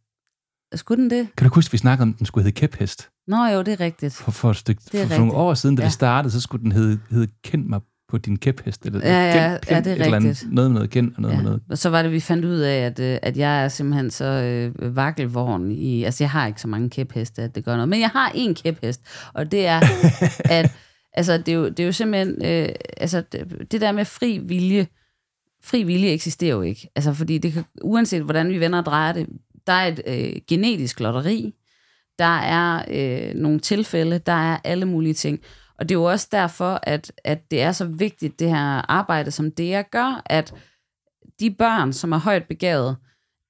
Skulle 0.75 1.01
den 1.01 1.09
det? 1.09 1.27
Kan 1.37 1.47
du 1.47 1.55
huske, 1.55 1.71
vi 1.71 1.77
snakkede 1.77 2.03
om, 2.03 2.09
at 2.09 2.17
den 2.17 2.25
skulle 2.25 2.43
hedde 2.43 2.55
Kæphest? 2.55 3.09
Nå 3.27 3.45
jo, 3.45 3.61
det 3.61 3.73
er 3.73 3.79
rigtigt. 3.79 4.13
For, 4.13 4.31
for, 4.31 4.51
et 4.51 4.57
stykke, 4.57 4.81
for, 4.91 5.07
for 5.07 5.17
nogle 5.17 5.33
år 5.33 5.53
siden, 5.53 5.75
da 5.75 5.81
ja. 5.81 5.85
det 5.85 5.93
startede, 5.93 6.31
så 6.31 6.41
skulle 6.41 6.63
den 6.63 6.71
hedde, 6.71 6.99
hedde 7.09 7.27
Kend 7.43 7.65
mig 7.65 7.81
på 8.09 8.17
din 8.17 8.37
kæphest. 8.37 8.85
Eller, 8.85 8.99
ja, 9.03 9.25
ja, 9.25 9.57
kend 9.57 9.69
ja, 9.69 9.81
det 9.81 10.01
er 10.01 10.05
rigtigt. 10.05 10.15
Andet, 10.15 10.47
noget 10.51 10.71
med 10.71 10.75
noget 10.75 10.89
kendt 10.89 11.15
og 11.15 11.21
noget 11.21 11.33
ja. 11.33 11.37
med 11.37 11.45
noget. 11.45 11.61
Og 11.69 11.77
så 11.77 11.89
var 11.89 12.01
det, 12.01 12.11
vi 12.11 12.19
fandt 12.19 12.45
ud 12.45 12.57
af, 12.59 12.77
at, 12.77 12.99
øh, 12.99 13.17
at 13.21 13.37
jeg 13.37 13.63
er 13.63 13.67
simpelthen 13.67 14.11
så 14.11 14.25
øh, 14.25 14.95
vakkelvogn 14.95 15.71
i... 15.71 16.03
Altså, 16.03 16.23
jeg 16.23 16.31
har 16.31 16.47
ikke 16.47 16.61
så 16.61 16.67
mange 16.67 16.89
kæpheste, 16.89 17.41
at 17.41 17.55
det 17.55 17.65
gør 17.65 17.73
noget. 17.73 17.89
Men 17.89 17.99
jeg 17.99 18.09
har 18.09 18.31
en 18.35 18.55
kæphest, 18.55 19.01
og 19.33 19.51
det 19.51 19.65
er, 19.67 19.81
at... 20.59 20.71
Altså, 21.17 21.37
det 21.37 21.49
er 21.49 21.53
jo, 21.55 21.69
det 21.69 21.79
er 21.79 21.85
jo 21.85 21.91
simpelthen... 21.91 22.45
Øh, 22.45 22.69
altså, 22.97 23.23
det, 23.31 23.71
det 23.71 23.81
der 23.81 23.91
med 23.91 24.05
fri 24.05 24.37
vilje... 24.37 24.87
Fri 25.63 25.83
vilje 25.83 26.09
eksisterer 26.09 26.55
jo 26.55 26.61
ikke. 26.61 26.89
Altså, 26.95 27.13
fordi 27.13 27.37
det 27.37 27.53
kan, 27.53 27.63
uanset 27.81 28.21
hvordan 28.21 28.49
vi 28.49 28.59
vender 28.59 28.79
og 28.79 28.85
drejer 28.85 29.13
det, 29.13 29.27
der 29.67 29.73
er 29.73 29.87
et 29.87 30.01
øh, 30.07 30.41
genetisk 30.47 30.99
lotteri, 30.99 31.53
der 32.19 32.37
er 32.37 32.85
øh, 32.91 33.35
nogle 33.35 33.59
tilfælde, 33.59 34.19
der 34.19 34.51
er 34.51 34.57
alle 34.63 34.85
mulige 34.85 35.13
ting. 35.13 35.39
Og 35.79 35.89
det 35.89 35.95
er 35.95 35.99
jo 35.99 36.03
også 36.03 36.27
derfor, 36.31 36.79
at, 36.83 37.11
at 37.23 37.51
det 37.51 37.61
er 37.61 37.71
så 37.71 37.85
vigtigt, 37.85 38.39
det 38.39 38.49
her 38.49 38.91
arbejde, 38.91 39.31
som 39.31 39.51
det 39.51 39.69
jeg 39.69 39.85
gør, 39.91 40.21
at 40.25 40.53
de 41.39 41.51
børn, 41.51 41.93
som 41.93 42.11
er 42.11 42.17
højt 42.17 42.43
begavet, 42.43 42.97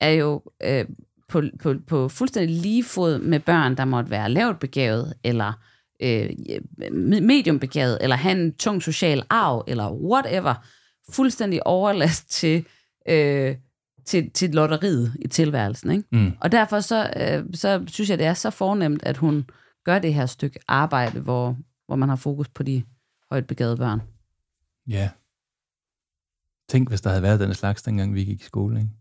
er 0.01 0.09
jo 0.09 0.41
øh, 0.63 0.85
på, 1.29 1.41
på, 1.63 1.73
på 1.87 2.09
fuldstændig 2.09 2.55
lige 2.55 2.83
fod 2.83 3.19
med 3.19 3.39
børn, 3.39 3.77
der 3.77 3.85
måtte 3.85 4.09
være 4.09 4.29
lavt 4.29 4.59
begavet, 4.59 5.13
eller 5.23 5.53
øh, 6.01 6.29
medium 7.21 7.59
begavet, 7.59 7.97
eller 8.01 8.15
have 8.15 8.41
en 8.41 8.53
tung 8.53 8.83
social 8.83 9.23
arv, 9.29 9.63
eller 9.67 9.91
whatever, 9.91 10.53
fuldstændig 11.11 11.67
overlast 11.67 12.31
til 12.31 12.65
øh, 13.09 13.55
til, 14.05 14.31
til 14.31 14.49
lotteriet 14.49 15.13
i 15.21 15.27
tilværelsen. 15.27 15.91
Ikke? 15.91 16.03
Mm. 16.11 16.31
Og 16.41 16.51
derfor 16.51 16.79
så, 16.79 17.09
øh, 17.15 17.43
så 17.53 17.83
synes 17.87 18.09
jeg, 18.09 18.17
det 18.17 18.25
er 18.25 18.33
så 18.33 18.49
fornemt, 18.49 19.03
at 19.03 19.17
hun 19.17 19.45
gør 19.85 19.99
det 19.99 20.13
her 20.13 20.25
stykke 20.25 20.59
arbejde, 20.67 21.19
hvor, 21.19 21.57
hvor 21.85 21.95
man 21.95 22.09
har 22.09 22.15
fokus 22.15 22.49
på 22.49 22.63
de 22.63 22.83
højt 23.29 23.47
begavede 23.47 23.77
børn. 23.77 24.01
Ja. 24.87 25.09
Tænk, 26.69 26.89
hvis 26.89 27.01
der 27.01 27.09
havde 27.09 27.23
været 27.23 27.39
den 27.39 27.53
slags, 27.53 27.83
dengang 27.83 28.13
vi 28.13 28.23
gik 28.23 28.41
i 28.41 28.43
skole, 28.43 28.79
ikke? 28.79 28.91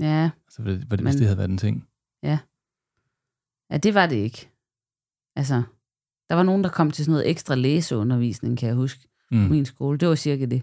Ja, 0.00 0.30
Altså, 0.46 0.62
hvis, 0.62 0.76
hvis 0.88 1.00
Men- 1.00 1.12
det 1.14 1.20
havde 1.26 1.38
været 1.38 1.50
en 1.50 1.58
ting. 1.58 1.88
ja. 2.22 2.38
Ja, 3.70 3.76
det 3.76 3.94
var 3.94 4.06
det 4.06 4.16
ikke. 4.16 4.50
Altså, 5.36 5.62
der 6.28 6.34
var 6.34 6.42
nogen, 6.42 6.64
der 6.64 6.70
kom 6.70 6.90
til 6.90 7.04
sådan 7.04 7.12
noget 7.12 7.30
ekstra 7.30 7.54
læseundervisning, 7.54 8.58
kan 8.58 8.66
jeg 8.68 8.76
huske, 8.76 9.00
på 9.30 9.34
Mm. 9.34 9.40
min 9.40 9.64
skole. 9.64 9.98
Det 9.98 10.08
var 10.08 10.14
cirka 10.14 10.44
det. 10.46 10.62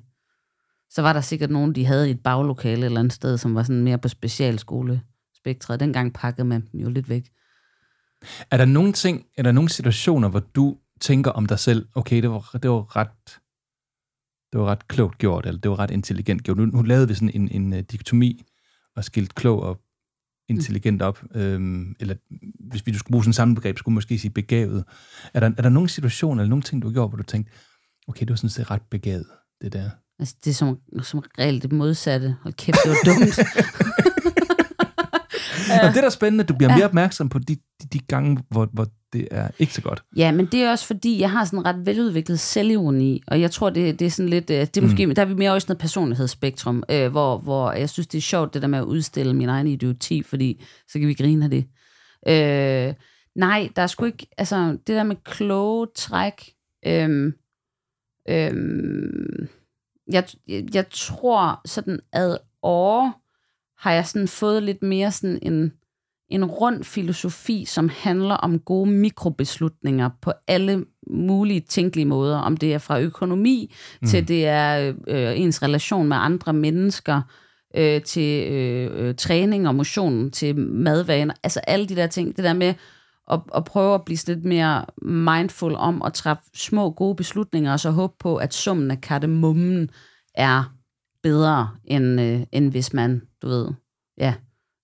Så 0.90 1.02
var 1.02 1.14
der 1.14 1.22
sikkert 1.22 1.50
nogen, 1.50 1.76
de 1.76 1.86
havde 1.86 2.08
i 2.08 2.12
et 2.12 2.24
baglokale 2.24 2.86
eller 2.86 3.00
andet 3.00 3.14
sted, 3.14 3.38
som 3.38 3.56
var 3.56 3.64
sådan 3.64 3.84
mere 3.84 3.98
på 3.98 4.08
specialskolespektret. 4.08 5.80
Dengang 5.80 6.14
pakkede 6.14 6.48
man 6.48 6.68
dem 6.72 6.80
jo 6.80 6.90
lidt 6.90 7.10
væk. 7.10 7.32
Er 8.52 8.58
der 8.58 8.66
nogle 8.66 8.94
ting, 8.94 9.26
er 9.38 9.44
der 9.44 9.52
nogle 9.52 9.70
situationer, 9.70 10.30
hvor 10.30 10.40
du 10.40 10.78
tænker 11.02 11.32
om 11.32 11.46
dig 11.46 11.60
selv, 11.60 11.88
okay, 11.96 12.22
det 12.22 12.30
var, 12.30 12.50
det 12.64 12.70
var 12.70 12.96
ret 12.96 13.40
det 14.52 14.60
var 14.60 14.66
ret 14.66 14.88
klogt 14.88 15.18
gjort, 15.18 15.46
eller 15.46 15.62
det 15.62 15.72
var 15.72 15.80
ret 15.80 15.92
intelligent 15.92 16.44
gjort. 16.44 16.58
Nu, 16.58 16.66
nu 16.66 16.82
lavede 16.82 17.08
vi 17.08 17.14
sådan 17.14 17.32
en, 17.34 17.52
en 17.52 17.74
uh, 17.74 17.80
dikotomi, 17.80 18.44
og 18.96 19.04
skilt 19.04 19.36
klog 19.36 19.64
og 19.64 19.82
intelligent 20.50 21.02
op. 21.02 21.24
Øhm, 21.36 21.96
eller 22.00 22.16
hvis 22.70 22.86
vi 22.86 22.94
skulle 22.94 23.12
bruge 23.12 23.24
sådan 23.24 23.30
et 23.30 23.36
samme 23.36 23.56
begreb, 23.56 23.78
skulle 23.78 23.94
måske 23.94 24.20
sige 24.20 24.32
begavet. 24.32 24.84
Er 25.34 25.40
der, 25.40 25.52
er 25.58 25.62
der 25.62 25.70
nogle 25.70 25.90
situationer, 25.90 26.42
eller 26.42 26.50
nogle 26.50 26.64
ting, 26.64 26.82
du 26.82 26.88
har 26.88 26.94
gjort, 26.94 27.10
hvor 27.10 27.18
du 27.18 27.24
tænkte, 27.24 27.52
okay, 28.08 28.20
det 28.20 28.30
var 28.30 28.36
sådan 28.36 28.50
set 28.50 28.72
ret 28.72 28.82
begavet, 28.82 29.26
det 29.62 29.74
der? 29.74 29.90
Altså, 30.20 30.36
det 30.44 30.50
er 30.50 30.56
som, 30.56 30.80
som 31.02 31.24
regel 31.40 31.62
det 31.62 31.72
modsatte. 31.72 32.36
Hold 32.42 32.54
kæft, 32.54 32.78
det 32.86 32.92
var 32.92 33.14
dumt. 33.14 33.40
Ja. 35.70 35.88
Og 35.88 35.94
det 35.94 35.98
er 35.98 36.02
da 36.02 36.10
spændende, 36.10 36.44
du 36.44 36.56
bliver 36.56 36.76
mere 36.76 36.86
opmærksom 36.86 37.30
på 37.30 37.40
de, 37.40 37.56
de, 37.56 37.88
de 37.94 38.00
gange, 38.00 38.44
hvor, 38.50 38.70
hvor 38.74 38.88
det 39.14 39.28
er 39.32 39.48
ikke 39.60 39.74
så 39.74 39.82
godt. 39.82 40.04
Ja, 40.16 40.32
men 40.32 40.46
det 40.46 40.64
er 40.64 40.72
også 40.72 40.86
fordi, 40.86 41.20
jeg 41.20 41.32
har 41.32 41.46
sådan 41.46 41.60
en 41.60 41.66
ret 41.66 41.86
veludviklet 41.86 42.40
selvironi, 42.40 43.24
og 43.28 43.42
jeg 43.42 43.52
tror, 43.52 43.70
det, 43.70 44.00
det 44.00 44.06
er 44.06 44.10
sådan 44.10 44.30
lidt, 44.30 44.50
øh, 44.50 44.60
det 44.60 44.78
er 44.78 44.82
måske, 44.82 45.06
mm. 45.06 45.16
der 45.16 45.22
er 45.22 45.26
vi 45.26 45.34
mere 45.34 45.54
også 45.54 45.66
noget 45.70 45.80
personlighedsspektrum, 45.80 46.84
øh, 46.92 47.12
hvor, 47.12 47.38
hvor 47.38 47.72
jeg 47.72 47.90
synes, 47.90 48.08
det 48.08 48.18
er 48.18 48.22
sjovt, 48.22 48.54
det 48.54 48.62
der 48.62 48.68
med 48.68 48.80
at 48.80 48.86
udstille 48.86 49.34
min 49.34 49.50
egen 49.50 49.68
idioti, 49.68 50.24
fordi 50.24 50.64
så 50.88 51.00
kan 51.00 51.08
vi 51.08 51.14
grine 51.14 51.46
af 51.46 51.50
det. 51.50 51.66
Øh, 52.28 52.94
nej, 53.36 53.70
der 53.76 53.82
er 53.82 53.88
sgu 53.88 54.06
ikke, 54.06 54.28
altså 54.38 54.72
det 54.72 54.96
der 54.96 55.04
med 55.04 55.16
kloge 55.24 55.88
træk, 55.96 56.54
øh, 56.86 57.34
øh, 58.30 58.54
jeg, 60.12 60.24
jeg, 60.48 60.66
jeg 60.74 60.86
tror 60.90 61.62
sådan 61.66 62.00
ad 62.14 62.38
år, 62.64 63.22
har 63.82 63.92
jeg 63.92 64.08
sådan 64.08 64.28
fået 64.28 64.64
lidt 64.64 64.84
mere 64.84 65.12
sådan 65.12 65.40
en, 65.42 65.74
en 66.32 66.46
rund 66.46 66.84
filosofi, 66.84 67.66
som 67.66 67.90
handler 67.98 68.36
om 68.36 68.60
gode 68.60 68.90
mikrobeslutninger 68.90 70.10
på 70.22 70.32
alle 70.48 70.86
mulige 71.08 71.60
tænkelige 71.60 72.06
måder. 72.06 72.38
Om 72.38 72.58
det 72.58 72.74
er 72.74 72.78
fra 72.78 73.00
økonomi, 73.00 73.76
mm. 74.02 74.08
til 74.08 74.28
det 74.28 74.48
er 74.48 74.94
øh, 75.08 75.40
ens 75.40 75.64
relation 75.64 76.08
med 76.08 76.18
andre 76.20 76.54
mennesker, 76.54 77.22
øh, 77.76 78.02
til 78.02 78.52
øh, 78.52 79.08
øh, 79.08 79.16
træning 79.16 79.68
og 79.68 79.76
motion, 79.76 80.32
til 80.32 80.58
madvaner. 80.58 81.34
Altså 81.44 81.60
alle 81.60 81.86
de 81.86 81.96
der 81.96 82.08
ting. 82.08 82.38
Det 82.38 82.44
der 82.44 82.54
med 82.54 82.74
at, 83.32 83.40
at 83.56 83.66
prøve 83.66 83.96
at 83.96 84.06
blive 84.06 84.20
lidt 84.28 84.46
mere 84.46 84.86
mindful 85.02 85.76
om 85.76 86.02
at 86.02 86.14
træffe 86.14 86.44
små 86.54 86.90
gode 86.90 87.16
beslutninger, 87.16 87.72
og 87.72 87.80
så 87.80 87.92
håbe 87.92 88.14
på, 88.20 88.36
at 88.36 88.54
summen 88.54 88.92
af 88.92 89.02
kardemummen 89.02 89.90
er 90.36 90.76
bedre, 91.24 91.70
end, 91.86 92.22
øh, 92.22 92.42
end 92.52 92.72
hvis 92.72 92.94
man, 92.94 93.22
du 93.42 93.48
ved, 93.48 93.68
ja, 94.18 94.34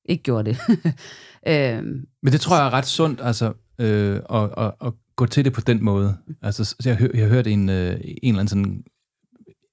ikke 0.07 0.23
gjorde 0.23 0.49
det. 0.49 0.57
øhm, 1.47 2.05
Men 2.23 2.33
det 2.33 2.41
tror 2.41 2.55
jeg 2.55 2.65
er 2.65 2.73
ret 2.73 2.85
sundt, 2.85 3.21
altså, 3.23 3.53
øh, 3.79 4.21
at, 4.29 4.49
at, 4.57 4.73
at 4.81 4.93
gå 5.15 5.25
til 5.25 5.45
det 5.45 5.53
på 5.53 5.61
den 5.61 5.83
måde. 5.83 6.17
Altså, 6.41 6.65
så 6.65 6.75
jeg, 6.85 6.97
hør, 6.97 7.07
jeg 7.13 7.27
hørte 7.27 7.51
en, 7.51 7.69
øh, 7.69 7.99
en 7.99 7.99
eller 8.23 8.39
anden 8.39 8.47
sådan, 8.47 8.83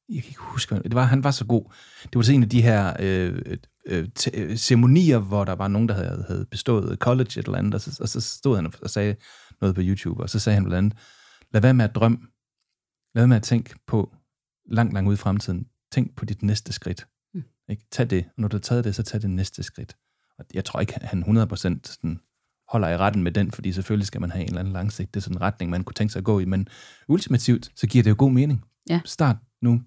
jeg 0.09 0.23
kan 0.23 0.31
ikke 0.31 0.41
huske, 0.41 0.75
det 0.75 0.95
var, 0.95 1.05
han 1.05 1.25
var 1.25 1.31
så 1.31 1.47
god. 1.47 1.65
Det 2.03 2.15
var 2.15 2.23
så 2.23 2.33
en 2.33 2.43
af 2.43 2.49
de 2.49 2.63
her 2.63 2.97
øh, 3.01 3.57
øh, 3.87 4.09
te- 4.19 4.31
øh, 4.35 4.57
ceremonier, 4.57 5.19
hvor 5.19 5.45
der 5.45 5.53
var 5.53 5.69
nogen, 5.69 5.89
der 5.89 5.95
havde, 5.95 6.25
havde 6.29 6.47
bestået 6.51 6.99
college 6.99 7.41
et 7.41 7.47
eller 7.47 7.59
andet, 7.59 7.75
og 7.75 7.81
så, 7.81 7.99
og 8.01 8.09
så 8.09 8.21
stod 8.21 8.57
han 8.57 8.73
og 8.83 8.91
sagde 8.91 9.17
noget 9.61 9.75
på 9.75 9.81
YouTube, 9.85 10.23
og 10.23 10.31
så 10.31 10.39
sagde 10.39 10.55
han 10.55 10.65
blandt 10.65 10.79
andet, 10.79 10.99
lad 11.53 11.63
være 11.63 11.75
med 11.75 11.85
at 11.85 11.95
drømme, 11.95 12.19
lad 13.15 13.23
være 13.23 13.29
med 13.29 13.37
at 13.37 13.43
tænke 13.43 13.75
på 13.87 14.15
langt, 14.71 14.95
langt 14.95 15.09
ud 15.09 15.15
i 15.15 15.17
fremtiden. 15.17 15.67
Tænk 15.93 16.17
på 16.17 16.25
dit 16.25 16.43
næste 16.43 16.73
skridt. 16.73 17.07
Mm. 17.35 17.43
Ikke? 17.71 17.87
Tag 17.93 18.11
det, 18.11 18.25
og 18.25 18.33
når 18.37 18.49
du 18.49 18.57
har 18.57 18.61
taget 18.61 18.85
det, 18.85 18.95
så 18.95 19.03
tag 19.03 19.23
det 19.23 19.31
næste 19.31 19.63
skridt. 19.63 19.97
Og 20.39 20.45
jeg 20.55 20.65
tror 20.65 20.81
ikke, 20.81 20.95
han 21.03 21.23
100% 21.23 21.53
sådan 21.53 22.21
holder 22.69 22.89
i 22.89 22.97
retten 22.97 23.23
med 23.23 23.33
den, 23.33 23.51
fordi 23.51 23.73
selvfølgelig 23.73 24.07
skal 24.07 24.21
man 24.21 24.31
have 24.31 24.43
en 24.43 24.49
eller 24.49 24.61
anden 24.61 24.73
langsigtet 24.73 25.23
sådan 25.23 25.41
retning, 25.41 25.71
man 25.71 25.85
kunne 25.85 25.95
tænke 25.95 26.13
sig 26.13 26.21
at 26.21 26.25
gå 26.25 26.39
i, 26.39 26.45
men 26.45 26.69
ultimativt, 27.09 27.73
så 27.77 27.87
giver 27.87 28.03
det 28.03 28.11
jo 28.11 28.15
god 28.19 28.31
mening. 28.31 28.65
Ja. 28.89 29.01
Start 29.05 29.37
nu 29.63 29.83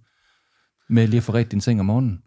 med 0.90 1.08
lige 1.08 1.18
at 1.18 1.24
få 1.24 1.34
ret 1.34 1.52
din 1.52 1.62
seng 1.62 1.80
om 1.80 1.86
morgenen, 1.86 2.22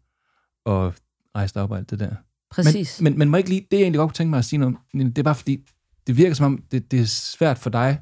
og 0.65 0.95
rejse 1.37 1.55
dig 1.55 1.63
op 1.63 1.71
og 1.71 1.79
alt 1.79 1.91
det 1.91 1.99
der. 1.99 2.15
præcis. 2.51 3.01
Men, 3.01 3.13
men, 3.13 3.19
men 3.19 3.31
må 3.31 3.37
ikke 3.37 3.49
lige, 3.49 3.67
det 3.71 3.77
jeg 3.77 3.83
egentlig 3.83 3.99
godt 3.99 4.09
kunne 4.09 4.15
tænke 4.15 4.31
mig 4.31 4.39
at 4.39 4.45
sige 4.45 4.59
noget 4.59 4.77
om, 4.77 5.01
det 5.01 5.19
er 5.19 5.23
bare 5.23 5.35
fordi, 5.35 5.67
det 6.07 6.17
virker 6.17 6.35
som 6.35 6.47
om, 6.47 6.65
det, 6.71 6.91
det 6.91 7.01
er 7.01 7.05
svært 7.07 7.59
for 7.59 7.71
dig. 7.71 8.01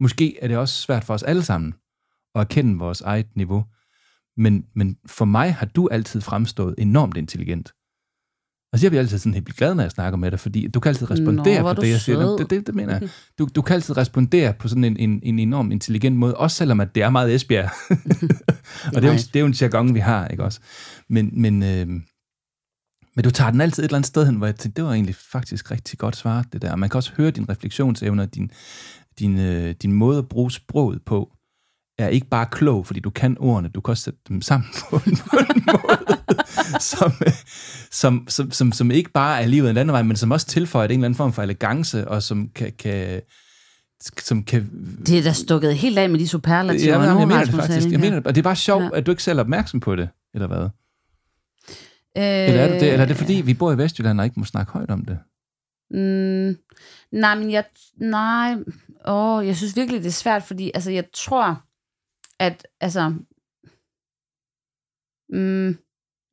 Måske 0.00 0.42
er 0.42 0.48
det 0.48 0.56
også 0.56 0.82
svært 0.82 1.04
for 1.04 1.14
os 1.14 1.22
alle 1.22 1.42
sammen 1.42 1.74
at 2.34 2.40
erkende 2.40 2.78
vores 2.78 3.00
eget 3.00 3.36
niveau. 3.36 3.64
Men, 4.36 4.66
men 4.74 4.96
for 5.06 5.24
mig 5.24 5.54
har 5.54 5.66
du 5.66 5.88
altid 5.88 6.20
fremstået 6.20 6.74
enormt 6.78 7.16
intelligent. 7.16 7.72
Altså 8.74 8.86
jeg 8.86 8.90
bliver 8.90 9.02
altid 9.02 9.18
sådan 9.18 9.34
helt 9.34 9.56
glad, 9.56 9.74
når 9.74 9.82
jeg 9.82 9.90
snakker 9.90 10.16
med 10.16 10.30
dig, 10.30 10.40
fordi 10.40 10.68
du 10.68 10.80
kan 10.80 10.88
altid 10.88 11.10
respondere 11.10 11.62
Nå, 11.62 11.74
på 11.74 11.80
det, 11.80 11.90
jeg 11.90 12.00
siger. 12.00 12.18
sød. 12.18 12.38
Det, 12.38 12.50
det, 12.50 12.66
det 12.66 12.74
mener 12.74 12.98
jeg. 12.98 13.08
Du, 13.38 13.48
du 13.56 13.62
kan 13.62 13.74
altid 13.74 13.96
respondere 13.96 14.52
på 14.52 14.68
sådan 14.68 14.84
en, 14.84 14.96
en, 14.96 15.20
en 15.22 15.38
enormt 15.38 15.72
intelligent 15.72 16.16
måde, 16.16 16.36
også 16.36 16.56
selvom 16.56 16.80
at 16.80 16.94
det 16.94 17.02
er 17.02 17.10
meget 17.10 17.34
Esbjerg. 17.34 17.70
og 18.94 19.02
det 19.02 19.04
er, 19.04 19.12
jo, 19.12 19.18
det 19.18 19.36
er 19.36 19.40
jo 19.40 19.46
en 19.46 19.52
jargon, 19.52 19.94
vi 19.94 20.00
har, 20.00 20.28
ikke 20.28 20.44
også? 20.44 20.60
Men, 21.08 21.30
men, 21.32 21.62
øh, 21.62 21.86
men 23.16 23.24
du 23.24 23.30
tager 23.30 23.50
den 23.50 23.60
altid 23.60 23.82
et 23.82 23.88
eller 23.88 23.96
andet 23.96 24.06
sted 24.06 24.26
hen, 24.26 24.34
hvor 24.34 24.46
jeg 24.46 24.56
tænkte, 24.56 24.76
det 24.76 24.84
var 24.84 24.92
egentlig 24.92 25.14
faktisk 25.14 25.70
rigtig 25.70 25.98
godt 25.98 26.16
svaret, 26.16 26.52
det 26.52 26.62
der. 26.62 26.72
Og 26.72 26.78
man 26.78 26.88
kan 26.88 26.98
også 26.98 27.12
høre 27.16 27.30
din 27.30 27.48
refleksionsevner, 27.48 28.26
din, 28.26 28.50
din, 29.18 29.38
øh, 29.38 29.74
din 29.82 29.92
måde 29.92 30.18
at 30.18 30.28
bruge 30.28 30.50
sproget 30.50 31.02
på, 31.02 31.32
er 31.98 32.08
ikke 32.08 32.26
bare 32.26 32.46
klog, 32.50 32.86
fordi 32.86 33.00
du 33.00 33.10
kan 33.10 33.36
ordene, 33.40 33.68
du 33.68 33.80
kan 33.80 33.92
også 33.92 34.02
sætte 34.02 34.20
dem 34.28 34.42
sammen 34.42 34.68
på 34.90 34.96
en, 35.06 35.16
på 35.30 35.36
en 35.36 35.62
måde, 35.66 36.18
som, 36.80 37.12
som, 37.90 38.28
som, 38.28 38.50
som, 38.50 38.72
som 38.72 38.90
ikke 38.90 39.10
bare 39.10 39.42
er 39.42 39.46
livet 39.46 39.70
en 39.70 39.76
anden 39.76 39.92
vej, 39.92 40.02
men 40.02 40.16
som 40.16 40.30
også 40.30 40.46
tilføjer 40.46 40.88
en 40.88 40.92
eller 40.92 41.04
anden 41.04 41.16
form 41.16 41.32
for 41.32 41.42
elegance, 41.42 42.08
og 42.08 42.22
som 42.22 42.48
kan, 42.54 42.72
kan 42.78 43.22
som 44.18 44.42
kan... 44.42 44.70
Det 45.06 45.18
er 45.18 45.22
da 45.22 45.32
stukket 45.32 45.76
helt 45.76 45.98
af 45.98 46.10
med 46.10 46.18
de 46.18 46.28
superlativer 46.28 47.02
Ja, 47.02 47.12
nu, 47.12 47.18
jeg, 47.18 47.28
mener 47.28 47.44
det 47.44 47.54
faktisk. 47.54 47.90
Jeg 47.90 48.00
mener 48.00 48.16
det. 48.16 48.26
Og 48.26 48.34
det 48.34 48.40
er 48.40 48.42
bare 48.42 48.56
sjovt, 48.56 48.84
ja. 48.84 48.88
at 48.94 49.06
du 49.06 49.10
ikke 49.10 49.22
selv 49.22 49.38
er 49.38 49.42
opmærksom 49.42 49.80
på 49.80 49.96
det, 49.96 50.08
eller 50.34 50.46
hvad? 50.46 50.68
Øh, 52.16 52.24
Eller 52.24 52.62
er, 52.62 52.68
det 52.72 52.80
det? 52.80 52.92
eller 52.92 53.04
er 53.04 53.08
det 53.08 53.16
fordi, 53.16 53.34
vi 53.34 53.54
bor 53.54 53.72
i 53.72 53.78
Vestjylland 53.78 54.20
og 54.20 54.24
ikke 54.26 54.40
må 54.40 54.46
snakke 54.46 54.72
højt 54.72 54.90
om 54.90 55.04
det? 55.04 55.18
Mm, 55.90 56.56
nej, 57.12 57.34
men 57.34 57.50
jeg... 57.50 57.64
Nej. 58.00 58.56
Åh, 59.06 59.46
jeg 59.46 59.56
synes 59.56 59.76
virkelig, 59.76 60.00
det 60.00 60.08
er 60.08 60.12
svært, 60.12 60.42
fordi 60.42 60.70
altså, 60.74 60.90
jeg 60.90 61.04
tror, 61.14 61.62
at... 62.40 62.66
Altså, 62.80 63.08
mm, 65.28 65.78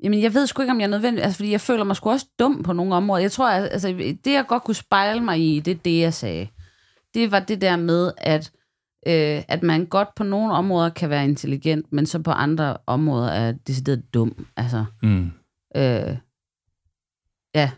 jamen, 0.04 0.22
jeg 0.22 0.34
ved 0.34 0.48
sgu 0.48 0.62
ikke, 0.62 0.72
om 0.72 0.80
jeg 0.80 0.86
er 0.86 0.90
nødvendig... 0.90 1.24
Altså, 1.24 1.38
fordi 1.38 1.52
jeg 1.52 1.62
føler 1.62 1.84
mig 1.84 1.96
sgu 1.96 2.10
også 2.10 2.28
dum 2.40 2.64
på 2.64 2.74
nogle 2.74 2.96
områder. 2.96 3.22
Jeg 3.22 3.32
tror, 3.32 3.50
at, 3.50 3.64
altså, 3.72 3.88
det 4.26 4.34
jeg 4.34 4.46
godt 4.48 4.64
kunne 4.64 4.76
spejle 4.76 5.22
mig 5.24 5.40
i, 5.40 5.60
det 5.60 5.72
er 5.72 5.80
det, 5.80 6.00
jeg 6.00 6.14
sagde. 6.14 6.48
Det 7.14 7.32
var 7.32 7.40
det 7.40 7.62
der 7.62 7.76
med, 7.76 8.12
at, 8.18 8.52
øh, 9.08 9.44
at 9.48 9.64
man 9.64 9.86
godt 9.86 10.16
på 10.16 10.24
nogle 10.24 10.54
områder 10.54 10.90
kan 10.90 11.10
være 11.10 11.24
intelligent, 11.24 11.94
men 11.94 12.06
så 12.06 12.20
på 12.22 12.32
andre 12.32 12.78
områder 12.88 13.30
er 13.32 13.52
decideret 13.52 14.14
dum. 14.14 14.48
Altså, 14.58 14.86
Mm. 15.04 15.26
øh, 15.76 16.18
ja, 17.56 17.72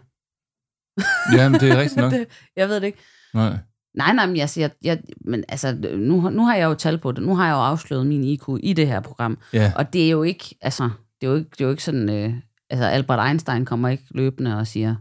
Ja, 1.37 1.49
men 1.49 1.59
det 1.59 1.71
er 1.71 1.77
rigtigt 1.77 1.97
nok. 2.01 2.11
det, 2.17 2.27
jeg 2.55 2.69
ved 2.69 2.75
det 2.75 2.87
ikke. 2.87 2.99
Nej. 3.33 3.57
Nej, 3.95 4.13
nej, 4.13 4.25
men, 4.25 4.37
jeg, 4.37 4.49
jeg, 4.57 4.71
jeg, 4.83 5.01
men 5.25 5.43
altså, 5.47 5.77
nu, 5.97 6.29
nu 6.29 6.45
har 6.45 6.55
jeg 6.55 6.65
jo 6.65 6.73
tal 6.73 6.97
på 6.97 7.11
det. 7.11 7.23
Nu 7.23 7.35
har 7.35 7.45
jeg 7.45 7.53
jo 7.53 7.57
afsløret 7.59 8.07
min 8.07 8.23
IQ 8.23 8.43
i 8.63 8.73
det 8.73 8.87
her 8.87 8.99
program. 8.99 9.37
Ja. 9.53 9.71
Og 9.75 9.93
det 9.93 10.05
er 10.05 10.09
jo 10.09 10.23
ikke, 10.23 10.55
altså, 10.61 10.83
det 11.21 11.27
er 11.27 11.31
jo 11.31 11.35
ikke, 11.37 11.49
det 11.49 11.61
er 11.61 11.65
jo 11.65 11.71
ikke 11.71 11.83
sådan, 11.83 12.09
øh, 12.09 12.33
altså 12.69 12.85
Albert 12.85 13.27
Einstein 13.27 13.65
kommer 13.65 13.89
ikke 13.89 14.03
løbende 14.11 14.57
og 14.57 14.67
siger, 14.67 14.95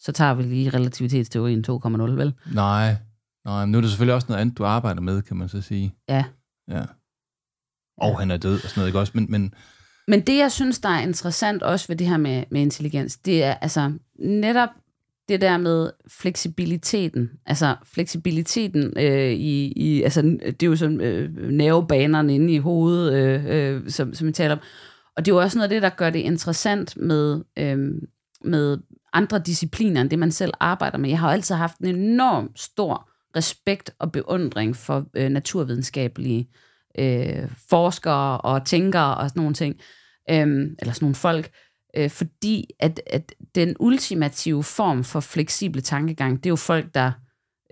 så 0.00 0.12
tager 0.12 0.34
vi 0.34 0.42
lige 0.42 0.70
relativitetsteorien 0.70 1.64
2,0, 1.68 2.02
vel? 2.02 2.34
Nej. 2.54 2.96
Nej, 3.44 3.64
men 3.64 3.72
nu 3.72 3.78
er 3.78 3.82
det 3.82 3.90
selvfølgelig 3.90 4.14
også 4.14 4.26
noget 4.28 4.40
andet, 4.40 4.58
du 4.58 4.64
arbejder 4.64 5.00
med, 5.00 5.22
kan 5.22 5.36
man 5.36 5.48
så 5.48 5.60
sige. 5.60 5.94
Ja. 6.08 6.24
Ja. 6.70 6.84
Og 7.98 8.18
han 8.18 8.30
er 8.30 8.36
død 8.36 8.54
og 8.54 8.60
sådan 8.60 8.72
noget, 8.80 8.88
ikke 8.88 8.98
også? 8.98 9.12
Men, 9.14 9.26
men 9.28 9.54
Men 10.08 10.20
det, 10.20 10.38
jeg 10.38 10.52
synes, 10.52 10.78
der 10.78 10.88
er 10.88 11.00
interessant 11.00 11.62
også 11.62 11.88
ved 11.88 11.96
det 11.96 12.06
her 12.06 12.16
med, 12.16 12.44
med 12.50 12.60
intelligens, 12.60 13.16
det 13.16 13.44
er 13.44 13.54
altså 13.54 13.92
netop 14.18 14.68
det 15.28 15.40
der 15.40 15.56
med 15.56 15.90
fleksibiliteten. 16.08 17.30
Altså 17.46 17.76
fleksibiliteten 17.84 18.92
øh, 18.96 19.32
i, 19.32 19.72
i, 19.76 20.02
altså 20.02 20.22
det 20.22 20.62
er 20.62 20.66
jo 20.66 20.76
sådan 20.76 21.00
øh, 21.00 21.50
nervebanerne 21.50 22.34
inde 22.34 22.52
i 22.52 22.58
hovedet, 22.58 23.12
øh, 23.12 23.44
øh, 23.46 23.90
som, 23.90 24.14
som 24.14 24.26
vi 24.26 24.32
taler 24.32 24.52
om. 24.52 24.60
Og 25.16 25.24
det 25.24 25.30
er 25.30 25.34
jo 25.34 25.40
også 25.40 25.58
noget 25.58 25.68
af 25.68 25.74
det, 25.74 25.82
der 25.82 25.88
gør 25.88 26.10
det 26.10 26.18
interessant 26.18 26.96
med, 26.96 27.40
øh, 27.58 27.78
med 28.44 28.78
andre 29.12 29.38
discipliner 29.38 30.00
end 30.00 30.10
det, 30.10 30.18
man 30.18 30.32
selv 30.32 30.52
arbejder 30.60 30.98
med. 30.98 31.08
Jeg 31.10 31.18
har 31.18 31.28
jo 31.28 31.32
altid 31.32 31.54
haft 31.54 31.78
en 31.78 31.96
enorm 31.96 32.50
stor 32.56 33.10
respekt 33.36 33.90
og 33.98 34.12
beundring 34.12 34.76
for 34.76 35.06
øh, 35.14 35.28
naturvidenskabelige 35.28 36.48
øh, 36.98 37.50
forskere 37.70 38.40
og 38.40 38.66
tænkere 38.66 39.16
og 39.16 39.28
sådan 39.28 39.40
nogle 39.40 39.54
ting, 39.54 39.76
øh, 40.30 40.70
eller 40.78 40.92
sådan 40.92 41.04
nogle 41.04 41.14
folk, 41.14 41.46
øh, 41.46 41.67
fordi 42.08 42.64
at, 42.80 43.00
at 43.06 43.34
den 43.54 43.76
ultimative 43.80 44.64
form 44.64 45.04
for 45.04 45.20
fleksible 45.20 45.80
tankegang, 45.80 46.36
det 46.36 46.46
er 46.46 46.50
jo 46.50 46.56
folk, 46.56 46.94
der 46.94 47.12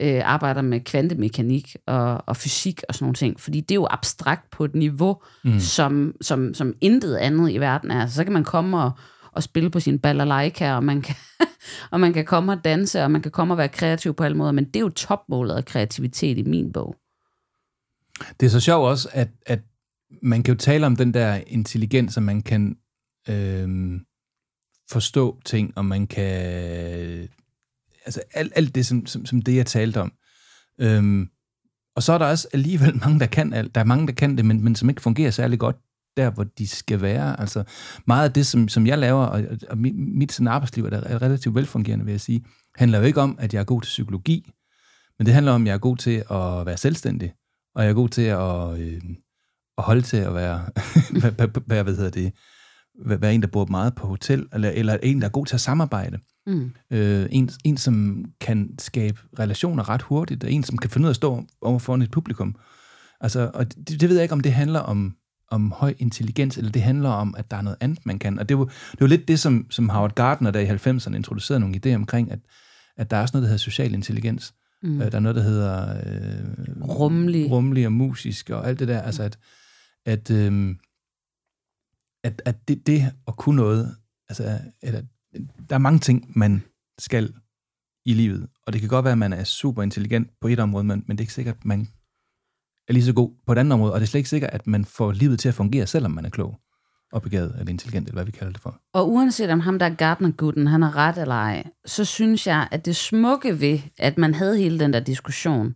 øh, 0.00 0.22
arbejder 0.24 0.62
med 0.62 0.80
kvantemekanik 0.80 1.76
og, 1.86 2.22
og 2.26 2.36
fysik 2.36 2.82
og 2.88 2.94
sådan 2.94 3.04
nogle 3.04 3.14
ting, 3.14 3.40
fordi 3.40 3.60
det 3.60 3.70
er 3.70 3.74
jo 3.74 3.86
abstrakt 3.90 4.50
på 4.50 4.64
et 4.64 4.74
niveau, 4.74 5.22
mm. 5.44 5.60
som, 5.60 6.14
som, 6.20 6.54
som 6.54 6.74
intet 6.80 7.16
andet 7.16 7.50
i 7.50 7.58
verden 7.58 7.90
er. 7.90 8.06
Så 8.06 8.24
kan 8.24 8.32
man 8.32 8.44
komme 8.44 8.78
og, 8.78 8.90
og 9.32 9.42
spille 9.42 9.70
på 9.70 9.80
sin 9.80 9.98
balalaika, 9.98 10.72
og 10.72 10.84
man, 10.84 11.02
kan, 11.02 11.16
og 11.92 12.00
man 12.00 12.12
kan 12.12 12.24
komme 12.24 12.52
og 12.52 12.64
danse, 12.64 13.02
og 13.02 13.10
man 13.10 13.22
kan 13.22 13.30
komme 13.30 13.54
og 13.54 13.58
være 13.58 13.68
kreativ 13.68 14.14
på 14.14 14.24
alle 14.24 14.36
måder, 14.36 14.52
men 14.52 14.64
det 14.64 14.76
er 14.76 14.80
jo 14.80 14.88
topmålet 14.88 15.54
af 15.54 15.64
kreativitet 15.64 16.38
i 16.38 16.42
min 16.42 16.72
bog. 16.72 16.96
Det 18.40 18.46
er 18.46 18.50
så 18.50 18.60
sjovt 18.60 18.88
også, 18.88 19.08
at, 19.12 19.28
at 19.46 19.60
man 20.22 20.42
kan 20.42 20.54
jo 20.54 20.58
tale 20.58 20.86
om 20.86 20.96
den 20.96 21.14
der 21.14 21.40
intelligens, 21.46 22.14
som 22.14 22.22
man 22.22 22.42
kan 22.42 22.76
øh, 23.28 24.00
forstå 24.90 25.40
ting, 25.44 25.72
og 25.76 25.84
man 25.84 26.06
kan... 26.06 27.28
Altså 28.06 28.22
alt, 28.34 28.52
alt 28.56 28.74
det, 28.74 28.86
som, 28.86 29.06
som, 29.06 29.26
som 29.26 29.42
det, 29.42 29.56
jeg 29.56 29.66
talte 29.66 30.00
om. 30.00 30.12
Øhm, 30.80 31.28
og 31.96 32.02
så 32.02 32.12
er 32.12 32.18
der 32.18 32.26
også 32.26 32.48
alligevel 32.52 32.96
mange, 33.04 33.20
der 33.20 33.26
kan 33.26 33.52
alt. 33.52 33.74
Der 33.74 33.80
er 33.80 33.84
mange, 33.84 34.06
der 34.06 34.12
kan 34.12 34.36
det, 34.36 34.44
men, 34.44 34.64
men 34.64 34.74
som 34.74 34.88
ikke 34.88 35.02
fungerer 35.02 35.30
særlig 35.30 35.58
godt 35.58 35.76
der, 36.16 36.30
hvor 36.30 36.44
de 36.44 36.66
skal 36.66 37.00
være. 37.00 37.40
Altså 37.40 37.64
meget 38.06 38.28
af 38.28 38.32
det, 38.32 38.46
som, 38.46 38.68
som 38.68 38.86
jeg 38.86 38.98
laver, 38.98 39.24
og, 39.24 39.44
og 39.70 39.78
mit, 39.78 39.94
mit 39.96 40.32
sådan 40.32 40.48
arbejdsliv 40.48 40.84
er 40.84 41.22
relativt 41.22 41.54
velfungerende, 41.54 42.04
vil 42.04 42.12
jeg 42.12 42.20
sige, 42.20 42.44
handler 42.74 42.98
jo 42.98 43.04
ikke 43.04 43.20
om, 43.20 43.36
at 43.40 43.54
jeg 43.54 43.60
er 43.60 43.64
god 43.64 43.82
til 43.82 43.88
psykologi, 43.88 44.52
men 45.18 45.26
det 45.26 45.34
handler 45.34 45.52
om, 45.52 45.62
at 45.62 45.66
jeg 45.66 45.74
er 45.74 45.78
god 45.78 45.96
til 45.96 46.24
at 46.30 46.66
være 46.66 46.76
selvstændig, 46.76 47.32
og 47.74 47.82
jeg 47.82 47.90
er 47.90 47.94
god 47.94 48.08
til 48.08 48.22
at, 48.22 48.80
øh, 48.80 49.02
at 49.78 49.84
holde 49.84 50.02
til 50.02 50.16
at 50.16 50.34
være, 50.34 50.68
hvad, 51.20 51.48
hvad, 51.66 51.84
hvad 51.84 51.96
hedder 51.96 52.10
det, 52.10 52.32
være 53.04 53.34
en, 53.34 53.42
der 53.42 53.48
bor 53.48 53.66
meget 53.66 53.94
på 53.94 54.06
hotel, 54.06 54.46
eller, 54.52 54.70
eller 54.70 54.96
en, 55.02 55.20
der 55.20 55.26
er 55.26 55.30
god 55.30 55.46
til 55.46 55.54
at 55.54 55.60
samarbejde. 55.60 56.18
Mm. 56.46 56.72
Øh, 56.90 57.26
en, 57.30 57.50
en, 57.64 57.76
som 57.76 58.24
kan 58.40 58.74
skabe 58.78 59.20
relationer 59.38 59.88
ret 59.88 60.02
hurtigt, 60.02 60.44
og 60.44 60.52
en, 60.52 60.64
som 60.64 60.78
kan 60.78 60.90
finde 60.90 61.04
ud 61.04 61.08
af 61.08 61.12
at 61.12 61.16
stå 61.16 61.44
over 61.60 61.78
foran 61.78 62.02
et 62.02 62.10
publikum. 62.10 62.56
Altså, 63.20 63.50
og 63.54 63.76
det, 63.88 64.00
det 64.00 64.08
ved 64.08 64.16
jeg 64.16 64.22
ikke, 64.22 64.32
om 64.32 64.40
det 64.40 64.52
handler 64.52 64.80
om, 64.80 65.16
om 65.50 65.72
høj 65.72 65.94
intelligens, 65.98 66.58
eller 66.58 66.70
det 66.70 66.82
handler 66.82 67.08
om, 67.08 67.34
at 67.38 67.50
der 67.50 67.56
er 67.56 67.62
noget 67.62 67.76
andet, 67.80 68.06
man 68.06 68.18
kan. 68.18 68.38
Og 68.38 68.48
det 68.48 68.58
var, 68.58 68.64
det 68.64 69.00
var 69.00 69.06
lidt 69.06 69.28
det, 69.28 69.40
som, 69.40 69.66
som 69.70 69.88
Howard 69.88 70.14
Gardner 70.14 70.50
der 70.50 70.60
i 70.60 70.68
90'erne 70.68 71.16
introducerede 71.16 71.60
nogle 71.60 71.80
idéer 71.86 71.94
omkring, 71.94 72.32
at, 72.32 72.38
at 72.96 73.10
der 73.10 73.16
er 73.16 73.22
også 73.22 73.36
noget, 73.36 73.42
der 73.42 73.48
hedder 73.48 73.58
social 73.58 73.94
intelligens. 73.94 74.54
Mm. 74.82 75.00
Øh, 75.00 75.12
der 75.12 75.16
er 75.16 75.20
noget, 75.20 75.36
der 75.36 75.42
hedder... 75.42 75.96
Øh, 75.96 76.88
rummelig. 76.88 77.50
Rummelig 77.50 77.86
og 77.86 77.92
musisk 77.92 78.50
og 78.50 78.68
alt 78.68 78.78
det 78.78 78.88
der. 78.88 79.00
Altså, 79.00 79.22
at, 79.22 79.38
at, 80.06 80.30
øh, 80.30 80.74
at, 82.26 82.42
at 82.44 82.68
det, 82.68 82.86
det 82.86 83.12
at 83.28 83.36
kunne 83.36 83.56
noget, 83.56 83.96
altså, 84.28 84.58
eller, 84.82 85.02
der 85.68 85.74
er 85.74 85.78
mange 85.78 85.98
ting, 85.98 86.32
man 86.36 86.62
skal 86.98 87.34
i 88.06 88.14
livet. 88.14 88.48
Og 88.66 88.72
det 88.72 88.80
kan 88.80 88.90
godt 88.90 89.04
være, 89.04 89.12
at 89.12 89.18
man 89.18 89.32
er 89.32 89.44
super 89.44 89.82
intelligent 89.82 90.28
på 90.40 90.48
et 90.48 90.60
område, 90.60 90.84
men, 90.84 91.04
men 91.06 91.16
det 91.16 91.22
er 91.22 91.24
ikke 91.24 91.32
sikkert, 91.32 91.56
at 91.56 91.64
man 91.64 91.88
er 92.88 92.92
lige 92.92 93.04
så 93.04 93.12
god 93.12 93.30
på 93.46 93.52
et 93.52 93.58
andet 93.58 93.72
område. 93.72 93.92
Og 93.92 94.00
det 94.00 94.06
er 94.06 94.08
slet 94.08 94.18
ikke 94.18 94.30
sikkert, 94.30 94.50
at 94.50 94.66
man 94.66 94.84
får 94.84 95.12
livet 95.12 95.38
til 95.38 95.48
at 95.48 95.54
fungere, 95.54 95.86
selvom 95.86 96.10
man 96.10 96.24
er 96.24 96.30
klog 96.30 96.60
og 97.12 97.22
begavet 97.22 97.54
eller 97.58 97.70
intelligent, 97.70 98.08
eller 98.08 98.16
hvad 98.16 98.24
vi 98.24 98.30
kalder 98.30 98.52
det 98.52 98.62
for. 98.62 98.80
Og 98.94 99.12
uanset 99.12 99.50
om 99.50 99.60
ham 99.60 99.78
der 99.78 99.88
Gardner-gutten, 99.88 100.66
han 100.66 100.82
har 100.82 100.96
ret 100.96 101.18
eller 101.18 101.34
ej, 101.34 101.64
så 101.86 102.04
synes 102.04 102.46
jeg, 102.46 102.68
at 102.70 102.86
det 102.86 102.96
smukke 102.96 103.60
ved, 103.60 103.78
at 103.98 104.18
man 104.18 104.34
havde 104.34 104.58
hele 104.58 104.78
den 104.78 104.92
der 104.92 105.00
diskussion, 105.00 105.74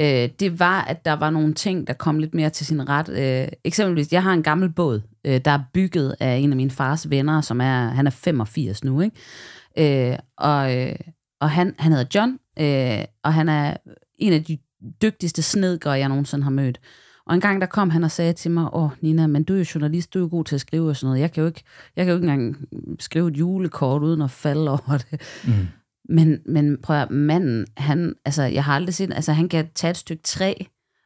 øh, 0.00 0.28
det 0.40 0.60
var, 0.60 0.82
at 0.82 1.04
der 1.04 1.12
var 1.12 1.30
nogle 1.30 1.54
ting, 1.54 1.86
der 1.86 1.92
kom 1.92 2.18
lidt 2.18 2.34
mere 2.34 2.50
til 2.50 2.66
sin 2.66 2.88
ret. 2.88 3.08
Øh, 3.08 3.48
eksempelvis, 3.64 4.12
jeg 4.12 4.22
har 4.22 4.32
en 4.32 4.42
gammel 4.42 4.72
båd, 4.72 5.00
øh, 5.26 5.40
der 5.44 5.50
er 5.50 5.60
bygget 5.74 6.16
af 6.20 6.36
en 6.36 6.50
af 6.50 6.56
mine 6.56 6.70
fars 6.70 7.10
venner, 7.10 7.40
som 7.40 7.60
er, 7.60 7.88
han 7.88 8.06
er 8.06 8.10
85 8.10 8.84
nu, 8.84 9.00
ikke? 9.00 10.10
Øh, 10.12 10.18
og 10.36 10.76
øh, 10.76 10.96
og 11.40 11.50
han, 11.50 11.74
han 11.78 11.92
hedder 11.92 12.06
John, 12.14 12.38
øh, 12.58 13.04
og 13.24 13.34
han 13.34 13.48
er 13.48 13.76
en 14.18 14.32
af 14.32 14.44
de 14.44 14.58
dygtigste 15.02 15.42
snedgere, 15.42 15.92
jeg 15.92 16.08
nogensinde 16.08 16.44
har 16.44 16.50
mødt. 16.50 16.80
Og 17.26 17.34
en 17.34 17.40
gang 17.40 17.60
der 17.60 17.66
kom 17.66 17.90
han 17.90 18.04
og 18.04 18.10
sagde 18.10 18.32
til 18.32 18.50
mig, 18.50 18.74
åh 18.74 18.90
Nina, 19.00 19.26
men 19.26 19.44
du 19.44 19.54
er 19.54 19.58
jo 19.58 19.64
journalist, 19.74 20.14
du 20.14 20.18
er 20.18 20.22
jo 20.22 20.28
god 20.30 20.44
til 20.44 20.54
at 20.54 20.60
skrive 20.60 20.88
og 20.88 20.96
sådan 20.96 21.06
noget. 21.06 21.20
Jeg 21.20 21.32
kan 21.32 21.40
jo 21.40 21.46
ikke, 21.46 21.62
jeg 21.96 22.04
kan 22.04 22.12
jo 22.12 22.16
ikke 22.16 22.30
engang 22.30 22.56
skrive 23.00 23.28
et 23.28 23.36
julekort 23.36 24.02
uden 24.02 24.22
at 24.22 24.30
falde 24.30 24.70
over 24.70 24.98
det. 25.10 25.20
Mm. 25.46 25.66
Men, 26.08 26.38
men 26.46 26.76
prøv 26.82 26.96
at 26.96 27.10
manden, 27.10 27.66
han, 27.76 28.14
altså, 28.24 28.42
jeg 28.42 28.64
har 28.64 28.74
aldrig 28.74 28.94
set, 28.94 29.12
altså 29.14 29.32
han 29.32 29.48
kan 29.48 29.68
tage 29.74 29.90
et 29.90 29.96
stykke 29.96 30.22
træ, 30.22 30.54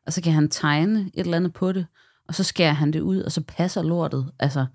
og 0.07 0.13
så 0.13 0.23
kan 0.23 0.33
han 0.33 0.49
tegne 0.49 1.01
et 1.15 1.25
eller 1.25 1.37
andet 1.37 1.53
på 1.53 1.73
det, 1.73 1.87
og 2.31 2.35
så 2.35 2.45
skærer 2.45 2.73
han 2.73 2.93
det 2.93 3.01
ud, 3.01 3.23
og 3.23 3.33
så 3.33 3.41
passer 3.41 3.83
lortet. 3.83 4.31
Altså, 4.39 4.67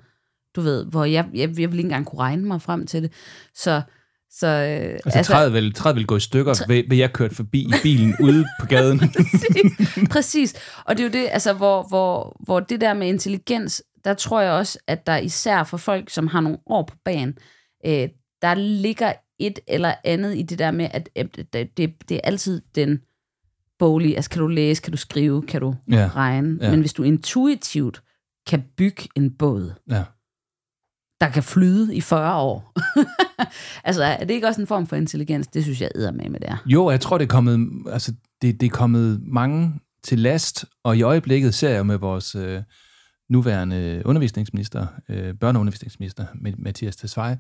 du 0.56 0.62
ved, 0.62 0.86
hvor 0.86 1.06
jeg, 1.06 1.26
jeg, 1.34 1.60
jeg 1.60 1.72
vil 1.72 1.80
ikke 1.80 1.80
engang 1.80 2.06
kunne 2.06 2.20
regne 2.20 2.46
mig 2.46 2.62
frem 2.62 2.88
til 2.88 3.04
det. 3.04 3.12
Så, 3.54 3.82
så, 4.32 4.48
øh, 4.48 4.94
altså, 4.94 5.18
altså 5.18 5.34
træet, 5.34 5.54
vil, 5.54 5.74
træet 5.74 5.96
vil 5.96 6.06
gå 6.06 6.16
i 6.16 6.20
stykker, 6.20 6.54
træ... 6.54 6.66
ved, 6.68 6.84
ved 6.90 6.98
jeg 6.98 7.14
kørt 7.14 7.34
forbi 7.34 7.62
i 7.62 7.74
bilen 7.84 8.16
ude 8.20 8.46
på 8.60 8.66
gaden. 8.66 9.00
præcis, 9.16 10.10
præcis. 10.12 10.56
Og 10.86 10.98
det 10.98 11.04
er 11.04 11.08
jo 11.08 11.12
det, 11.24 11.30
altså, 11.32 11.54
hvor, 11.54 11.84
hvor, 11.88 12.38
hvor 12.40 12.60
det 12.60 12.82
der 12.82 12.94
med 12.94 13.08
intelligens, 13.08 13.84
der 14.06 14.14
tror 14.14 14.42
jeg 14.42 14.52
også, 14.52 14.80
at 14.88 15.08
der 15.08 15.18
især 15.18 15.64
for 15.64 15.78
folk, 15.78 16.10
som 16.10 16.28
har 16.28 16.42
nogle 16.42 16.58
år 16.66 16.84
på 16.84 16.96
banen, 17.06 17.38
øh, 17.86 18.10
der 18.42 18.54
ligger 18.54 19.14
et 19.40 19.60
eller 19.68 19.94
andet 20.04 20.38
i 20.38 20.42
det 20.42 20.60
der 20.60 20.72
med, 20.72 20.88
at 20.92 21.10
øh, 21.18 21.26
det, 21.36 21.78
det, 21.78 21.94
det 22.10 22.16
er 22.16 22.22
altid 22.24 22.62
den 22.76 23.02
boglige, 23.80 24.16
altså 24.16 24.30
kan 24.30 24.42
du 24.42 24.48
læse, 24.48 24.82
kan 24.82 24.92
du 24.92 24.98
skrive, 24.98 25.42
kan 25.42 25.62
du 25.62 25.76
ja. 25.92 26.10
regne, 26.16 26.58
ja. 26.62 26.72
men 26.72 26.80
hvis 26.80 26.94
du 26.94 27.04
intuitivt 27.04 28.04
kan 28.48 28.64
bygge 28.78 29.08
en 29.16 29.32
båd, 29.32 29.74
ja. 29.90 30.04
der 31.22 31.30
kan 31.30 31.44
flyde 31.44 31.96
i 31.96 32.02
40 32.02 32.36
år, 32.42 32.74
altså 33.88 34.04
er 34.04 34.26
det 34.26 34.34
ikke 34.34 34.48
også 34.48 34.62
en 34.62 34.68
form 34.68 34.88
for 34.88 34.96
intelligens? 34.96 35.48
Det 35.48 35.64
synes 35.64 35.82
jeg 35.82 35.90
æder 35.96 36.12
med 36.12 36.30
med 36.30 36.40
det 36.40 36.58
Jo, 36.66 36.90
jeg 36.90 37.02
tror, 37.02 37.18
det 37.18 37.26
er 37.26 37.30
kommet, 37.30 37.70
altså, 37.92 38.14
det, 38.42 38.62
det 38.62 38.66
er 38.66 38.72
kommet 38.72 39.22
mange 39.24 39.80
til 40.04 40.20
last, 40.20 40.66
og 40.84 40.98
i 40.98 41.02
øjeblikket 41.02 41.54
ser 41.54 41.70
jeg 41.70 41.86
med 41.86 41.98
vores 41.98 42.36
øh, 42.36 42.62
nuværende 43.30 44.02
undervisningsminister, 44.06 44.88
øh, 45.10 45.34
børneundervisningsminister, 45.34 46.26
Mathias 46.58 46.96
Tesfaye, 46.96 47.38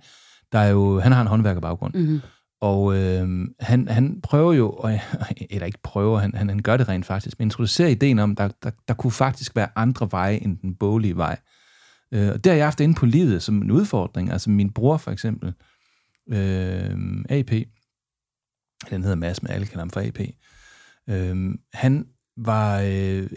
der 0.51 0.59
er 0.59 0.69
jo, 0.69 0.99
han 0.99 1.11
har 1.11 1.21
en 1.21 1.27
håndværkerbaggrund. 1.27 1.93
Mm-hmm. 1.93 2.21
Og 2.65 2.97
øh, 2.97 3.47
han, 3.59 3.87
han 3.87 4.21
prøver 4.21 4.53
jo, 4.53 4.69
og, 4.71 4.91
eller 5.49 5.65
ikke 5.65 5.81
prøver, 5.83 6.19
han, 6.19 6.35
han, 6.35 6.49
han 6.49 6.59
gør 6.59 6.77
det 6.77 6.87
rent 6.87 7.05
faktisk, 7.05 7.39
men 7.39 7.45
introducerer 7.45 7.89
ideen 7.89 8.19
om, 8.19 8.35
der, 8.35 8.49
der, 8.63 8.71
der 8.87 8.93
kunne 8.93 9.11
faktisk 9.11 9.55
være 9.55 9.67
andre 9.75 10.07
veje 10.11 10.37
end 10.37 10.57
den 10.57 10.75
boglige 10.75 11.17
vej. 11.17 11.37
Øh, 12.11 12.29
og 12.29 12.43
det 12.43 12.51
har 12.51 12.57
jeg 12.57 12.65
haft 12.65 12.79
inde 12.79 12.95
på 12.95 13.05
livet 13.05 13.43
som 13.43 13.61
en 13.61 13.71
udfordring. 13.71 14.31
Altså 14.31 14.49
min 14.49 14.73
bror 14.73 14.97
for 14.97 15.11
eksempel, 15.11 15.53
øh, 16.31 17.23
AP, 17.29 17.51
den 18.89 19.03
hedder 19.03 19.15
Mads, 19.15 19.43
men 19.43 19.51
alle 19.51 19.65
kalder 19.65 19.81
ham 19.81 19.89
for 19.89 20.01
AP, 20.01 20.19
øh, 21.09 21.55
han 21.73 22.05
var, 22.37 22.81
øh, 22.81 23.29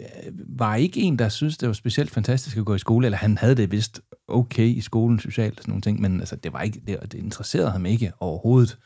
var 0.57 0.75
ikke 0.75 1.01
en, 1.01 1.19
der 1.19 1.29
synes 1.29 1.57
det 1.57 1.67
var 1.67 1.73
specielt 1.73 2.11
fantastisk 2.11 2.57
at 2.57 2.65
gå 2.65 2.75
i 2.75 2.79
skole, 2.79 3.07
eller 3.07 3.17
han 3.17 3.37
havde 3.37 3.55
det 3.55 3.71
vist 3.71 4.01
okay 4.27 4.67
i 4.67 4.81
skolen 4.81 5.19
socialt 5.19 5.57
og 5.57 5.63
sådan 5.63 5.71
nogle 5.71 5.81
ting, 5.81 6.01
men 6.01 6.19
altså, 6.19 6.35
det, 6.35 6.53
var 6.53 6.61
ikke, 6.61 6.81
det, 6.87 7.11
det 7.11 7.13
interesserede 7.13 7.71
ham 7.71 7.85
ikke 7.85 8.11
overhovedet. 8.19 8.77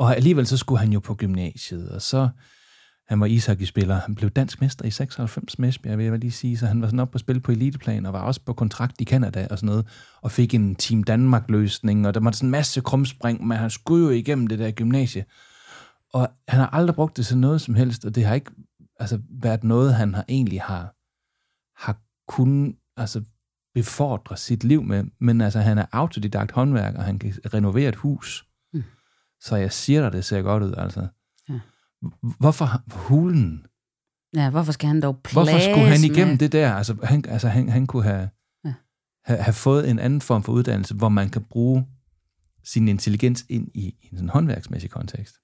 Og 0.00 0.16
alligevel 0.16 0.46
så 0.46 0.56
skulle 0.56 0.78
han 0.78 0.92
jo 0.92 1.00
på 1.00 1.14
gymnasiet, 1.14 1.88
og 1.88 2.02
så 2.02 2.28
han 3.08 3.20
var 3.20 3.26
ishockeyspiller. 3.26 4.00
Han 4.00 4.14
blev 4.14 4.30
dansk 4.30 4.60
mester 4.60 4.84
i 4.84 4.90
96 4.90 5.58
med 5.58 5.68
Esbjerg, 5.68 5.98
vil 5.98 6.06
jeg 6.06 6.18
lige 6.18 6.30
sige, 6.30 6.58
så 6.58 6.66
han 6.66 6.80
var 6.80 6.86
sådan 6.86 7.00
op 7.00 7.10
på 7.10 7.18
spil 7.18 7.40
på 7.40 7.52
eliteplan, 7.52 8.06
og 8.06 8.12
var 8.12 8.20
også 8.22 8.40
på 8.40 8.52
kontrakt 8.52 9.00
i 9.00 9.04
Kanada 9.04 9.46
og 9.50 9.58
sådan 9.58 9.66
noget, 9.66 9.86
og 10.22 10.30
fik 10.30 10.54
en 10.54 10.74
Team 10.74 11.02
Danmark-løsning, 11.02 12.06
og 12.06 12.14
der 12.14 12.20
var 12.20 12.30
sådan 12.30 12.46
en 12.46 12.50
masse 12.50 12.80
krumspring, 12.80 13.46
men 13.46 13.58
han 13.58 13.70
skulle 13.70 14.04
jo 14.04 14.10
igennem 14.10 14.46
det 14.46 14.58
der 14.58 14.70
gymnasie. 14.70 15.24
Og 16.12 16.28
han 16.48 16.60
har 16.60 16.66
aldrig 16.66 16.94
brugt 16.94 17.16
det 17.16 17.26
til 17.26 17.38
noget 17.38 17.60
som 17.60 17.74
helst, 17.74 18.04
og 18.04 18.14
det 18.14 18.24
har 18.24 18.34
ikke 18.34 18.50
altså, 19.00 19.20
været 19.42 19.64
noget, 19.64 19.94
han 19.94 20.14
har 20.14 20.24
egentlig 20.28 20.60
har, 20.60 20.94
har 21.82 21.98
kun 22.28 22.76
altså, 22.96 23.22
befordre 23.74 24.36
sit 24.36 24.64
liv 24.64 24.82
med, 24.82 25.04
men 25.20 25.40
altså, 25.40 25.60
han 25.60 25.78
er 25.78 25.86
autodidakt 25.92 26.52
håndværker, 26.52 27.02
han 27.02 27.18
kan 27.18 27.34
renovere 27.54 27.88
et 27.88 27.96
hus. 27.96 28.49
Så 29.40 29.56
jeg 29.56 29.72
siger 29.72 30.00
dig, 30.00 30.12
det 30.12 30.24
ser 30.24 30.42
godt 30.42 30.62
ud, 30.62 30.74
altså. 30.76 31.06
Ja. 31.48 31.60
Hvorfor 32.38 32.66
hulen? 32.94 33.66
Ja, 34.36 34.50
hvorfor 34.50 34.72
skal 34.72 34.86
han 34.86 35.00
dog 35.00 35.20
Hvorfor 35.32 35.58
skulle 35.58 35.88
han 35.88 36.04
igennem 36.04 36.28
med... 36.28 36.38
det 36.38 36.52
der? 36.52 36.74
Altså, 36.74 36.96
han, 37.02 37.24
altså, 37.28 37.48
han, 37.48 37.68
han 37.68 37.86
kunne 37.86 38.02
have, 38.02 38.28
ja. 38.64 38.74
have, 39.24 39.38
have 39.38 39.54
fået 39.54 39.90
en 39.90 39.98
anden 39.98 40.20
form 40.20 40.42
for 40.42 40.52
uddannelse, 40.52 40.94
hvor 40.94 41.08
man 41.08 41.30
kan 41.30 41.44
bruge 41.44 41.86
sin 42.64 42.88
intelligens 42.88 43.46
ind 43.48 43.68
i, 43.74 43.80
i 43.80 44.08
en 44.12 44.16
sådan 44.16 44.28
håndværksmæssig 44.28 44.90
kontekst. 44.90 45.34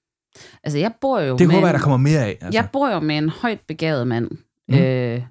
Altså, 0.63 0.77
jeg 0.77 0.93
bor 1.01 1.19
jo 1.19 1.37
Det 1.37 1.51
håber 1.51 1.67
jeg, 1.67 1.73
der 1.73 1.79
kommer 1.79 1.97
mere 1.97 2.19
af. 2.19 2.37
Altså. 2.41 2.59
Jeg 2.59 2.69
bor 2.73 2.89
jo 2.93 2.99
med 2.99 3.17
en 3.17 3.29
højt 3.29 3.59
begavet 3.67 4.07
mand, 4.07 4.29
mm. 4.67 4.75
øh, 4.75 5.21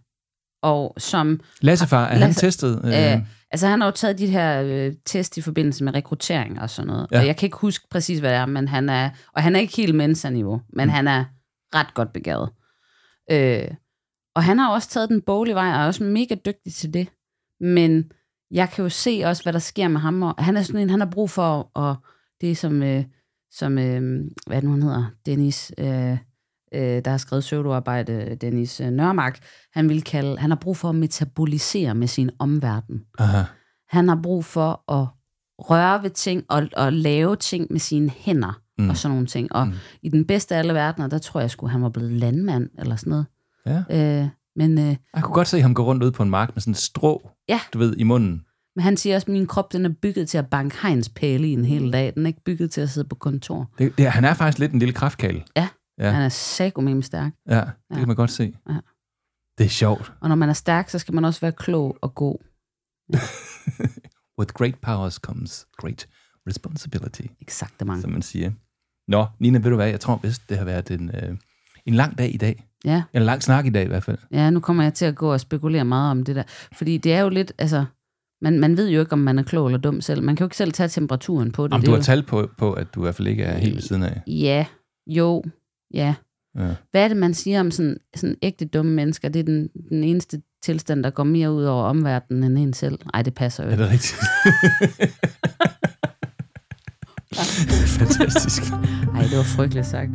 og 0.62 0.94
som 0.98 1.40
Lassefar, 1.60 2.04
er 2.04 2.08
han 2.18 2.28
Lasse- 2.30 2.40
testet? 2.40 2.80
Øh, 2.84 3.12
Øh, 3.12 3.18
altså, 3.50 3.66
han 3.66 3.80
har 3.80 3.88
jo 3.88 3.92
taget 3.92 4.18
de 4.18 4.26
her 4.26 4.62
øh, 4.62 4.92
test 5.04 5.36
i 5.36 5.40
forbindelse 5.40 5.84
med 5.84 5.94
rekruttering 5.94 6.60
og 6.60 6.70
sådan 6.70 6.86
noget. 6.86 7.06
Ja. 7.12 7.20
Og 7.20 7.26
jeg 7.26 7.36
kan 7.36 7.46
ikke 7.46 7.56
huske 7.56 7.86
præcis, 7.90 8.18
hvad 8.18 8.30
det 8.30 8.38
er, 8.38 8.46
men 8.46 8.68
han 8.68 8.88
er... 8.88 9.10
Og 9.32 9.42
han 9.42 9.56
er 9.56 9.60
ikke 9.60 9.76
helt 9.76 9.94
mensa-niveau, 9.94 10.60
men 10.72 10.84
mm. 10.86 10.90
han 10.90 11.08
er 11.08 11.24
ret 11.74 11.94
godt 11.94 12.12
begavet. 12.12 12.50
Øh, 13.30 13.68
og 14.34 14.44
han 14.44 14.58
har 14.58 14.70
også 14.72 14.88
taget 14.88 15.08
den 15.08 15.22
boglige 15.22 15.54
vej, 15.54 15.66
og 15.68 15.80
er 15.82 15.86
også 15.86 16.04
mega 16.04 16.34
dygtig 16.34 16.74
til 16.74 16.94
det. 16.94 17.08
Men 17.60 18.12
jeg 18.50 18.70
kan 18.70 18.82
jo 18.82 18.88
se 18.88 19.22
også, 19.24 19.42
hvad 19.42 19.52
der 19.52 19.58
sker 19.58 19.88
med 19.88 20.00
ham. 20.00 20.22
Og 20.22 20.34
han 20.44 20.56
er 20.56 20.62
sådan 20.62 20.80
en, 20.80 20.90
han 20.90 21.00
har 21.00 21.10
brug 21.10 21.30
for, 21.30 21.70
og 21.74 21.96
det 22.40 22.50
er 22.50 22.54
som, 22.54 22.82
øh, 22.82 23.04
som 23.50 23.78
øh, 23.78 24.24
hvad 24.46 24.56
det 24.56 24.64
nu 24.64 24.70
han 24.70 24.82
hedder, 24.82 25.04
Dennis, 25.26 25.72
øh, 25.78 26.18
øh, 26.76 27.04
der 27.04 27.10
har 27.10 27.18
skrevet 27.18 27.42
pseudoarbejde, 27.42 28.36
Dennis 28.40 28.80
øh, 28.80 28.90
Nørmark, 28.90 29.38
han 29.72 29.88
vil 29.88 30.02
kalde, 30.02 30.38
han 30.38 30.50
har 30.50 30.58
brug 30.60 30.76
for 30.76 30.88
at 30.88 30.94
metabolisere 30.94 31.94
med 31.94 32.06
sin 32.06 32.30
omverden. 32.38 33.00
aha. 33.18 33.42
Han 33.88 34.08
har 34.08 34.18
brug 34.22 34.44
for 34.44 34.92
at 34.92 35.06
røre 35.58 36.02
ved 36.02 36.10
ting 36.10 36.42
og, 36.48 36.68
og 36.76 36.92
lave 36.92 37.36
ting 37.36 37.66
med 37.70 37.80
sine 37.80 38.10
hænder 38.16 38.60
Mm. 38.78 38.88
og 38.90 38.96
sådan 38.96 39.10
nogle 39.14 39.26
ting. 39.26 39.52
Og 39.52 39.66
Mm. 39.66 39.72
i 40.02 40.08
den 40.08 40.24
bedste 40.26 40.54
af 40.54 40.58
alle 40.58 40.74
verdener, 40.74 41.06
der 41.08 41.18
tror 41.18 41.40
jeg 41.40 41.50
sgu, 41.50 41.66
han 41.66 41.82
var 41.82 41.88
blevet 41.88 42.12
landmand 42.12 42.68
eller 42.78 42.96
sådan 42.96 43.10
noget. 43.10 43.26
Ja. 43.66 44.20
Øh, 44.22 44.28
men, 44.56 44.78
øh, 44.78 44.96
Jeg 45.14 45.22
kunne 45.22 45.34
godt 45.34 45.48
se 45.48 45.60
ham 45.62 45.74
gå 45.74 45.84
rundt 45.84 46.02
ud 46.02 46.10
på 46.10 46.22
en 46.22 46.30
mark 46.30 46.50
med 46.54 46.60
sådan 46.60 46.70
en 46.70 46.74
strå, 46.74 47.30
Ja. 47.48 47.60
du 47.72 47.78
ved, 47.78 47.96
i 47.96 48.02
munden. 48.02 48.42
men 48.76 48.82
han 48.82 48.96
siger 48.96 49.14
også, 49.16 49.24
at 49.24 49.32
min 49.32 49.46
krop 49.46 49.72
den 49.72 49.84
er 49.84 49.90
bygget 50.02 50.28
til 50.28 50.38
at 50.38 50.46
banke 50.46 50.76
hegns 50.82 51.08
pæle 51.08 51.48
i 51.48 51.52
en 51.52 51.64
hel 51.64 51.92
dag. 51.92 52.12
Den 52.14 52.22
er 52.22 52.26
ikke 52.26 52.44
bygget 52.44 52.70
til 52.70 52.80
at 52.80 52.90
sidde 52.90 53.08
på 53.08 53.14
kontor. 53.14 53.70
Det, 53.78 53.98
det, 53.98 54.06
han 54.10 54.24
er 54.24 54.34
faktisk 54.34 54.58
lidt 54.58 54.72
en 54.72 54.78
lille 54.78 54.92
kraftkagel. 54.94 55.42
Ja, 55.56 55.68
Ja. 55.98 56.06
ja. 56.06 56.10
han 56.12 56.22
er 56.22 56.28
sagomem 56.28 57.02
stærk. 57.02 57.32
Ja, 57.48 57.54
det 57.60 57.72
Ja. 57.90 57.96
kan 57.98 58.06
man 58.06 58.16
godt 58.16 58.30
se. 58.30 58.54
Ja. 58.68 58.76
Det 59.58 59.64
er 59.64 59.68
sjovt. 59.70 60.12
Og 60.20 60.28
når 60.28 60.36
man 60.36 60.48
er 60.48 60.52
stærk, 60.52 60.88
så 60.88 60.98
skal 60.98 61.14
man 61.14 61.24
også 61.24 61.40
være 61.40 61.52
klog 61.52 61.98
og 62.02 62.14
god. 62.14 62.36
With 64.38 64.52
great 64.52 64.74
powers 64.82 65.14
comes 65.14 65.66
great 65.76 66.08
responsibility, 66.48 67.22
Eksakt 67.40 67.86
mange. 67.86 68.02
som 68.02 68.10
man 68.10 68.22
siger. 68.22 68.50
Nå, 69.08 69.26
Nina, 69.40 69.58
ved 69.58 69.70
du 69.70 69.76
hvad? 69.76 69.88
Jeg 69.88 70.00
tror 70.00 70.20
vist, 70.22 70.48
det 70.48 70.58
har 70.58 70.64
været 70.64 70.90
en, 70.90 71.10
øh, 71.14 71.36
en 71.86 71.94
lang 71.94 72.18
dag 72.18 72.34
i 72.34 72.36
dag. 72.36 72.64
Ja. 72.84 73.02
En 73.12 73.22
lang 73.22 73.42
snak 73.42 73.66
i 73.66 73.70
dag 73.70 73.84
i 73.84 73.88
hvert 73.88 74.04
fald. 74.04 74.18
Ja, 74.32 74.50
nu 74.50 74.60
kommer 74.60 74.82
jeg 74.82 74.94
til 74.94 75.04
at 75.04 75.14
gå 75.16 75.32
og 75.32 75.40
spekulere 75.40 75.84
meget 75.84 76.10
om 76.10 76.24
det 76.24 76.36
der. 76.36 76.42
Fordi 76.72 76.98
det 76.98 77.12
er 77.12 77.20
jo 77.20 77.28
lidt, 77.28 77.52
altså, 77.58 77.84
man, 78.42 78.60
man 78.60 78.76
ved 78.76 78.88
jo 78.90 79.00
ikke, 79.00 79.12
om 79.12 79.18
man 79.18 79.38
er 79.38 79.42
klog 79.42 79.66
eller 79.66 79.78
dum 79.78 80.00
selv. 80.00 80.22
Man 80.22 80.36
kan 80.36 80.44
jo 80.44 80.46
ikke 80.46 80.56
selv 80.56 80.72
tage 80.72 80.88
temperaturen 80.88 81.52
på 81.52 81.64
det. 81.66 81.72
Om 81.74 81.80
det 81.80 81.86
du 81.86 81.90
har 81.92 81.98
jo, 81.98 82.02
tal 82.04 82.22
på, 82.22 82.50
på, 82.58 82.72
at 82.72 82.94
du 82.94 83.00
i 83.00 83.04
hvert 83.04 83.14
fald 83.14 83.28
ikke 83.28 83.42
er 83.44 83.58
helt 83.58 83.74
ved 83.74 83.82
siden 83.82 84.02
af. 84.02 84.22
Ja, 84.26 84.66
jo, 85.06 85.44
ja. 85.94 86.14
Ja. 86.58 86.74
Hvad 86.90 87.04
er 87.04 87.08
det, 87.08 87.16
man 87.16 87.34
siger 87.34 87.60
om 87.60 87.70
sådan, 87.70 87.96
sådan 88.16 88.36
ægte 88.42 88.64
dumme 88.64 88.92
mennesker? 88.92 89.28
Det 89.28 89.40
er 89.40 89.44
den, 89.44 89.68
den 89.90 90.04
eneste 90.04 90.42
tilstand, 90.62 91.04
der 91.04 91.10
går 91.10 91.24
mere 91.24 91.52
ud 91.52 91.64
over 91.64 91.84
omverdenen 91.84 92.44
end 92.44 92.58
en 92.58 92.72
selv. 92.72 92.98
Nej, 93.12 93.22
det 93.22 93.34
passer 93.34 93.64
jo 93.64 93.68
Er 93.68 93.72
ikke. 93.72 93.84
det 93.84 93.92
rigtigt? 93.92 94.16
Fantastisk. 97.98 98.62
Nej, 99.12 99.22
det 99.22 99.36
var 99.36 99.42
frygteligt 99.56 99.86
sagt. 99.86 100.10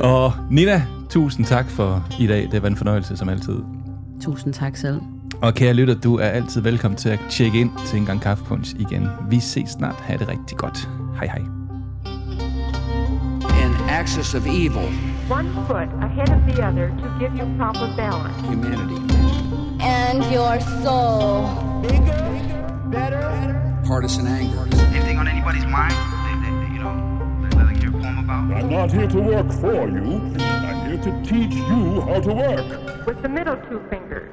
Og 0.00 0.32
Nina, 0.50 0.86
tusind 1.10 1.46
tak 1.46 1.70
for 1.70 2.06
i 2.20 2.26
dag. 2.26 2.48
Det 2.52 2.62
var 2.62 2.68
en 2.68 2.76
fornøjelse 2.76 3.16
som 3.16 3.28
altid. 3.28 3.58
Tusind 4.22 4.52
tak 4.54 4.76
selv. 4.76 5.00
Og 5.42 5.54
kære 5.54 5.74
lytter, 5.74 5.94
du 6.00 6.14
er 6.16 6.26
altid 6.26 6.60
velkommen 6.60 6.98
til 6.98 7.08
at 7.08 7.20
tjekke 7.30 7.60
ind 7.60 7.70
til 7.86 7.98
en 7.98 8.06
gang 8.06 8.20
kaffepunch 8.20 8.74
igen. 8.78 9.08
Vi 9.30 9.40
ses 9.40 9.70
snart. 9.70 9.94
Ha' 10.00 10.16
det 10.16 10.28
rigtig 10.28 10.56
godt. 10.58 10.88
Hej 11.14 11.26
hej. 11.26 11.59
An 14.00 14.06
axis 14.06 14.32
of 14.32 14.46
evil, 14.46 14.86
One 15.28 15.52
foot 15.66 15.86
ahead 16.02 16.30
of 16.30 16.46
the 16.46 16.62
other 16.64 16.88
to 16.88 17.16
give 17.20 17.36
you 17.36 17.44
proper 17.58 17.86
balance. 17.98 18.34
humanity, 18.48 18.96
And 19.78 20.24
your 20.32 20.58
soul. 20.82 21.82
Bigger, 21.82 22.00
better, 22.86 23.20
better. 23.20 23.82
partisan 23.86 24.26
anger, 24.26 24.66
anything 24.94 25.18
on 25.18 25.28
anybody's 25.28 25.66
mind 25.66 25.92
you 26.72 26.78
know 26.78 27.42
that 27.42 27.50
they'd 27.50 27.62
like 27.62 27.76
hear 27.76 27.90
a 27.90 27.92
poem 27.92 28.18
about? 28.20 28.50
I'm 28.56 28.70
not 28.70 28.90
here 28.90 29.06
to 29.06 29.20
work 29.20 29.52
for 29.52 29.86
you. 29.90 30.34
I'm 30.40 30.88
here 30.88 31.02
to 31.02 31.22
teach 31.22 31.52
you 31.56 32.00
how 32.00 32.20
to 32.20 32.32
work. 32.32 33.06
With 33.06 33.20
the 33.20 33.28
middle 33.28 33.56
two 33.68 33.82
fingers, 33.90 34.30